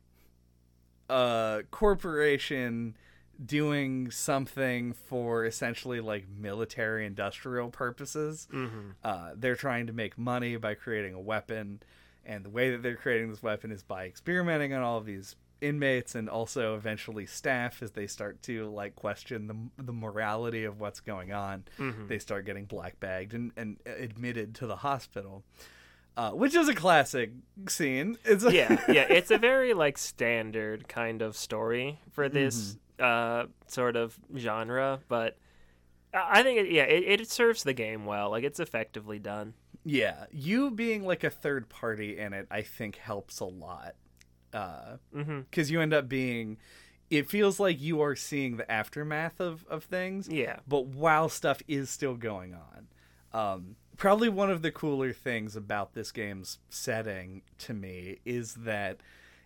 a 1.09 1.63
corporation 1.71 2.97
doing 3.45 4.11
something 4.11 4.93
for 4.93 5.45
essentially 5.45 6.01
like 6.01 6.27
military 6.29 7.05
industrial 7.05 7.69
purposes. 7.71 8.49
Mm-hmm. 8.53 8.91
Uh, 9.03 9.31
they're 9.35 9.57
trying 9.57 9.87
to 9.87 9.93
make 9.93 10.17
money 10.17 10.57
by 10.57 10.75
creating 10.75 11.15
a 11.15 11.21
weapon, 11.21 11.83
and 12.25 12.45
the 12.45 12.51
way 12.51 12.71
that 12.71 12.83
they're 12.83 12.97
creating 12.97 13.31
this 13.31 13.43
weapon 13.43 13.71
is 13.71 13.83
by 13.83 14.07
experimenting 14.07 14.73
on 14.73 14.83
all 14.83 14.99
of 14.99 15.05
these 15.05 15.37
inmates 15.65 16.15
and 16.15 16.29
also 16.29 16.77
eventually 16.77 17.27
staff 17.27 17.83
as 17.83 17.93
they 17.93 18.07
start 18.07 18.43
to 18.43 18.69
like 18.71 18.95
question 18.95 19.47
the 19.77 19.83
the 19.83 19.93
morality 19.93 20.65
of 20.65 20.79
what's 20.81 21.01
going 21.01 21.33
on. 21.33 21.65
Mhm. 21.79 22.09
They 22.09 22.19
start 22.19 22.45
getting 22.47 22.65
black 22.67 23.01
bagged 23.01 23.35
and, 23.35 23.53
and 23.57 23.79
admitted 23.87 24.55
to 24.57 24.67
the 24.67 24.77
hospital, 24.77 25.43
uh, 26.17 26.31
which 26.33 26.55
is 26.55 26.69
a 26.69 26.75
classic 26.75 27.31
scene. 27.69 28.17
It's 28.25 28.45
yeah, 28.51 28.81
yeah. 28.89 29.07
It's 29.09 29.31
a 29.31 29.39
very 29.39 29.75
like 29.75 29.99
standard 29.99 30.87
kind 30.89 31.23
of 31.23 31.37
story 31.37 32.01
for 32.13 32.29
this 32.29 32.77
Mm-hmm. 33.01 33.05
uh 33.05 33.47
sort 33.67 33.97
of 33.97 34.19
genre, 34.37 35.01
but 35.09 35.37
I 36.13 36.41
I 36.41 36.43
think 36.45 36.61
it, 36.61 36.71
yeah, 36.71 36.85
it, 36.85 37.21
it 37.21 37.31
serves 37.31 37.65
the 37.65 37.73
game 37.75 38.05
well. 38.07 38.31
Like 38.31 38.45
it's 38.45 38.61
effectively 38.61 39.19
done. 39.19 39.55
yeah. 39.85 40.27
You 40.31 40.71
being 40.71 41.05
like 41.05 41.25
a 41.25 41.31
third 41.31 41.69
party 41.69 42.19
in 42.19 42.33
it, 42.33 42.47
I 42.51 42.63
think 42.63 42.97
helps 42.97 43.41
a 43.41 43.47
lot. 43.47 43.95
Uh, 44.55 44.97
mm-hmm. 45.15 45.41
because 45.51 45.71
you 45.71 45.81
end 45.81 45.93
up 45.93 46.09
being 46.09 46.57
it 47.11 47.29
feels 47.29 47.59
like 47.61 47.81
you 47.81 48.01
are 48.01 48.17
seeing 48.17 48.57
the 48.57 48.71
aftermath 48.71 49.41
of, 49.41 49.65
of 49.69 49.85
things 49.85 50.29
Yeah. 50.29 50.61
but 50.67 50.87
while 50.87 51.29
stuff 51.29 51.61
is 51.69 51.91
still 51.91 52.15
going 52.15 52.55
on 52.55 52.87
um, 53.33 53.77
probably 53.97 54.29
one 54.29 54.51
of 54.51 54.63
the 54.63 54.71
cooler 54.71 55.13
things 55.13 55.57
about 55.57 55.95
this 55.95 56.13
game's 56.13 56.59
setting 56.69 57.43
to 57.59 57.75
me 57.75 58.19
is 58.25 58.55
that 58.55 59.01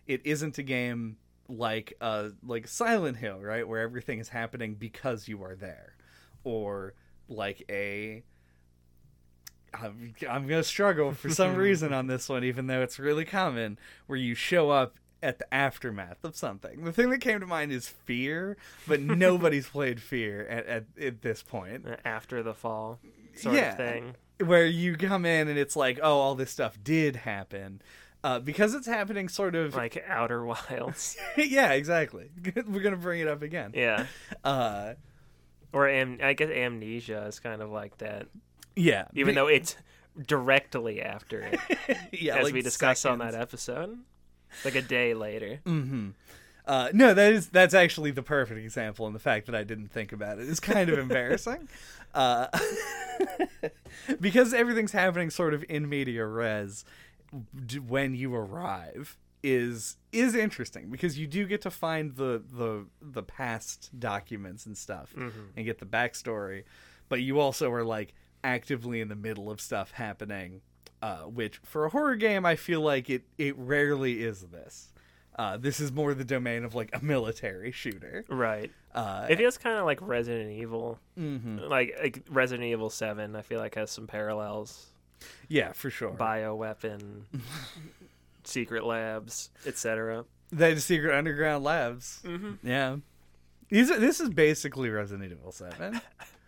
it 0.07 0.21
isn't 0.23 0.57
a 0.59 0.63
game 0.63 1.17
like 1.47 1.93
uh 2.01 2.29
like 2.45 2.67
silent 2.67 3.17
hill 3.17 3.39
right 3.39 3.67
where 3.67 3.81
everything 3.81 4.19
is 4.19 4.29
happening 4.29 4.75
because 4.75 5.27
you 5.27 5.41
are 5.43 5.55
there 5.55 5.95
or 6.43 6.93
like 7.27 7.63
a 7.69 8.21
I'm, 9.73 10.15
I'm 10.29 10.47
gonna 10.47 10.63
struggle 10.63 11.11
for 11.13 11.29
some 11.29 11.55
reason 11.67 11.93
on 11.93 12.07
this 12.07 12.29
one, 12.29 12.43
even 12.43 12.67
though 12.67 12.81
it's 12.81 12.99
really 12.99 13.25
common, 13.25 13.77
where 14.07 14.17
you 14.17 14.35
show 14.35 14.69
up 14.69 14.95
at 15.21 15.37
the 15.39 15.53
aftermath 15.53 16.23
of 16.23 16.35
something. 16.35 16.83
The 16.85 16.93
thing 16.93 17.09
that 17.09 17.19
came 17.19 17.39
to 17.41 17.45
mind 17.45 17.71
is 17.71 17.87
fear, 17.89 18.55
but 18.87 19.01
nobody's 19.01 19.67
played 19.67 20.01
fear 20.01 20.47
at, 20.47 20.65
at, 20.65 20.83
at 21.01 21.21
this 21.21 21.43
point. 21.43 21.85
After 22.05 22.41
the 22.41 22.53
fall, 22.53 22.99
sort 23.35 23.55
Yeah. 23.55 23.71
of 23.71 23.77
thing. 23.77 24.15
Where 24.45 24.65
you 24.65 24.95
come 24.95 25.25
in 25.25 25.49
and 25.49 25.59
it's 25.59 25.75
like, 25.75 25.99
oh, 26.01 26.19
all 26.19 26.35
this 26.35 26.49
stuff 26.51 26.77
did 26.81 27.17
happen. 27.17 27.81
uh, 28.23 28.39
because 28.39 28.73
it's 28.73 28.87
happening 28.87 29.27
sort 29.27 29.55
of. 29.55 29.75
like 29.75 30.01
Outer 30.07 30.45
Wilds. 30.45 31.17
yeah, 31.37 31.73
exactly. 31.73 32.29
We're 32.65 32.79
gonna 32.81 32.95
bring 32.95 33.19
it 33.19 33.27
up 33.27 33.41
again. 33.41 33.71
yeah, 33.75 34.05
Uh, 34.45 34.93
or 35.73 35.89
am- 35.89 36.19
I 36.23 36.31
guess 36.33 36.49
Amnesia 36.49 37.25
is 37.27 37.39
kind 37.41 37.61
of 37.61 37.69
like 37.69 37.97
that, 37.97 38.27
yeah. 38.79 39.05
even 39.13 39.35
though 39.35 39.47
it's 39.47 39.75
directly 40.27 41.01
after 41.01 41.41
it, 41.41 41.59
yeah, 42.11 42.37
as 42.37 42.45
like 42.45 42.53
we 42.53 42.61
discussed 42.61 43.05
on 43.05 43.19
that 43.19 43.35
episode, 43.35 43.97
like 44.65 44.75
a 44.75 44.81
day 44.81 45.13
later. 45.13 45.59
Mm-hmm. 45.65 46.09
Uh, 46.65 46.89
no, 46.93 47.13
that 47.13 47.33
is 47.33 47.49
that's 47.49 47.73
actually 47.73 48.11
the 48.11 48.21
perfect 48.21 48.59
example, 48.59 49.07
and 49.07 49.15
the 49.15 49.19
fact 49.19 49.47
that 49.47 49.55
I 49.55 49.63
didn't 49.63 49.87
think 49.87 50.11
about 50.11 50.39
it 50.39 50.47
is 50.47 50.59
kind 50.59 50.89
of 50.89 50.99
embarrassing, 50.99 51.67
uh, 52.13 52.47
because 54.21 54.53
everything's 54.53 54.91
happening 54.91 55.29
sort 55.29 55.53
of 55.53 55.65
in 55.67 55.89
media 55.89 56.25
res 56.25 56.85
when 57.87 58.15
you 58.15 58.35
arrive 58.35 59.17
is 59.41 59.97
is 60.11 60.35
interesting 60.35 60.89
because 60.89 61.17
you 61.17 61.25
do 61.25 61.47
get 61.47 61.61
to 61.61 61.71
find 61.71 62.17
the 62.17 62.43
the 62.51 62.85
the 63.01 63.23
past 63.23 63.89
documents 63.97 64.65
and 64.65 64.77
stuff 64.77 65.13
and 65.15 65.65
get 65.65 65.79
the 65.79 65.85
backstory, 65.85 66.65
but 67.07 67.21
you 67.21 67.39
also 67.39 67.71
are 67.71 67.83
like 67.83 68.13
actively 68.43 69.01
in 69.01 69.07
the 69.07 69.15
middle 69.15 69.49
of 69.49 69.59
stuff 69.61 69.91
happening, 69.91 70.61
uh, 71.01 71.23
which 71.23 71.59
for 71.63 71.85
a 71.85 71.89
horror 71.89 72.15
game 72.15 72.45
I 72.45 72.55
feel 72.55 72.81
like 72.81 73.09
it 73.09 73.23
it 73.37 73.57
rarely 73.57 74.23
is 74.23 74.41
this. 74.43 74.93
Uh, 75.37 75.55
this 75.55 75.79
is 75.79 75.89
more 75.91 76.13
the 76.13 76.25
domain 76.25 76.65
of 76.65 76.75
like 76.75 76.89
a 76.93 77.01
military 77.01 77.71
shooter. 77.71 78.25
Right. 78.27 78.71
Uh, 78.93 79.25
It 79.29 79.37
feels 79.37 79.57
kind 79.57 79.77
of 79.77 79.85
like 79.85 79.99
Resident 80.01 80.51
Evil, 80.51 80.99
mhm. 81.17 81.69
like, 81.69 81.95
like 82.01 82.23
Resident 82.29 82.67
Evil 82.67 82.89
Seven. 82.89 83.35
I 83.37 83.41
feel 83.41 83.59
like 83.59 83.75
has 83.75 83.89
some 83.89 84.05
parallels. 84.05 84.87
Yeah, 85.47 85.71
for 85.71 85.89
sure. 85.89 86.11
Bioweapon, 86.11 87.21
secret 88.43 88.83
labs, 88.83 89.49
etc. 89.65 90.25
That 90.51 90.71
is 90.73 90.83
Secret 90.83 91.15
Underground 91.15 91.63
Labs. 91.63 92.21
Mm-hmm. 92.25 92.67
Yeah. 92.67 92.97
These 93.69 93.91
are, 93.91 93.99
this 93.99 94.19
is 94.19 94.29
basically 94.29 94.89
Resident 94.89 95.31
Evil 95.31 95.51
7. 95.51 96.01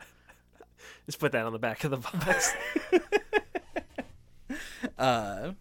Just 1.06 1.20
put 1.20 1.32
that 1.34 1.46
on 1.46 1.52
the 1.54 1.60
back 1.60 1.84
of 1.84 1.92
the 1.92 1.98
box. 1.98 2.54
Uh, 4.98 5.52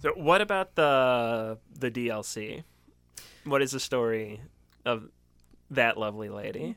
so, 0.00 0.12
what 0.16 0.40
about 0.40 0.74
the 0.74 1.58
the 1.78 1.90
DLC? 1.90 2.62
What 3.44 3.62
is 3.62 3.72
the 3.72 3.80
story 3.80 4.40
of 4.84 5.08
that 5.70 5.98
lovely 5.98 6.28
lady? 6.28 6.76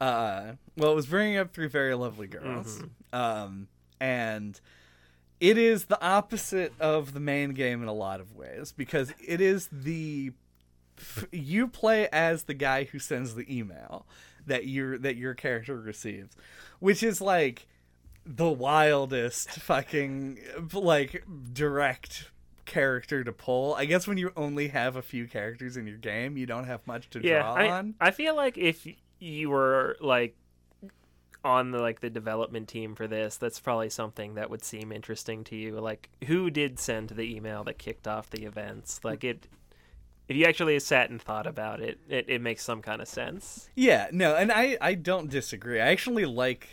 uh, 0.00 0.52
well, 0.76 0.92
it 0.92 0.94
was 0.94 1.06
bringing 1.06 1.36
up 1.36 1.52
three 1.52 1.66
very 1.68 1.94
lovely 1.94 2.26
girls. 2.26 2.82
Um, 3.12 3.68
and 4.00 4.58
it 5.40 5.58
is 5.58 5.86
the 5.86 6.00
opposite 6.02 6.72
of 6.80 7.12
the 7.12 7.20
main 7.20 7.50
game 7.50 7.82
in 7.82 7.88
a 7.88 7.92
lot 7.92 8.20
of 8.20 8.34
ways 8.34 8.72
because 8.74 9.12
it 9.26 9.40
is 9.42 9.68
the 9.72 10.32
f- 10.98 11.26
you 11.32 11.68
play 11.68 12.08
as 12.12 12.44
the 12.44 12.54
guy 12.54 12.84
who 12.84 12.98
sends 12.98 13.34
the 13.34 13.44
email 13.54 14.06
that 14.50 14.66
your 14.66 14.98
that 14.98 15.16
your 15.16 15.34
character 15.34 15.80
receives, 15.80 16.36
which 16.78 17.02
is 17.02 17.20
like 17.20 17.66
the 18.26 18.50
wildest 18.50 19.50
fucking 19.50 20.38
like 20.74 21.24
direct 21.52 22.30
character 22.66 23.24
to 23.24 23.32
pull. 23.32 23.74
I 23.74 23.84
guess 23.84 24.06
when 24.06 24.18
you 24.18 24.32
only 24.36 24.68
have 24.68 24.96
a 24.96 25.02
few 25.02 25.26
characters 25.26 25.76
in 25.76 25.86
your 25.86 25.96
game, 25.96 26.36
you 26.36 26.46
don't 26.46 26.64
have 26.64 26.86
much 26.86 27.08
to 27.10 27.20
Yeah, 27.20 27.42
draw 27.42 27.54
I, 27.54 27.70
on. 27.70 27.94
I 28.00 28.10
feel 28.10 28.36
like 28.36 28.58
if 28.58 28.86
you 29.18 29.50
were 29.50 29.96
like 30.00 30.36
on 31.44 31.70
the 31.70 31.78
like 31.78 32.00
the 32.00 32.10
development 32.10 32.68
team 32.68 32.94
for 32.94 33.06
this, 33.06 33.36
that's 33.36 33.60
probably 33.60 33.90
something 33.90 34.34
that 34.34 34.50
would 34.50 34.64
seem 34.64 34.92
interesting 34.92 35.44
to 35.44 35.56
you. 35.56 35.80
Like, 35.80 36.10
who 36.26 36.50
did 36.50 36.78
send 36.78 37.10
the 37.10 37.34
email 37.34 37.64
that 37.64 37.78
kicked 37.78 38.06
off 38.06 38.30
the 38.30 38.44
events? 38.44 39.00
Like 39.02 39.24
it. 39.24 39.46
If 40.30 40.36
you 40.36 40.44
actually 40.46 40.78
sat 40.78 41.10
and 41.10 41.20
thought 41.20 41.48
about 41.48 41.80
it, 41.80 41.98
it, 42.08 42.26
it 42.28 42.40
makes 42.40 42.62
some 42.62 42.82
kind 42.82 43.02
of 43.02 43.08
sense. 43.08 43.68
Yeah, 43.74 44.06
no, 44.12 44.36
and 44.36 44.52
I 44.52 44.78
I 44.80 44.94
don't 44.94 45.28
disagree. 45.28 45.80
I 45.80 45.88
actually 45.88 46.24
like 46.24 46.68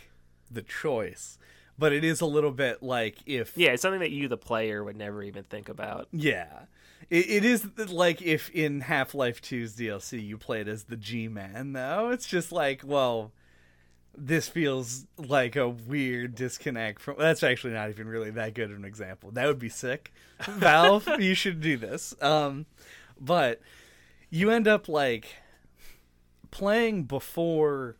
the 0.48 0.62
choice, 0.62 1.38
but 1.76 1.92
it 1.92 2.04
is 2.04 2.20
a 2.20 2.26
little 2.26 2.52
bit 2.52 2.84
like 2.84 3.16
if 3.26 3.56
Yeah, 3.56 3.70
it's 3.70 3.82
something 3.82 3.98
that 3.98 4.12
you, 4.12 4.28
the 4.28 4.36
player, 4.36 4.84
would 4.84 4.96
never 4.96 5.24
even 5.24 5.42
think 5.42 5.68
about. 5.68 6.06
yeah. 6.12 6.66
It, 7.10 7.28
it 7.28 7.44
is 7.44 7.66
like 7.90 8.22
if 8.22 8.48
in 8.50 8.82
Half 8.82 9.12
Life 9.14 9.42
2's 9.42 9.74
DLC 9.74 10.24
you 10.24 10.38
played 10.38 10.68
as 10.68 10.84
the 10.84 10.96
G 10.96 11.26
Man, 11.26 11.72
though. 11.72 12.10
It's 12.10 12.26
just 12.28 12.52
like, 12.52 12.82
well, 12.84 13.32
this 14.16 14.46
feels 14.48 15.06
like 15.16 15.56
a 15.56 15.68
weird 15.68 16.36
disconnect 16.36 17.00
from. 17.00 17.16
That's 17.18 17.42
actually 17.42 17.72
not 17.72 17.88
even 17.88 18.06
really 18.06 18.30
that 18.30 18.54
good 18.54 18.70
of 18.70 18.76
an 18.76 18.84
example. 18.84 19.32
That 19.32 19.46
would 19.46 19.58
be 19.58 19.68
sick. 19.68 20.12
Valve, 20.42 21.08
you 21.18 21.34
should 21.34 21.60
do 21.60 21.76
this. 21.76 22.14
Um, 22.20 22.66
but 23.20 23.60
you 24.30 24.50
end 24.50 24.68
up 24.68 24.88
like 24.88 25.26
playing 26.50 27.04
before 27.04 27.96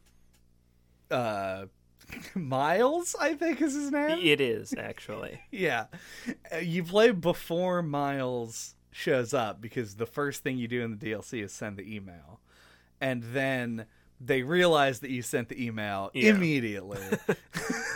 uh 1.11 1.66
Miles, 2.35 3.14
I 3.21 3.35
think 3.35 3.61
is 3.61 3.75
his 3.75 3.91
name. 3.91 4.19
It 4.23 4.41
is 4.41 4.75
actually. 4.79 5.41
Yeah. 5.51 5.87
Uh, 6.53 6.57
You 6.59 6.83
play 6.85 7.11
before 7.11 7.83
Miles 7.83 8.75
shows 8.91 9.35
up 9.35 9.61
because 9.61 9.97
the 9.97 10.07
first 10.07 10.43
thing 10.43 10.57
you 10.57 10.66
do 10.69 10.83
in 10.83 10.97
the 10.99 11.11
DLC 11.11 11.43
is 11.45 11.53
send 11.53 11.77
the 11.77 11.95
email. 11.95 12.41
And 13.01 13.23
then 13.23 13.85
they 14.21 14.43
realized 14.43 15.03
that 15.03 15.11
you 15.11 15.23
sent 15.23 15.49
the 15.49 15.64
email 15.64 16.11
Yeah. 16.12 16.31
immediately. 16.31 16.99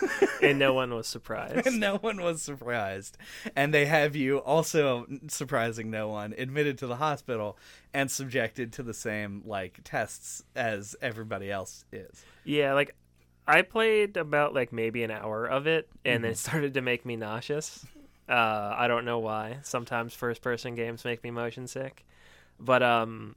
and 0.43 0.59
no 0.59 0.73
one 0.73 0.95
was 0.95 1.07
surprised. 1.07 1.67
and 1.67 1.81
no 1.81 1.97
one 1.97 2.21
was 2.23 2.43
surprised. 2.43 3.17
And 3.57 3.73
they 3.73 3.87
have 3.87 4.15
you 4.17 4.39
also 4.39 5.07
surprising 5.29 5.91
no 5.91 6.09
one 6.09 6.35
admitted 6.39 6.79
to 6.79 6.87
the 6.87 6.97
hospital 6.97 7.59
and 7.95 8.11
subjected 8.11 8.73
to 8.75 8.83
the 8.83 8.95
same 8.95 9.43
like 9.45 9.81
tests 9.85 10.43
as 10.55 10.97
everybody 11.03 11.51
else 11.51 11.85
is. 11.93 12.25
Yeah, 12.45 12.75
like 12.75 12.95
I 13.47 13.63
played 13.63 14.17
about 14.17 14.55
like 14.55 14.73
maybe 14.73 15.03
an 15.03 15.11
hour 15.11 15.47
of 15.47 15.67
it, 15.67 15.89
and 16.05 16.23
then 16.25 16.33
it 16.33 16.39
started 16.39 16.75
to 16.75 16.81
make 16.83 17.05
me 17.05 17.17
nauseous. 17.17 17.85
Uh, 18.29 18.75
I 18.79 18.87
don't 18.87 19.05
know 19.05 19.19
why. 19.19 19.59
Sometimes 19.63 20.15
first-person 20.15 20.77
games 20.77 21.05
make 21.05 21.23
me 21.25 21.31
motion 21.33 21.67
sick, 21.67 22.05
but 22.61 22.83
um, 22.83 23.35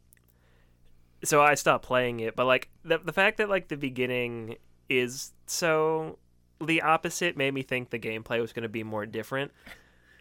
so 1.23 1.41
I 1.41 1.55
stopped 1.55 1.85
playing 1.85 2.19
it. 2.19 2.35
But 2.35 2.45
like 2.45 2.69
the 2.83 2.97
the 2.97 3.13
fact 3.13 3.37
that 3.37 3.49
like 3.49 3.67
the 3.67 3.77
beginning 3.77 4.57
is 4.89 5.33
so 5.45 6.19
the 6.61 6.81
opposite 6.81 7.35
made 7.37 7.53
me 7.53 7.61
think 7.61 7.89
the 7.89 7.99
gameplay 7.99 8.39
was 8.39 8.53
going 8.53 8.63
to 8.63 8.69
be 8.69 8.83
more 8.83 9.05
different. 9.05 9.51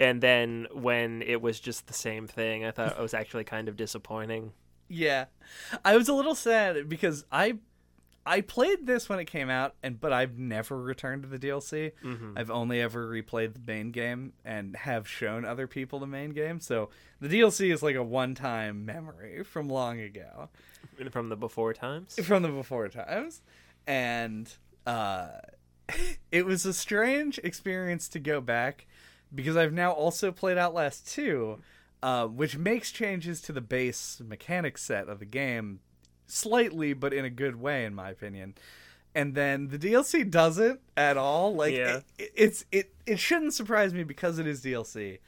And 0.00 0.20
then 0.20 0.66
when 0.72 1.22
it 1.22 1.40
was 1.40 1.60
just 1.60 1.86
the 1.86 1.92
same 1.92 2.26
thing, 2.26 2.64
I 2.64 2.72
thought 2.72 2.92
it 2.92 3.00
was 3.00 3.14
actually 3.14 3.44
kind 3.44 3.68
of 3.68 3.76
disappointing. 3.76 4.52
Yeah. 4.88 5.26
I 5.84 5.96
was 5.96 6.08
a 6.08 6.14
little 6.14 6.34
sad 6.34 6.88
because 6.88 7.24
I 7.30 7.58
I 8.26 8.40
played 8.40 8.86
this 8.86 9.08
when 9.08 9.18
it 9.18 9.26
came 9.26 9.50
out 9.50 9.74
and 9.82 10.00
but 10.00 10.12
I've 10.12 10.38
never 10.38 10.80
returned 10.80 11.22
to 11.22 11.28
the 11.28 11.38
DLC. 11.38 11.92
Mm-hmm. 12.02 12.36
I've 12.36 12.50
only 12.50 12.80
ever 12.80 13.06
replayed 13.06 13.54
the 13.54 13.60
main 13.66 13.90
game 13.90 14.32
and 14.44 14.76
have 14.76 15.06
shown 15.06 15.44
other 15.44 15.66
people 15.66 15.98
the 15.98 16.06
main 16.06 16.30
game. 16.30 16.60
So 16.60 16.90
the 17.20 17.28
DLC 17.28 17.72
is 17.72 17.82
like 17.82 17.96
a 17.96 18.02
one-time 18.02 18.86
memory 18.86 19.42
from 19.44 19.68
long 19.68 20.00
ago. 20.00 20.48
From 21.10 21.28
the 21.28 21.36
before 21.36 21.74
times. 21.74 22.14
from 22.22 22.42
the 22.42 22.48
before 22.48 22.88
times 22.88 23.42
and 23.86 24.50
uh 24.86 25.28
it 26.32 26.46
was 26.46 26.64
a 26.64 26.72
strange 26.72 27.38
experience 27.38 28.08
to 28.08 28.18
go 28.18 28.40
back 28.40 28.86
because 29.34 29.56
I've 29.56 29.72
now 29.72 29.92
also 29.92 30.32
played 30.32 30.56
Outlast 30.56 31.06
2 31.12 31.58
uh, 32.02 32.26
which 32.26 32.58
makes 32.58 32.92
changes 32.92 33.40
to 33.40 33.52
the 33.52 33.62
base 33.62 34.20
mechanic 34.22 34.76
set 34.76 35.08
of 35.08 35.20
the 35.20 35.24
game 35.24 35.80
slightly 36.26 36.92
but 36.92 37.12
in 37.12 37.24
a 37.24 37.30
good 37.30 37.56
way 37.56 37.84
in 37.84 37.94
my 37.94 38.10
opinion 38.10 38.54
and 39.14 39.34
then 39.34 39.68
the 39.68 39.78
DLC 39.78 40.28
doesn't 40.30 40.80
at 40.96 41.16
all 41.16 41.54
like 41.54 41.74
Yeah. 41.74 42.00
it, 42.18 42.32
it's 42.34 42.64
it 42.72 42.92
it 43.06 43.18
shouldn't 43.18 43.54
surprise 43.54 43.92
me 43.94 44.04
because 44.04 44.38
it 44.38 44.46
is 44.46 44.62
DLC 44.62 45.18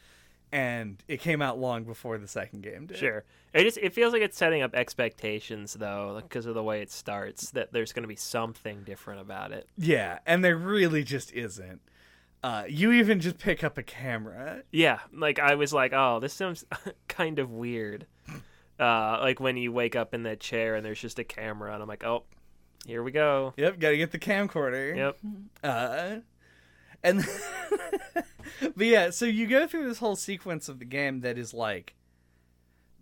and 0.52 1.02
it 1.09 1.20
came 1.20 1.43
out 1.43 1.59
long 1.59 1.85
before 1.85 2.18
the 2.18 2.28
second 2.28 2.62
game 2.62 2.86
did 2.86 2.97
Sure. 2.97 3.24
It 3.52 3.64
just 3.64 3.78
it 3.78 3.94
feels 3.94 4.12
like 4.12 4.23
it's 4.23 4.36
setting 4.36 4.60
up 4.62 4.74
expectations 4.74 5.74
though, 5.74 6.20
because 6.23 6.44
of 6.47 6.55
the 6.55 6.62
way 6.62 6.82
it 6.82 6.90
starts. 6.90 7.51
That 7.52 7.73
there's 7.73 7.93
going 7.94 8.02
to 8.02 8.09
be 8.09 8.14
something 8.16 8.82
different 8.85 9.23
about 9.23 9.51
it. 9.52 9.66
Yeah, 9.78 10.18
and 10.27 10.44
there 10.44 10.56
really 10.56 11.02
just 11.02 11.32
isn't. 11.32 11.81
Uh, 12.44 12.64
you 12.68 12.93
even 12.93 13.18
just 13.18 13.39
pick 13.39 13.64
up 13.64 13.78
a 13.78 13.82
camera. 13.82 14.62
Yeah, 14.70 14.98
like 15.12 15.39
I 15.39 15.55
was 15.55 15.73
like, 15.73 15.93
oh, 15.94 16.20
this 16.20 16.35
sounds 16.35 16.66
kind 17.09 17.39
of 17.39 17.51
weird. 17.51 18.06
Uh, 18.78 19.19
like 19.20 19.40
when 19.40 19.57
you 19.57 19.73
wake 19.73 19.97
up 19.97 20.12
in 20.12 20.24
that 20.24 20.40
chair 20.40 20.74
and 20.74 20.85
there's 20.85 21.01
just 21.01 21.19
a 21.19 21.24
camera, 21.24 21.73
and 21.73 21.82
I'm 21.82 21.89
like, 21.89 22.05
oh, 22.05 22.24
here 22.86 23.03
we 23.03 23.11
go. 23.11 23.55
Yep, 23.57 23.78
gotta 23.78 23.97
get 23.97 24.12
the 24.12 24.19
camcorder. 24.19 24.97
Yep. 24.97 25.19
Uh, 25.65 26.16
and 27.03 27.24
but 28.77 28.86
yeah, 28.86 29.11
so 29.11 29.24
you 29.24 29.47
go 29.47 29.66
through 29.66 29.89
this 29.89 29.98
whole 29.98 30.16
sequence 30.16 30.69
of 30.69 30.78
the 30.78 30.85
game 30.85 31.20
that 31.20 31.39
is 31.39 31.55
like 31.55 31.94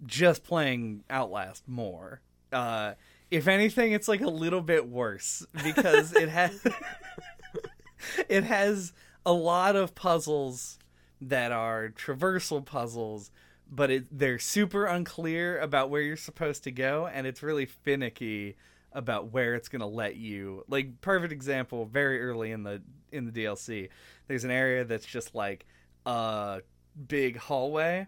just 0.06 0.44
playing 0.44 1.04
Outlast 1.10 1.66
more. 1.66 2.20
Uh, 2.52 2.94
if 3.30 3.48
anything, 3.48 3.92
it's 3.92 4.08
like 4.08 4.20
a 4.20 4.28
little 4.28 4.60
bit 4.60 4.88
worse 4.88 5.46
because 5.62 6.14
it 6.14 6.28
has 6.28 6.64
it 8.28 8.44
has 8.44 8.92
a 9.26 9.32
lot 9.32 9.76
of 9.76 9.94
puzzles 9.94 10.78
that 11.20 11.52
are 11.52 11.88
traversal 11.88 12.64
puzzles, 12.64 13.30
but 13.70 13.90
it, 13.90 14.04
they're 14.10 14.38
super 14.38 14.84
unclear 14.86 15.58
about 15.58 15.90
where 15.90 16.00
you're 16.02 16.16
supposed 16.16 16.64
to 16.64 16.70
go, 16.70 17.06
and 17.06 17.26
it's 17.26 17.42
really 17.42 17.66
finicky 17.66 18.56
about 18.92 19.32
where 19.32 19.54
it's 19.54 19.68
gonna 19.68 19.86
let 19.86 20.16
you. 20.16 20.64
Like 20.68 21.00
perfect 21.00 21.32
example, 21.32 21.84
very 21.86 22.20
early 22.22 22.52
in 22.52 22.62
the 22.62 22.82
in 23.10 23.26
the 23.26 23.32
DLC, 23.32 23.88
there's 24.28 24.44
an 24.44 24.50
area 24.50 24.84
that's 24.84 25.06
just 25.06 25.34
like 25.34 25.66
a 26.06 26.60
big 27.08 27.36
hallway, 27.38 28.06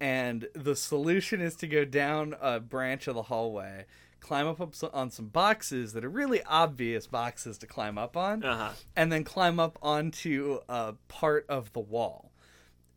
and 0.00 0.48
the 0.54 0.74
solution 0.76 1.40
is 1.40 1.54
to 1.56 1.66
go 1.68 1.84
down 1.84 2.34
a 2.40 2.60
branch 2.60 3.06
of 3.08 3.14
the 3.14 3.22
hallway, 3.24 3.86
climb 4.20 4.46
up 4.46 4.60
on 4.92 5.10
some 5.10 5.26
boxes 5.28 5.92
that 5.92 6.04
are 6.04 6.08
really 6.10 6.42
obvious 6.44 7.06
boxes 7.06 7.58
to 7.58 7.66
climb 7.66 7.96
up 7.98 8.16
on, 8.16 8.42
Uh-huh. 8.44 8.72
and 8.96 9.12
then 9.12 9.22
climb 9.24 9.58
up 9.60 9.78
onto 9.82 10.60
a 10.68 10.94
part 11.08 11.46
of 11.48 11.72
the 11.72 11.80
wall. 11.80 12.32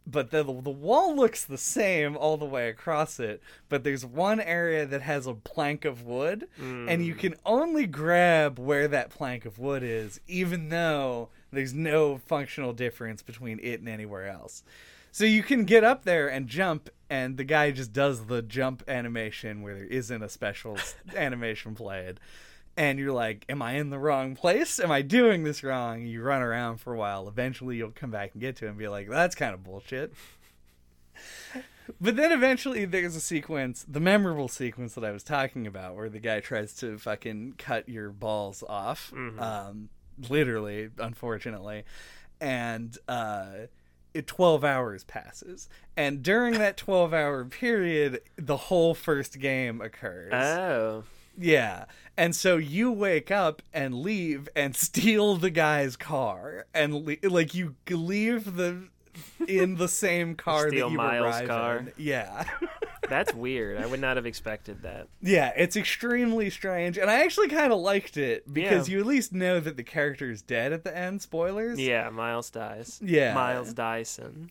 But 0.09 0.31
the, 0.31 0.43
the 0.43 0.69
wall 0.69 1.15
looks 1.15 1.43
the 1.43 1.57
same 1.57 2.17
all 2.17 2.37
the 2.37 2.45
way 2.45 2.69
across 2.69 3.19
it, 3.19 3.41
but 3.67 3.83
there's 3.83 4.05
one 4.05 4.39
area 4.39 4.85
that 4.85 5.01
has 5.01 5.27
a 5.27 5.33
plank 5.33 5.85
of 5.85 6.03
wood, 6.03 6.47
and 6.57 7.05
you 7.05 7.13
hmm. 7.13 7.19
can 7.19 7.35
only 7.45 7.85
grab 7.85 8.57
where 8.57 8.87
that 8.87 9.09
plank 9.11 9.45
of 9.45 9.59
wood 9.59 9.83
is, 9.83 10.19
even 10.27 10.69
though 10.69 11.29
there's 11.51 11.73
no 11.73 12.17
functional 12.17 12.73
difference 12.73 13.21
between 13.21 13.59
it 13.61 13.79
and 13.79 13.89
anywhere 13.89 14.27
else. 14.27 14.63
So 15.11 15.25
you 15.25 15.43
can 15.43 15.65
get 15.65 15.83
up 15.83 16.05
there 16.05 16.27
and 16.27 16.47
jump, 16.47 16.89
and 17.09 17.37
the 17.37 17.43
guy 17.43 17.71
just 17.71 17.93
does 17.93 18.25
the 18.25 18.41
jump 18.41 18.83
animation 18.87 19.61
where 19.61 19.75
there 19.75 19.85
isn't 19.85 20.23
a 20.23 20.29
special 20.29 20.77
animation 21.15 21.75
played. 21.75 22.19
And 22.79 22.97
you're 22.97 23.11
like, 23.11 23.45
Am 23.49 23.61
I 23.61 23.73
in 23.73 23.89
the 23.91 23.99
wrong 23.99 24.35
place? 24.35 24.79
Am 24.79 24.89
I 24.89 25.01
doing 25.01 25.43
this 25.43 25.63
wrong? 25.63 26.03
You 26.05 26.21
run 26.23 26.41
around 26.41 26.77
for 26.77 26.93
a 26.93 26.97
while. 26.97 27.27
Eventually, 27.27 27.75
you'll 27.75 27.91
come 27.91 28.09
back 28.09 28.31
and 28.33 28.41
get 28.41 28.55
to 28.57 28.65
it 28.65 28.69
and 28.69 28.77
be 28.77 28.87
like, 28.87 29.09
That's 29.09 29.35
kind 29.35 29.53
of 29.53 29.63
bullshit. 29.63 30.13
But 31.99 32.15
then 32.15 32.31
eventually, 32.31 32.85
there's 32.85 33.15
a 33.15 33.19
sequence, 33.19 33.83
the 33.87 33.99
memorable 33.99 34.47
sequence 34.47 34.93
that 34.93 35.03
I 35.03 35.09
was 35.09 35.23
talking 35.23 35.65
about, 35.65 35.95
where 35.95 36.07
the 36.07 36.19
guy 36.19 36.39
tries 36.39 36.75
to 36.75 36.99
fucking 36.99 37.55
cut 37.57 37.89
your 37.89 38.11
balls 38.11 38.63
off. 38.69 39.11
Um, 39.39 39.89
literally, 40.29 40.89
unfortunately. 40.99 41.85
And, 42.39 42.95
uh, 43.07 43.47
it 44.13 44.27
12 44.27 44.63
hours 44.63 45.03
passes 45.03 45.67
and 45.97 46.23
during 46.23 46.53
that 46.59 46.77
12 46.77 47.13
hour 47.13 47.45
period 47.45 48.21
the 48.37 48.57
whole 48.57 48.95
first 48.95 49.39
game 49.39 49.81
occurs 49.81 50.33
Oh. 50.33 51.03
Yeah 51.39 51.85
and 52.17 52.35
so 52.35 52.57
you 52.57 52.91
wake 52.91 53.31
up 53.31 53.61
and 53.73 53.95
leave 53.95 54.49
and 54.55 54.75
steal 54.87 55.35
the 55.37 55.49
guy's 55.49 55.95
car 55.95 56.65
and 56.73 56.93
le- 57.05 57.15
like 57.29 57.53
you 57.55 57.75
leave 57.89 58.55
the 58.57 58.87
in 59.47 59.75
the 59.75 59.87
same 59.87 60.35
car 60.45 60.67
Steal 60.69 60.87
that 60.87 60.91
you 60.91 60.97
Miles' 60.97 61.47
car. 61.47 61.77
in 61.77 61.91
yeah 61.97 62.43
That's 63.09 63.33
weird. 63.33 63.81
I 63.81 63.87
would 63.87 63.99
not 64.01 64.17
have 64.17 64.27
expected 64.27 64.83
that. 64.83 65.07
yeah 65.21 65.51
it's 65.57 65.75
extremely 65.75 66.49
strange 66.51 66.97
and 66.97 67.09
i 67.09 67.23
actually 67.23 67.47
kind 67.47 67.73
of 67.73 67.79
liked 67.79 68.17
it 68.17 68.51
because 68.53 68.87
Yeah. 68.87 68.93
you 68.95 68.99
at 69.01 69.07
least 69.07 69.33
know 69.33 69.59
that 69.59 69.77
the 69.77 69.83
character 69.83 70.29
is 70.29 70.41
dead 70.43 70.73
at 70.73 70.83
the 70.83 70.95
end 70.95 71.21
spoilers 71.21 71.79
Yeah, 71.79 72.09
Miles 72.11 72.49
dies. 72.51 72.99
Yeah. 73.03 73.33
Miles 73.33 73.73
Dyson. 73.73 74.49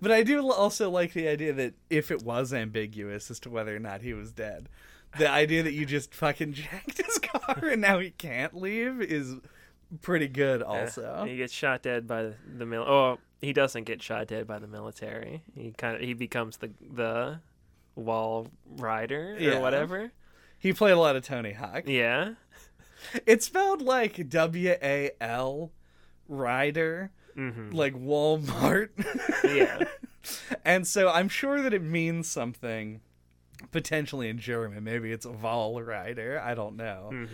but 0.00 0.10
I 0.12 0.22
do 0.22 0.50
also 0.50 0.88
like 0.90 1.12
the 1.12 1.28
idea 1.28 1.52
that 1.52 1.74
if 1.90 2.10
it 2.10 2.22
was 2.22 2.52
ambiguous 2.54 3.30
as 3.30 3.40
to 3.40 3.50
whether 3.50 3.74
or 3.74 3.80
not 3.80 4.00
he 4.02 4.14
was 4.14 4.32
dead, 4.32 4.68
the 5.18 5.28
idea 5.30 5.62
that 5.62 5.72
you 5.72 5.86
just 5.86 6.14
fucking 6.14 6.52
jacked 6.52 6.98
his 7.04 7.18
car 7.18 7.58
and 7.68 7.80
now 7.80 7.98
he 7.98 8.10
can't 8.10 8.54
leave 8.56 9.00
is 9.00 9.34
pretty 10.02 10.28
good. 10.28 10.62
Also, 10.62 11.24
He 11.26 11.36
gets 11.36 11.52
shot 11.52 11.82
dead 11.82 12.06
by 12.06 12.22
the, 12.24 12.34
the 12.58 12.66
mil. 12.66 12.82
Oh, 12.82 13.18
he 13.40 13.52
doesn't 13.52 13.84
get 13.84 14.02
shot 14.02 14.28
dead 14.28 14.46
by 14.46 14.58
the 14.58 14.66
military. 14.66 15.42
He 15.54 15.72
kind 15.72 15.96
of 15.96 16.02
he 16.02 16.14
becomes 16.14 16.56
the 16.58 16.70
the 16.80 17.40
wall 17.94 18.48
rider 18.76 19.34
or 19.34 19.38
Yeah. 19.38 19.58
whatever. 19.60 20.12
he 20.58 20.72
played 20.72 20.92
a 20.92 20.98
lot 20.98 21.16
of 21.16 21.24
Tony 21.24 21.52
Hawk. 21.52 21.82
Yeah. 21.86 22.34
It's 23.26 23.46
spelled 23.46 23.82
like 23.82 24.28
W 24.28 24.74
A 24.82 25.10
L 25.20 25.70
Rider, 26.28 27.10
hmm 27.34 27.70
like 27.70 27.94
Walmart. 27.94 28.88
Yeah. 29.44 29.84
and 30.64 30.86
so 30.86 31.08
I'm 31.08 31.28
sure 31.28 31.62
that 31.62 31.72
it 31.72 31.82
means 31.82 32.26
something. 32.26 33.00
Potentially 33.72 34.28
in 34.28 34.38
German, 34.38 34.84
maybe 34.84 35.12
it's 35.12 35.26
Wall 35.26 35.80
Rider. 35.82 36.40
I 36.44 36.54
don't 36.54 36.76
know. 36.76 37.08
hmm 37.12 37.26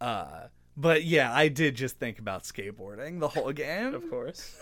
Uh, 0.00 0.48
but 0.76 1.04
yeah, 1.04 1.32
I 1.34 1.48
did 1.48 1.74
just 1.74 1.98
think 1.98 2.18
about 2.18 2.44
skateboarding 2.44 3.18
the 3.20 3.28
whole 3.28 3.52
game. 3.52 3.94
Of 3.94 4.08
course. 4.08 4.56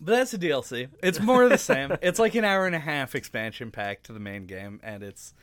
But 0.00 0.12
that's 0.12 0.32
a 0.34 0.38
DLC. 0.38 0.88
It's 1.02 1.20
more 1.20 1.42
of 1.42 1.50
the 1.50 1.58
same. 1.58 1.96
it's 2.02 2.18
like 2.20 2.34
an 2.34 2.44
hour 2.44 2.66
and 2.66 2.74
a 2.74 2.78
half 2.80 3.14
expansion 3.14 3.70
pack 3.70 4.02
to 4.04 4.12
the 4.12 4.20
main 4.20 4.46
game, 4.46 4.78
and 4.82 5.02
it's 5.02 5.34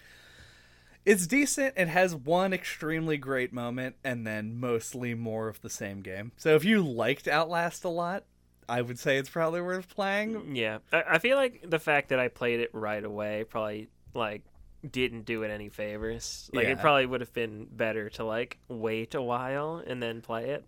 it's 1.06 1.28
decent. 1.28 1.74
It 1.78 1.90
has 1.90 2.16
one 2.16 2.54
extremely 2.54 3.18
great 3.18 3.52
moment, 3.52 3.98
and 4.04 4.26
then 4.26 4.58
mostly 4.60 5.14
more 5.14 5.50
of 5.50 5.62
the 5.62 5.70
same 5.70 6.02
game. 6.02 6.32
So 6.38 6.56
if 6.56 6.64
you 6.64 6.82
liked 6.82 7.28
Outlast 7.28 7.84
a 7.84 7.90
lot, 7.90 8.24
I 8.68 8.82
would 8.82 8.98
say 9.00 9.18
it's 9.18 9.30
probably 9.30 9.62
worth 9.62 9.88
playing. 9.94 10.56
Yeah. 10.56 10.80
I, 10.92 11.04
I 11.12 11.20
feel 11.20 11.38
like 11.38 11.64
the 11.70 11.80
fact 11.80 12.10
that 12.10 12.20
I 12.20 12.28
played 12.30 12.60
it 12.60 12.70
right 12.74 13.04
away 13.04 13.44
probably 13.48 13.90
like 14.14 14.42
didn't 14.90 15.26
do 15.26 15.44
it 15.44 15.50
any 15.50 15.70
favors. 15.70 16.50
Like 16.54 16.66
Yeah. 16.66 16.72
it 16.74 16.80
probably 16.80 17.06
would 17.06 17.22
have 17.22 17.34
been 17.34 17.66
better 17.72 18.10
to 18.12 18.24
like 18.24 18.58
wait 18.68 19.14
a 19.16 19.22
while 19.22 19.84
and 19.86 20.02
then 20.02 20.22
play 20.22 20.50
it. 20.52 20.66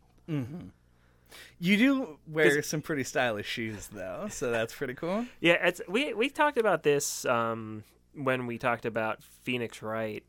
You 1.60 1.78
do 1.78 2.20
wear 2.28 2.62
some 2.64 2.82
pretty 2.82 3.04
stylish 3.04 3.48
shoes, 3.48 3.88
though, 3.92 4.28
so 4.30 4.52
that's 4.52 4.74
pretty 4.74 4.94
cool. 4.94 5.26
Yeah, 5.42 5.54
it's 5.66 5.82
we 5.88 6.14
we 6.14 6.30
talked 6.30 6.58
about 6.58 6.84
this 6.84 7.26
um, 7.26 7.84
when 8.14 8.46
we 8.48 8.58
talked 8.58 8.86
about 8.86 9.24
Phoenix 9.44 9.82
Wright, 9.82 10.24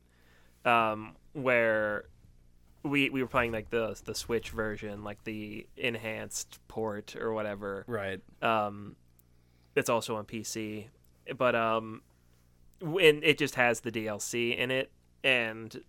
um, 0.64 1.14
where 1.34 2.04
we 2.90 3.10
we 3.10 3.22
were 3.22 3.28
playing 3.28 3.52
like 3.52 3.70
the 3.70 3.98
the 4.04 4.14
Switch 4.14 4.50
version, 4.50 5.04
like 5.04 5.24
the 5.24 5.66
enhanced 5.76 6.58
port 6.68 7.16
or 7.16 7.32
whatever. 7.32 7.84
Right. 7.86 8.20
Um, 8.42 8.96
it's 9.74 9.88
also 9.88 10.16
on 10.16 10.24
PC, 10.24 10.86
but 11.36 11.54
um, 11.54 12.02
when 12.80 13.22
it 13.22 13.38
just 13.38 13.54
has 13.54 13.80
the 13.80 13.92
DLC 13.92 14.56
in 14.56 14.70
it, 14.70 14.90
and 15.22 15.82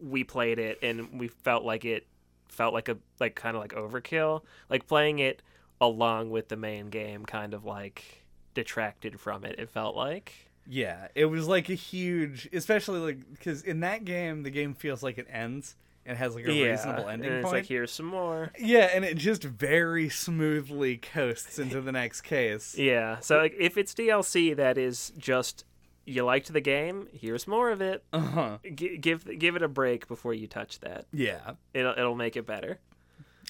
we 0.00 0.24
played 0.24 0.58
it, 0.58 0.78
and 0.82 1.18
we 1.18 1.28
felt 1.28 1.64
like 1.64 1.84
it 1.84 2.06
felt 2.48 2.74
like 2.74 2.88
a 2.88 2.98
like 3.20 3.34
kind 3.34 3.56
of 3.56 3.62
like 3.62 3.72
overkill. 3.72 4.42
Like 4.68 4.86
playing 4.86 5.18
it 5.18 5.42
along 5.80 6.30
with 6.30 6.48
the 6.48 6.56
main 6.56 6.86
game, 6.86 7.24
kind 7.24 7.54
of 7.54 7.64
like 7.64 8.24
detracted 8.54 9.18
from 9.20 9.44
it. 9.44 9.58
It 9.58 9.70
felt 9.70 9.96
like. 9.96 10.48
Yeah, 10.64 11.08
it 11.16 11.24
was 11.24 11.48
like 11.48 11.68
a 11.68 11.74
huge, 11.74 12.48
especially 12.52 13.00
like 13.00 13.32
because 13.32 13.62
in 13.62 13.80
that 13.80 14.04
game, 14.04 14.44
the 14.44 14.50
game 14.50 14.74
feels 14.74 15.02
like 15.02 15.18
it 15.18 15.26
ends 15.28 15.74
and 16.04 16.18
has 16.18 16.34
like 16.34 16.44
a 16.44 16.48
reasonable 16.48 17.08
ending 17.08 17.28
and 17.30 17.38
it's 17.38 17.44
point. 17.44 17.54
like 17.58 17.66
here's 17.66 17.92
some 17.92 18.06
more. 18.06 18.50
Yeah, 18.58 18.90
and 18.94 19.04
it 19.04 19.16
just 19.16 19.44
very 19.44 20.08
smoothly 20.08 20.96
coasts 20.96 21.58
into 21.58 21.80
the 21.80 21.92
next 21.92 22.22
case. 22.22 22.74
Yeah, 22.78 23.20
so 23.20 23.38
like 23.38 23.54
if 23.58 23.76
it's 23.78 23.94
DLC 23.94 24.56
that 24.56 24.78
is 24.78 25.12
just 25.16 25.64
you 26.04 26.24
liked 26.24 26.52
the 26.52 26.60
game, 26.60 27.06
here's 27.12 27.46
more 27.46 27.70
of 27.70 27.80
it. 27.80 28.02
Uh 28.12 28.18
huh. 28.20 28.58
G- 28.74 28.96
give 28.96 29.38
give 29.38 29.54
it 29.56 29.62
a 29.62 29.68
break 29.68 30.08
before 30.08 30.34
you 30.34 30.46
touch 30.48 30.80
that. 30.80 31.06
Yeah, 31.12 31.52
It'll 31.74 31.92
it'll 31.92 32.16
make 32.16 32.36
it 32.36 32.46
better. 32.46 32.80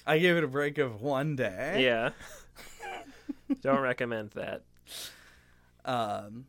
I 0.05 0.19
gave 0.19 0.35
it 0.37 0.43
a 0.43 0.47
break 0.47 0.77
of 0.77 1.01
one 1.01 1.35
day. 1.35 1.83
Yeah. 1.83 2.09
Don't 3.61 3.79
recommend 3.79 4.31
that. 4.31 4.63
Um, 5.85 6.45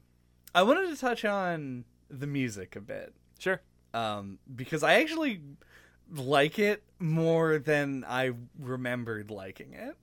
I 0.55 0.63
wanted 0.63 0.91
to 0.91 0.97
touch 0.97 1.25
on 1.25 1.85
the 2.11 2.27
music 2.27 2.77
a 2.77 2.81
bit. 2.81 3.15
Sure. 3.39 3.61
Um, 3.93 4.39
because 4.55 4.83
I 4.83 4.95
actually 4.95 5.41
like 6.13 6.59
it 6.59 6.83
more 6.99 7.59
than 7.59 8.05
I 8.07 8.33
remembered 8.59 9.31
liking 9.31 9.75
it. 9.75 9.97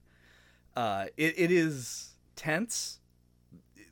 Uh, 0.76 1.08
it 1.18 1.36
it 1.38 1.52
is 1.52 2.12
tense. 2.36 3.00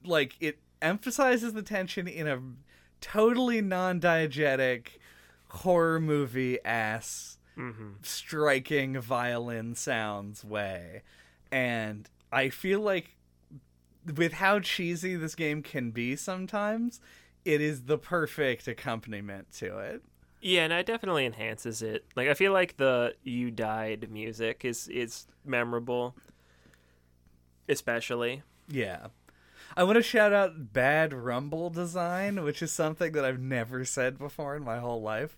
Like 0.04 0.36
it 0.40 0.60
emphasizes 0.82 1.54
the 1.54 1.62
tension 1.62 2.08
in 2.08 2.28
a 2.28 2.42
totally 3.02 3.62
non-diegetic 3.62 5.00
horror 5.50 6.00
movie 6.00 6.64
ass 6.64 7.38
hmm 7.56 7.92
striking 8.02 9.00
violin 9.00 9.76
sounds 9.76 10.44
way. 10.44 11.04
And 11.52 12.10
I 12.32 12.50
feel 12.50 12.80
like 12.80 13.18
with 14.16 14.34
how 14.34 14.60
cheesy 14.60 15.16
this 15.16 15.36
game 15.36 15.62
can 15.62 15.92
be 15.92 16.16
sometimes, 16.16 17.02
it 17.44 17.62
is 17.62 17.84
the 17.84 17.98
perfect 17.98 18.68
accompaniment 18.68 19.52
to 19.54 19.78
it. 19.80 20.04
Yeah, 20.42 20.64
and 20.64 20.74
it 20.74 20.86
definitely 20.86 21.26
enhances 21.26 21.82
it. 21.82 22.06
Like 22.16 22.28
I 22.30 22.34
feel 22.34 22.54
like 22.54 22.78
the 22.78 23.16
"You 23.24 23.52
Died" 23.52 24.10
music 24.12 24.64
is 24.64 24.88
is 24.88 25.28
memorable, 25.46 26.16
especially. 27.68 28.44
Yeah. 28.68 29.08
I 29.78 29.84
want 29.84 29.98
to 29.98 30.02
shout 30.04 30.34
out 30.34 30.74
Bad 30.74 31.14
Rumble 31.14 31.70
Design, 31.70 32.44
which 32.44 32.62
is 32.62 32.72
something 32.72 33.12
that 33.14 33.24
I've 33.24 33.40
never 33.40 33.86
said 33.86 34.18
before 34.18 34.56
in 34.56 34.64
my 34.64 34.80
whole 34.80 35.02
life. 35.02 35.38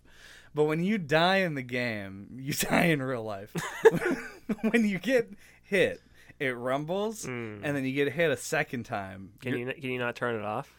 But 0.55 0.65
when 0.65 0.83
you 0.83 0.97
die 0.97 1.37
in 1.37 1.55
the 1.55 1.61
game, 1.61 2.27
you 2.35 2.53
die 2.53 2.85
in 2.85 3.01
real 3.01 3.23
life. 3.23 3.53
when 4.69 4.85
you 4.87 4.99
get 4.99 5.31
hit, 5.63 6.01
it 6.39 6.55
rumbles, 6.55 7.25
Mm. 7.25 7.59
and 7.63 7.75
then 7.75 7.85
you 7.85 7.93
get 7.93 8.13
hit 8.13 8.31
a 8.31 8.37
second 8.37 8.83
time. 8.83 9.31
Can 9.41 9.51
you're- 9.57 9.73
you 9.75 9.81
can 9.81 9.91
you 9.91 9.99
not 9.99 10.15
turn 10.15 10.35
it 10.35 10.43
off? 10.45 10.73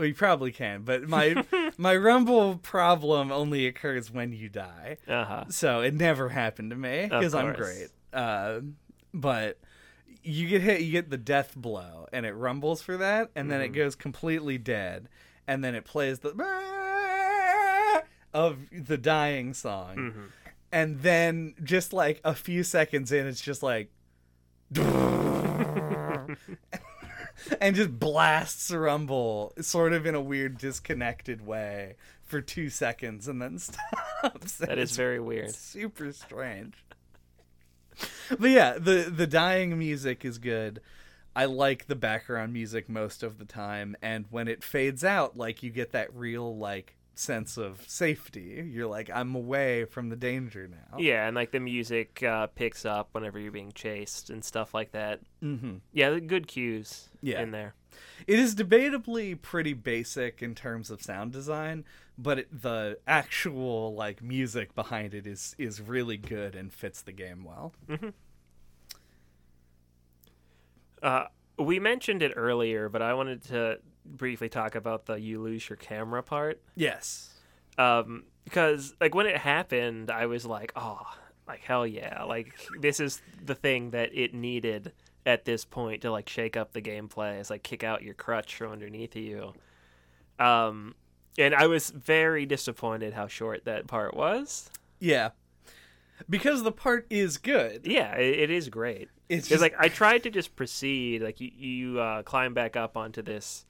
Well, 0.00 0.08
you 0.08 0.14
probably 0.14 0.50
can, 0.50 0.80
but 0.84 1.06
my 1.06 1.44
my 1.76 1.94
rumble 1.94 2.56
problem 2.56 3.30
only 3.30 3.66
occurs 3.66 4.10
when 4.10 4.32
you 4.32 4.48
die. 4.48 4.96
Uh 5.06 5.24
huh. 5.26 5.44
So 5.50 5.82
it 5.82 5.92
never 5.92 6.30
happened 6.30 6.70
to 6.70 6.76
me 6.76 7.02
because 7.02 7.34
I'm 7.34 7.52
great. 7.52 7.88
Uh, 8.14 8.60
but 9.12 9.58
you 10.22 10.48
get 10.48 10.62
hit, 10.62 10.80
you 10.80 10.90
get 10.90 11.10
the 11.10 11.18
death 11.18 11.54
blow, 11.54 12.06
and 12.14 12.24
it 12.24 12.32
rumbles 12.32 12.80
for 12.80 12.96
that, 12.96 13.30
and 13.36 13.50
then 13.50 13.60
it 13.60 13.72
Mhm. 13.72 13.74
goes 13.74 13.94
completely 13.94 14.56
dead, 14.56 15.10
and 15.46 15.62
then 15.62 15.74
it 15.74 15.84
plays 15.84 16.20
the 16.20 16.30
of 18.32 18.56
the 18.72 18.96
dying 18.96 19.52
song, 19.52 20.12
hmm 20.12 20.26
and 20.72 21.00
then 21.00 21.54
just 21.62 21.92
like 21.92 22.22
a 22.24 22.34
few 22.34 22.62
seconds 22.62 23.12
in, 23.12 23.26
it's 23.26 23.42
just 23.42 23.62
like. 23.62 23.90
and 27.60 27.76
just 27.76 27.98
blasts 27.98 28.70
rumble 28.70 29.52
sort 29.60 29.92
of 29.92 30.06
in 30.06 30.14
a 30.14 30.20
weird 30.20 30.58
disconnected 30.58 31.46
way 31.46 31.96
for 32.24 32.40
two 32.40 32.70
seconds 32.70 33.26
and 33.28 33.40
then 33.42 33.58
stops 33.58 34.58
That 34.58 34.78
is 34.78 34.96
very 34.96 35.20
weird. 35.20 35.54
super 35.54 36.12
strange. 36.12 36.74
But 38.38 38.50
yeah, 38.50 38.78
the 38.78 39.12
the 39.14 39.26
dying 39.26 39.78
music 39.78 40.24
is 40.24 40.38
good. 40.38 40.80
I 41.34 41.44
like 41.44 41.86
the 41.86 41.96
background 41.96 42.52
music 42.52 42.88
most 42.88 43.22
of 43.22 43.38
the 43.38 43.44
time, 43.44 43.96
and 44.02 44.24
when 44.30 44.48
it 44.48 44.64
fades 44.64 45.04
out, 45.04 45.36
like 45.36 45.62
you 45.62 45.70
get 45.70 45.92
that 45.92 46.14
real 46.14 46.56
like 46.56 46.96
sense 47.20 47.56
of 47.56 47.82
safety. 47.88 48.66
You're 48.72 48.86
like, 48.88 49.10
I'm 49.12 49.34
away 49.34 49.84
from 49.84 50.08
the 50.08 50.16
danger 50.16 50.66
now. 50.68 50.98
Yeah, 50.98 51.26
and 51.26 51.34
like 51.36 51.50
the 51.52 51.60
music 51.60 52.22
uh, 52.22 52.46
picks 52.48 52.84
up 52.84 53.10
whenever 53.12 53.38
you're 53.38 53.52
being 53.52 53.72
chased 53.72 54.30
and 54.30 54.44
stuff 54.44 54.74
like 54.74 54.92
that. 54.92 55.20
hmm 55.40 55.76
Yeah, 55.92 56.18
good 56.18 56.46
cues 56.46 57.08
Yeah. 57.22 57.42
in 57.42 57.50
there. 57.50 57.74
It 58.26 58.38
is 58.38 58.54
debatably 58.54 59.40
pretty 59.40 59.72
basic 59.72 60.42
in 60.42 60.54
terms 60.54 60.90
of 60.90 61.02
sound 61.02 61.32
design, 61.32 61.84
but 62.16 62.38
it, 62.40 62.62
the 62.62 62.98
actual 63.06 63.94
like 63.94 64.22
music 64.22 64.74
behind 64.74 65.12
it 65.14 65.26
is 65.26 65.54
is 65.58 65.80
really 65.80 66.16
good 66.16 66.54
and 66.54 66.72
fits 66.72 67.02
the 67.02 67.12
game 67.12 67.44
well. 67.44 67.72
Uh, 71.02 71.24
we 71.58 71.78
mentioned 71.78 72.22
it 72.22 72.32
earlier, 72.36 72.88
but 72.88 73.02
I 73.02 73.14
wanted 73.14 73.42
to 73.44 73.78
briefly 74.04 74.48
talk 74.48 74.74
about 74.74 75.06
the 75.06 75.20
you 75.20 75.40
lose 75.40 75.68
your 75.68 75.76
camera 75.76 76.22
part. 76.22 76.60
Yes. 76.76 77.34
Um, 77.78 78.24
because 78.44 78.94
like 79.00 79.14
when 79.14 79.26
it 79.26 79.36
happened, 79.36 80.10
I 80.10 80.26
was 80.26 80.44
like, 80.44 80.72
oh, 80.76 81.02
like 81.46 81.60
hell 81.60 81.86
yeah, 81.86 82.24
like 82.24 82.54
this 82.80 83.00
is 83.00 83.20
the 83.44 83.54
thing 83.54 83.90
that 83.90 84.10
it 84.12 84.34
needed 84.34 84.92
at 85.26 85.44
this 85.44 85.64
point 85.64 86.02
to 86.02 86.10
like 86.10 86.28
shake 86.28 86.56
up 86.56 86.72
the 86.72 86.82
gameplay. 86.82 87.38
It's 87.38 87.50
like 87.50 87.62
kick 87.62 87.84
out 87.84 88.02
your 88.02 88.14
crutch 88.14 88.56
from 88.56 88.72
underneath 88.72 89.16
you. 89.16 89.52
Um, 90.38 90.94
and 91.38 91.54
I 91.54 91.66
was 91.66 91.90
very 91.90 92.46
disappointed 92.46 93.14
how 93.14 93.26
short 93.26 93.64
that 93.64 93.86
part 93.86 94.16
was. 94.16 94.70
Yeah. 94.98 95.30
Because 96.28 96.62
the 96.62 96.72
part 96.72 97.06
is 97.08 97.38
good. 97.38 97.86
Yeah, 97.86 98.14
it, 98.16 98.38
it 98.40 98.50
is 98.50 98.68
great. 98.68 99.08
It's 99.28 99.48
just 99.48 99.62
like 99.62 99.74
I 99.78 99.88
tried 99.88 100.24
to 100.24 100.30
just 100.30 100.56
proceed. 100.56 101.22
Like 101.22 101.40
you, 101.40 101.50
you 101.56 102.00
uh, 102.00 102.22
climb 102.22 102.52
back 102.52 102.76
up 102.76 102.96
onto 102.96 103.22
this 103.22 103.64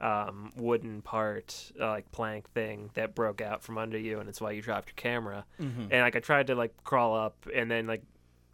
um, 0.00 0.52
wooden 0.56 1.02
part, 1.02 1.72
uh, 1.80 1.88
like 1.88 2.10
plank 2.12 2.50
thing 2.52 2.90
that 2.94 3.14
broke 3.14 3.40
out 3.40 3.62
from 3.62 3.76
under 3.78 3.98
you, 3.98 4.18
and 4.20 4.28
it's 4.28 4.40
why 4.40 4.50
you 4.52 4.62
dropped 4.62 4.88
your 4.88 4.94
camera. 4.96 5.44
Mhm. 5.60 5.88
And 5.90 6.00
like 6.00 6.16
I 6.16 6.20
tried 6.20 6.46
to 6.48 6.54
like 6.54 6.72
crawl 6.84 7.14
up 7.16 7.46
and 7.54 7.70
then 7.70 7.86
like 7.86 8.02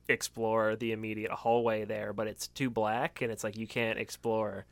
explore 0.09 0.77
the 0.77 0.93
immediate 0.93 1.31
hallway 1.31 1.85
there, 1.85 2.13
but 2.13 2.27
it's 2.27 2.49
too 2.49 2.71
black, 2.71 3.21
and 3.23 3.31
it's 3.33 3.45
like 3.45 3.57
you 3.57 3.67
can't 3.67 3.99
explore 3.99 4.67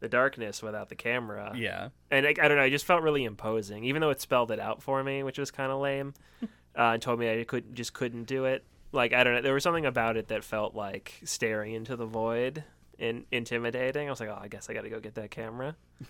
the 0.00 0.08
darkness 0.08 0.62
without 0.62 0.88
the 0.90 0.94
camera. 0.94 1.52
yeah. 1.56 1.88
And 2.10 2.26
like, 2.26 2.38
I 2.38 2.48
don't 2.48 2.58
know, 2.58 2.62
I 2.62 2.70
just 2.70 2.84
felt 2.84 3.02
really 3.02 3.24
imposing, 3.24 3.84
even 3.84 4.00
though 4.02 4.10
it 4.10 4.20
spelled 4.20 4.50
it 4.50 4.60
out 4.60 4.82
for 4.82 5.02
me, 5.02 5.22
which 5.22 5.38
was 5.38 5.50
kind 5.50 5.72
of 5.72 5.80
lame. 5.80 6.12
uh, 6.42 6.48
and 6.92 7.00
told 7.02 7.18
me 7.18 7.40
I 7.40 7.44
could 7.44 7.74
just 7.74 7.94
couldn't 7.94 8.24
do 8.24 8.44
it. 8.44 8.64
Like 8.92 9.12
I 9.14 9.24
don't 9.24 9.34
know, 9.34 9.42
there 9.42 9.54
was 9.54 9.62
something 9.62 9.86
about 9.86 10.16
it 10.16 10.28
that 10.28 10.44
felt 10.44 10.74
like 10.74 11.14
staring 11.24 11.72
into 11.74 11.96
the 11.96 12.06
void 12.06 12.64
and 12.98 13.24
intimidating. 13.30 14.06
I 14.08 14.10
was 14.10 14.20
like, 14.20 14.28
oh, 14.28 14.38
I 14.40 14.48
guess 14.48 14.68
I 14.70 14.74
got 14.74 14.82
to 14.82 14.90
go 14.90 15.00
get 15.00 15.14
that 15.16 15.30
camera. 15.30 15.76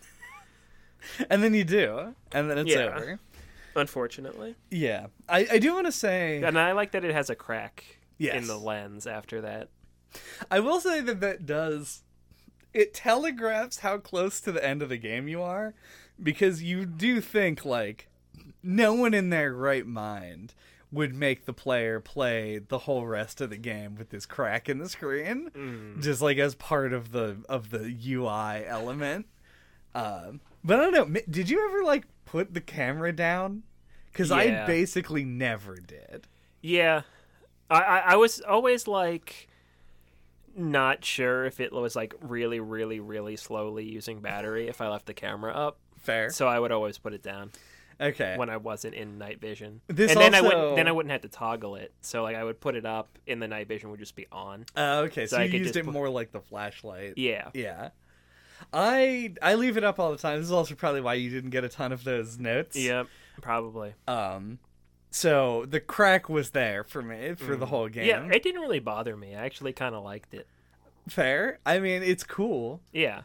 And 1.30 1.42
then 1.42 1.54
you 1.54 1.62
do, 1.62 2.14
and 2.32 2.50
then 2.50 2.58
it's 2.58 2.70
Yeah. 2.70 2.86
over. 2.96 3.20
Unfortunately, 3.76 4.56
Yeah. 4.70 5.06
I, 5.28 5.46
I 5.52 5.58
do 5.58 5.74
want 5.74 5.86
to 5.86 5.92
say 5.92 6.42
and 6.42 6.58
I 6.58 6.72
like 6.72 6.92
that 6.92 7.04
it 7.04 7.12
has 7.12 7.28
a 7.30 7.34
crack 7.36 7.84
Yes. 8.18 8.34
in 8.34 8.46
the 8.46 8.58
lens 8.58 9.06
after 9.06 9.42
that. 9.42 9.68
I 10.50 10.60
will 10.60 10.80
say 10.80 11.00
that 11.02 11.20
that 11.20 11.44
does 11.46 12.02
it 12.72 12.92
telegraphs 12.94 13.78
how 13.80 13.98
close 13.98 14.40
to 14.40 14.52
the 14.52 14.64
end 14.64 14.82
of 14.82 14.88
the 14.88 14.96
game 14.96 15.28
you 15.28 15.42
are 15.42 15.74
because 16.22 16.62
you 16.62 16.86
do 16.86 17.20
think 17.20 17.64
like 17.64 18.08
no 18.62 18.94
one 18.94 19.12
in 19.14 19.28
their 19.30 19.52
right 19.52 19.86
mind 19.86 20.54
would 20.92 21.14
make 21.14 21.44
the 21.46 21.52
player 21.52 21.98
play 22.00 22.58
the 22.58 22.78
whole 22.78 23.06
rest 23.06 23.40
of 23.40 23.50
the 23.50 23.56
game 23.56 23.96
with 23.96 24.10
this 24.10 24.24
crack 24.24 24.68
in 24.68 24.78
the 24.78 24.88
screen 24.88 25.50
Mm. 25.54 26.02
just 26.02 26.22
like 26.22 26.38
as 26.38 26.54
part 26.54 26.92
of 26.92 27.12
the 27.12 27.38
of 27.48 27.70
the 27.70 27.92
UI 28.06 28.64
element. 28.66 29.26
Um, 29.94 30.40
but 30.64 30.78
I 30.78 30.90
don't 30.90 31.12
know. 31.12 31.20
Did 31.28 31.50
you 31.50 31.66
ever 31.68 31.82
like 31.84 32.04
put 32.24 32.54
the 32.54 32.60
camera 32.60 33.12
down? 33.12 33.62
Because 34.12 34.30
I 34.30 34.64
basically 34.66 35.24
never 35.24 35.76
did. 35.76 36.26
Yeah, 36.62 37.02
I, 37.70 37.80
I 37.82 37.98
I 37.98 38.16
was 38.16 38.40
always 38.40 38.86
like 38.86 39.48
not 40.54 41.04
sure 41.04 41.44
if 41.44 41.60
it 41.60 41.72
was 41.72 41.94
like 41.94 42.14
really 42.20 42.60
really 42.60 42.98
really 43.00 43.36
slowly 43.36 43.84
using 43.84 44.20
battery 44.20 44.68
if 44.68 44.80
I 44.80 44.88
left 44.88 45.06
the 45.06 45.14
camera 45.14 45.52
up. 45.52 45.78
Fair. 45.98 46.30
So 46.30 46.46
I 46.46 46.58
would 46.58 46.72
always 46.72 46.98
put 46.98 47.12
it 47.12 47.22
down. 47.22 47.50
Okay. 48.00 48.36
when 48.36 48.50
I 48.50 48.56
wasn't 48.58 48.94
in 48.94 49.18
night 49.18 49.40
vision. 49.40 49.80
This 49.86 50.12
and 50.12 50.20
then 50.20 50.34
I 50.34 50.38
also- 50.38 50.56
wouldn't 50.56 50.76
then 50.76 50.88
I 50.88 50.92
wouldn't 50.92 51.10
have 51.12 51.22
to 51.22 51.28
toggle 51.28 51.76
it. 51.76 51.92
So 52.02 52.22
like 52.22 52.36
I 52.36 52.44
would 52.44 52.60
put 52.60 52.74
it 52.76 52.84
up 52.86 53.18
and 53.26 53.40
the 53.40 53.48
night 53.48 53.68
vision 53.68 53.90
would 53.90 54.00
just 54.00 54.16
be 54.16 54.26
on. 54.30 54.66
Uh, 54.76 55.04
okay, 55.06 55.26
so, 55.26 55.36
So 55.36 55.40
I 55.40 55.44
you 55.44 55.50
could 55.52 55.60
used 55.60 55.76
it 55.76 55.84
put- 55.84 55.92
more 55.94 56.08
like 56.10 56.32
the 56.32 56.40
flashlight. 56.40 57.14
Yeah. 57.16 57.50
Yeah. 57.54 57.90
I 58.72 59.34
I 59.42 59.54
leave 59.54 59.76
it 59.76 59.84
up 59.84 59.98
all 59.98 60.10
the 60.10 60.18
time. 60.18 60.38
This 60.38 60.46
is 60.46 60.52
also 60.52 60.74
probably 60.74 61.00
why 61.00 61.14
you 61.14 61.30
didn't 61.30 61.50
get 61.50 61.64
a 61.64 61.68
ton 61.68 61.92
of 61.92 62.04
those 62.04 62.38
notes. 62.38 62.76
Yep. 62.76 63.06
Probably. 63.40 63.94
Um 64.08 64.58
so 65.10 65.64
the 65.66 65.80
crack 65.80 66.28
was 66.28 66.50
there 66.50 66.84
for 66.84 67.00
me 67.02 67.34
for 67.34 67.56
the 67.56 67.66
whole 67.66 67.88
game. 67.88 68.04
Mm. 68.04 68.08
Yeah, 68.28 68.34
it 68.36 68.42
didn't 68.42 68.60
really 68.60 68.80
bother 68.80 69.16
me. 69.16 69.34
I 69.34 69.44
actually 69.44 69.72
kind 69.72 69.94
of 69.94 70.04
liked 70.04 70.34
it. 70.34 70.46
Fair. 71.08 71.58
I 71.64 71.78
mean, 71.78 72.02
it's 72.02 72.24
cool. 72.24 72.80
Yeah. 72.92 73.22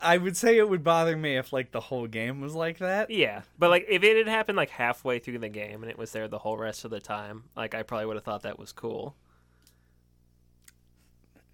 I 0.00 0.16
would 0.18 0.36
say 0.36 0.56
it 0.58 0.68
would 0.68 0.84
bother 0.84 1.16
me 1.16 1.36
if 1.36 1.52
like 1.52 1.70
the 1.72 1.80
whole 1.80 2.06
game 2.06 2.40
was 2.40 2.54
like 2.54 2.78
that. 2.78 3.10
Yeah. 3.10 3.42
But 3.58 3.70
like 3.70 3.86
if 3.88 4.02
it 4.02 4.16
had 4.16 4.28
happened 4.28 4.56
like 4.56 4.70
halfway 4.70 5.18
through 5.18 5.38
the 5.38 5.48
game 5.48 5.82
and 5.82 5.90
it 5.90 5.98
was 5.98 6.12
there 6.12 6.28
the 6.28 6.38
whole 6.38 6.56
rest 6.56 6.84
of 6.84 6.90
the 6.90 7.00
time, 7.00 7.44
like 7.56 7.74
I 7.74 7.82
probably 7.82 8.06
would 8.06 8.16
have 8.16 8.24
thought 8.24 8.42
that 8.42 8.58
was 8.58 8.72
cool. 8.72 9.14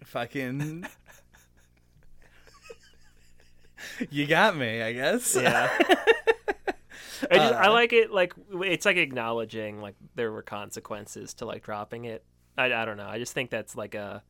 Fucking 0.03 0.85
You 4.09 4.27
got 4.27 4.55
me, 4.55 4.81
I 4.81 4.93
guess. 4.93 5.35
Yeah. 5.35 5.69
I 7.29 7.35
just 7.35 7.53
I 7.53 7.67
Uh, 7.67 7.71
like 7.73 7.93
it 7.93 8.11
like 8.11 8.33
it's 8.63 8.85
like 8.85 8.97
acknowledging 8.97 9.79
like 9.79 9.95
there 10.15 10.31
were 10.31 10.41
consequences 10.41 11.35
to 11.35 11.45
like 11.45 11.63
dropping 11.63 12.05
it. 12.05 12.23
I, 12.57 12.65
I 12.73 12.85
don't 12.85 12.97
know. 12.97 13.07
I 13.07 13.19
just 13.19 13.33
think 13.33 13.49
that's 13.51 13.75
like 13.75 13.93
a 13.95 14.23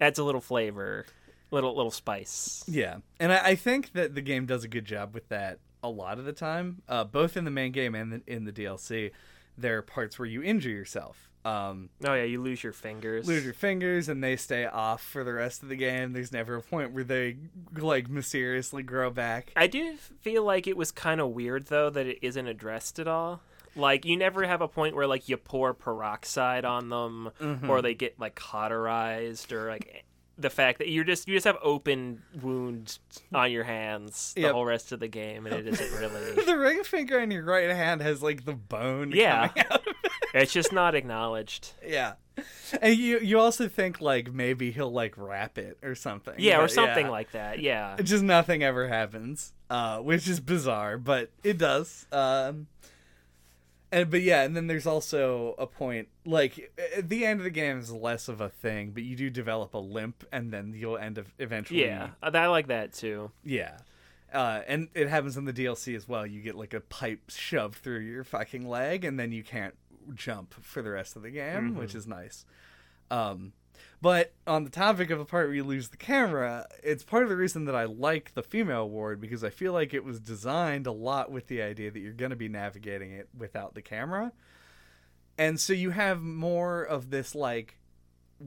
adds 0.00 0.18
a 0.18 0.24
little 0.24 0.40
flavor, 0.40 1.06
little 1.50 1.74
little 1.76 1.90
spice. 1.90 2.64
Yeah, 2.68 2.98
and 3.18 3.32
I, 3.32 3.48
I 3.50 3.54
think 3.54 3.92
that 3.94 4.14
the 4.14 4.22
game 4.22 4.46
does 4.46 4.64
a 4.64 4.68
good 4.68 4.84
job 4.84 5.14
with 5.14 5.28
that 5.28 5.58
a 5.82 5.88
lot 5.88 6.18
of 6.18 6.24
the 6.24 6.32
time, 6.32 6.82
uh, 6.88 7.04
both 7.04 7.36
in 7.36 7.44
the 7.44 7.50
main 7.50 7.72
game 7.72 7.94
and 7.94 8.12
the, 8.12 8.22
in 8.26 8.44
the 8.44 8.52
DLC. 8.52 9.10
There 9.58 9.78
are 9.78 9.82
parts 9.82 10.18
where 10.18 10.26
you 10.26 10.42
injure 10.42 10.70
yourself, 10.70 11.28
um, 11.44 11.90
Oh 12.04 12.14
yeah, 12.14 12.22
you 12.22 12.40
lose 12.40 12.62
your 12.62 12.72
fingers. 12.72 13.26
lose 13.26 13.44
your 13.44 13.52
fingers, 13.54 14.08
and 14.08 14.22
they 14.24 14.36
stay 14.36 14.64
off 14.64 15.02
for 15.02 15.22
the 15.24 15.32
rest 15.34 15.62
of 15.62 15.68
the 15.68 15.76
game. 15.76 16.12
There's 16.12 16.32
never 16.32 16.54
a 16.56 16.62
point 16.62 16.92
where 16.92 17.04
they 17.04 17.36
like 17.76 18.08
mysteriously 18.08 18.82
grow 18.82 19.10
back. 19.10 19.52
I 19.56 19.66
do 19.66 19.96
feel 20.20 20.44
like 20.44 20.66
it 20.66 20.76
was 20.78 20.92
kind 20.92 21.20
of 21.20 21.30
weird 21.30 21.66
though 21.66 21.90
that 21.90 22.06
it 22.06 22.18
isn't 22.22 22.46
addressed 22.46 22.98
at 22.98 23.08
all. 23.08 23.40
Like 23.76 24.04
you 24.04 24.16
never 24.16 24.46
have 24.46 24.60
a 24.62 24.68
point 24.68 24.94
where 24.96 25.06
like 25.06 25.28
you 25.28 25.36
pour 25.36 25.74
peroxide 25.74 26.64
on 26.64 26.88
them 26.88 27.30
Mm-hmm. 27.40 27.68
or 27.70 27.82
they 27.82 27.94
get 27.94 28.18
like 28.18 28.34
cauterized 28.34 29.52
or 29.52 29.68
like 29.68 30.04
the 30.40 30.50
fact 30.50 30.78
that 30.78 30.88
you're 30.88 31.04
just 31.04 31.28
you 31.28 31.34
just 31.34 31.46
have 31.46 31.56
open 31.62 32.22
wounds 32.40 32.98
on 33.32 33.50
your 33.52 33.64
hands 33.64 34.32
the 34.34 34.42
Yep. 34.42 34.52
whole 34.52 34.64
rest 34.64 34.92
of 34.92 35.00
the 35.00 35.08
game 35.08 35.46
and 35.46 35.54
it 35.54 35.66
isn't 35.66 35.92
really 36.00 36.44
the 36.44 36.56
ring 36.56 36.82
finger 36.84 37.20
on 37.20 37.30
your 37.30 37.44
right 37.44 37.70
hand 37.70 38.00
has 38.02 38.22
like 38.22 38.44
the 38.44 38.54
bone. 38.54 39.12
Yeah. 39.14 39.48
coming 39.48 39.64
out 39.70 39.80
of 39.80 39.86
it. 39.86 40.10
it's 40.34 40.52
just 40.52 40.72
not 40.72 40.94
acknowledged. 40.94 41.72
yeah. 41.86 42.14
And 42.80 42.96
you 42.96 43.18
you 43.18 43.38
also 43.38 43.68
think 43.68 44.00
like 44.00 44.32
maybe 44.32 44.70
he'll 44.70 44.92
like 44.92 45.14
wrap 45.18 45.58
it 45.58 45.76
or 45.82 45.94
something. 45.94 46.34
Yeah, 46.38 46.60
or 46.62 46.68
something 46.68 47.06
yeah. 47.06 47.10
like 47.10 47.32
that. 47.32 47.58
Yeah. 47.58 47.96
just 48.02 48.22
nothing 48.22 48.62
ever 48.62 48.88
happens, 48.88 49.52
uh, 49.68 49.98
which 49.98 50.26
is 50.26 50.40
bizarre, 50.40 50.96
but 50.96 51.30
it 51.44 51.58
does. 51.58 52.06
Um, 52.12 52.68
And 53.92 54.10
but 54.10 54.22
yeah, 54.22 54.42
and 54.42 54.56
then 54.56 54.68
there's 54.68 54.86
also 54.86 55.54
a 55.58 55.66
point 55.66 56.08
like 56.24 56.72
at 56.96 57.08
the 57.08 57.26
end 57.26 57.40
of 57.40 57.44
the 57.44 57.50
game 57.50 57.78
is 57.78 57.92
less 57.92 58.28
of 58.28 58.40
a 58.40 58.48
thing, 58.48 58.90
but 58.92 59.02
you 59.02 59.16
do 59.16 59.30
develop 59.30 59.74
a 59.74 59.78
limp, 59.78 60.24
and 60.30 60.52
then 60.52 60.74
you'll 60.76 60.98
end 60.98 61.18
up 61.18 61.26
eventually. 61.38 61.82
Yeah, 61.84 62.10
uh, 62.22 62.30
I 62.32 62.46
like 62.46 62.68
that 62.68 62.92
too. 62.92 63.30
Yeah. 63.44 63.78
Uh, 64.32 64.60
and 64.68 64.88
it 64.94 65.08
happens 65.08 65.36
in 65.36 65.44
the 65.44 65.52
DLC 65.52 65.96
as 65.96 66.06
well. 66.06 66.24
You 66.24 66.40
get 66.40 66.54
like 66.54 66.72
a 66.72 66.80
pipe 66.80 67.18
shoved 67.28 67.76
through 67.76 68.00
your 68.00 68.22
fucking 68.22 68.68
leg, 68.68 69.04
and 69.04 69.18
then 69.18 69.32
you 69.32 69.42
can't 69.42 69.74
jump 70.14 70.54
for 70.62 70.82
the 70.82 70.90
rest 70.90 71.16
of 71.16 71.22
the 71.22 71.30
game, 71.30 71.74
which 71.74 71.96
is 71.96 72.06
nice. 72.06 72.44
Um, 73.10 73.52
but 74.02 74.32
on 74.46 74.64
the 74.64 74.70
topic 74.70 75.10
of 75.10 75.18
the 75.18 75.24
part 75.24 75.46
where 75.46 75.54
you 75.54 75.64
lose 75.64 75.90
the 75.90 75.96
camera, 75.96 76.66
it's 76.82 77.04
part 77.04 77.22
of 77.22 77.28
the 77.28 77.36
reason 77.36 77.66
that 77.66 77.74
I 77.74 77.84
like 77.84 78.32
the 78.34 78.42
female 78.42 78.88
ward 78.88 79.20
because 79.20 79.44
I 79.44 79.50
feel 79.50 79.72
like 79.72 79.92
it 79.92 80.04
was 80.04 80.18
designed 80.20 80.86
a 80.86 80.92
lot 80.92 81.30
with 81.30 81.48
the 81.48 81.60
idea 81.60 81.90
that 81.90 82.00
you're 82.00 82.12
going 82.12 82.30
to 82.30 82.36
be 82.36 82.48
navigating 82.48 83.12
it 83.12 83.28
without 83.36 83.74
the 83.74 83.82
camera. 83.82 84.32
And 85.36 85.60
so 85.60 85.72
you 85.72 85.90
have 85.90 86.22
more 86.22 86.82
of 86.82 87.10
this 87.10 87.34
like 87.34 87.76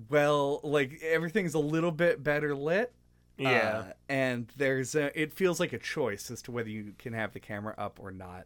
well, 0.09 0.59
like 0.63 1.01
everything's 1.03 1.53
a 1.53 1.59
little 1.59 1.91
bit 1.91 2.23
better 2.23 2.55
lit. 2.55 2.91
Yeah. 3.37 3.49
Uh, 3.49 3.93
and 4.09 4.51
there's 4.57 4.95
a, 4.95 5.19
it 5.19 5.33
feels 5.33 5.59
like 5.59 5.73
a 5.73 5.79
choice 5.79 6.31
as 6.31 6.41
to 6.43 6.51
whether 6.51 6.69
you 6.69 6.93
can 6.97 7.13
have 7.13 7.33
the 7.33 7.39
camera 7.39 7.75
up 7.77 7.99
or 8.01 8.11
not. 8.11 8.45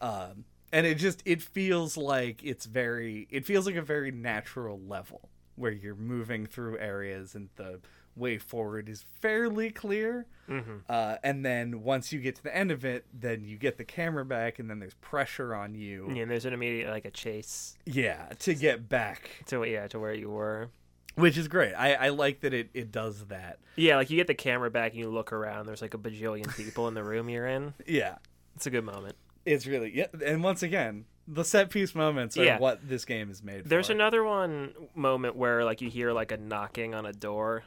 Um, 0.00 0.44
and 0.72 0.86
it 0.86 0.96
just 0.96 1.22
it 1.24 1.40
feels 1.42 1.96
like 1.96 2.42
it's 2.42 2.66
very 2.66 3.28
it 3.30 3.46
feels 3.46 3.66
like 3.66 3.76
a 3.76 3.82
very 3.82 4.10
natural 4.10 4.80
level 4.80 5.28
where 5.56 5.72
you're 5.72 5.94
moving 5.94 6.46
through 6.46 6.78
areas 6.78 7.34
and 7.34 7.48
the 7.56 7.80
way 8.16 8.38
forward 8.38 8.88
is 8.88 9.02
fairly 9.20 9.70
clear. 9.70 10.26
Mhm. 10.48 10.82
Uh, 10.88 11.16
and 11.24 11.44
then 11.44 11.82
once 11.82 12.12
you 12.12 12.20
get 12.20 12.36
to 12.36 12.42
the 12.42 12.54
end 12.56 12.70
of 12.70 12.84
it, 12.84 13.04
then 13.12 13.44
you 13.44 13.56
get 13.56 13.76
the 13.78 13.84
camera 13.84 14.24
back, 14.24 14.58
and 14.58 14.68
then 14.70 14.78
there's 14.78 14.94
pressure 14.94 15.54
on 15.54 15.74
you. 15.74 16.08
Yeah, 16.14 16.22
and 16.22 16.30
there's 16.30 16.44
an 16.44 16.52
immediate 16.52 16.90
like 16.90 17.04
a 17.06 17.10
chase 17.10 17.76
Yeah, 17.86 18.28
to 18.40 18.54
get 18.54 18.88
back, 18.88 19.30
to 19.46 19.64
yeah 19.64 19.88
to 19.88 19.98
where 19.98 20.14
you 20.14 20.30
were. 20.30 20.68
which 21.16 21.36
is 21.38 21.48
great. 21.48 21.74
I, 21.74 21.94
I 21.94 22.08
like 22.10 22.40
that 22.40 22.52
it, 22.52 22.70
it 22.74 22.90
does 22.92 23.26
that. 23.26 23.58
Yeah, 23.76 23.96
like 23.96 24.10
you 24.10 24.16
get 24.16 24.26
the 24.26 24.34
camera 24.34 24.70
back 24.70 24.92
and 24.92 25.00
you 25.00 25.08
look 25.08 25.32
around. 25.32 25.66
There's 25.66 25.80
like 25.82 25.94
a 25.94 25.98
bajillion 25.98 26.54
people 26.56 26.86
in 26.88 26.94
the 26.94 27.04
room 27.04 27.28
you're 27.28 27.46
in. 27.46 27.74
Yeah, 27.86 28.18
It's 28.56 28.66
a 28.66 28.70
good 28.70 28.84
moment. 28.84 29.16
it's 29.46 29.66
really 29.66 29.90
yeah. 29.96 30.06
And 30.24 30.42
once 30.44 30.62
again, 30.62 31.04
the 31.26 31.44
set 31.44 31.70
piece 31.70 31.94
moments 31.94 32.36
are 32.36 32.44
Yeah. 32.44 32.58
what 32.58 32.86
this 32.88 33.04
game 33.04 33.30
is 33.30 33.42
made 33.42 33.64
There's 33.64 33.86
for. 33.86 33.92
another 33.94 34.22
one 34.24 34.74
moment 34.94 35.36
where 35.36 35.64
like 35.64 35.80
you 35.80 35.88
hear 35.90 36.12
like 36.12 36.32
a 36.32 36.36
knocking 36.36 36.94
on 36.94 37.06
a 37.06 37.12
door, 37.12 37.64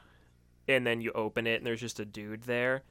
and 0.68 0.86
then 0.86 1.02
you 1.02 1.12
open 1.14 1.48
it 1.48 1.56
and 1.56 1.66
there's 1.66 1.80
just 1.82 2.00
a 2.00 2.06
dude 2.06 2.44
there, 2.44 2.84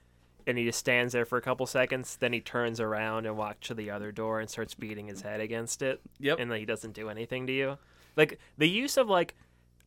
and 0.46 0.56
he 0.58 0.64
just 0.64 0.78
stands 0.78 1.12
there 1.12 1.24
for 1.24 1.38
a 1.38 1.42
couple 1.42 1.66
seconds. 1.66 2.16
Then 2.16 2.32
he 2.32 2.40
turns 2.40 2.80
around 2.80 3.26
and 3.26 3.36
walks 3.36 3.68
to 3.68 3.74
the 3.74 3.90
other 3.90 4.10
door 4.12 4.40
and 4.40 4.48
starts 4.50 4.74
beating 4.74 5.06
his 5.08 5.22
head 5.22 5.40
against 5.40 5.82
it. 5.82 6.00
Yep. 6.18 6.38
And 6.40 6.50
then 6.50 6.58
he 6.58 6.64
doesn't 6.64 6.94
do 6.94 7.08
anything 7.10 7.46
to 7.46 7.52
you. 7.52 7.78
Like 8.16 8.38
the 8.58 8.68
use 8.68 8.96
of 8.96 9.08
like 9.08 9.34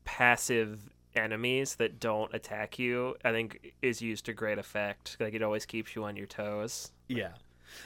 passive 0.06 0.90
enemies 1.16 1.76
that 1.76 2.00
don't 2.00 2.34
attack 2.34 2.78
you, 2.80 3.16
I 3.26 3.32
think 3.32 3.74
is 3.82 4.02
used 4.02 4.26
to 4.26 4.34
great 4.34 4.58
effect. 4.60 5.18
Like 5.20 5.34
it 5.34 5.42
always 5.42 5.66
keeps 5.66 5.96
you 5.96 6.04
on 6.04 6.16
your 6.16 6.28
toes. 6.28 6.92
Yeah. 7.08 7.32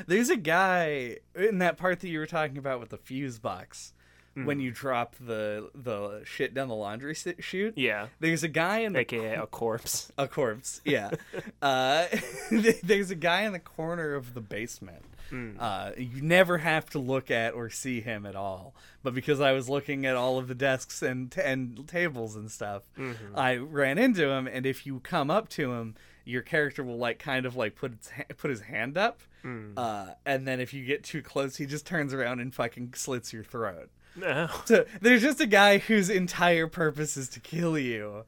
There's 0.07 0.30
a 0.30 0.38
guy 0.38 1.18
in 1.35 1.60
that 1.60 1.77
part 1.77 1.99
that 2.01 2.07
you 2.10 2.19
were 2.19 2.26
talking 2.27 2.57
about 2.57 2.80
with 2.80 2.89
the 2.89 2.97
fuse 2.97 3.39
box 3.39 3.93
Hmm. 4.35 4.45
when 4.45 4.60
you 4.60 4.72
drop 4.72 5.15
the 5.19 5.69
the 5.76 6.23
shit 6.26 6.55
down 6.55 6.68
the 6.68 6.73
laundry 6.76 7.14
chute. 7.14 7.73
Yeah. 7.77 8.07
There's 8.19 8.41
a 8.43 8.47
guy 8.47 8.80
in 8.80 8.93
the 8.93 9.01
AKA 9.01 9.35
a 9.35 9.45
corpse. 9.45 10.11
a 10.18 10.27
corpse. 10.27 10.81
Yeah. 10.84 11.11
uh, 11.61 12.07
there's 12.84 13.11
a 13.11 13.15
guy 13.15 13.41
in 13.43 13.53
the 13.53 13.60
corner 13.60 14.15
of 14.15 14.34
the 14.34 14.41
basement. 14.41 15.03
Mm. 15.31 15.55
Uh, 15.60 15.91
you 15.97 16.22
never 16.23 16.57
have 16.57 16.89
to 16.91 16.99
look 16.99 17.30
at 17.30 17.53
or 17.53 17.69
see 17.69 18.01
him 18.01 18.26
at 18.26 18.35
all. 18.35 18.73
But 19.03 19.14
because 19.14 19.39
I 19.39 19.51
was 19.51 19.69
looking 19.69 20.03
at 20.05 20.15
all 20.15 20.39
of 20.39 20.47
the 20.47 20.55
desks 20.55 21.03
and 21.03 21.31
and 21.38 21.88
tables 21.88 22.35
and 22.35 22.49
stuff, 22.49 22.81
Mm-hmm. 22.97 23.38
I 23.38 23.57
ran 23.57 23.99
into 23.99 24.30
him. 24.30 24.47
And 24.47 24.65
if 24.65 24.88
you 24.88 24.99
come 25.01 25.30
up 25.30 25.47
to 25.49 25.73
him, 25.73 25.93
your 26.26 26.41
character 26.41 26.84
will 26.84 26.98
like 26.98 27.20
kind 27.20 27.45
of 27.45 27.56
like 27.56 27.76
put 27.76 27.94
its 27.94 28.10
ha- 28.10 28.24
put 28.38 28.50
his 28.50 28.62
hand 28.62 28.98
up. 28.98 29.20
Mm. 29.44 29.74
Uh, 29.78 30.14
and 30.26 30.48
then 30.48 30.60
if 30.60 30.74
you 30.74 30.86
get 30.86 31.04
too 31.04 31.22
close, 31.22 31.58
he 31.58 31.66
just 31.66 31.86
turns 31.86 32.14
around 32.14 32.40
and 32.40 32.54
fucking 32.54 32.94
slits 32.95 33.34
your 33.34 33.44
throat. 33.44 33.90
No. 34.16 34.48
So 34.66 34.86
there's 35.02 35.22
just 35.22 35.41
a 35.41 35.48
guy 35.48 35.80
whose 35.80 36.10
entire 36.10 36.68
purpose 36.68 37.18
is 37.18 37.28
to 37.30 37.40
kill 37.40 37.78
you, 37.78 38.26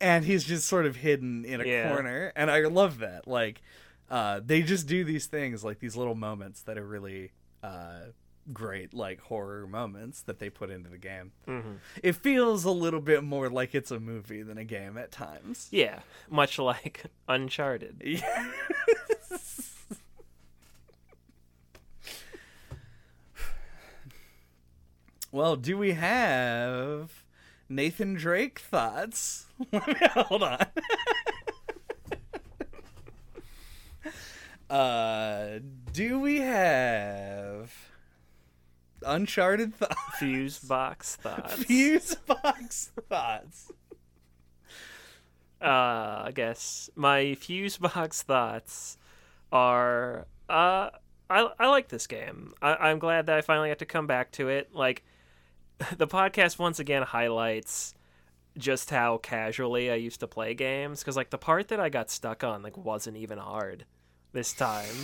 and 0.00 0.24
he's 0.24 0.44
just 0.44 0.68
sort 0.68 0.86
of 0.86 0.96
hidden 0.96 1.44
in 1.44 1.60
a 1.60 1.64
Yeah. 1.64 1.88
corner, 1.92 2.32
and 2.36 2.50
I 2.50 2.60
love 2.66 2.98
that. 2.98 3.26
Like, 3.26 3.62
uh, 4.10 4.40
they 4.44 4.62
just 4.62 4.86
do 4.86 5.04
these 5.04 5.26
things, 5.26 5.64
like 5.64 5.78
these 5.80 5.96
little 5.96 6.14
moments 6.14 6.62
that 6.62 6.76
are 6.78 6.86
really 6.86 7.32
uh, 7.62 8.00
great, 8.52 8.94
like 8.94 9.20
horror 9.20 9.66
moments 9.66 10.22
that 10.22 10.38
they 10.38 10.48
put 10.50 10.70
into 10.70 10.88
the 10.88 10.98
game. 10.98 11.32
Mhm. 11.46 11.78
It 12.02 12.12
feels 12.16 12.64
a 12.64 12.70
little 12.70 13.00
bit 13.00 13.24
more 13.24 13.48
like 13.50 13.74
it's 13.74 13.90
a 13.90 13.98
movie 14.00 14.42
than 14.42 14.58
a 14.58 14.64
game 14.64 14.96
at 14.96 15.10
times. 15.12 15.68
Yeah, 15.70 16.00
much 16.30 16.58
like 16.58 17.04
Uncharted. 17.28 18.02
Well, 25.32 25.56
do 25.56 25.76
we 25.76 25.92
have 25.92 27.24
Nathan 27.68 28.14
Drake 28.14 28.58
thoughts? 28.58 29.46
Hold 29.72 30.42
on. 30.44 30.66
uh, 34.70 35.58
do 35.92 36.20
we 36.20 36.38
have 36.40 37.72
Uncharted 39.06 39.74
thoughts? 39.74 39.94
Fuse 40.18 40.58
box 40.58 41.16
thoughts. 41.16 41.54
Fuse 41.64 42.14
box 42.16 42.90
thoughts. 43.08 43.72
uh, 45.62 46.24
I 46.24 46.32
guess 46.34 46.90
my 46.96 47.34
fuse 47.34 47.76
box 47.78 48.22
thoughts 48.22 48.98
are 49.52 50.26
uh, 50.48 50.90
I 51.30 51.48
I 51.58 51.68
like 51.68 51.88
this 51.88 52.06
game. 52.06 52.52
I, 52.60 52.74
I'm 52.74 52.98
glad 52.98 53.26
that 53.26 53.38
I 53.38 53.40
finally 53.40 53.68
got 53.68 53.78
to 53.78 53.86
come 53.86 54.06
back 54.06 54.32
to 54.32 54.48
it. 54.48 54.74
Like 54.74 55.02
the 55.96 56.06
podcast 56.06 56.58
once 56.58 56.78
again 56.78 57.02
highlights 57.02 57.94
just 58.58 58.90
how 58.90 59.18
casually 59.18 59.90
I 59.90 59.96
used 59.96 60.20
to 60.20 60.26
play 60.26 60.54
games 60.54 61.00
because 61.00 61.16
like 61.16 61.30
the 61.30 61.38
part 61.38 61.68
that 61.68 61.78
I 61.80 61.90
got 61.90 62.10
stuck 62.10 62.42
on 62.42 62.62
like 62.62 62.76
wasn't 62.76 63.16
even 63.18 63.38
hard 63.38 63.84
this 64.32 64.52
time. 64.52 64.94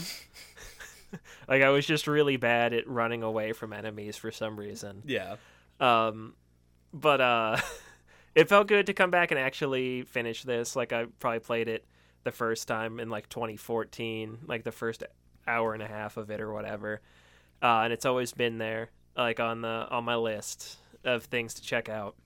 like 1.49 1.63
I 1.63 1.71
was 1.71 1.87
just 1.87 2.07
really 2.07 2.37
bad 2.37 2.73
at 2.73 2.89
running 2.89 3.23
away 3.23 3.53
from 3.53 3.73
enemies 3.73 4.17
for 4.17 4.31
some 4.31 4.59
reason. 4.59 5.03
Yeah. 5.07 5.37
Um, 5.81 6.35
but 6.93 7.21
uh, 7.21 7.57
it 8.35 8.49
felt 8.49 8.69
good 8.69 8.87
to 8.87 8.95
come 8.95 9.11
back 9.11 9.31
and 9.31 9.41
actually 9.41 10.03
finish 10.03 10.43
this. 10.43 10.77
Like 10.77 10.93
I 10.93 11.07
probably 11.19 11.41
played 11.41 11.69
it 11.69 11.85
the 12.25 12.33
first 12.33 12.69
time 12.69 13.01
in 13.01 13.11
like 13.11 13.29
2014, 13.29 14.39
like 14.47 14.65
the 14.65 14.73
first 14.73 15.05
hour 15.47 15.75
and 15.75 15.83
a 15.83 15.89
half 15.89 16.17
of 16.17 16.31
it 16.31 16.41
or 16.41 16.53
whatever. 16.53 17.01
Uh, 17.63 17.83
and 17.85 17.93
it's 17.93 18.07
always 18.07 18.33
been 18.33 18.59
there, 18.59 18.91
like 19.17 19.41
on 19.41 19.61
the 19.61 19.87
on 19.91 20.05
my 20.05 20.17
list 20.17 20.79
of 21.05 21.25
things 21.25 21.55
to 21.55 21.63
check 21.63 21.89
out. 21.89 22.17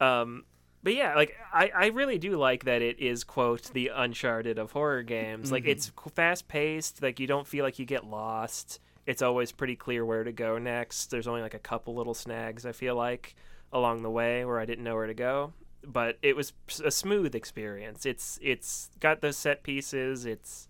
Um, 0.00 0.44
but 0.84 0.94
yeah, 0.94 1.14
like 1.14 1.34
I, 1.50 1.70
I 1.74 1.86
really 1.86 2.18
do 2.18 2.36
like 2.36 2.64
that 2.66 2.82
it 2.82 3.00
is 3.00 3.24
quote 3.24 3.72
the 3.72 3.90
Uncharted 3.92 4.58
of 4.58 4.72
horror 4.72 5.02
games. 5.02 5.50
Like 5.50 5.62
mm-hmm. 5.62 5.70
it's 5.72 5.90
fast 6.14 6.46
paced. 6.46 7.02
Like 7.02 7.18
you 7.18 7.26
don't 7.26 7.46
feel 7.46 7.64
like 7.64 7.78
you 7.78 7.86
get 7.86 8.04
lost. 8.04 8.80
It's 9.06 9.22
always 9.22 9.50
pretty 9.50 9.76
clear 9.76 10.04
where 10.04 10.24
to 10.24 10.32
go 10.32 10.58
next. 10.58 11.06
There's 11.06 11.26
only 11.26 11.40
like 11.40 11.54
a 11.54 11.58
couple 11.58 11.94
little 11.94 12.12
snags 12.12 12.66
I 12.66 12.72
feel 12.72 12.94
like 12.94 13.34
along 13.72 14.02
the 14.02 14.10
way 14.10 14.44
where 14.44 14.60
I 14.60 14.66
didn't 14.66 14.84
know 14.84 14.94
where 14.94 15.06
to 15.06 15.14
go. 15.14 15.54
But 15.82 16.18
it 16.20 16.36
was 16.36 16.52
a 16.84 16.90
smooth 16.90 17.34
experience. 17.34 18.04
It's 18.04 18.38
it's 18.42 18.90
got 19.00 19.22
those 19.22 19.38
set 19.38 19.62
pieces. 19.62 20.26
It's 20.26 20.68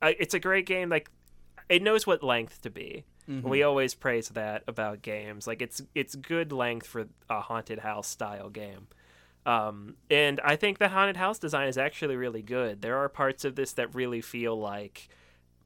uh, 0.00 0.12
it's 0.18 0.32
a 0.32 0.40
great 0.40 0.64
game. 0.64 0.88
Like 0.88 1.10
it 1.68 1.82
knows 1.82 2.06
what 2.06 2.22
length 2.22 2.62
to 2.62 2.70
be. 2.70 3.04
We 3.42 3.62
always 3.62 3.94
praise 3.94 4.28
that 4.30 4.64
about 4.66 5.02
games. 5.02 5.46
Like 5.46 5.62
it's 5.62 5.82
it's 5.94 6.14
good 6.14 6.52
length 6.52 6.86
for 6.86 7.06
a 7.28 7.40
haunted 7.40 7.78
house 7.80 8.08
style 8.08 8.50
game. 8.50 8.88
Um, 9.46 9.96
and 10.10 10.40
I 10.44 10.56
think 10.56 10.78
the 10.78 10.88
haunted 10.88 11.16
house 11.16 11.38
design 11.38 11.68
is 11.68 11.78
actually 11.78 12.16
really 12.16 12.42
good. 12.42 12.82
There 12.82 12.98
are 12.98 13.08
parts 13.08 13.44
of 13.44 13.54
this 13.54 13.72
that 13.72 13.94
really 13.94 14.20
feel 14.20 14.58
like 14.58 15.08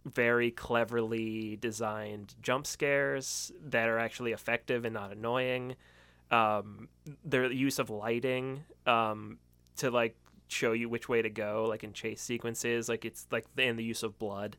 very 0.04 0.50
cleverly 0.50 1.56
designed 1.56 2.34
jump 2.42 2.66
scares 2.66 3.50
that 3.64 3.88
are 3.88 3.98
actually 3.98 4.32
effective 4.32 4.84
and 4.84 4.94
not 4.94 5.10
annoying. 5.10 5.76
Um, 6.30 6.88
their 7.24 7.50
use 7.50 7.78
of 7.78 7.90
lighting 7.90 8.64
um, 8.86 9.38
to 9.76 9.90
like 9.90 10.16
show 10.48 10.72
you 10.72 10.88
which 10.88 11.08
way 11.08 11.22
to 11.22 11.30
go, 11.30 11.66
like 11.68 11.82
in 11.82 11.92
chase 11.92 12.20
sequences, 12.20 12.88
like 12.88 13.04
it's 13.04 13.26
like 13.30 13.46
and 13.56 13.78
the 13.78 13.84
use 13.84 14.02
of 14.02 14.18
blood 14.18 14.56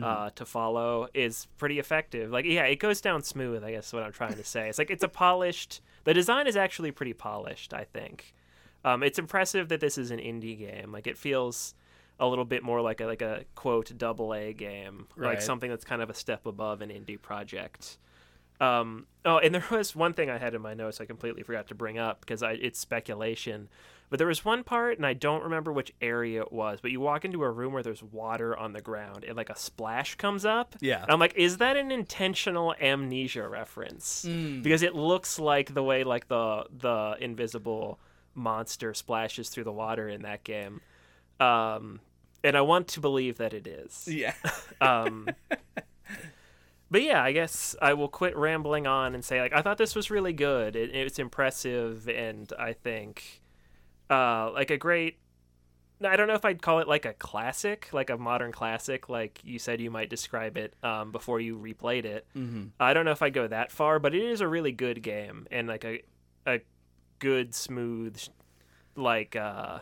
uh, 0.00 0.30
to 0.30 0.46
follow 0.46 1.08
is 1.12 1.48
pretty 1.58 1.78
effective. 1.78 2.30
Like, 2.30 2.44
yeah, 2.44 2.64
it 2.64 2.76
goes 2.76 3.00
down 3.00 3.22
smooth. 3.22 3.64
I 3.64 3.72
guess 3.72 3.88
is 3.88 3.92
what 3.92 4.02
I'm 4.02 4.12
trying 4.12 4.34
to 4.34 4.44
say. 4.44 4.68
It's 4.68 4.78
like 4.78 4.90
it's 4.90 5.04
a 5.04 5.08
polished. 5.08 5.80
The 6.04 6.14
design 6.14 6.46
is 6.46 6.56
actually 6.56 6.92
pretty 6.92 7.12
polished. 7.12 7.74
I 7.74 7.84
think. 7.84 8.34
Um, 8.84 9.02
it's 9.02 9.18
impressive 9.18 9.68
that 9.68 9.80
this 9.80 9.96
is 9.96 10.10
an 10.10 10.18
indie 10.18 10.58
game. 10.58 10.90
Like, 10.90 11.06
it 11.06 11.16
feels 11.16 11.74
a 12.18 12.26
little 12.26 12.44
bit 12.44 12.62
more 12.62 12.80
like 12.80 13.00
a 13.00 13.06
like 13.06 13.22
a 13.22 13.44
quote 13.54 13.92
double 13.96 14.32
A 14.34 14.52
game, 14.52 15.08
like 15.16 15.40
something 15.42 15.70
that's 15.70 15.84
kind 15.84 16.02
of 16.02 16.10
a 16.10 16.14
step 16.14 16.46
above 16.46 16.80
an 16.80 16.90
indie 16.90 17.20
project. 17.20 17.98
Um, 18.60 19.06
oh, 19.24 19.38
and 19.38 19.54
there 19.54 19.64
was 19.70 19.96
one 19.96 20.14
thing 20.14 20.30
I 20.30 20.38
had 20.38 20.54
in 20.54 20.62
my 20.62 20.74
notes 20.74 21.00
I 21.00 21.04
completely 21.04 21.42
forgot 21.42 21.66
to 21.68 21.74
bring 21.74 21.98
up 21.98 22.20
because 22.20 22.42
I, 22.42 22.52
it's 22.52 22.78
speculation. 22.78 23.68
But 24.12 24.18
there 24.18 24.28
was 24.28 24.44
one 24.44 24.62
part, 24.62 24.98
and 24.98 25.06
I 25.06 25.14
don't 25.14 25.42
remember 25.42 25.72
which 25.72 25.90
area 26.02 26.42
it 26.42 26.52
was. 26.52 26.80
But 26.82 26.90
you 26.90 27.00
walk 27.00 27.24
into 27.24 27.42
a 27.44 27.50
room 27.50 27.72
where 27.72 27.82
there's 27.82 28.02
water 28.02 28.54
on 28.54 28.74
the 28.74 28.82
ground, 28.82 29.24
and 29.24 29.38
like 29.38 29.48
a 29.48 29.56
splash 29.56 30.16
comes 30.16 30.44
up. 30.44 30.76
Yeah. 30.82 31.00
And 31.00 31.10
I'm 31.10 31.18
like, 31.18 31.32
is 31.34 31.56
that 31.56 31.78
an 31.78 31.90
intentional 31.90 32.74
amnesia 32.78 33.48
reference? 33.48 34.26
Because 34.62 34.82
it 34.82 34.94
looks 34.94 35.38
like 35.38 35.72
the 35.72 35.82
way 35.82 36.04
like 36.04 36.28
the 36.28 36.66
the 36.78 37.16
invisible 37.20 37.98
monster 38.34 38.92
splashes 38.92 39.48
through 39.48 39.64
the 39.64 39.72
water 39.72 40.10
in 40.10 40.20
that 40.24 40.44
game. 40.44 40.82
Um, 41.40 42.00
and 42.44 42.54
I 42.54 42.60
want 42.60 42.88
to 42.88 43.00
believe 43.00 43.38
that 43.38 43.54
it 43.54 43.66
is. 43.66 44.06
Yeah. 44.06 44.34
Um, 44.82 45.28
but 46.90 47.02
yeah, 47.02 47.22
I 47.22 47.30
guess 47.30 47.76
I 47.80 47.94
will 47.94 48.08
quit 48.08 48.36
rambling 48.36 48.86
on 48.88 49.14
and 49.14 49.24
say 49.24 49.40
like 49.40 49.52
I 49.52 49.62
thought 49.62 49.78
this 49.78 49.94
was 49.94 50.10
really 50.10 50.32
good. 50.32 50.74
It, 50.74 50.90
it's 50.92 51.20
impressive, 51.20 52.08
and 52.08 52.52
I 52.58 52.72
think 52.72 53.41
uh, 54.12 54.50
like 54.52 54.70
a 54.70 54.76
great. 54.76 55.18
I 56.04 56.16
don't 56.16 56.26
know 56.26 56.34
if 56.34 56.44
I'd 56.44 56.60
call 56.60 56.80
it 56.80 56.88
like 56.88 57.04
a 57.04 57.12
classic, 57.12 57.88
like 57.92 58.10
a 58.10 58.18
modern 58.18 58.50
classic, 58.50 59.08
like 59.08 59.38
you 59.44 59.60
said 59.60 59.80
you 59.80 59.90
might 59.90 60.10
describe 60.10 60.56
it 60.56 60.74
um, 60.82 61.12
before 61.12 61.40
you 61.40 61.56
replayed 61.56 62.04
it. 62.04 62.26
mm-hmm. 62.36 62.64
I 62.80 62.92
don't 62.92 63.04
know 63.04 63.12
if 63.12 63.22
I'd 63.22 63.32
go 63.32 63.46
that 63.46 63.70
far, 63.70 64.00
but 64.00 64.12
it 64.12 64.22
is 64.22 64.40
a 64.40 64.48
really 64.48 64.72
good 64.72 65.02
game 65.02 65.46
and 65.50 65.68
like 65.68 65.84
a 65.84 66.02
a 66.44 66.60
good 67.20 67.54
smooth 67.54 68.20
like 68.96 69.36
uh 69.36 69.78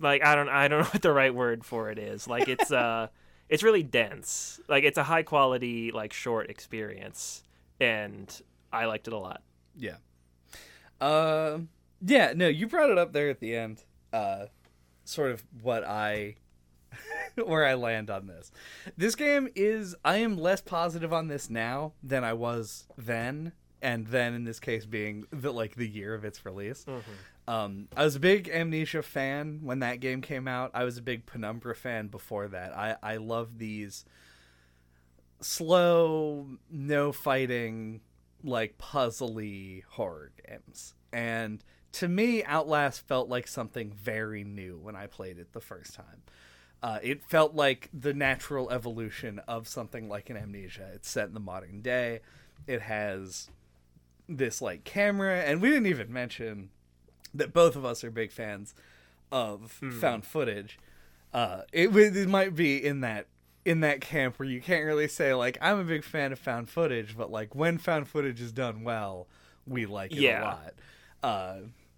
like 0.00 0.22
I 0.22 0.34
don't 0.34 0.50
I 0.50 0.68
don't 0.68 0.80
know 0.82 0.86
what 0.86 1.02
the 1.02 1.12
right 1.12 1.34
word 1.34 1.64
for 1.64 1.90
it 1.90 1.98
is. 1.98 2.28
Like 2.28 2.48
it's 2.48 2.70
uh 2.70 3.08
it's 3.48 3.62
really 3.62 3.82
dense. 3.82 4.60
Like 4.68 4.84
it's 4.84 4.98
a 4.98 5.04
high 5.04 5.22
quality 5.22 5.90
like 5.90 6.12
short 6.12 6.50
experience 6.50 7.42
and 7.80 8.30
I 8.72 8.84
liked 8.84 9.08
it 9.08 9.14
a 9.14 9.18
lot. 9.18 9.42
Yeah. 9.74 9.96
Um. 11.00 11.68
yeah. 12.00 12.32
No, 12.34 12.48
you 12.48 12.66
brought 12.66 12.90
it 12.90 12.98
up 12.98 13.12
there 13.12 13.28
at 13.28 13.40
the 13.40 13.54
end. 13.56 13.84
Uh, 14.12 14.46
sort 15.04 15.32
of 15.32 15.44
what 15.62 15.84
I, 15.84 16.36
where 17.44 17.64
I 17.64 17.74
land 17.74 18.10
on 18.10 18.26
this. 18.26 18.52
This 18.96 19.14
game 19.14 19.48
is. 19.54 19.94
I 20.04 20.16
am 20.18 20.36
less 20.36 20.60
positive 20.60 21.12
on 21.12 21.28
this 21.28 21.50
now 21.50 21.92
than 22.02 22.24
I 22.24 22.32
was 22.32 22.86
then, 22.96 23.52
and 23.82 24.06
then 24.06 24.34
in 24.34 24.44
this 24.44 24.60
case 24.60 24.86
being 24.86 25.26
the 25.30 25.52
like 25.52 25.74
the 25.74 25.88
year 25.88 26.14
of 26.14 26.24
its 26.24 26.44
release. 26.44 26.84
Um, 27.46 27.88
I 27.94 28.04
was 28.04 28.16
a 28.16 28.20
big 28.20 28.48
Amnesia 28.48 29.02
fan 29.02 29.60
when 29.62 29.80
that 29.80 30.00
game 30.00 30.22
came 30.22 30.48
out. 30.48 30.70
I 30.72 30.84
was 30.84 30.96
a 30.96 31.02
big 31.02 31.26
Penumbra 31.26 31.74
fan 31.74 32.06
before 32.08 32.48
that. 32.48 32.74
I 32.76 32.96
I 33.02 33.16
love 33.18 33.58
these 33.58 34.04
slow, 35.40 36.46
no 36.70 37.12
fighting, 37.12 38.00
like 38.44 38.78
puzzly 38.78 39.82
horror 39.84 40.32
games. 40.46 40.94
And 41.12 41.64
to 41.92 42.08
me, 42.08 42.44
Outlast 42.44 43.06
felt 43.06 43.28
like 43.28 43.46
something 43.46 43.92
very 43.92 44.44
new 44.44 44.78
when 44.78 44.96
I 44.96 45.06
played 45.06 45.38
it 45.38 45.52
the 45.52 45.60
first 45.60 45.94
time. 45.94 46.22
Uh, 46.82 46.98
it 47.02 47.24
felt 47.24 47.54
like 47.54 47.88
the 47.94 48.12
natural 48.12 48.70
evolution 48.70 49.40
of 49.48 49.66
something 49.66 50.08
like 50.08 50.28
an 50.28 50.36
Amnesia. 50.36 50.90
It's 50.94 51.08
set 51.08 51.28
in 51.28 51.34
the 51.34 51.40
modern 51.40 51.80
day. 51.80 52.20
It 52.66 52.82
has 52.82 53.48
this 54.28 54.60
like 54.60 54.84
camera, 54.84 55.40
and 55.40 55.62
we 55.62 55.68
didn't 55.70 55.86
even 55.86 56.12
mention 56.12 56.70
that 57.32 57.52
both 57.52 57.76
of 57.76 57.84
us 57.84 58.04
are 58.04 58.10
big 58.10 58.30
fans 58.30 58.74
of 59.32 59.80
found 60.00 60.24
footage. 60.26 60.78
Uh, 61.32 61.62
it, 61.72 61.94
it 61.96 62.28
might 62.28 62.54
be 62.54 62.84
in 62.84 63.00
that 63.00 63.26
in 63.64 63.80
that 63.80 64.00
camp 64.00 64.38
where 64.38 64.48
you 64.48 64.60
can't 64.60 64.84
really 64.84 65.08
say 65.08 65.32
like 65.34 65.56
I'm 65.60 65.78
a 65.78 65.84
big 65.84 66.04
fan 66.04 66.32
of 66.32 66.38
found 66.38 66.68
footage, 66.68 67.16
but 67.16 67.30
like 67.30 67.54
when 67.54 67.78
found 67.78 68.08
footage 68.08 68.40
is 68.40 68.52
done 68.52 68.82
well, 68.84 69.26
we 69.66 69.86
like 69.86 70.12
it 70.12 70.18
Yeah. 70.18 70.42
a 70.42 70.44
lot. 70.44 70.74
Uh, 71.22 71.56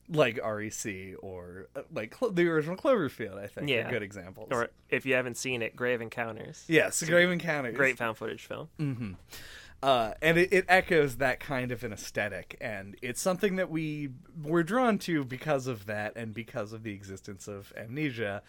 like 0.09 0.39
REC 0.41 1.17
or 1.19 1.67
uh, 1.75 1.83
like 1.93 2.13
Clo- 2.13 2.31
the 2.31 2.47
original 2.47 2.77
Cloverfield, 2.77 3.37
I 3.43 3.49
think 3.49 3.69
Yeah. 3.69 3.89
are 3.89 3.91
good 3.91 4.05
examples. 4.05 4.51
Or 4.53 4.69
if 4.89 5.05
you 5.05 5.15
haven't 5.15 5.37
seen 5.37 5.63
it, 5.63 5.75
Grave 5.75 6.01
Encounters. 6.01 6.65
yes, 6.69 7.03
Grave 7.03 7.31
Encounters. 7.31 7.75
Great 7.75 7.99
found 7.99 8.17
footage 8.17 8.47
film. 8.47 9.17
uh, 9.83 10.13
and 10.23 10.39
it, 10.39 10.53
it 10.53 10.65
echoes 10.69 11.17
that 11.17 11.41
kind 11.41 11.73
of 11.73 11.83
an 11.85 11.93
aesthetic, 11.93 12.57
and 12.61 12.97
it's 13.03 13.21
something 13.21 13.57
that 13.57 13.69
we 13.69 14.11
were 14.43 14.63
drawn 14.63 14.97
to 14.99 15.25
because 15.25 15.67
of 15.67 15.87
that, 15.87 16.13
and 16.17 16.33
because 16.33 16.73
of 16.73 16.83
the 16.85 16.93
existence 16.93 17.47
of 17.49 17.73
amnesia, 17.77 18.43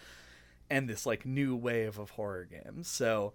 and 0.70 0.88
this 0.90 1.06
like 1.06 1.26
new 1.26 1.56
wave 1.56 1.98
of 2.00 2.12
horror 2.12 2.46
games. 2.46 2.88
So, 2.88 3.34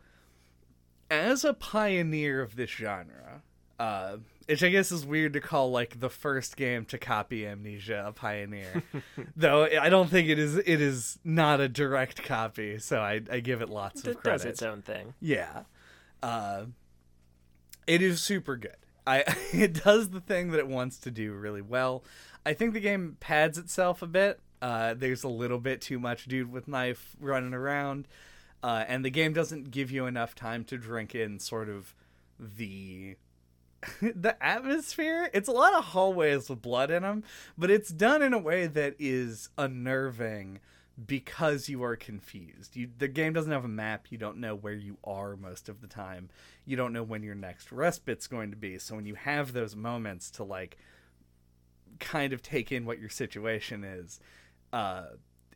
as 1.10 1.44
a 1.44 1.54
pioneer 1.54 2.40
of 2.42 2.56
this 2.56 2.70
genre, 2.70 3.42
uh, 3.78 4.16
which 4.46 4.62
I 4.62 4.68
guess 4.70 4.90
is 4.92 5.04
weird 5.06 5.32
to 5.34 5.40
call 5.40 5.70
like 5.70 6.00
the 6.00 6.10
first 6.10 6.56
game 6.56 6.84
to 6.86 6.98
copy 6.98 7.46
Amnesia 7.46 8.04
a 8.06 8.12
pioneer, 8.12 8.82
though 9.36 9.64
I 9.64 9.88
don't 9.88 10.08
think 10.10 10.28
it 10.28 10.38
is. 10.38 10.56
It 10.56 10.80
is 10.80 11.18
not 11.24 11.60
a 11.60 11.68
direct 11.68 12.22
copy, 12.22 12.78
so 12.78 13.00
I, 13.00 13.20
I 13.30 13.40
give 13.40 13.62
it 13.62 13.68
lots 13.68 14.02
of 14.02 14.08
It 14.08 14.18
credit. 14.22 14.38
does 14.38 14.44
its 14.44 14.62
own 14.62 14.82
thing. 14.82 15.14
Yeah. 15.20 15.62
Uh, 16.22 16.66
it 17.86 18.00
is 18.02 18.20
super 18.22 18.56
good. 18.56 18.76
I 19.06 19.24
it 19.52 19.82
does 19.84 20.10
the 20.10 20.20
thing 20.20 20.50
that 20.50 20.58
it 20.58 20.68
wants 20.68 20.98
to 20.98 21.10
do 21.10 21.32
really 21.32 21.62
well. 21.62 22.04
I 22.44 22.54
think 22.54 22.72
the 22.74 22.80
game 22.80 23.16
pads 23.20 23.58
itself 23.58 24.02
a 24.02 24.06
bit. 24.06 24.40
Uh, 24.62 24.94
there's 24.94 25.24
a 25.24 25.28
little 25.28 25.58
bit 25.58 25.80
too 25.80 25.98
much 25.98 26.26
dude 26.26 26.50
with 26.50 26.68
knife 26.68 27.16
running 27.18 27.52
around, 27.52 28.06
uh, 28.62 28.84
and 28.86 29.04
the 29.04 29.10
game 29.10 29.32
doesn't 29.32 29.72
give 29.72 29.90
you 29.90 30.06
enough 30.06 30.36
time 30.36 30.62
to 30.62 30.78
drink 30.78 31.16
in 31.16 31.40
sort 31.40 31.68
of 31.68 31.94
the 32.38 33.16
the 34.00 34.36
atmosphere. 34.40 35.28
It's 35.34 35.48
a 35.48 35.52
lot 35.52 35.74
of 35.74 35.86
hallways 35.86 36.48
with 36.48 36.62
blood 36.62 36.92
in 36.92 37.02
them, 37.02 37.24
but 37.58 37.72
it's 37.72 37.90
done 37.90 38.22
in 38.22 38.32
a 38.32 38.38
way 38.38 38.68
that 38.68 38.94
is 39.00 39.48
unnerving 39.58 40.60
because 41.06 41.68
you 41.68 41.82
are 41.82 41.96
confused. 41.96 42.76
You 42.76 42.88
the 42.96 43.08
game 43.08 43.32
doesn't 43.32 43.50
have 43.50 43.64
a 43.64 43.68
map. 43.68 44.06
You 44.10 44.18
don't 44.18 44.38
know 44.38 44.54
where 44.54 44.74
you 44.74 44.98
are 45.02 45.36
most 45.36 45.68
of 45.68 45.80
the 45.80 45.88
time. 45.88 46.28
You 46.64 46.76
don't 46.76 46.92
know 46.92 47.02
when 47.02 47.24
your 47.24 47.34
next 47.34 47.72
respite's 47.72 48.28
going 48.28 48.50
to 48.50 48.56
be. 48.56 48.78
So 48.78 48.94
when 48.94 49.06
you 49.06 49.14
have 49.16 49.52
those 49.52 49.74
moments 49.74 50.30
to 50.32 50.44
like 50.44 50.78
kind 51.98 52.32
of 52.32 52.42
take 52.42 52.70
in 52.70 52.84
what 52.84 53.00
your 53.00 53.08
situation 53.08 53.82
is, 53.84 54.20
uh 54.72 55.04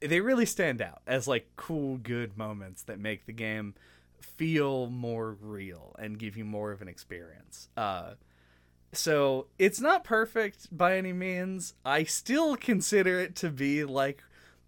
they 0.01 0.21
really 0.21 0.47
stand 0.47 0.83
out 0.83 1.01
as 1.07 1.27
like 1.27 1.49
cool 1.57 1.97
good 1.97 2.37
moments 2.37 2.83
that 2.83 2.99
make 2.99 3.27
the 3.27 3.33
game 3.33 3.75
feel 4.21 4.89
more 4.89 5.33
real 5.41 5.95
and 5.99 6.19
give 6.19 6.37
you 6.37 6.45
more 6.45 6.73
of 6.73 6.83
an 6.83 6.89
experience. 6.89 7.69
Uh 7.77 8.13
so 8.93 9.47
it's 9.59 9.81
not 9.81 10.05
perfect 10.05 10.75
by 10.77 10.97
any 10.97 11.13
means. 11.13 11.75
I 11.85 12.05
still 12.05 12.57
consider 12.57 13.21
it 13.21 13.35
to 13.37 13.51
be 13.51 13.85
like 13.85 14.23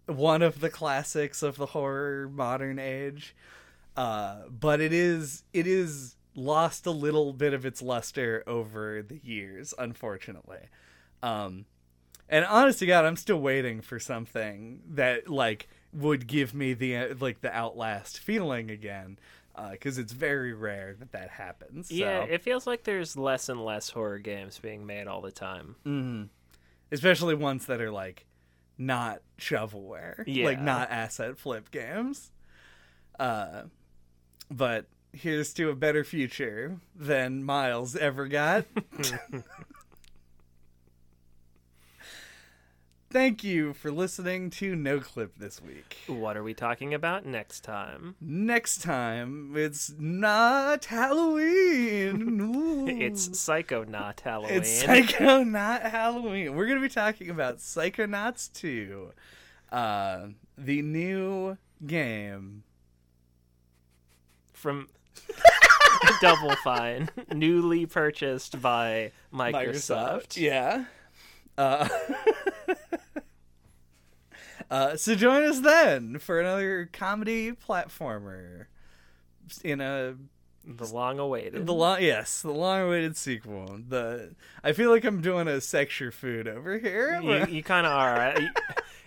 one 0.05 0.41
of 0.41 0.59
the 0.59 0.69
classics 0.69 1.41
of 1.43 1.57
the 1.57 1.67
horror 1.67 2.29
modern 2.29 2.79
age. 2.79 3.35
Uh, 3.95 4.43
but 4.49 4.79
it 4.81 4.93
is 4.93 5.43
it 5.53 5.67
is 5.67 6.15
lost 6.35 6.85
a 6.85 6.91
little 6.91 7.33
bit 7.33 7.53
of 7.53 7.65
its 7.65 7.81
luster 7.81 8.43
over 8.47 9.01
the 9.01 9.19
years, 9.23 9.73
unfortunately. 9.77 10.61
Um, 11.21 11.65
and 12.29 12.45
honest 12.45 12.79
to 12.79 12.85
God, 12.85 13.05
I'm 13.05 13.15
still 13.15 13.39
waiting 13.41 13.81
for 13.81 13.99
something 13.99 14.81
that 14.91 15.27
like 15.29 15.67
would 15.91 16.27
give 16.27 16.53
me 16.53 16.73
the 16.73 16.95
uh, 16.95 17.15
like 17.19 17.41
the 17.41 17.51
Outlast 17.51 18.19
feeling 18.19 18.69
again, 18.69 19.17
because 19.71 19.97
it's 19.97 20.13
very 20.13 20.53
rare 20.53 20.95
that 20.99 21.11
that 21.11 21.29
happens. 21.29 21.89
So. 21.89 21.95
Yeah, 21.95 22.21
it 22.23 22.41
feels 22.41 22.65
like 22.67 22.83
there's 22.83 23.17
less 23.17 23.49
and 23.49 23.63
less 23.63 23.89
horror 23.89 24.19
games 24.19 24.59
being 24.59 24.85
made 24.85 25.07
all 25.07 25.21
the 25.21 25.31
time. 25.31 25.75
hmm 25.83 26.23
Especially 26.91 27.35
ones 27.35 27.65
that 27.67 27.81
are 27.81 27.91
like 27.91 28.25
not 28.77 29.21
shovelware, 29.39 30.23
like 30.45 30.59
not 30.61 30.89
asset 30.89 31.37
flip 31.37 31.69
games. 31.71 32.31
Uh, 33.19 33.63
but 34.49 34.85
here's 35.11 35.53
to 35.53 35.69
a 35.69 35.75
better 35.75 36.03
future 36.03 36.77
than 36.95 37.43
Miles 37.43 37.95
ever 37.95 38.27
got. 38.27 38.65
Thank 43.11 43.43
you 43.43 43.73
for 43.73 43.91
listening 43.91 44.51
to 44.51 44.75
No 44.75 44.99
Clip 44.99 45.33
this 45.35 45.59
week. 45.63 45.97
What 46.05 46.37
are 46.37 46.43
we 46.43 46.53
talking 46.53 46.93
about 46.93 47.25
next 47.25 47.61
time? 47.61 48.13
Next 48.21 48.83
time, 48.83 49.53
it's 49.55 49.91
not 49.97 50.85
Halloween. 50.85 52.85
It's 52.99 53.39
Psycho 53.39 53.83
Not 53.83 54.19
Halloween. 54.19 54.57
It's 54.57 54.69
Psycho 54.69 55.43
Not 55.43 55.81
Halloween. 55.83 56.55
We're 56.55 56.65
going 56.67 56.77
to 56.77 56.87
be 56.87 56.93
talking 56.93 57.29
about 57.29 57.57
Psychonauts 57.57 58.51
2, 58.53 59.11
uh, 59.71 60.27
the 60.57 60.81
new 60.81 61.57
game. 61.85 62.63
From 64.53 64.89
Double 66.21 66.55
Fine, 66.57 67.09
newly 67.33 67.85
purchased 67.85 68.61
by 68.61 69.11
Microsoft. 69.33 70.37
Yeah. 70.37 70.85
Uh, 71.57 71.87
Uh, 74.69 74.95
so 74.95 75.15
join 75.15 75.43
us 75.43 75.59
then 75.61 76.19
for 76.19 76.39
another 76.39 76.89
comedy 76.93 77.51
platformer 77.51 78.65
in 79.63 79.81
a 79.81 80.15
The 80.65 80.85
long 80.85 81.17
awaited. 81.17 81.65
the 81.65 81.73
long 81.73 82.01
yes 82.01 82.41
the 82.43 82.51
long 82.51 82.81
awaited 82.81 83.17
sequel. 83.17 83.79
The 83.87 84.35
I 84.63 84.73
feel 84.73 84.91
like 84.91 85.03
I'm 85.05 85.21
doing 85.21 85.47
a 85.47 85.59
sex 85.61 85.99
your 85.99 86.11
food 86.11 86.47
over 86.47 86.77
here. 86.77 87.19
you, 87.21 87.45
you 87.47 87.63
kind 87.63 87.87
of 87.87 87.93
are. 87.93 88.15
Are 88.19 88.39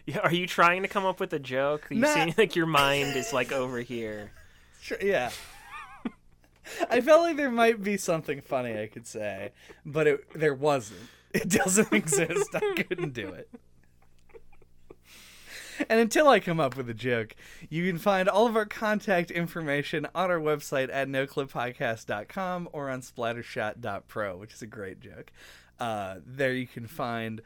you, 0.06 0.14
are 0.24 0.32
you 0.34 0.46
trying 0.48 0.82
to 0.82 0.88
come 0.88 1.04
up 1.06 1.20
with 1.20 1.32
a 1.32 1.38
joke? 1.38 1.86
You 1.90 1.98
Nah. 2.00 2.08
seem 2.14 2.34
like 2.36 2.56
your 2.56 2.66
mind 2.66 3.14
is 3.16 3.32
like 3.32 3.52
over 3.52 3.80
here. 3.80 4.32
Sure, 4.80 4.98
yeah. 5.00 5.30
I 6.90 7.00
felt 7.00 7.22
like 7.22 7.36
there 7.36 7.50
might 7.50 7.82
be 7.82 7.96
something 7.96 8.40
funny 8.40 8.78
I 8.80 8.86
could 8.86 9.06
say, 9.06 9.50
but 9.86 10.06
it 10.06 10.32
there 10.34 10.54
wasn't. 10.54 11.00
It 11.32 11.48
doesn't 11.48 11.92
exist. 11.92 12.50
I 12.54 12.82
couldn't 12.82 13.14
do 13.14 13.28
it. 13.28 13.48
And 15.88 16.00
until 16.00 16.28
I 16.28 16.40
come 16.40 16.60
up 16.60 16.76
with 16.76 16.88
a 16.88 16.94
joke, 16.94 17.34
you 17.68 17.86
can 17.86 17.98
find 17.98 18.28
all 18.28 18.46
of 18.46 18.56
our 18.56 18.66
contact 18.66 19.30
information 19.30 20.06
on 20.14 20.30
our 20.30 20.38
website 20.38 20.90
at 20.92 21.08
noclippodcast.com 21.08 22.68
or 22.72 22.90
on 22.90 23.00
splattershot.pro, 23.00 24.36
which 24.36 24.54
is 24.54 24.62
a 24.62 24.66
great 24.66 25.00
joke. 25.00 25.32
Uh, 25.78 26.16
there 26.24 26.52
you 26.52 26.66
can 26.66 26.86
find 26.86 27.40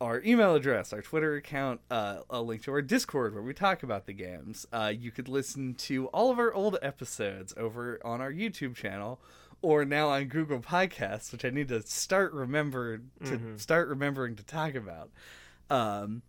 our 0.00 0.20
email 0.24 0.54
address, 0.54 0.92
our 0.92 1.00
Twitter 1.00 1.36
account, 1.36 1.80
uh, 1.90 2.18
a 2.28 2.40
link 2.42 2.62
to 2.62 2.72
our 2.72 2.82
Discord 2.82 3.32
where 3.34 3.42
we 3.42 3.54
talk 3.54 3.82
about 3.82 4.06
the 4.06 4.12
games. 4.12 4.66
Uh, 4.72 4.92
you 4.96 5.10
could 5.10 5.28
listen 5.28 5.74
to 5.74 6.06
all 6.08 6.30
of 6.30 6.38
our 6.38 6.52
old 6.52 6.76
episodes 6.82 7.54
over 7.56 7.98
on 8.04 8.20
our 8.20 8.30
YouTube 8.32 8.74
channel 8.74 9.20
or 9.62 9.84
now 9.84 10.08
on 10.08 10.26
Google 10.26 10.60
Podcasts, 10.60 11.32
which 11.32 11.44
I 11.44 11.50
need 11.50 11.68
to 11.68 11.80
start 11.82 12.32
remember 12.34 12.98
to 13.24 13.58
start 13.58 13.88
remembering 13.88 14.36
to 14.36 14.44
talk 14.44 14.74
about, 14.74 15.10
um, 15.70 16.22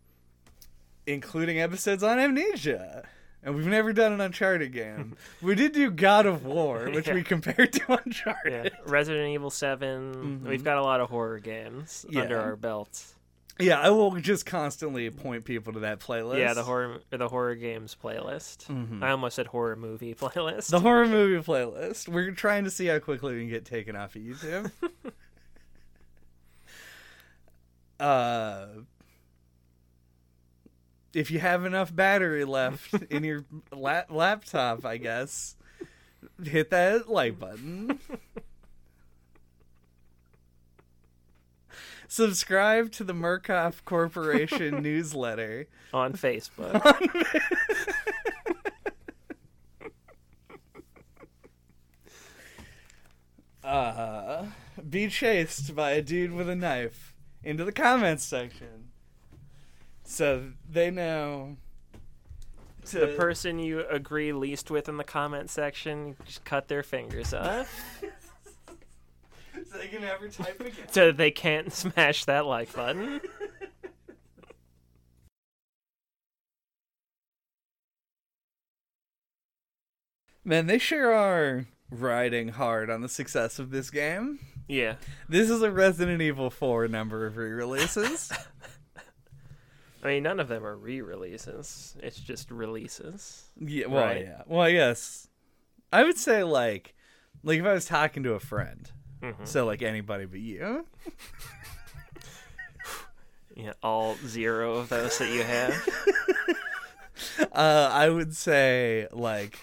including 1.07 1.59
episodes 1.59 2.03
on 2.03 2.19
Amnesia. 2.19 3.03
And 3.43 3.55
we've 3.55 3.65
never 3.67 3.93
done 3.93 4.11
an 4.13 4.19
Uncharted 4.21 4.73
game. 4.73 5.15
we 5.41 5.55
did 5.55 5.71
do 5.71 5.89
God 5.89 6.25
of 6.25 6.45
War, 6.45 6.89
which 6.93 7.07
Yeah. 7.07 7.13
we 7.13 7.23
compared 7.23 7.71
to 7.73 7.93
Uncharted. 8.05 8.71
Yeah. 8.73 8.79
Resident 8.85 9.29
Evil 9.29 9.49
7. 9.49 10.43
We've 10.43 10.63
got 10.63 10.77
a 10.77 10.83
lot 10.83 10.99
of 11.01 11.09
horror 11.09 11.39
games 11.39 12.05
Mm-hmm. 12.07 12.17
Yeah. 12.17 12.23
under 12.23 12.39
our 12.41 12.55
belts. 12.55 13.13
Yeah, 13.59 13.79
I 13.79 13.89
will 13.89 14.11
just 14.17 14.45
constantly 14.45 15.09
point 15.09 15.43
people 15.43 15.73
to 15.73 15.79
that 15.79 15.99
playlist. 15.99 16.37
Yeah, 16.37 16.53
the 16.53 16.61
horror 16.63 16.99
or 17.11 17.17
the 17.17 17.27
horror 17.27 17.55
games 17.55 17.97
playlist. 17.99 18.69
I 19.01 19.09
almost 19.09 19.35
said 19.35 19.47
horror 19.47 19.75
movie 19.75 20.13
playlist. 20.19 20.33
Mm-hmm. 20.65 20.71
The 20.75 20.79
horror 20.81 21.07
movie 21.07 21.43
playlist. 21.43 22.07
We're 22.07 22.31
trying 22.31 22.65
to 22.65 22.69
see 22.69 22.85
how 22.85 22.99
quickly 22.99 23.33
we 23.33 23.41
can 23.41 23.49
get 23.49 23.65
taken 23.65 23.95
off 23.95 24.15
of 24.15 24.21
YouTube. 24.21 24.71
uh, 27.99 28.65
if 31.17 31.31
you 31.31 31.39
have 31.39 31.65
enough 31.65 31.93
battery 31.95 32.45
left 32.45 32.93
in 33.09 33.23
your 33.23 33.43
la- 33.71 34.03
laptop, 34.07 34.85
I 34.85 34.97
guess, 34.97 35.55
hit 36.43 36.69
that 36.69 37.09
like 37.09 37.39
button. 37.39 37.99
Subscribe 42.07 42.91
to 42.93 43.03
the 43.03 43.13
Murkoff 43.13 43.83
Corporation 43.83 44.83
newsletter. 44.83 45.67
on 45.91 46.13
Facebook. 46.13 46.85
uh, 53.63 54.45
be 54.87 55.07
chased 55.07 55.75
by 55.75 55.91
a 55.93 56.03
dude 56.03 56.31
with 56.31 56.47
a 56.47 56.55
knife 56.55 57.15
into 57.43 57.65
the 57.65 57.71
comments 57.71 58.23
section. 58.23 58.86
So 60.07 60.51
they 60.69 60.89
know. 60.89 61.57
To, 62.85 62.99
the 62.99 63.07
person 63.07 63.59
you 63.59 63.85
agree 63.85 64.31
least 64.31 64.71
with 64.71 64.87
in 64.87 64.95
the 64.95 65.03
comment 65.03 65.49
section, 65.49 66.15
just 66.25 66.45
cut 66.45 66.69
their 66.69 66.81
fingers 66.81 67.33
off 67.33 68.01
so 69.53 69.77
they 69.77 69.89
can 69.89 69.99
never 69.99 70.29
type 70.29 70.57
again. 70.61 70.87
so 70.89 71.11
they 71.11 71.29
can't 71.29 71.73
smash 71.73 72.23
that 72.23 72.45
like 72.45 72.73
button. 72.73 73.19
Man, 80.45 80.67
they 80.67 80.77
sure 80.77 81.13
are 81.13 81.65
riding 81.91 82.47
hard 82.47 82.89
on 82.89 83.01
the 83.01 83.09
success 83.09 83.59
of 83.59 83.71
this 83.71 83.89
game. 83.89 84.39
Yeah. 84.69 84.95
This 85.27 85.49
is 85.49 85.61
a 85.61 85.69
Resident 85.69 86.21
Evil 86.21 86.49
4 86.49 86.87
number 86.87 87.25
of 87.25 87.35
re-releases. 87.35 88.31
I 90.03 90.07
mean, 90.07 90.23
none 90.23 90.39
of 90.39 90.47
them 90.47 90.63
are 90.65 90.75
re-releases. 90.75 91.95
It's 92.03 92.19
just 92.19 92.51
releases. 92.51 93.45
yeah, 93.59 93.87
well, 93.87 94.03
Right. 94.05 94.21
yeah. 94.25 94.43
Well, 94.45 94.69
yes. 94.69 95.27
I 95.91 96.03
would 96.03 96.17
say 96.17 96.43
like 96.43 96.93
like 97.43 97.59
if 97.59 97.65
I 97.65 97.73
was 97.73 97.85
talking 97.85 98.23
to 98.23 98.33
a 98.33 98.39
friend. 98.39 98.89
Mhm. 99.21 99.47
So 99.47 99.65
like 99.65 99.81
anybody 99.81 100.25
but 100.25 100.39
you. 100.39 100.85
Yeah, 103.55 103.73
all 103.81 104.15
zero 104.23 104.75
of 104.75 104.89
those 104.89 105.17
that 105.17 105.29
you 105.31 105.43
have. 105.43 105.73
Uh, 107.51 107.89
I 107.91 108.09
would 108.09 108.35
say 108.35 109.07
like 109.11 109.57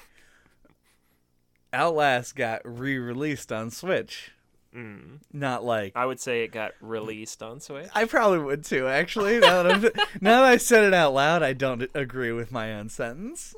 Outlast 1.72 2.34
got 2.34 2.60
re-released 2.64 3.52
on 3.52 3.70
Switch. 3.70 4.32
Mm. 4.74 5.20
Not 5.32 5.64
like 5.64 5.92
I 5.94 6.04
would 6.04 6.20
say 6.20 6.42
it 6.42 6.52
got 6.52 6.72
released 6.80 7.42
on 7.42 7.60
Switch. 7.60 7.88
I 7.94 8.06
probably 8.06 8.40
would 8.40 8.64
too. 8.64 8.88
Actually, 8.88 9.38
now 9.38 9.62
that, 9.62 9.94
now 10.20 10.42
that 10.42 10.50
I 10.50 10.56
said 10.56 10.84
it 10.84 10.94
out 10.94 11.14
loud, 11.14 11.42
I 11.42 11.52
don't 11.52 11.88
agree 11.94 12.32
with 12.32 12.50
my 12.50 12.74
own 12.74 12.88
sentence. 12.88 13.54